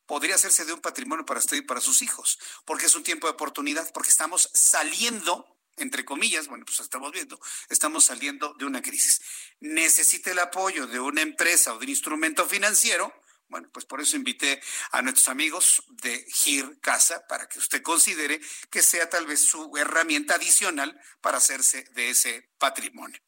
podría 0.06 0.36
hacerse 0.36 0.64
de 0.64 0.72
un 0.72 0.80
patrimonio 0.80 1.26
para 1.26 1.40
usted 1.40 1.58
y 1.58 1.62
para 1.62 1.80
sus 1.80 2.00
hijos, 2.00 2.38
porque 2.64 2.86
es 2.86 2.94
un 2.94 3.02
tiempo 3.02 3.26
de 3.26 3.34
oportunidad, 3.34 3.92
porque 3.92 4.08
estamos 4.08 4.50
saliendo 4.54 5.56
entre 5.78 6.04
comillas, 6.04 6.48
bueno, 6.48 6.64
pues 6.64 6.80
estamos 6.80 7.12
viendo, 7.12 7.38
estamos 7.68 8.04
saliendo 8.04 8.54
de 8.58 8.64
una 8.64 8.80
crisis. 8.80 9.20
Necesita 9.60 10.30
el 10.30 10.38
apoyo 10.38 10.86
de 10.86 10.98
una 10.98 11.20
empresa 11.20 11.74
o 11.74 11.78
de 11.78 11.84
un 11.84 11.90
instrumento 11.90 12.46
financiero, 12.46 13.12
bueno, 13.48 13.68
pues 13.72 13.84
por 13.86 14.00
eso 14.00 14.16
invité 14.16 14.60
a 14.92 15.02
nuestros 15.02 15.28
amigos 15.28 15.82
de 15.88 16.24
GIR 16.28 16.80
Casa 16.80 17.26
para 17.28 17.48
que 17.48 17.58
usted 17.58 17.82
considere 17.82 18.40
que 18.70 18.82
sea 18.82 19.08
tal 19.08 19.26
vez 19.26 19.40
su 19.46 19.76
herramienta 19.76 20.34
adicional 20.34 21.00
para 21.20 21.38
hacerse 21.38 21.84
de 21.94 22.10
ese 22.10 22.50
patrimonio. 22.58 23.20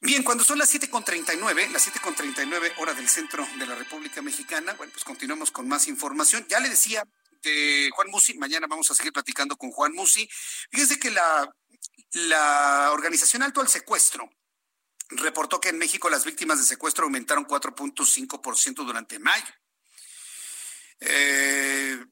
Bien, 0.00 0.22
cuando 0.22 0.44
son 0.44 0.58
las 0.58 0.72
7.39, 0.74 1.70
las 1.70 1.86
7.39 1.88 2.74
hora 2.78 2.94
del 2.94 3.08
centro 3.08 3.46
de 3.58 3.66
la 3.66 3.74
República 3.74 4.20
Mexicana, 4.22 4.74
bueno, 4.74 4.92
pues 4.92 5.04
continuamos 5.04 5.50
con 5.50 5.66
más 5.68 5.88
información. 5.88 6.46
Ya 6.48 6.60
le 6.60 6.68
decía 6.68 7.02
de 7.42 7.90
Juan 7.94 8.10
Musi, 8.10 8.34
mañana 8.34 8.66
vamos 8.68 8.90
a 8.90 8.94
seguir 8.94 9.12
platicando 9.12 9.56
con 9.56 9.70
Juan 9.70 9.92
Musi. 9.92 10.28
Fíjese 10.70 10.98
que 10.98 11.10
la, 11.10 11.48
la 12.12 12.90
organización 12.92 13.42
Alto 13.42 13.60
al 13.60 13.68
Secuestro 13.68 14.28
reportó 15.10 15.60
que 15.60 15.68
en 15.68 15.78
México 15.78 16.08
las 16.10 16.24
víctimas 16.24 16.58
de 16.58 16.64
secuestro 16.64 17.04
aumentaron 17.04 17.46
4.5% 17.46 18.84
durante 18.84 19.18
mayo. 19.18 19.54
Eh, 21.00 22.04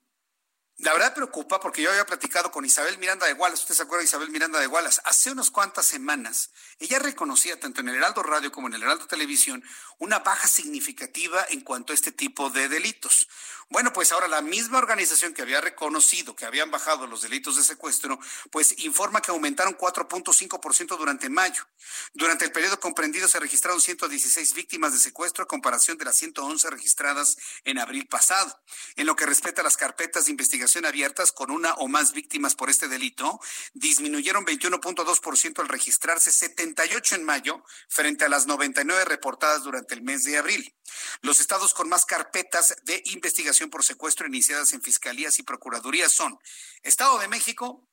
la 0.79 0.93
verdad 0.93 1.15
preocupa 1.15 1.61
porque 1.61 1.83
yo 1.83 1.91
había 1.91 2.05
platicado 2.05 2.51
con 2.51 2.65
Isabel 2.65 2.99
Miranda 2.99 3.27
de 3.27 3.35
Wallace, 3.35 3.63
usted 3.63 3.77
se 3.77 3.83
acuerda 3.83 4.01
de 4.01 4.09
Isabel 4.09 4.31
Miranda 4.31 4.59
de 4.59 4.67
Wallace, 4.67 5.01
hace 5.05 5.31
unas 5.31 5.51
cuantas 5.53 5.87
semanas, 5.87 6.51
ella 6.81 6.99
reconocía 6.99 7.61
tanto 7.61 7.81
en 7.81 7.89
el 7.91 7.97
Heraldo 7.97 8.25
Radio 8.25 8.51
como 8.51 8.67
en 8.67 8.75
el 8.75 8.83
Heraldo 8.83 9.07
Televisión 9.07 9.63
una 9.99 10.19
baja 10.19 10.49
significativa 10.49 11.47
en 11.51 11.61
cuanto 11.61 11.93
a 11.93 11.95
este 11.95 12.11
tipo 12.11 12.51
de 12.51 12.69
delitos. 12.69 13.29
Bueno, 13.71 13.93
pues 13.93 14.13
ahora 14.13 14.29
la 14.29 14.43
misma 14.43 14.79
organización 14.79 15.33
que 15.33 15.43
había 15.43 15.61
reconocido 15.61 16.37
que 16.37 16.45
habían 16.45 16.71
bajado 16.71 17.07
los 17.07 17.23
delitos 17.23 17.57
de 17.57 17.63
secuestro, 17.63 18.19
pues 18.51 18.75
informa 18.85 19.23
que 19.23 19.31
aumentaron 19.31 19.77
4.5% 19.79 20.99
durante 20.99 21.31
mayo. 21.31 21.67
Durante 22.13 22.45
el 22.45 22.53
periodo 22.53 22.79
comprendido 22.79 23.27
se 23.27 23.41
registraron 23.41 23.81
116 23.81 24.55
víctimas 24.55 24.93
de 24.93 24.99
secuestro 24.99 25.45
a 25.45 25.49
comparación 25.49 25.97
de 25.99 26.05
las 26.05 26.17
111 26.17 26.69
registradas 26.71 27.37
en 27.65 27.79
abril 27.79 28.07
pasado. 28.07 28.61
En 28.97 29.07
lo 29.07 29.17
que 29.17 29.25
respecta 29.25 29.63
a 29.63 29.65
las 29.65 29.77
carpetas 29.77 30.27
de 30.27 30.33
investigación 30.33 30.64
abiertas 30.85 31.33
con 31.33 31.51
una 31.51 31.75
o 31.75 31.89
más 31.89 32.13
víctimas 32.13 32.55
por 32.55 32.71
este 32.71 32.89
delito, 32.89 33.41
disminuyeron 33.73 34.45
21.2% 34.45 35.61
al 35.61 35.69
registrarse 35.69 36.33
78 36.33 37.15
en 37.17 37.25
mayo 37.25 37.65
frente 37.89 38.25
a 38.25 38.29
las 38.29 38.47
99 38.47 39.05
reportadas 39.05 39.63
durante 39.63 39.95
el 39.95 40.03
mes 40.03 40.25
de 40.25 40.39
abril. 40.39 40.75
Los 41.23 41.41
estados 41.41 41.75
con 41.75 41.89
más 41.89 42.05
carpetas 42.05 42.77
de 42.85 43.03
investigación 43.07 43.71
por 43.71 43.85
secuestro 43.85 44.27
iniciadas 44.27 44.73
en 44.73 44.83
fiscalías 44.83 45.39
y 45.39 45.43
procuradurías 45.43 46.13
son 46.13 46.39
Estado 46.83 47.19
de 47.19 47.29
México, 47.29 47.89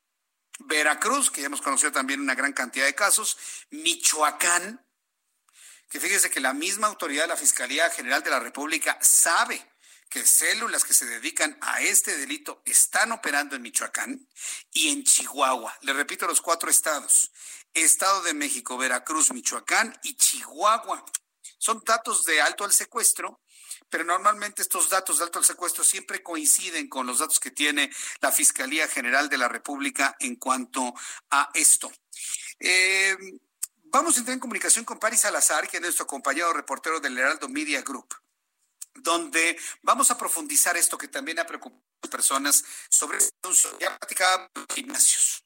Veracruz, 0.59 1.31
que 1.31 1.41
ya 1.41 1.47
hemos 1.47 1.61
conocido 1.61 1.91
también 1.91 2.21
una 2.21 2.35
gran 2.35 2.53
cantidad 2.53 2.85
de 2.85 2.95
casos, 2.95 3.37
Michoacán, 3.71 4.85
que 5.89 5.99
fíjese 5.99 6.29
que 6.29 6.39
la 6.39 6.53
misma 6.53 6.87
autoridad 6.87 7.23
de 7.23 7.29
la 7.29 7.37
Fiscalía 7.37 7.89
General 7.89 8.23
de 8.23 8.29
la 8.29 8.39
República 8.39 8.97
sabe 9.01 9.70
que 10.11 10.25
células 10.25 10.83
que 10.83 10.93
se 10.93 11.05
dedican 11.05 11.57
a 11.61 11.81
este 11.81 12.17
delito 12.17 12.61
están 12.65 13.13
operando 13.13 13.55
en 13.55 13.61
Michoacán 13.61 14.27
y 14.73 14.89
en 14.89 15.05
Chihuahua. 15.05 15.73
Le 15.81 15.93
repito 15.93 16.27
los 16.27 16.41
cuatro 16.41 16.69
estados. 16.69 17.31
Estado 17.73 18.21
de 18.23 18.33
México, 18.33 18.77
Veracruz, 18.77 19.31
Michoacán 19.31 19.97
y 20.03 20.15
Chihuahua. 20.15 21.05
Son 21.57 21.81
datos 21.85 22.25
de 22.25 22.41
alto 22.41 22.65
al 22.65 22.73
secuestro, 22.73 23.39
pero 23.89 24.03
normalmente 24.03 24.61
estos 24.61 24.89
datos 24.89 25.17
de 25.17 25.23
alto 25.23 25.39
al 25.39 25.45
secuestro 25.45 25.85
siempre 25.85 26.21
coinciden 26.21 26.89
con 26.89 27.07
los 27.07 27.19
datos 27.19 27.39
que 27.39 27.51
tiene 27.51 27.89
la 28.19 28.33
Fiscalía 28.33 28.89
General 28.89 29.29
de 29.29 29.37
la 29.37 29.47
República 29.47 30.17
en 30.19 30.35
cuanto 30.35 30.93
a 31.29 31.49
esto. 31.53 31.89
Eh, 32.59 33.15
vamos 33.85 34.17
a 34.17 34.19
entrar 34.19 34.33
en 34.33 34.41
comunicación 34.41 34.83
con 34.83 34.99
Paris 34.99 35.21
Salazar, 35.21 35.69
que 35.69 35.77
es 35.77 35.83
nuestro 35.83 36.05
compañero 36.05 36.51
reportero 36.51 36.99
del 36.99 37.17
Heraldo 37.17 37.47
Media 37.47 37.81
Group 37.81 38.13
donde 38.95 39.57
vamos 39.81 40.11
a 40.11 40.17
profundizar 40.17 40.75
esto 40.77 40.97
que 40.97 41.07
también 41.07 41.39
ha 41.39 41.45
preocupado 41.45 41.81
a 41.81 42.05
las 42.05 42.11
personas 42.11 42.63
sobre 42.89 43.19
ya 43.79 43.97
platicaba 43.97 44.49
gimnasios. 44.73 45.43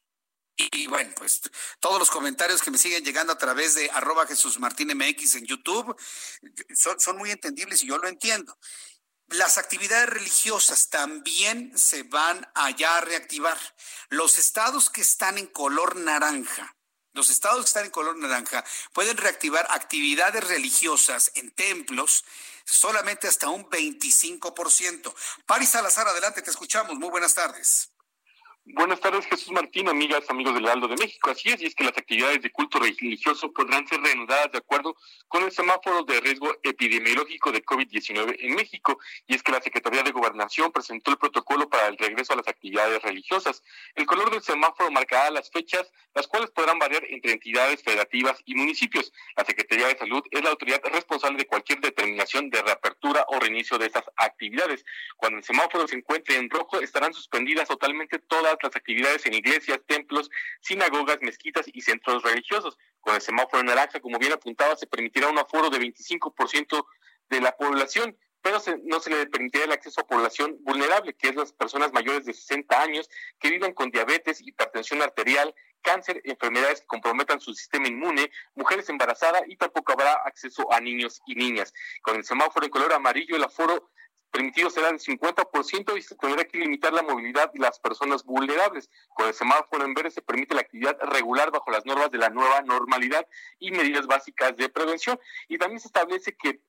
Y 0.58 0.88
bueno, 0.88 1.14
pues 1.18 1.42
todos 1.82 2.00
los 2.00 2.10
comentarios 2.10 2.62
que 2.62 2.72
me 2.72 2.78
siguen 2.78 3.04
llegando 3.04 3.34
a 3.34 3.38
través 3.38 3.76
de 3.76 3.90
arroba 3.92 4.26
Jesús 4.26 4.58
Martín 4.60 4.96
MX 4.96 5.36
en 5.36 5.46
YouTube 5.46 5.96
son, 6.74 7.00
son 7.00 7.18
muy 7.18 7.32
entendibles 7.32 7.84
y 7.84 7.88
yo 7.88 7.98
lo 7.98 8.08
entiendo. 8.08 8.58
Las 9.28 9.58
actividades 9.58 10.08
religiosas 10.08 10.90
también 10.90 11.78
se 11.78 12.04
van 12.04 12.48
allá 12.54 12.98
a 12.98 13.02
reactivar. 13.02 13.58
Los 14.10 14.38
estados 14.38 14.90
que 14.90 15.02
están 15.02 15.38
en 15.38 15.48
color 15.48 15.96
naranja, 15.96 16.75
los 17.16 17.30
estados 17.30 17.62
que 17.62 17.68
están 17.68 17.86
en 17.86 17.92
color 17.92 18.18
naranja 18.18 18.64
pueden 18.94 19.18
reactivar 19.18 19.66
actividades 19.72 20.44
religiosas 20.44 21.32
en 21.36 21.50
templos 21.52 22.24
solamente 22.66 23.28
hasta 23.28 23.50
un 23.50 23.68
25%. 23.70 25.14
Paris 25.46 25.70
Salazar, 25.70 26.08
adelante, 26.08 26.42
te 26.42 26.52
escuchamos. 26.52 26.96
Muy 26.98 27.10
buenas 27.10 27.34
tardes. 27.34 27.95
Buenas 28.68 29.00
tardes, 29.00 29.28
Jesús 29.28 29.52
Martín, 29.52 29.88
amigas, 29.90 30.28
amigos 30.28 30.56
del 30.56 30.68
Aldo 30.68 30.88
de 30.88 30.96
México. 30.96 31.30
Así 31.30 31.50
es, 31.50 31.62
y 31.62 31.68
es 31.68 31.76
que 31.76 31.84
las 31.84 31.96
actividades 31.96 32.42
de 32.42 32.52
culto 32.52 32.80
religioso 32.80 33.54
podrán 33.54 33.88
ser 33.88 34.02
reanudadas 34.02 34.52
de 34.52 34.58
acuerdo 34.58 34.96
con 35.28 35.44
el 35.44 35.52
semáforo 35.52 36.02
de 36.02 36.20
riesgo 36.20 36.52
epidemiológico 36.64 37.52
de 37.52 37.64
COVID-19 37.64 38.38
en 38.40 38.56
México. 38.56 38.98
Y 39.28 39.36
es 39.36 39.44
que 39.44 39.52
la 39.52 39.62
Secretaría 39.62 40.02
de 40.02 40.10
Gobernación 40.10 40.72
presentó 40.72 41.12
el 41.12 41.18
protocolo 41.18 41.70
para 41.70 41.90
el 41.90 41.98
regreso 42.00 42.34
a 42.34 42.38
las 42.38 42.48
actividades 42.48 43.04
religiosas. 43.04 43.62
El 43.94 44.08
color 44.08 44.32
del 44.32 44.42
semáforo 44.42 44.90
marcará 44.90 45.30
las 45.30 45.52
fechas, 45.52 45.92
las 46.16 46.26
cuales 46.26 46.50
podrán 46.50 46.80
variar 46.80 47.04
entre 47.08 47.34
entidades 47.34 47.84
federativas 47.84 48.42
y 48.46 48.56
municipios. 48.56 49.14
La 49.38 49.46
Secretaría 49.46 49.90
de 49.90 49.98
Salud 50.00 50.24
es 50.32 50.44
la 50.44 50.50
autoridad 50.50 50.82
responsable 50.86 51.38
de 51.38 51.46
cualquier 51.46 51.82
determinación 51.82 52.50
de 52.50 52.64
reapertura 52.64 53.26
o 53.28 53.40
reinicio 53.40 53.78
de 53.78 53.86
estas 53.86 54.06
actividades. 54.18 54.84
Cuando 55.18 55.38
el 55.38 55.44
semáforo 55.44 55.88
se 55.88 55.98
encuentre 55.98 56.38
en 56.38 56.50
rojo, 56.50 56.80
estarán 56.80 57.14
suspendidas 57.14 57.68
totalmente 57.68 58.18
todas 58.18 58.55
las 58.64 58.76
actividades 58.76 59.26
en 59.26 59.34
iglesias, 59.34 59.80
templos, 59.88 60.30
sinagogas, 60.62 61.20
mezquitas 61.22 61.66
y 61.72 61.82
centros 61.82 62.24
religiosos. 62.24 62.78
Con 63.02 63.16
el 63.16 63.22
semáforo 63.22 63.64
naranja, 63.64 64.00
como 64.00 64.20
bien 64.20 64.34
apuntaba, 64.34 64.76
se 64.76 64.88
permitirá 64.88 65.30
un 65.30 65.38
aforo 65.38 65.70
de 65.70 65.80
25% 65.80 66.86
de 67.30 67.42
la 67.42 67.56
población, 67.56 68.18
pero 68.42 68.60
no 68.84 69.00
se 69.00 69.10
le 69.10 69.26
permitirá 69.26 69.66
el 69.66 69.72
acceso 69.72 70.02
a 70.02 70.08
población 70.08 70.58
vulnerable, 70.62 71.16
que 71.16 71.30
es 71.30 71.36
las 71.36 71.52
personas 71.52 71.92
mayores 71.94 72.26
de 72.26 72.34
60 72.34 72.80
años 72.80 73.10
que 73.40 73.50
viven 73.50 73.74
con 73.74 73.90
diabetes, 73.90 74.42
hipertensión 74.42 75.02
arterial, 75.02 75.54
cáncer, 75.82 76.22
enfermedades 76.26 76.82
que 76.82 76.88
comprometan 76.88 77.40
su 77.40 77.54
sistema 77.54 77.88
inmune, 77.88 78.32
mujeres 78.56 78.90
embarazadas 78.90 79.44
y 79.48 79.56
tampoco 79.56 79.94
habrá 79.94 80.14
acceso 80.26 80.72
a 80.72 80.80
niños 80.80 81.22
y 81.26 81.36
niñas. 81.36 81.74
Con 82.02 82.18
el 82.18 82.26
semáforo 82.26 82.66
en 82.66 82.72
color 82.72 82.94
amarillo, 82.94 83.36
el 83.36 83.44
aforo 83.44 83.92
permitido 84.36 84.70
será 84.70 84.88
del 84.88 85.00
50% 85.00 85.98
y 85.98 86.02
se 86.02 86.16
tendrá 86.16 86.44
que 86.44 86.58
limitar 86.58 86.92
la 86.92 87.04
movilidad 87.04 87.54
de 87.54 87.60
las 87.60 87.80
personas 87.80 88.26
vulnerables. 88.26 88.90
Con 89.10 89.28
el 89.28 89.34
semáforo 89.34 89.86
en 89.86 89.94
verde 89.94 90.12
se 90.12 90.22
permite 90.22 90.56
la 90.56 90.62
actividad 90.62 90.98
regular 91.04 91.52
bajo 91.52 91.72
las 91.72 91.86
normas 91.86 92.12
de 92.12 92.18
la 92.18 92.30
nueva 92.30 92.62
normalidad 92.62 93.26
y 93.60 93.72
medidas 93.72 94.08
básicas 94.08 94.58
de 94.58 94.68
prevención. 94.68 95.18
Y 95.48 95.58
también 95.58 95.80
se 95.80 95.88
establece 95.88 96.36
que 96.36 96.60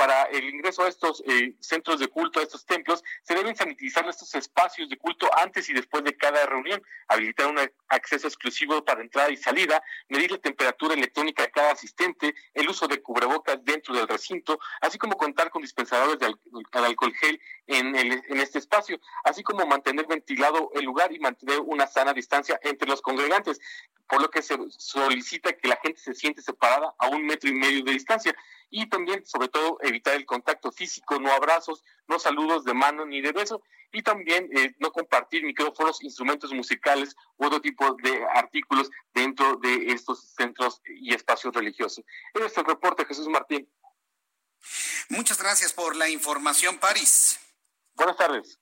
para 0.00 0.22
el 0.32 0.48
ingreso 0.48 0.82
a 0.82 0.88
estos 0.88 1.22
eh, 1.26 1.52
centros 1.60 2.00
de 2.00 2.08
culto, 2.08 2.40
a 2.40 2.42
estos 2.42 2.64
templos, 2.64 3.04
se 3.22 3.34
deben 3.34 3.54
sanitizar 3.54 4.08
estos 4.08 4.34
espacios 4.34 4.88
de 4.88 4.96
culto 4.96 5.28
antes 5.36 5.68
y 5.68 5.74
después 5.74 6.02
de 6.04 6.16
cada 6.16 6.46
reunión, 6.46 6.82
habilitar 7.06 7.48
un 7.48 7.58
acceso 7.88 8.26
exclusivo 8.26 8.82
para 8.82 9.02
entrada 9.02 9.30
y 9.30 9.36
salida, 9.36 9.82
medir 10.08 10.30
la 10.30 10.38
temperatura 10.38 10.94
electrónica 10.94 11.42
de 11.42 11.50
cada 11.50 11.72
asistente, 11.72 12.34
el 12.54 12.70
uso 12.70 12.88
de 12.88 13.02
cubrebocas 13.02 13.62
dentro 13.62 13.94
del 13.94 14.08
recinto, 14.08 14.58
así 14.80 14.96
como 14.96 15.18
contar 15.18 15.50
con 15.50 15.60
dispensadores 15.60 16.18
de 16.18 16.34
alcohol 16.72 17.12
gel 17.20 17.38
en, 17.66 17.94
en 17.94 18.40
este 18.40 18.58
espacio, 18.58 18.98
así 19.24 19.42
como 19.42 19.66
mantener 19.66 20.06
ventilado 20.06 20.70
el 20.76 20.86
lugar 20.86 21.12
y 21.12 21.18
mantener 21.18 21.60
una 21.60 21.86
sana 21.86 22.14
distancia 22.14 22.58
entre 22.62 22.88
los 22.88 23.02
congregantes, 23.02 23.60
por 24.08 24.22
lo 24.22 24.30
que 24.30 24.40
se 24.40 24.56
solicita 24.70 25.52
que 25.52 25.68
la 25.68 25.78
gente 25.82 26.00
se 26.00 26.14
siente 26.14 26.40
separada 26.40 26.94
a 26.98 27.08
un 27.08 27.26
metro 27.26 27.50
y 27.50 27.54
medio 27.54 27.84
de 27.84 27.92
distancia 27.92 28.34
y 28.70 28.88
también, 28.88 29.26
sobre 29.26 29.48
todo, 29.48 29.78
evitar 29.82 30.14
el 30.14 30.24
contacto 30.24 30.70
físico, 30.72 31.18
no 31.18 31.32
abrazos, 31.32 31.82
no 32.06 32.18
saludos 32.18 32.64
de 32.64 32.74
mano 32.74 33.04
ni 33.04 33.20
de 33.20 33.32
beso, 33.32 33.62
y 33.92 34.02
también 34.02 34.48
eh, 34.56 34.74
no 34.78 34.92
compartir 34.92 35.42
micrófonos, 35.42 36.02
instrumentos 36.02 36.52
musicales 36.52 37.16
u 37.36 37.46
otro 37.46 37.60
tipo 37.60 37.96
de 38.02 38.24
artículos 38.34 38.88
dentro 39.12 39.56
de 39.56 39.86
estos 39.88 40.32
centros 40.36 40.80
y 40.86 41.12
espacios 41.12 41.52
religiosos. 41.52 42.04
Este 42.32 42.46
es 42.46 42.56
el 42.56 42.64
reporte, 42.64 43.04
Jesús 43.04 43.28
Martín. 43.28 43.68
Muchas 45.08 45.38
gracias 45.38 45.72
por 45.72 45.96
la 45.96 46.08
información, 46.08 46.78
París. 46.78 47.40
Buenas 47.94 48.16
tardes. 48.16 48.60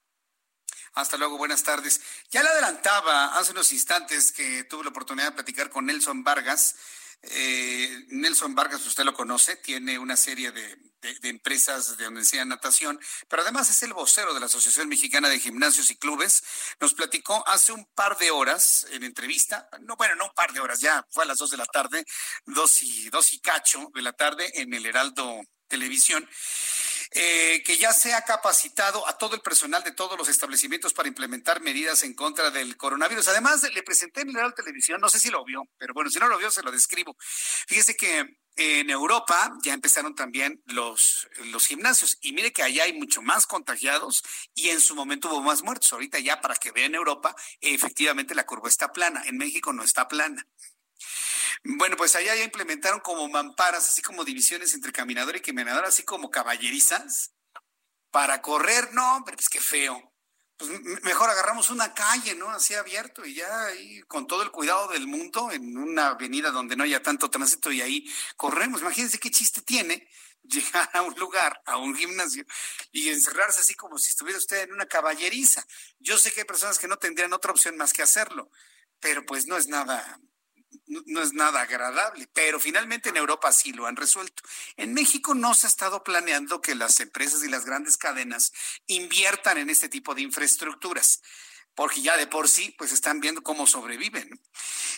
Hasta 0.94 1.16
luego, 1.16 1.36
buenas 1.36 1.62
tardes. 1.62 2.00
Ya 2.30 2.42
le 2.42 2.48
adelantaba 2.48 3.38
hace 3.38 3.52
unos 3.52 3.70
instantes 3.72 4.32
que 4.32 4.64
tuve 4.64 4.84
la 4.84 4.90
oportunidad 4.90 5.26
de 5.26 5.32
platicar 5.32 5.70
con 5.70 5.86
Nelson 5.86 6.24
Vargas, 6.24 6.76
eh, 7.22 8.04
Nelson 8.08 8.54
Vargas, 8.54 8.86
usted 8.86 9.04
lo 9.04 9.14
conoce, 9.14 9.56
tiene 9.56 9.98
una 9.98 10.16
serie 10.16 10.52
de, 10.52 10.76
empresas 11.22 11.96
de 11.96 12.04
donde 12.04 12.20
enseña 12.20 12.44
natación, 12.44 12.98
pero 13.28 13.42
además 13.42 13.70
es 13.70 13.82
el 13.82 13.92
vocero 13.92 14.34
de 14.34 14.40
la 14.40 14.46
Asociación 14.46 14.88
Mexicana 14.88 15.28
de 15.28 15.38
Gimnasios 15.38 15.90
y 15.90 15.96
Clubes. 15.96 16.42
Nos 16.80 16.94
platicó 16.94 17.46
hace 17.48 17.72
un 17.72 17.86
par 17.94 18.18
de 18.18 18.30
horas 18.30 18.86
en 18.90 19.04
entrevista, 19.04 19.68
no, 19.82 19.96
bueno, 19.96 20.14
no 20.16 20.26
un 20.26 20.34
par 20.34 20.52
de 20.52 20.60
horas, 20.60 20.80
ya 20.80 21.04
fue 21.10 21.24
a 21.24 21.26
las 21.26 21.38
dos 21.38 21.50
de 21.50 21.56
la 21.56 21.66
tarde, 21.66 22.04
dos 22.46 22.82
y, 22.82 23.08
dos 23.10 23.32
y 23.32 23.40
cacho 23.40 23.90
de 23.94 24.02
la 24.02 24.12
tarde 24.12 24.50
en 24.54 24.74
el 24.74 24.86
Heraldo 24.86 25.40
Televisión. 25.66 26.28
Eh, 27.12 27.62
que 27.64 27.78
ya 27.78 27.92
se 27.92 28.12
ha 28.12 28.22
capacitado 28.22 29.08
a 29.08 29.16
todo 29.16 29.34
el 29.34 29.40
personal 29.40 29.82
de 29.82 29.92
todos 29.92 30.18
los 30.18 30.28
establecimientos 30.28 30.92
para 30.92 31.08
implementar 31.08 31.62
medidas 31.62 32.02
en 32.02 32.14
contra 32.14 32.50
del 32.50 32.76
coronavirus. 32.76 33.28
Además, 33.28 33.62
le 33.72 33.82
presenté 33.82 34.22
en 34.22 34.32
la 34.32 34.50
televisión, 34.52 35.00
no 35.00 35.08
sé 35.08 35.18
si 35.18 35.30
lo 35.30 35.44
vio, 35.44 35.62
pero 35.78 35.94
bueno, 35.94 36.10
si 36.10 36.18
no 36.18 36.28
lo 36.28 36.38
vio, 36.38 36.50
se 36.50 36.62
lo 36.62 36.70
describo. 36.70 37.16
Fíjese 37.18 37.96
que 37.96 38.38
en 38.56 38.90
Europa 38.90 39.56
ya 39.62 39.72
empezaron 39.72 40.16
también 40.16 40.60
los, 40.66 41.28
los 41.52 41.64
gimnasios 41.64 42.18
y 42.20 42.32
mire 42.32 42.52
que 42.52 42.64
allá 42.64 42.84
hay 42.84 42.92
mucho 42.92 43.22
más 43.22 43.46
contagiados 43.46 44.24
y 44.52 44.70
en 44.70 44.80
su 44.80 44.96
momento 44.96 45.28
hubo 45.28 45.42
más 45.42 45.62
muertos. 45.62 45.92
Ahorita 45.92 46.18
ya 46.18 46.40
para 46.40 46.56
que 46.56 46.72
vean 46.72 46.94
Europa, 46.94 47.36
efectivamente 47.60 48.34
la 48.34 48.44
curva 48.44 48.68
está 48.68 48.92
plana. 48.92 49.22
En 49.26 49.38
México 49.38 49.72
no 49.72 49.84
está 49.84 50.08
plana. 50.08 50.44
Bueno, 51.64 51.96
pues 51.96 52.14
allá 52.16 52.34
ya 52.34 52.44
implementaron 52.44 53.00
como 53.00 53.28
mamparas, 53.28 53.88
así 53.88 54.02
como 54.02 54.24
divisiones 54.24 54.74
entre 54.74 54.92
caminador 54.92 55.36
y 55.36 55.40
caminador, 55.40 55.84
así 55.84 56.02
como 56.02 56.30
caballerizas, 56.30 57.32
para 58.10 58.40
correr, 58.42 58.92
no, 58.92 59.16
hombre, 59.16 59.36
pues 59.36 59.48
qué 59.48 59.60
feo. 59.60 60.12
Pues 60.56 60.70
mejor 61.02 61.30
agarramos 61.30 61.70
una 61.70 61.94
calle, 61.94 62.34
¿no? 62.34 62.50
Así 62.50 62.74
abierto 62.74 63.24
y 63.24 63.34
ya 63.34 63.66
ahí 63.66 64.00
con 64.08 64.26
todo 64.26 64.42
el 64.42 64.50
cuidado 64.50 64.88
del 64.88 65.06
mundo 65.06 65.52
en 65.52 65.78
una 65.78 66.08
avenida 66.08 66.50
donde 66.50 66.74
no 66.74 66.82
haya 66.82 67.00
tanto 67.00 67.30
tránsito 67.30 67.70
y 67.70 67.80
ahí 67.80 68.12
corremos. 68.36 68.80
Imagínense 68.80 69.20
qué 69.20 69.30
chiste 69.30 69.62
tiene 69.62 70.08
llegar 70.42 70.90
a 70.94 71.02
un 71.02 71.14
lugar, 71.14 71.60
a 71.64 71.76
un 71.76 71.94
gimnasio 71.94 72.44
y 72.90 73.08
encerrarse 73.08 73.60
así 73.60 73.74
como 73.74 73.98
si 73.98 74.10
estuviera 74.10 74.38
usted 74.38 74.62
en 74.64 74.72
una 74.72 74.86
caballeriza. 74.86 75.64
Yo 76.00 76.18
sé 76.18 76.32
que 76.32 76.40
hay 76.40 76.46
personas 76.46 76.78
que 76.78 76.88
no 76.88 76.96
tendrían 76.96 77.32
otra 77.32 77.52
opción 77.52 77.76
más 77.76 77.92
que 77.92 78.02
hacerlo, 78.02 78.50
pero 78.98 79.24
pues 79.24 79.46
no 79.46 79.56
es 79.56 79.68
nada 79.68 80.18
no 80.88 81.22
es 81.22 81.32
nada 81.32 81.62
agradable, 81.62 82.28
pero 82.32 82.58
finalmente 82.58 83.10
en 83.10 83.16
Europa 83.16 83.52
sí 83.52 83.72
lo 83.72 83.86
han 83.86 83.96
resuelto. 83.96 84.42
En 84.76 84.94
México 84.94 85.34
no 85.34 85.54
se 85.54 85.66
ha 85.66 85.70
estado 85.70 86.02
planeando 86.02 86.60
que 86.60 86.74
las 86.74 87.00
empresas 87.00 87.44
y 87.44 87.48
las 87.48 87.64
grandes 87.64 87.96
cadenas 87.96 88.52
inviertan 88.86 89.58
en 89.58 89.70
este 89.70 89.88
tipo 89.88 90.14
de 90.14 90.22
infraestructuras 90.22 91.22
porque 91.78 92.02
ya 92.02 92.16
de 92.16 92.26
por 92.26 92.48
sí 92.48 92.74
pues 92.76 92.90
están 92.90 93.20
viendo 93.20 93.40
cómo 93.40 93.64
sobreviven. 93.64 94.28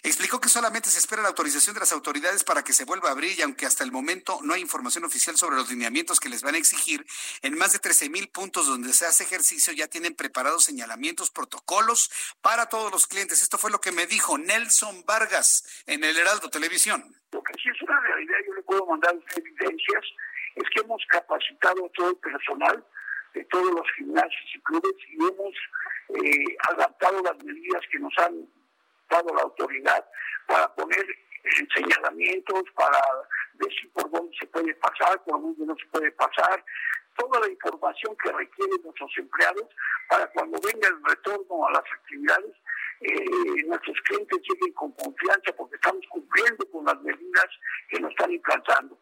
Explicó 0.03 0.41
que 0.41 0.49
solamente 0.49 0.89
se 0.89 0.99
espera 0.99 1.21
la 1.21 1.29
autorización 1.29 1.75
de 1.75 1.81
las 1.81 1.93
autoridades 1.93 2.43
para 2.43 2.63
que 2.63 2.73
se 2.73 2.87
vuelva 2.87 3.11
a 3.11 3.13
abrir 3.13 3.39
y 3.39 3.43
aunque 3.43 3.67
hasta 3.67 3.85
el 3.85 3.93
momento 3.93 4.39
no 4.45 4.55
hay 4.55 4.63
información 4.63 5.05
oficial 5.05 5.37
sobre 5.37 5.57
los 5.57 5.69
lineamientos 5.69 6.19
que 6.19 6.31
les 6.31 6.43
van 6.43 6.55
a 6.55 6.59
exigir, 6.59 7.05
en 7.43 7.59
más 7.59 7.75
de 7.75 7.81
13 7.81 8.09
mil 8.09 8.31
puntos 8.31 8.67
donde 8.67 8.95
se 8.95 9.05
hace 9.05 9.25
ejercicio 9.25 9.75
ya 9.75 9.89
tienen 9.89 10.15
preparados 10.15 10.65
señalamientos, 10.65 11.31
protocolos 11.31 12.11
para 12.41 12.65
todos 12.65 12.91
los 12.91 13.07
clientes. 13.07 13.43
Esto 13.43 13.59
fue 13.59 13.71
lo 13.71 13.83
que 13.83 13.93
me 13.93 14.07
dijo 14.07 14.39
Nelson 14.39 15.05
Vargas 15.07 15.85
en 15.85 16.03
el 16.03 16.17
Heraldo 16.17 16.49
Televisión. 16.49 17.15
Lo 17.33 17.43
que 17.43 17.53
sí 17.63 17.69
es 17.69 17.83
una 17.83 18.01
realidad, 18.01 18.39
yo 18.47 18.55
le 18.55 18.63
puedo 18.63 18.87
mandar 18.87 19.15
evidencias, 19.37 20.05
es 20.55 20.65
que 20.75 20.81
hemos 20.81 21.03
capacitado 21.11 21.85
a 21.85 21.89
todo 21.91 22.09
el 22.09 22.17
personal 22.17 22.83
de 23.35 23.45
todos 23.45 23.71
los 23.73 23.87
gimnasios 23.97 24.51
y 24.55 24.61
clubes 24.61 24.95
y 25.09 25.15
hemos 25.17 25.55
eh, 26.25 26.57
adaptado 26.71 27.23
las 27.23 27.45
medidas 27.45 27.83
que 27.91 27.99
nos 27.99 28.13
han 28.19 28.47
dado 29.09 29.35
la 29.35 29.43
autoridad 29.43 30.05
para 30.47 30.73
poner 30.75 31.07
señalamientos, 31.75 32.63
para 32.75 33.01
decir 33.55 33.91
por 33.93 34.11
dónde 34.11 34.37
se 34.39 34.47
puede 34.47 34.75
pasar, 34.75 35.23
por 35.25 35.41
dónde 35.41 35.67
no 35.67 35.75
se 35.77 35.87
puede 35.87 36.11
pasar, 36.13 36.65
toda 37.17 37.41
la 37.41 37.49
información 37.49 38.17
que 38.23 38.33
requieren 38.33 38.83
nuestros 38.83 39.11
empleados 39.19 39.69
para 40.09 40.27
cuando 40.29 40.59
venga 40.61 40.89
el 40.89 41.05
retorno 41.05 41.67
a 41.67 41.73
las 41.73 41.85
actividades, 41.93 42.55
eh, 43.01 43.65
nuestros 43.67 43.97
clientes 44.03 44.39
lleguen 44.49 44.73
con 44.75 44.93
confianza 44.93 45.53
porque 45.57 45.77
estamos 45.77 46.05
cumpliendo 46.09 46.71
con 46.71 46.85
las 46.85 47.01
medidas 47.03 47.49
que 47.89 48.01
nos 48.01 48.11
están 48.11 48.31
implantando. 48.33 48.99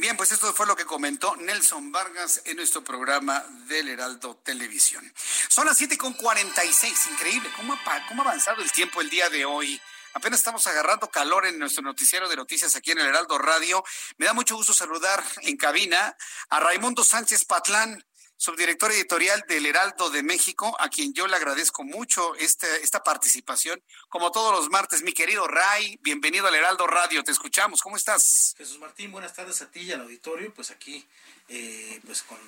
Bien, 0.00 0.16
pues 0.16 0.30
esto 0.30 0.54
fue 0.54 0.64
lo 0.64 0.76
que 0.76 0.84
comentó 0.84 1.34
Nelson 1.34 1.90
Vargas 1.90 2.42
en 2.44 2.58
nuestro 2.58 2.84
programa 2.84 3.44
del 3.66 3.88
Heraldo 3.88 4.36
Televisión. 4.44 5.12
Son 5.48 5.66
las 5.66 5.76
7 5.76 5.98
con 5.98 6.12
46, 6.12 7.08
increíble, 7.10 7.50
¿Cómo 7.56 7.72
ha, 7.72 8.06
cómo 8.06 8.22
ha 8.22 8.26
avanzado 8.26 8.62
el 8.62 8.70
tiempo 8.70 9.00
el 9.00 9.10
día 9.10 9.28
de 9.28 9.44
hoy. 9.44 9.80
Apenas 10.14 10.38
estamos 10.38 10.64
agarrando 10.68 11.10
calor 11.10 11.46
en 11.46 11.58
nuestro 11.58 11.82
noticiero 11.82 12.28
de 12.28 12.36
noticias 12.36 12.76
aquí 12.76 12.92
en 12.92 13.00
el 13.00 13.06
Heraldo 13.06 13.38
Radio. 13.38 13.82
Me 14.18 14.26
da 14.26 14.34
mucho 14.34 14.54
gusto 14.54 14.72
saludar 14.72 15.20
en 15.42 15.56
cabina 15.56 16.16
a 16.48 16.60
Raimundo 16.60 17.02
Sánchez 17.02 17.44
Patlán. 17.44 18.00
Subdirector 18.38 18.92
editorial 18.92 19.44
del 19.48 19.66
Heraldo 19.66 20.10
de 20.10 20.22
México, 20.22 20.74
a 20.78 20.88
quien 20.88 21.12
yo 21.12 21.26
le 21.26 21.34
agradezco 21.34 21.82
mucho 21.82 22.36
este, 22.36 22.68
esta 22.84 23.02
participación, 23.02 23.82
como 24.08 24.30
todos 24.30 24.52
los 24.52 24.70
martes. 24.70 25.02
Mi 25.02 25.12
querido 25.12 25.48
Ray, 25.48 25.98
bienvenido 26.02 26.46
al 26.46 26.54
Heraldo 26.54 26.86
Radio, 26.86 27.24
te 27.24 27.32
escuchamos, 27.32 27.82
¿cómo 27.82 27.96
estás? 27.96 28.54
Jesús 28.56 28.78
Martín, 28.78 29.10
buenas 29.10 29.34
tardes 29.34 29.60
a 29.60 29.70
ti 29.70 29.80
y 29.80 29.92
al 29.92 30.02
auditorio, 30.02 30.54
pues 30.54 30.70
aquí, 30.70 31.04
eh, 31.48 32.00
pues 32.06 32.22
con 32.22 32.38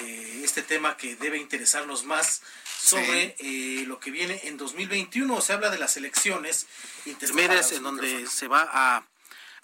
eh, 0.00 0.40
este 0.42 0.62
tema 0.62 0.96
que 0.96 1.14
debe 1.16 1.36
interesarnos 1.36 2.04
más 2.04 2.40
sobre 2.80 3.36
eh, 3.38 3.84
lo 3.86 4.00
que 4.00 4.10
viene 4.10 4.40
en 4.44 4.56
2021. 4.56 5.42
Se 5.42 5.52
habla 5.52 5.68
de 5.68 5.78
las 5.78 5.98
elecciones 5.98 6.66
intermedias 7.04 7.72
en 7.72 7.82
donde 7.82 8.26
se 8.28 8.48
va 8.48 8.66
a 8.72 9.06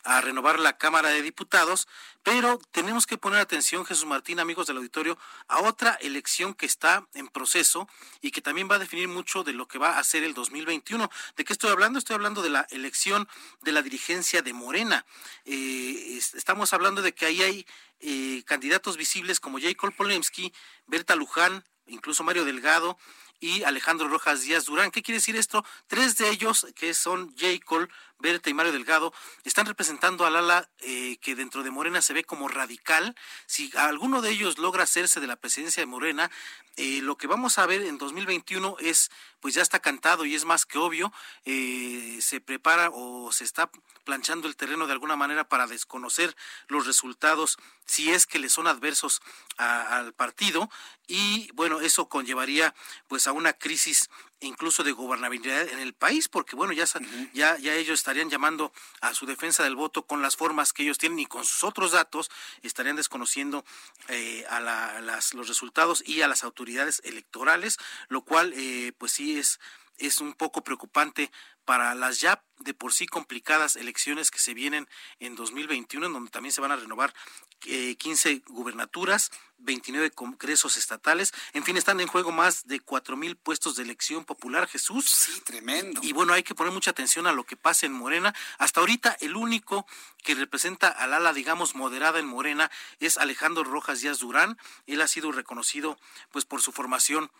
a 0.05 0.20
renovar 0.20 0.59
la 0.61 0.77
Cámara 0.77 1.09
de 1.09 1.23
Diputados, 1.23 1.89
pero 2.25 2.59
tenemos 2.73 3.07
que 3.07 3.19
poner 3.19 3.39
atención, 3.39 3.85
Jesús 3.85 4.07
Martín, 4.07 4.41
amigos 4.41 4.67
del 4.67 4.79
auditorio, 4.79 5.19
a 5.47 5.61
otra 5.61 5.93
elección 6.01 6.55
que 6.55 6.65
está 6.65 7.07
en 7.13 7.29
proceso 7.29 7.87
y 8.23 8.31
que 8.31 8.41
también 8.41 8.67
va 8.69 8.77
a 8.77 8.79
definir 8.79 9.09
mucho 9.09 9.45
de 9.45 9.53
lo 9.53 9.69
que 9.69 9.79
va 9.79 9.99
a 9.99 10.05
ser 10.05 10.25
el 10.25 10.33
2021. 10.33 11.11
¿De 11.37 11.45
qué 11.45 11.53
estoy 11.53 11.71
hablando? 11.71 11.99
Estoy 11.99 12.15
hablando 12.15 12.41
de 12.41 12.49
la 12.49 12.67
elección 12.71 13.29
de 13.61 13.73
la 13.73 13.83
dirigencia 13.83 14.41
de 14.41 14.55
Morena. 14.55 15.05
Eh, 15.45 16.19
estamos 16.35 16.73
hablando 16.73 17.03
de 17.03 17.13
que 17.13 17.27
ahí 17.27 17.43
hay 17.43 17.67
eh, 18.01 18.43
candidatos 18.47 18.97
visibles 18.97 19.39
como 19.39 19.61
Jacob 19.61 19.95
Polemski, 19.95 20.51
Berta 20.87 21.17
Luján, 21.17 21.63
incluso 21.87 22.25
Mario 22.25 22.47
Delgado, 22.47 22.97
y 23.45 23.63
Alejandro 23.65 24.09
Rojas 24.09 24.41
Díaz 24.41 24.65
Durán. 24.65 24.91
¿Qué 24.91 25.03
quiere 25.03 25.19
decir 25.19 25.37
esto? 25.37 25.65
Tres 25.87 26.17
de 26.17 26.31
ellos, 26.31 26.67
que 26.75 26.95
son 26.95 27.35
J. 27.39 27.63
Cole, 27.65 27.89
Berta 28.25 28.49
y 28.49 28.55
Mario 28.55 28.73
Delgado, 28.73 29.13
están 29.45 29.67
representando 29.67 30.25
al 30.25 30.35
ala 30.37 30.71
eh, 30.79 31.19
que 31.19 31.35
dentro 31.35 31.63
de 31.63 31.71
Morena 31.71 32.01
se 32.01 32.15
ve 32.15 32.25
como 32.25 32.49
radical. 32.49 33.15
Si 33.45 33.71
alguno 33.77 34.23
de 34.23 34.31
ellos 34.31 34.57
logra 34.57 34.85
hacerse 34.85 35.21
de 35.21 35.27
la 35.27 35.37
presidencia 35.37 35.83
de 35.83 35.87
Morena, 35.87 36.31
eh, 36.77 37.01
lo 37.03 37.19
que 37.19 37.27
vamos 37.27 37.59
a 37.59 37.67
ver 37.67 37.83
en 37.83 37.99
2021 37.99 38.77
es, 38.81 39.11
pues 39.41 39.53
ya 39.53 39.61
está 39.61 39.81
cantado 39.81 40.25
y 40.25 40.35
es 40.35 40.47
más 40.47 40.65
que 40.65 40.79
obvio, 40.79 41.13
eh, 41.45 42.19
se 42.23 42.41
prepara 42.41 42.89
o 42.95 43.31
se 43.31 43.45
está 43.45 43.71
planchando 44.05 44.49
el 44.49 44.57
terreno 44.57 44.87
de 44.87 44.95
alguna 44.95 45.17
manera 45.17 45.47
para 45.47 45.67
desconocer 45.67 46.35
los 46.69 46.87
resultados 46.87 47.59
si 47.87 48.11
es 48.11 48.27
que 48.27 48.39
le 48.39 48.49
son 48.49 48.67
adversos 48.67 49.21
al 49.59 50.15
partido 50.15 50.71
y 51.07 51.51
bueno, 51.53 51.81
eso 51.81 52.09
conllevaría 52.09 52.75
pues 53.07 53.27
a 53.27 53.33
una 53.33 53.53
crisis 53.53 54.09
incluso 54.45 54.85
de 54.85 54.93
gobernabilidad 54.93 55.69
en 55.69 55.79
el 55.81 55.95
país, 55.95 56.29
porque 56.29 56.57
bueno, 56.57 56.73
ya, 56.73 56.85
ya, 57.33 57.59
ya 57.59 57.75
ellos 57.75 57.99
estarían 57.99 58.31
llamando 58.31 58.73
a 59.01 59.15
su 59.15 59.27
defensa 59.27 59.65
del 59.65 59.77
voto 59.77 60.07
con 60.07 60.23
las 60.23 60.37
formas 60.37 60.73
que 60.73 60.83
ellos 60.83 60.99
tienen 60.99 61.19
y 61.19 61.27
con 61.27 61.45
sus 61.45 61.65
otros 61.65 61.93
datos 61.93 62.31
estarían 62.62 62.97
desconociendo 62.97 63.65
eh, 64.09 64.45
a 64.49 64.61
las, 64.61 65.35
los 65.35 65.49
resultados 65.49 66.03
y 66.07 66.23
a 66.23 66.29
las 66.29 66.45
autoridades 66.45 67.01
electorales, 67.05 67.79
lo 68.09 68.23
cual 68.23 68.53
eh, 68.57 68.93
pues 68.99 69.12
sí 69.12 69.39
es 69.39 69.61
es 69.99 70.21
un 70.21 70.35
poco 70.35 70.65
preocupante 70.65 71.31
para 71.65 71.95
las 71.95 72.20
ya 72.20 72.43
de 72.59 72.74
por 72.74 72.93
sí 72.93 73.07
complicadas 73.07 73.77
elecciones 73.77 74.31
que 74.31 74.39
se 74.39 74.55
vienen 74.55 74.89
en 75.19 75.35
2021, 75.35 76.07
en 76.07 76.12
donde 76.12 76.31
también 76.31 76.53
se 76.53 76.61
van 76.61 76.73
a 76.73 76.77
renovar 76.77 77.12
15 77.61 78.31
eh, 78.31 78.43
gubernaturas, 78.49 79.31
29 79.59 80.11
congresos 80.11 80.77
estatales, 80.77 81.32
en 81.53 81.65
fin, 81.65 81.77
están 81.77 82.01
en 82.01 82.07
juego 82.07 82.32
más 82.32 82.66
de 82.66 82.81
cuatro 82.81 83.16
mil 83.16 83.36
puestos 83.36 83.77
de 83.77 83.82
elección 83.82 84.24
popular, 84.24 84.69
Jesús. 84.69 85.07
Sí, 85.07 85.41
tremendo. 85.41 86.01
Y 86.03 86.12
bueno, 86.12 86.32
hay 86.32 86.43
que 86.43 86.55
poner 86.55 86.73
mucha 86.73 86.91
atención 86.91 87.27
a 87.27 87.32
lo 87.32 87.45
que 87.45 87.57
pasa 87.57 87.86
en 87.86 87.93
Morena. 87.93 88.35
Hasta 88.59 88.81
ahorita 88.81 89.16
el 89.20 89.36
único 89.36 89.86
que 90.23 90.35
representa 90.35 90.89
al 90.89 91.15
ala, 91.15 91.32
digamos, 91.32 91.74
moderada 91.74 92.19
en 92.19 92.27
Morena 92.27 92.70
es 93.01 93.16
Alejandro 93.16 93.65
Rojas 93.65 94.01
Díaz 94.01 94.19
Durán. 94.19 94.59
Él 94.86 95.01
ha 95.01 95.09
sido 95.09 95.32
reconocido 95.32 95.99
pues 96.31 96.45
por 96.45 96.61
su 96.61 96.73
formación 96.73 97.31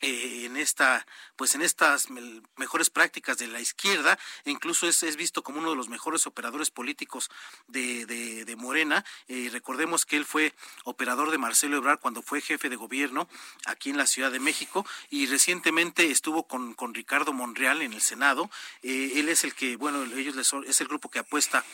eh, 0.00 0.44
en 0.44 0.56
esta 0.56 1.06
pues 1.34 1.54
en 1.54 1.62
estas 1.62 2.08
mejores 2.56 2.88
prácticas 2.90 3.38
de 3.38 3.48
la 3.48 3.60
izquierda 3.60 4.18
incluso 4.44 4.86
es, 4.86 5.02
es, 5.02 5.16
visto 5.16 5.42
como 5.42 5.58
uno 5.58 5.70
de 5.70 5.76
los 5.76 5.88
mejores 5.88 6.26
operadores 6.26 6.70
políticos 6.70 7.30
de, 7.66 8.06
de, 8.06 8.56
Morena. 8.56 9.04
Eh, 9.28 9.48
recordemos 9.52 10.04
que 10.04 10.16
él 10.16 10.24
fue 10.24 10.52
operador 10.84 11.30
de 11.30 11.38
Marcelo 11.38 11.76
Ebrard 11.76 12.00
cuando 12.00 12.22
fue 12.22 12.40
jefe 12.40 12.68
de 12.68 12.76
gobierno 12.76 13.28
aquí 13.66 13.90
en 13.90 13.96
la 13.96 14.06
Ciudad 14.06 14.30
de 14.30 14.40
México 14.40 14.86
y 15.10 15.26
recientemente 15.26 16.10
estuvo 16.10 16.44
con, 16.44 16.74
con 16.74 16.94
Ricardo 16.94 17.32
Monreal 17.32 17.82
en 17.82 17.92
el 17.92 18.02
Senado. 18.02 18.50
Eh, 18.82 19.12
él 19.16 19.28
es 19.28 19.44
el 19.44 19.54
que 19.54 19.76
bueno 19.76 20.02
ellos 20.16 20.36
les, 20.36 20.52
es 20.66 20.80
el 20.80 20.88
grupo 20.88 21.10
que 21.10 21.20
apuesta 21.20 21.64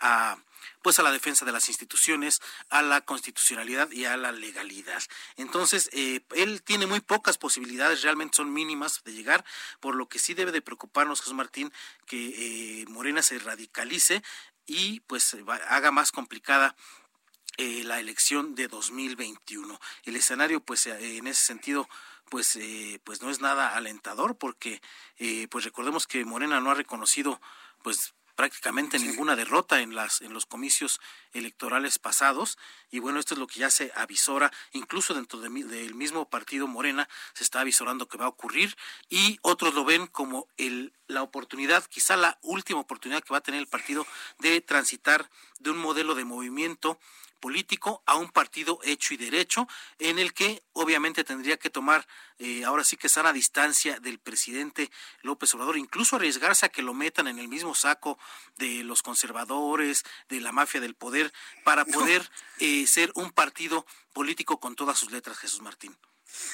a 0.00 0.36
pues 0.82 0.98
a 0.98 1.02
la 1.02 1.12
defensa 1.12 1.44
de 1.44 1.52
las 1.52 1.68
instituciones, 1.68 2.40
a 2.68 2.82
la 2.82 3.00
constitucionalidad 3.02 3.90
y 3.90 4.04
a 4.04 4.16
la 4.16 4.32
legalidad. 4.32 5.02
Entonces, 5.36 5.90
eh, 5.92 6.20
él 6.34 6.62
tiene 6.62 6.86
muy 6.86 7.00
pocas 7.00 7.38
posibilidades, 7.38 8.02
realmente 8.02 8.36
son 8.36 8.52
mínimas 8.52 9.02
de 9.04 9.12
llegar, 9.12 9.44
por 9.80 9.94
lo 9.94 10.08
que 10.08 10.18
sí 10.18 10.34
debe 10.34 10.52
de 10.52 10.62
preocuparnos, 10.62 11.20
José 11.20 11.34
Martín, 11.34 11.72
que 12.06 12.82
eh, 12.82 12.84
Morena 12.88 13.22
se 13.22 13.38
radicalice 13.38 14.22
y 14.66 15.00
pues 15.00 15.36
haga 15.68 15.90
más 15.90 16.12
complicada 16.12 16.76
eh, 17.56 17.82
la 17.84 18.00
elección 18.00 18.54
de 18.54 18.68
2021. 18.68 19.80
El 20.04 20.16
escenario, 20.16 20.60
pues 20.60 20.86
en 20.86 21.26
ese 21.26 21.42
sentido, 21.42 21.88
pues, 22.30 22.58
pues 23.02 23.22
no 23.22 23.30
es 23.30 23.40
nada 23.40 23.74
alentador 23.74 24.38
porque, 24.38 24.80
pues 25.50 25.64
recordemos 25.64 26.06
que 26.06 26.24
Morena 26.24 26.60
no 26.60 26.70
ha 26.70 26.74
reconocido, 26.74 27.40
pues 27.82 28.14
prácticamente 28.40 28.98
ninguna 28.98 29.36
derrota 29.36 29.82
en 29.82 29.94
las 29.94 30.22
en 30.22 30.32
los 30.32 30.46
comicios 30.46 30.98
electorales 31.34 31.98
pasados. 31.98 32.56
Y 32.90 32.98
bueno 32.98 33.20
esto 33.20 33.34
es 33.34 33.38
lo 33.38 33.46
que 33.46 33.60
ya 33.60 33.68
se 33.68 33.92
avisora. 33.94 34.50
Incluso 34.72 35.12
dentro 35.12 35.40
del 35.40 35.94
mismo 35.94 36.26
partido 36.30 36.66
Morena 36.66 37.06
se 37.34 37.44
está 37.44 37.60
avisorando 37.60 38.08
que 38.08 38.16
va 38.16 38.24
a 38.24 38.28
ocurrir. 38.28 38.78
Y 39.10 39.38
otros 39.42 39.74
lo 39.74 39.84
ven 39.84 40.06
como 40.06 40.48
el 40.56 40.94
la 41.06 41.22
oportunidad 41.22 41.84
quizá 41.84 42.16
la 42.16 42.38
última 42.40 42.80
oportunidad 42.80 43.22
que 43.22 43.34
va 43.34 43.38
a 43.38 43.42
tener 43.42 43.60
el 43.60 43.66
partido 43.66 44.06
de 44.38 44.62
transitar 44.62 45.28
de 45.58 45.70
un 45.72 45.76
modelo 45.76 46.14
de 46.14 46.24
movimiento 46.24 46.98
político 47.40 48.02
a 48.06 48.16
un 48.16 48.30
partido 48.30 48.78
hecho 48.84 49.14
y 49.14 49.16
derecho, 49.16 49.66
en 49.98 50.18
el 50.18 50.32
que 50.32 50.62
obviamente 50.72 51.24
tendría 51.24 51.56
que 51.56 51.70
tomar 51.70 52.06
eh, 52.38 52.64
ahora 52.64 52.84
sí 52.84 52.96
que 52.96 53.08
sana 53.08 53.32
distancia 53.32 53.98
del 54.00 54.18
presidente 54.18 54.90
López 55.22 55.54
Obrador, 55.54 55.76
incluso 55.76 56.16
arriesgarse 56.16 56.66
a 56.66 56.68
que 56.68 56.82
lo 56.82 56.94
metan 56.94 57.26
en 57.26 57.38
el 57.38 57.48
mismo 57.48 57.74
saco 57.74 58.18
de 58.56 58.84
los 58.84 59.02
conservadores, 59.02 60.04
de 60.28 60.40
la 60.40 60.52
mafia 60.52 60.80
del 60.80 60.94
poder, 60.94 61.32
para 61.64 61.84
poder 61.84 62.30
eh, 62.58 62.86
ser 62.86 63.10
un 63.14 63.30
partido 63.30 63.86
político 64.12 64.60
con 64.60 64.76
todas 64.76 64.98
sus 64.98 65.10
letras, 65.10 65.38
Jesús 65.38 65.62
Martín. 65.62 65.96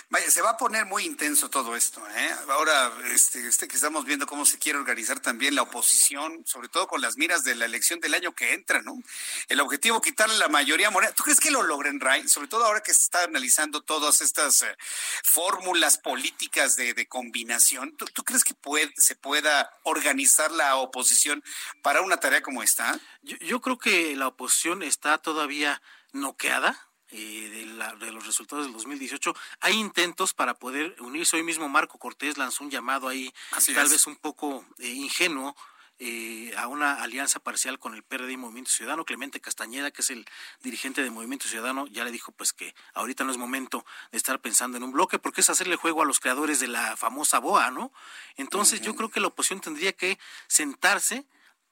Vaya, 0.09 0.31
se 0.31 0.41
va 0.41 0.51
a 0.51 0.57
poner 0.57 0.87
muy 0.87 1.05
intenso 1.05 1.51
todo 1.51 1.75
esto. 1.75 2.01
¿eh? 2.09 2.31
Ahora, 2.49 2.93
este, 3.13 3.47
este, 3.47 3.67
que 3.67 3.75
estamos 3.75 4.05
viendo 4.05 4.27
cómo 4.27 4.47
se 4.47 4.59
quiere 4.59 4.79
organizar 4.79 5.19
también 5.21 5.55
la 5.55 5.63
oposición, 5.63 6.45
sobre 6.47 6.69
todo 6.69 6.87
con 6.87 7.01
las 7.01 7.17
miras 7.17 7.43
de 7.43 7.55
la 7.55 7.65
elección 7.65 7.99
del 7.99 8.15
año 8.15 8.35
que 8.35 8.53
entra, 8.53 8.83
¿no? 8.83 9.03
El 9.49 9.61
objetivo, 9.61 10.01
quitarle 10.01 10.39
la 10.39 10.49
mayoría 10.49 10.91
morena. 10.91 11.13
¿Tú 11.13 11.25
crees 11.25 11.41
que 11.41 11.51
lo 11.51 11.63
logren, 11.63 11.99
Ray? 12.01 12.29
Sobre 12.29 12.49
todo 12.49 12.65
ahora 12.65 12.83
que 12.83 12.95
se 12.95 13.03
está 13.03 13.25
analizando 13.25 13.83
todas 13.83 14.21
estas 14.21 14.63
eh, 14.63 14.77
fórmulas 15.25 15.99
políticas 15.99 16.77
de, 16.77 17.07
combinación. 17.09 17.97
¿Tú, 17.97 18.25
crees 18.25 18.43
que 18.43 18.55
se 18.97 19.17
pueda 19.17 19.79
organizar 19.85 20.51
la 20.51 20.77
oposición 20.77 21.43
para 21.83 22.01
una 22.01 22.17
tarea 22.19 22.43
como 22.43 22.63
esta? 22.63 22.99
Yo, 23.23 23.37
yo 23.39 23.61
creo 23.61 23.79
que 23.79 24.17
la 24.17 24.29
oposición 24.29 24.83
está 24.83 25.19
todavía 25.19 25.83
noqueada 26.13 26.86
eh, 27.11 27.67
de, 28.01 28.13
los 28.13 28.27
resultados 28.27 28.65
del 28.65 28.73
2018. 28.73 29.35
Hay 29.61 29.75
intentos 29.75 30.35
para 30.35 30.55
poder 30.55 30.97
unirse. 31.01 31.37
Hoy 31.37 31.43
mismo 31.43 31.69
Marco 31.69 31.99
Cortés 31.99 32.37
lanzó 32.37 32.65
un 32.65 32.71
llamado 32.71 33.09
ahí, 33.09 33.33
tal 33.75 33.89
vez 33.89 34.07
un 34.07 34.17
poco 34.17 34.65
eh, 34.79 34.89
ingenuo, 34.89 35.57
eh, 35.99 36.53
a 36.59 36.67
una 36.69 37.03
alianza 37.03 37.41
parcial 37.41 37.79
con 37.79 37.95
el 37.95 38.03
PRD 38.03 38.33
y 38.33 38.37
Movimiento 38.37 38.71
Ciudadano. 38.71 39.05
Clemente 39.05 39.41
Castañeda, 39.41 39.91
que 39.91 40.03
es 40.03 40.11
el 40.11 40.27
dirigente 40.63 41.03
de 41.03 41.11
Movimiento 41.11 41.49
Ciudadano, 41.49 41.87
ya 41.87 42.05
le 42.05 42.11
dijo 42.11 42.33
pues 42.33 42.53
que 42.53 42.75
ahorita 42.93 43.25
no 43.25 43.31
es 43.31 43.39
momento 43.39 43.87
de 44.11 44.19
estar 44.19 44.41
pensando 44.41 44.77
en 44.77 44.83
un 44.83 44.93
bloque, 44.93 45.19
porque 45.19 45.41
es 45.41 45.49
hacerle 45.49 45.77
juego 45.77 46.03
a 46.03 46.05
los 46.05 46.21
creadores 46.21 46.61
de 46.61 46.69
la 46.69 46.97
famosa 46.97 47.39
BOA, 47.39 47.71
¿no? 47.71 47.93
Entonces 48.37 48.83
yo 48.83 48.95
creo 48.95 49.11
que 49.11 49.21
la 49.21 49.29
oposición 49.29 49.61
tendría 49.61 49.95
que 49.95 50.19
sentarse 50.49 51.27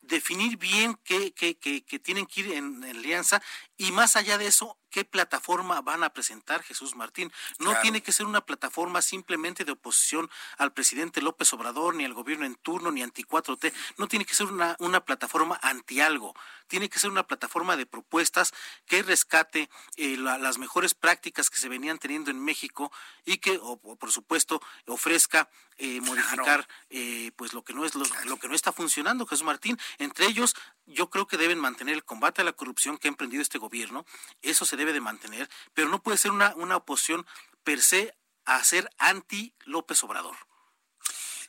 definir 0.07 0.57
bien 0.57 0.99
qué, 1.05 1.33
qué, 1.33 1.57
qué, 1.57 1.99
tienen 1.99 2.27
que 2.27 2.41
ir 2.41 2.53
en, 2.53 2.85
alianza 2.85 3.43
y 3.77 3.93
más 3.93 4.17
allá 4.17 4.39
de 4.39 4.47
eso, 4.47 4.79
qué 4.95 5.05
plataforma 5.05 5.81
van 5.81 6.05
a 6.05 6.11
presentar 6.11 6.63
Jesús 6.63 6.95
Martín. 6.95 7.33
No 7.59 7.75
tiene 7.83 8.01
que 8.01 8.13
ser 8.13 8.27
una 8.27 8.43
plataforma 8.43 9.03
simplemente 9.03 9.65
de 9.65 9.73
oposición 9.73 10.31
al 10.57 10.73
presidente 10.73 11.21
López 11.21 11.53
Obrador, 11.53 11.97
ni 11.97 12.05
al 12.05 12.15
gobierno 12.15 12.47
en 12.47 12.55
turno, 12.55 12.93
ni 12.93 13.03
anti 13.03 13.25
4T. 13.25 13.73
No 13.97 14.07
tiene 14.07 14.25
que 14.25 14.35
ser 14.35 14.47
una, 14.47 14.77
una 14.79 15.05
plataforma 15.05 15.59
anti 15.63 16.01
algo. 16.01 16.33
tiene 16.69 16.89
que 16.89 17.01
ser 17.01 17.11
una 17.11 17.27
plataforma 17.27 17.77
de 17.77 17.87
propuestas 17.87 18.53
que 18.87 19.03
rescate 19.03 19.69
eh, 19.97 20.17
las 20.17 20.59
mejores 20.59 20.95
prácticas 20.95 21.51
que 21.51 21.59
se 21.59 21.69
venían 21.69 21.99
teniendo 21.99 22.31
en 22.31 22.39
México 22.39 22.93
y 23.25 23.39
que, 23.39 23.59
por 23.99 24.13
supuesto, 24.13 24.63
ofrezca 24.87 25.49
eh, 25.77 26.01
modificar 26.03 26.69
eh, 26.89 27.33
pues 27.35 27.53
lo 27.53 27.65
que 27.65 27.75
no 27.75 27.85
es 27.85 27.97
lo, 27.97 28.39
que 28.39 28.47
no 28.47 28.55
está 28.55 28.71
funcionando 28.71 29.27
Jesús 29.27 29.45
Martín 29.45 29.77
entre 29.99 30.27
ellos 30.27 30.55
yo 30.87 31.11
creo 31.11 31.27
que 31.27 31.37
deben 31.37 31.59
mantener 31.59 31.95
el 31.95 32.05
combate 32.05 32.43
a 32.43 32.45
la 32.45 32.53
corrupción 32.53 32.99
que 32.99 33.09
ha 33.09 33.11
emprendido 33.11 33.43
este 33.43 33.59
gobierno 33.59 34.05
eso 34.43 34.65
se 34.65 34.77
debe 34.77 34.93
de 34.93 35.01
mantener 35.01 35.49
pero 35.73 35.89
no 35.89 36.03
puede 36.03 36.19
ser 36.19 36.31
una, 36.31 36.55
una 36.57 36.77
oposición 36.77 37.27
per 37.63 37.83
se 37.83 38.17
a 38.45 38.63
ser 38.63 38.91
anti 38.99 39.55
López 39.65 40.03
Obrador 40.05 40.37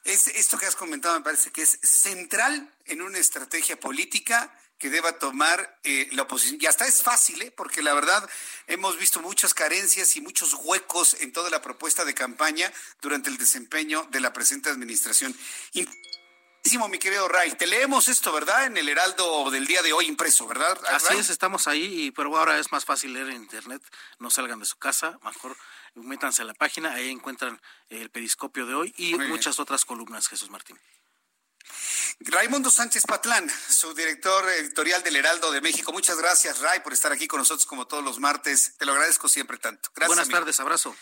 es, 0.05 0.27
esto 0.27 0.57
que 0.57 0.67
has 0.67 0.75
comentado 0.75 1.17
me 1.17 1.23
parece 1.23 1.51
que 1.51 1.63
es 1.63 1.79
central 1.81 2.71
en 2.85 3.01
una 3.01 3.17
estrategia 3.17 3.79
política 3.79 4.53
que 4.77 4.89
deba 4.89 5.17
tomar 5.19 5.79
eh, 5.83 6.09
la 6.11 6.23
oposición. 6.23 6.59
Y 6.61 6.65
hasta 6.65 6.85
es 6.85 7.01
fácil, 7.01 7.41
¿eh? 7.41 7.51
porque 7.51 7.81
la 7.81 7.93
verdad 7.93 8.29
hemos 8.67 8.97
visto 8.99 9.21
muchas 9.21 9.53
carencias 9.53 10.15
y 10.15 10.21
muchos 10.21 10.53
huecos 10.53 11.15
en 11.21 11.31
toda 11.31 11.49
la 11.49 11.61
propuesta 11.61 12.05
de 12.05 12.13
campaña 12.13 12.71
durante 13.01 13.29
el 13.29 13.37
desempeño 13.37 14.07
de 14.11 14.19
la 14.19 14.33
presente 14.33 14.69
administración. 14.69 15.35
Mi 16.65 16.97
querido 16.97 17.27
Ray, 17.27 17.51
te 17.51 17.67
leemos 17.67 18.07
esto, 18.07 18.33
¿verdad? 18.33 18.65
En 18.65 18.75
el 18.75 18.89
Heraldo 18.89 19.49
del 19.51 19.67
día 19.67 19.83
de 19.83 19.93
hoy 19.93 20.07
impreso, 20.07 20.47
¿verdad? 20.47 20.77
Así 20.87 21.15
es, 21.15 21.29
estamos 21.29 21.67
ahí, 21.67 22.11
pero 22.11 22.35
ahora 22.35 22.59
es 22.59 22.71
más 22.71 22.85
fácil 22.85 23.13
leer 23.13 23.29
en 23.29 23.35
internet, 23.35 23.81
no 24.17 24.31
salgan 24.31 24.59
de 24.59 24.65
su 24.65 24.75
casa, 24.77 25.17
mejor 25.23 25.55
métanse 25.93 26.41
a 26.41 26.45
la 26.45 26.55
página, 26.55 26.93
ahí 26.93 27.09
encuentran 27.09 27.61
el 27.89 28.09
periscopio 28.09 28.65
de 28.65 28.73
hoy 28.73 28.93
y 28.97 29.15
muchas 29.15 29.59
otras 29.59 29.85
columnas, 29.85 30.27
Jesús 30.27 30.49
Martín. 30.49 30.77
Raimundo 32.19 32.69
Sánchez 32.71 33.03
Patlán, 33.05 33.49
su 33.69 33.93
director 33.93 34.49
editorial 34.49 35.03
del 35.03 35.17
Heraldo 35.17 35.51
de 35.51 35.61
México. 35.61 35.93
Muchas 35.93 36.17
gracias, 36.17 36.59
Ray, 36.59 36.79
por 36.79 36.93
estar 36.93 37.11
aquí 37.11 37.27
con 37.27 37.39
nosotros 37.39 37.65
como 37.65 37.87
todos 37.87 38.03
los 38.03 38.19
martes. 38.19 38.73
Te 38.77 38.85
lo 38.85 38.93
agradezco 38.93 39.29
siempre 39.29 39.57
tanto. 39.59 39.89
Gracias. 39.95 40.07
Buenas 40.07 40.29
tardes, 40.29 40.59
abrazo. 40.59 40.95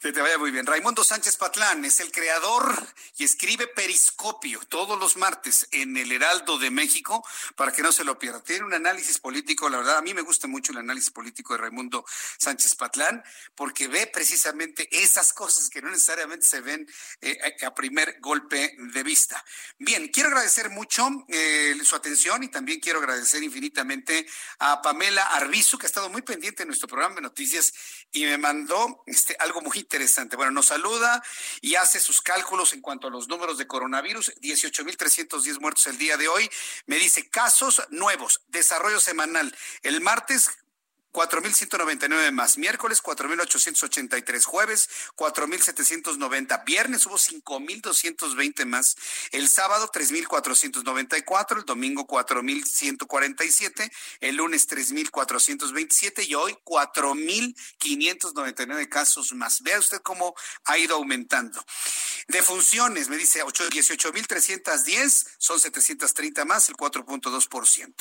Que 0.00 0.12
te 0.12 0.20
vaya 0.20 0.38
muy 0.38 0.52
bien. 0.52 0.64
Raimundo 0.64 1.02
Sánchez 1.02 1.36
Patlán 1.38 1.84
es 1.84 1.98
el 1.98 2.12
creador 2.12 2.86
y 3.16 3.24
escribe 3.24 3.66
Periscopio 3.66 4.60
todos 4.68 4.96
los 4.96 5.16
martes 5.16 5.66
en 5.72 5.96
el 5.96 6.12
Heraldo 6.12 6.56
de 6.56 6.70
México 6.70 7.26
para 7.56 7.72
que 7.72 7.82
no 7.82 7.90
se 7.90 8.04
lo 8.04 8.16
pierda. 8.16 8.40
Tiene 8.40 8.64
un 8.64 8.72
análisis 8.72 9.18
político, 9.18 9.68
la 9.68 9.78
verdad, 9.78 9.98
a 9.98 10.02
mí 10.02 10.14
me 10.14 10.20
gusta 10.20 10.46
mucho 10.46 10.70
el 10.70 10.78
análisis 10.78 11.10
político 11.10 11.52
de 11.52 11.62
Raimundo 11.62 12.04
Sánchez 12.38 12.76
Patlán 12.76 13.24
porque 13.56 13.88
ve 13.88 14.06
precisamente 14.06 14.88
esas 14.92 15.32
cosas 15.32 15.68
que 15.68 15.82
no 15.82 15.90
necesariamente 15.90 16.46
se 16.46 16.60
ven 16.60 16.88
eh, 17.20 17.36
a 17.66 17.74
primer 17.74 18.20
golpe 18.20 18.76
de 18.78 19.02
vista. 19.02 19.44
Bien, 19.80 20.06
quiero 20.12 20.28
agradecer 20.28 20.70
mucho 20.70 21.08
eh, 21.26 21.74
su 21.82 21.96
atención 21.96 22.44
y 22.44 22.48
también 22.48 22.78
quiero 22.78 23.00
agradecer 23.00 23.42
infinitamente 23.42 24.28
a 24.60 24.80
Pamela 24.80 25.24
Arbizu, 25.24 25.76
que 25.76 25.86
ha 25.86 25.88
estado 25.88 26.08
muy 26.08 26.22
pendiente 26.22 26.62
en 26.62 26.68
nuestro 26.68 26.86
programa 26.86 27.16
de 27.16 27.22
noticias 27.22 27.74
y 28.12 28.24
me 28.26 28.38
mandó 28.38 29.02
este, 29.06 29.34
algo 29.40 29.60
muy 29.60 29.87
interesante. 29.88 30.36
Bueno, 30.36 30.52
nos 30.52 30.66
saluda 30.66 31.22
y 31.62 31.76
hace 31.76 31.98
sus 31.98 32.20
cálculos 32.20 32.74
en 32.74 32.82
cuanto 32.82 33.08
a 33.08 33.10
los 33.10 33.26
números 33.26 33.56
de 33.56 33.66
coronavirus. 33.66 34.34
18.310 34.42 35.60
muertos 35.60 35.86
el 35.86 35.96
día 35.96 36.18
de 36.18 36.28
hoy. 36.28 36.50
Me 36.84 36.96
dice 36.96 37.30
casos 37.30 37.82
nuevos, 37.88 38.42
desarrollo 38.48 39.00
semanal. 39.00 39.56
El 39.82 40.02
martes 40.02 40.50
4.199 41.12 42.32
más. 42.32 42.58
Miércoles, 42.58 43.00
4.883. 43.02 44.44
Jueves, 44.44 44.90
4.790. 45.16 46.64
Viernes 46.64 47.06
hubo 47.06 47.16
5.220 47.16 48.66
más. 48.66 48.96
El 49.32 49.48
sábado, 49.48 49.90
3.494. 49.92 51.58
El 51.58 51.64
domingo, 51.64 52.06
4.147. 52.06 53.90
El 54.20 54.36
lunes, 54.36 54.68
3.427. 54.68 56.28
Y 56.28 56.34
hoy, 56.34 56.56
4.599 56.64 58.88
casos 58.88 59.32
más. 59.32 59.62
Vea 59.62 59.78
usted 59.78 60.00
cómo 60.02 60.34
ha 60.64 60.76
ido 60.78 60.96
aumentando. 60.96 61.64
De 62.28 62.42
funciones, 62.42 63.08
me 63.08 63.16
dice 63.16 63.42
18.310. 63.42 65.26
Son 65.38 65.58
730 65.58 66.44
más, 66.44 66.68
el 66.68 66.76
4.2%. 66.76 67.94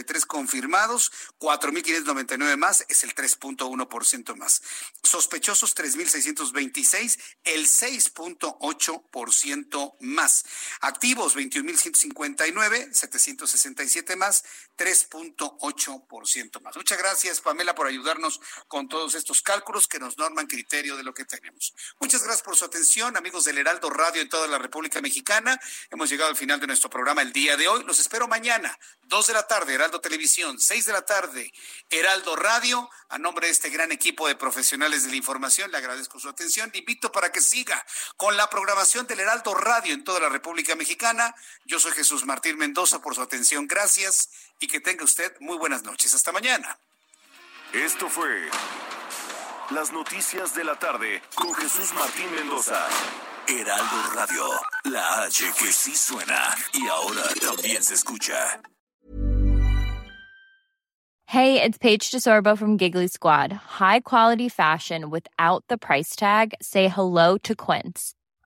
154.863 0.00 0.26
confirmados, 0.26 1.12
4.599 1.38 2.56
más, 2.56 2.84
es 2.88 3.04
el 3.04 3.14
3.1% 3.14 4.34
más. 4.36 4.62
Sospechosos 5.02 5.76
3.626, 5.76 7.18
el 7.44 7.66
6.8% 7.66 9.96
más. 10.00 10.46
Activos 10.80 11.36
21.159, 11.36 12.92
767 12.92 14.16
más, 14.16 14.42
3.8% 14.80 16.62
más. 16.62 16.74
Muchas 16.74 16.96
gracias, 16.96 17.42
Pamela, 17.42 17.74
por 17.74 17.86
ayudarnos 17.86 18.40
con 18.66 18.88
todos 18.88 19.14
estos 19.14 19.42
cálculos 19.42 19.86
que 19.86 19.98
nos 19.98 20.16
norman 20.16 20.46
criterio 20.46 20.96
de 20.96 21.02
lo 21.02 21.12
que 21.12 21.26
tenemos. 21.26 21.74
Muchas 22.00 22.22
gracias 22.22 22.42
por 22.42 22.56
su 22.56 22.64
atención, 22.64 23.14
amigos 23.14 23.44
del 23.44 23.58
Heraldo 23.58 23.90
Radio 23.90 24.22
en 24.22 24.30
toda 24.30 24.48
la 24.48 24.56
República 24.56 25.02
Mexicana. 25.02 25.60
Hemos 25.90 26.08
llegado 26.08 26.30
al 26.30 26.36
final 26.36 26.58
de 26.60 26.66
nuestro 26.66 26.88
programa 26.88 27.20
el 27.20 27.30
día 27.30 27.58
de 27.58 27.68
hoy. 27.68 27.84
Los 27.84 27.98
espero 27.98 28.26
mañana, 28.26 28.78
2 29.02 29.26
de 29.26 29.32
la 29.34 29.46
tarde, 29.46 29.74
Heraldo 29.74 30.00
Televisión, 30.00 30.58
6 30.58 30.86
de 30.86 30.92
la 30.94 31.02
tarde, 31.02 31.52
Heraldo 31.90 32.34
Radio. 32.36 32.88
A 33.10 33.18
nombre 33.18 33.48
de 33.48 33.52
este 33.52 33.68
gran 33.68 33.92
equipo 33.92 34.28
de 34.28 34.36
profesionales 34.36 35.04
de 35.04 35.10
la 35.10 35.16
información, 35.16 35.70
le 35.70 35.76
agradezco 35.76 36.18
su 36.18 36.28
atención. 36.28 36.70
Le 36.72 36.78
invito 36.78 37.12
para 37.12 37.30
que 37.30 37.42
siga 37.42 37.84
con 38.16 38.36
la 38.38 38.48
programación 38.48 39.06
del 39.06 39.20
Heraldo 39.20 39.52
Radio 39.52 39.92
en 39.92 40.04
toda 40.04 40.20
la 40.20 40.30
República 40.30 40.74
Mexicana. 40.74 41.34
Yo 41.66 41.78
soy 41.78 41.92
Jesús 41.92 42.24
Martín 42.24 42.56
Mendoza 42.56 43.02
por 43.02 43.14
su 43.14 43.20
atención. 43.20 43.66
Gracias 43.66 44.30
y 44.60 44.66
que 44.68 44.80
tenga 44.80 45.04
usted 45.04 45.32
muy 45.40 45.58
buenas 45.58 45.82
noches. 45.82 46.14
Hasta 46.14 46.32
mañana. 46.32 46.78
Esto 47.72 48.08
fue 48.08 48.48
las 49.70 49.92
noticias 49.92 50.54
de 50.54 50.64
la 50.64 50.76
tarde 50.78 51.22
con 51.34 51.54
Jesús 51.54 51.92
Martín 51.94 52.32
Mendoza. 52.34 52.86
Heraldo 53.48 54.14
Radio, 54.14 54.44
la 54.84 55.24
H 55.24 55.44
que 55.58 55.72
sí 55.72 55.96
suena 55.96 56.54
y 56.72 56.86
ahora 56.86 57.22
también 57.40 57.82
se 57.82 57.94
escucha. 57.94 58.60
Hey, 61.26 61.62
it's 61.62 61.78
Paige 61.78 62.10
DeSorbo 62.10 62.58
from 62.58 62.76
Giggly 62.76 63.06
Squad. 63.06 63.52
High 63.52 64.00
quality 64.00 64.48
fashion 64.48 65.10
without 65.10 65.64
the 65.68 65.78
price 65.78 66.16
tag. 66.16 66.54
Say 66.60 66.88
hello 66.88 67.38
to 67.38 67.54
Quince. 67.54 68.14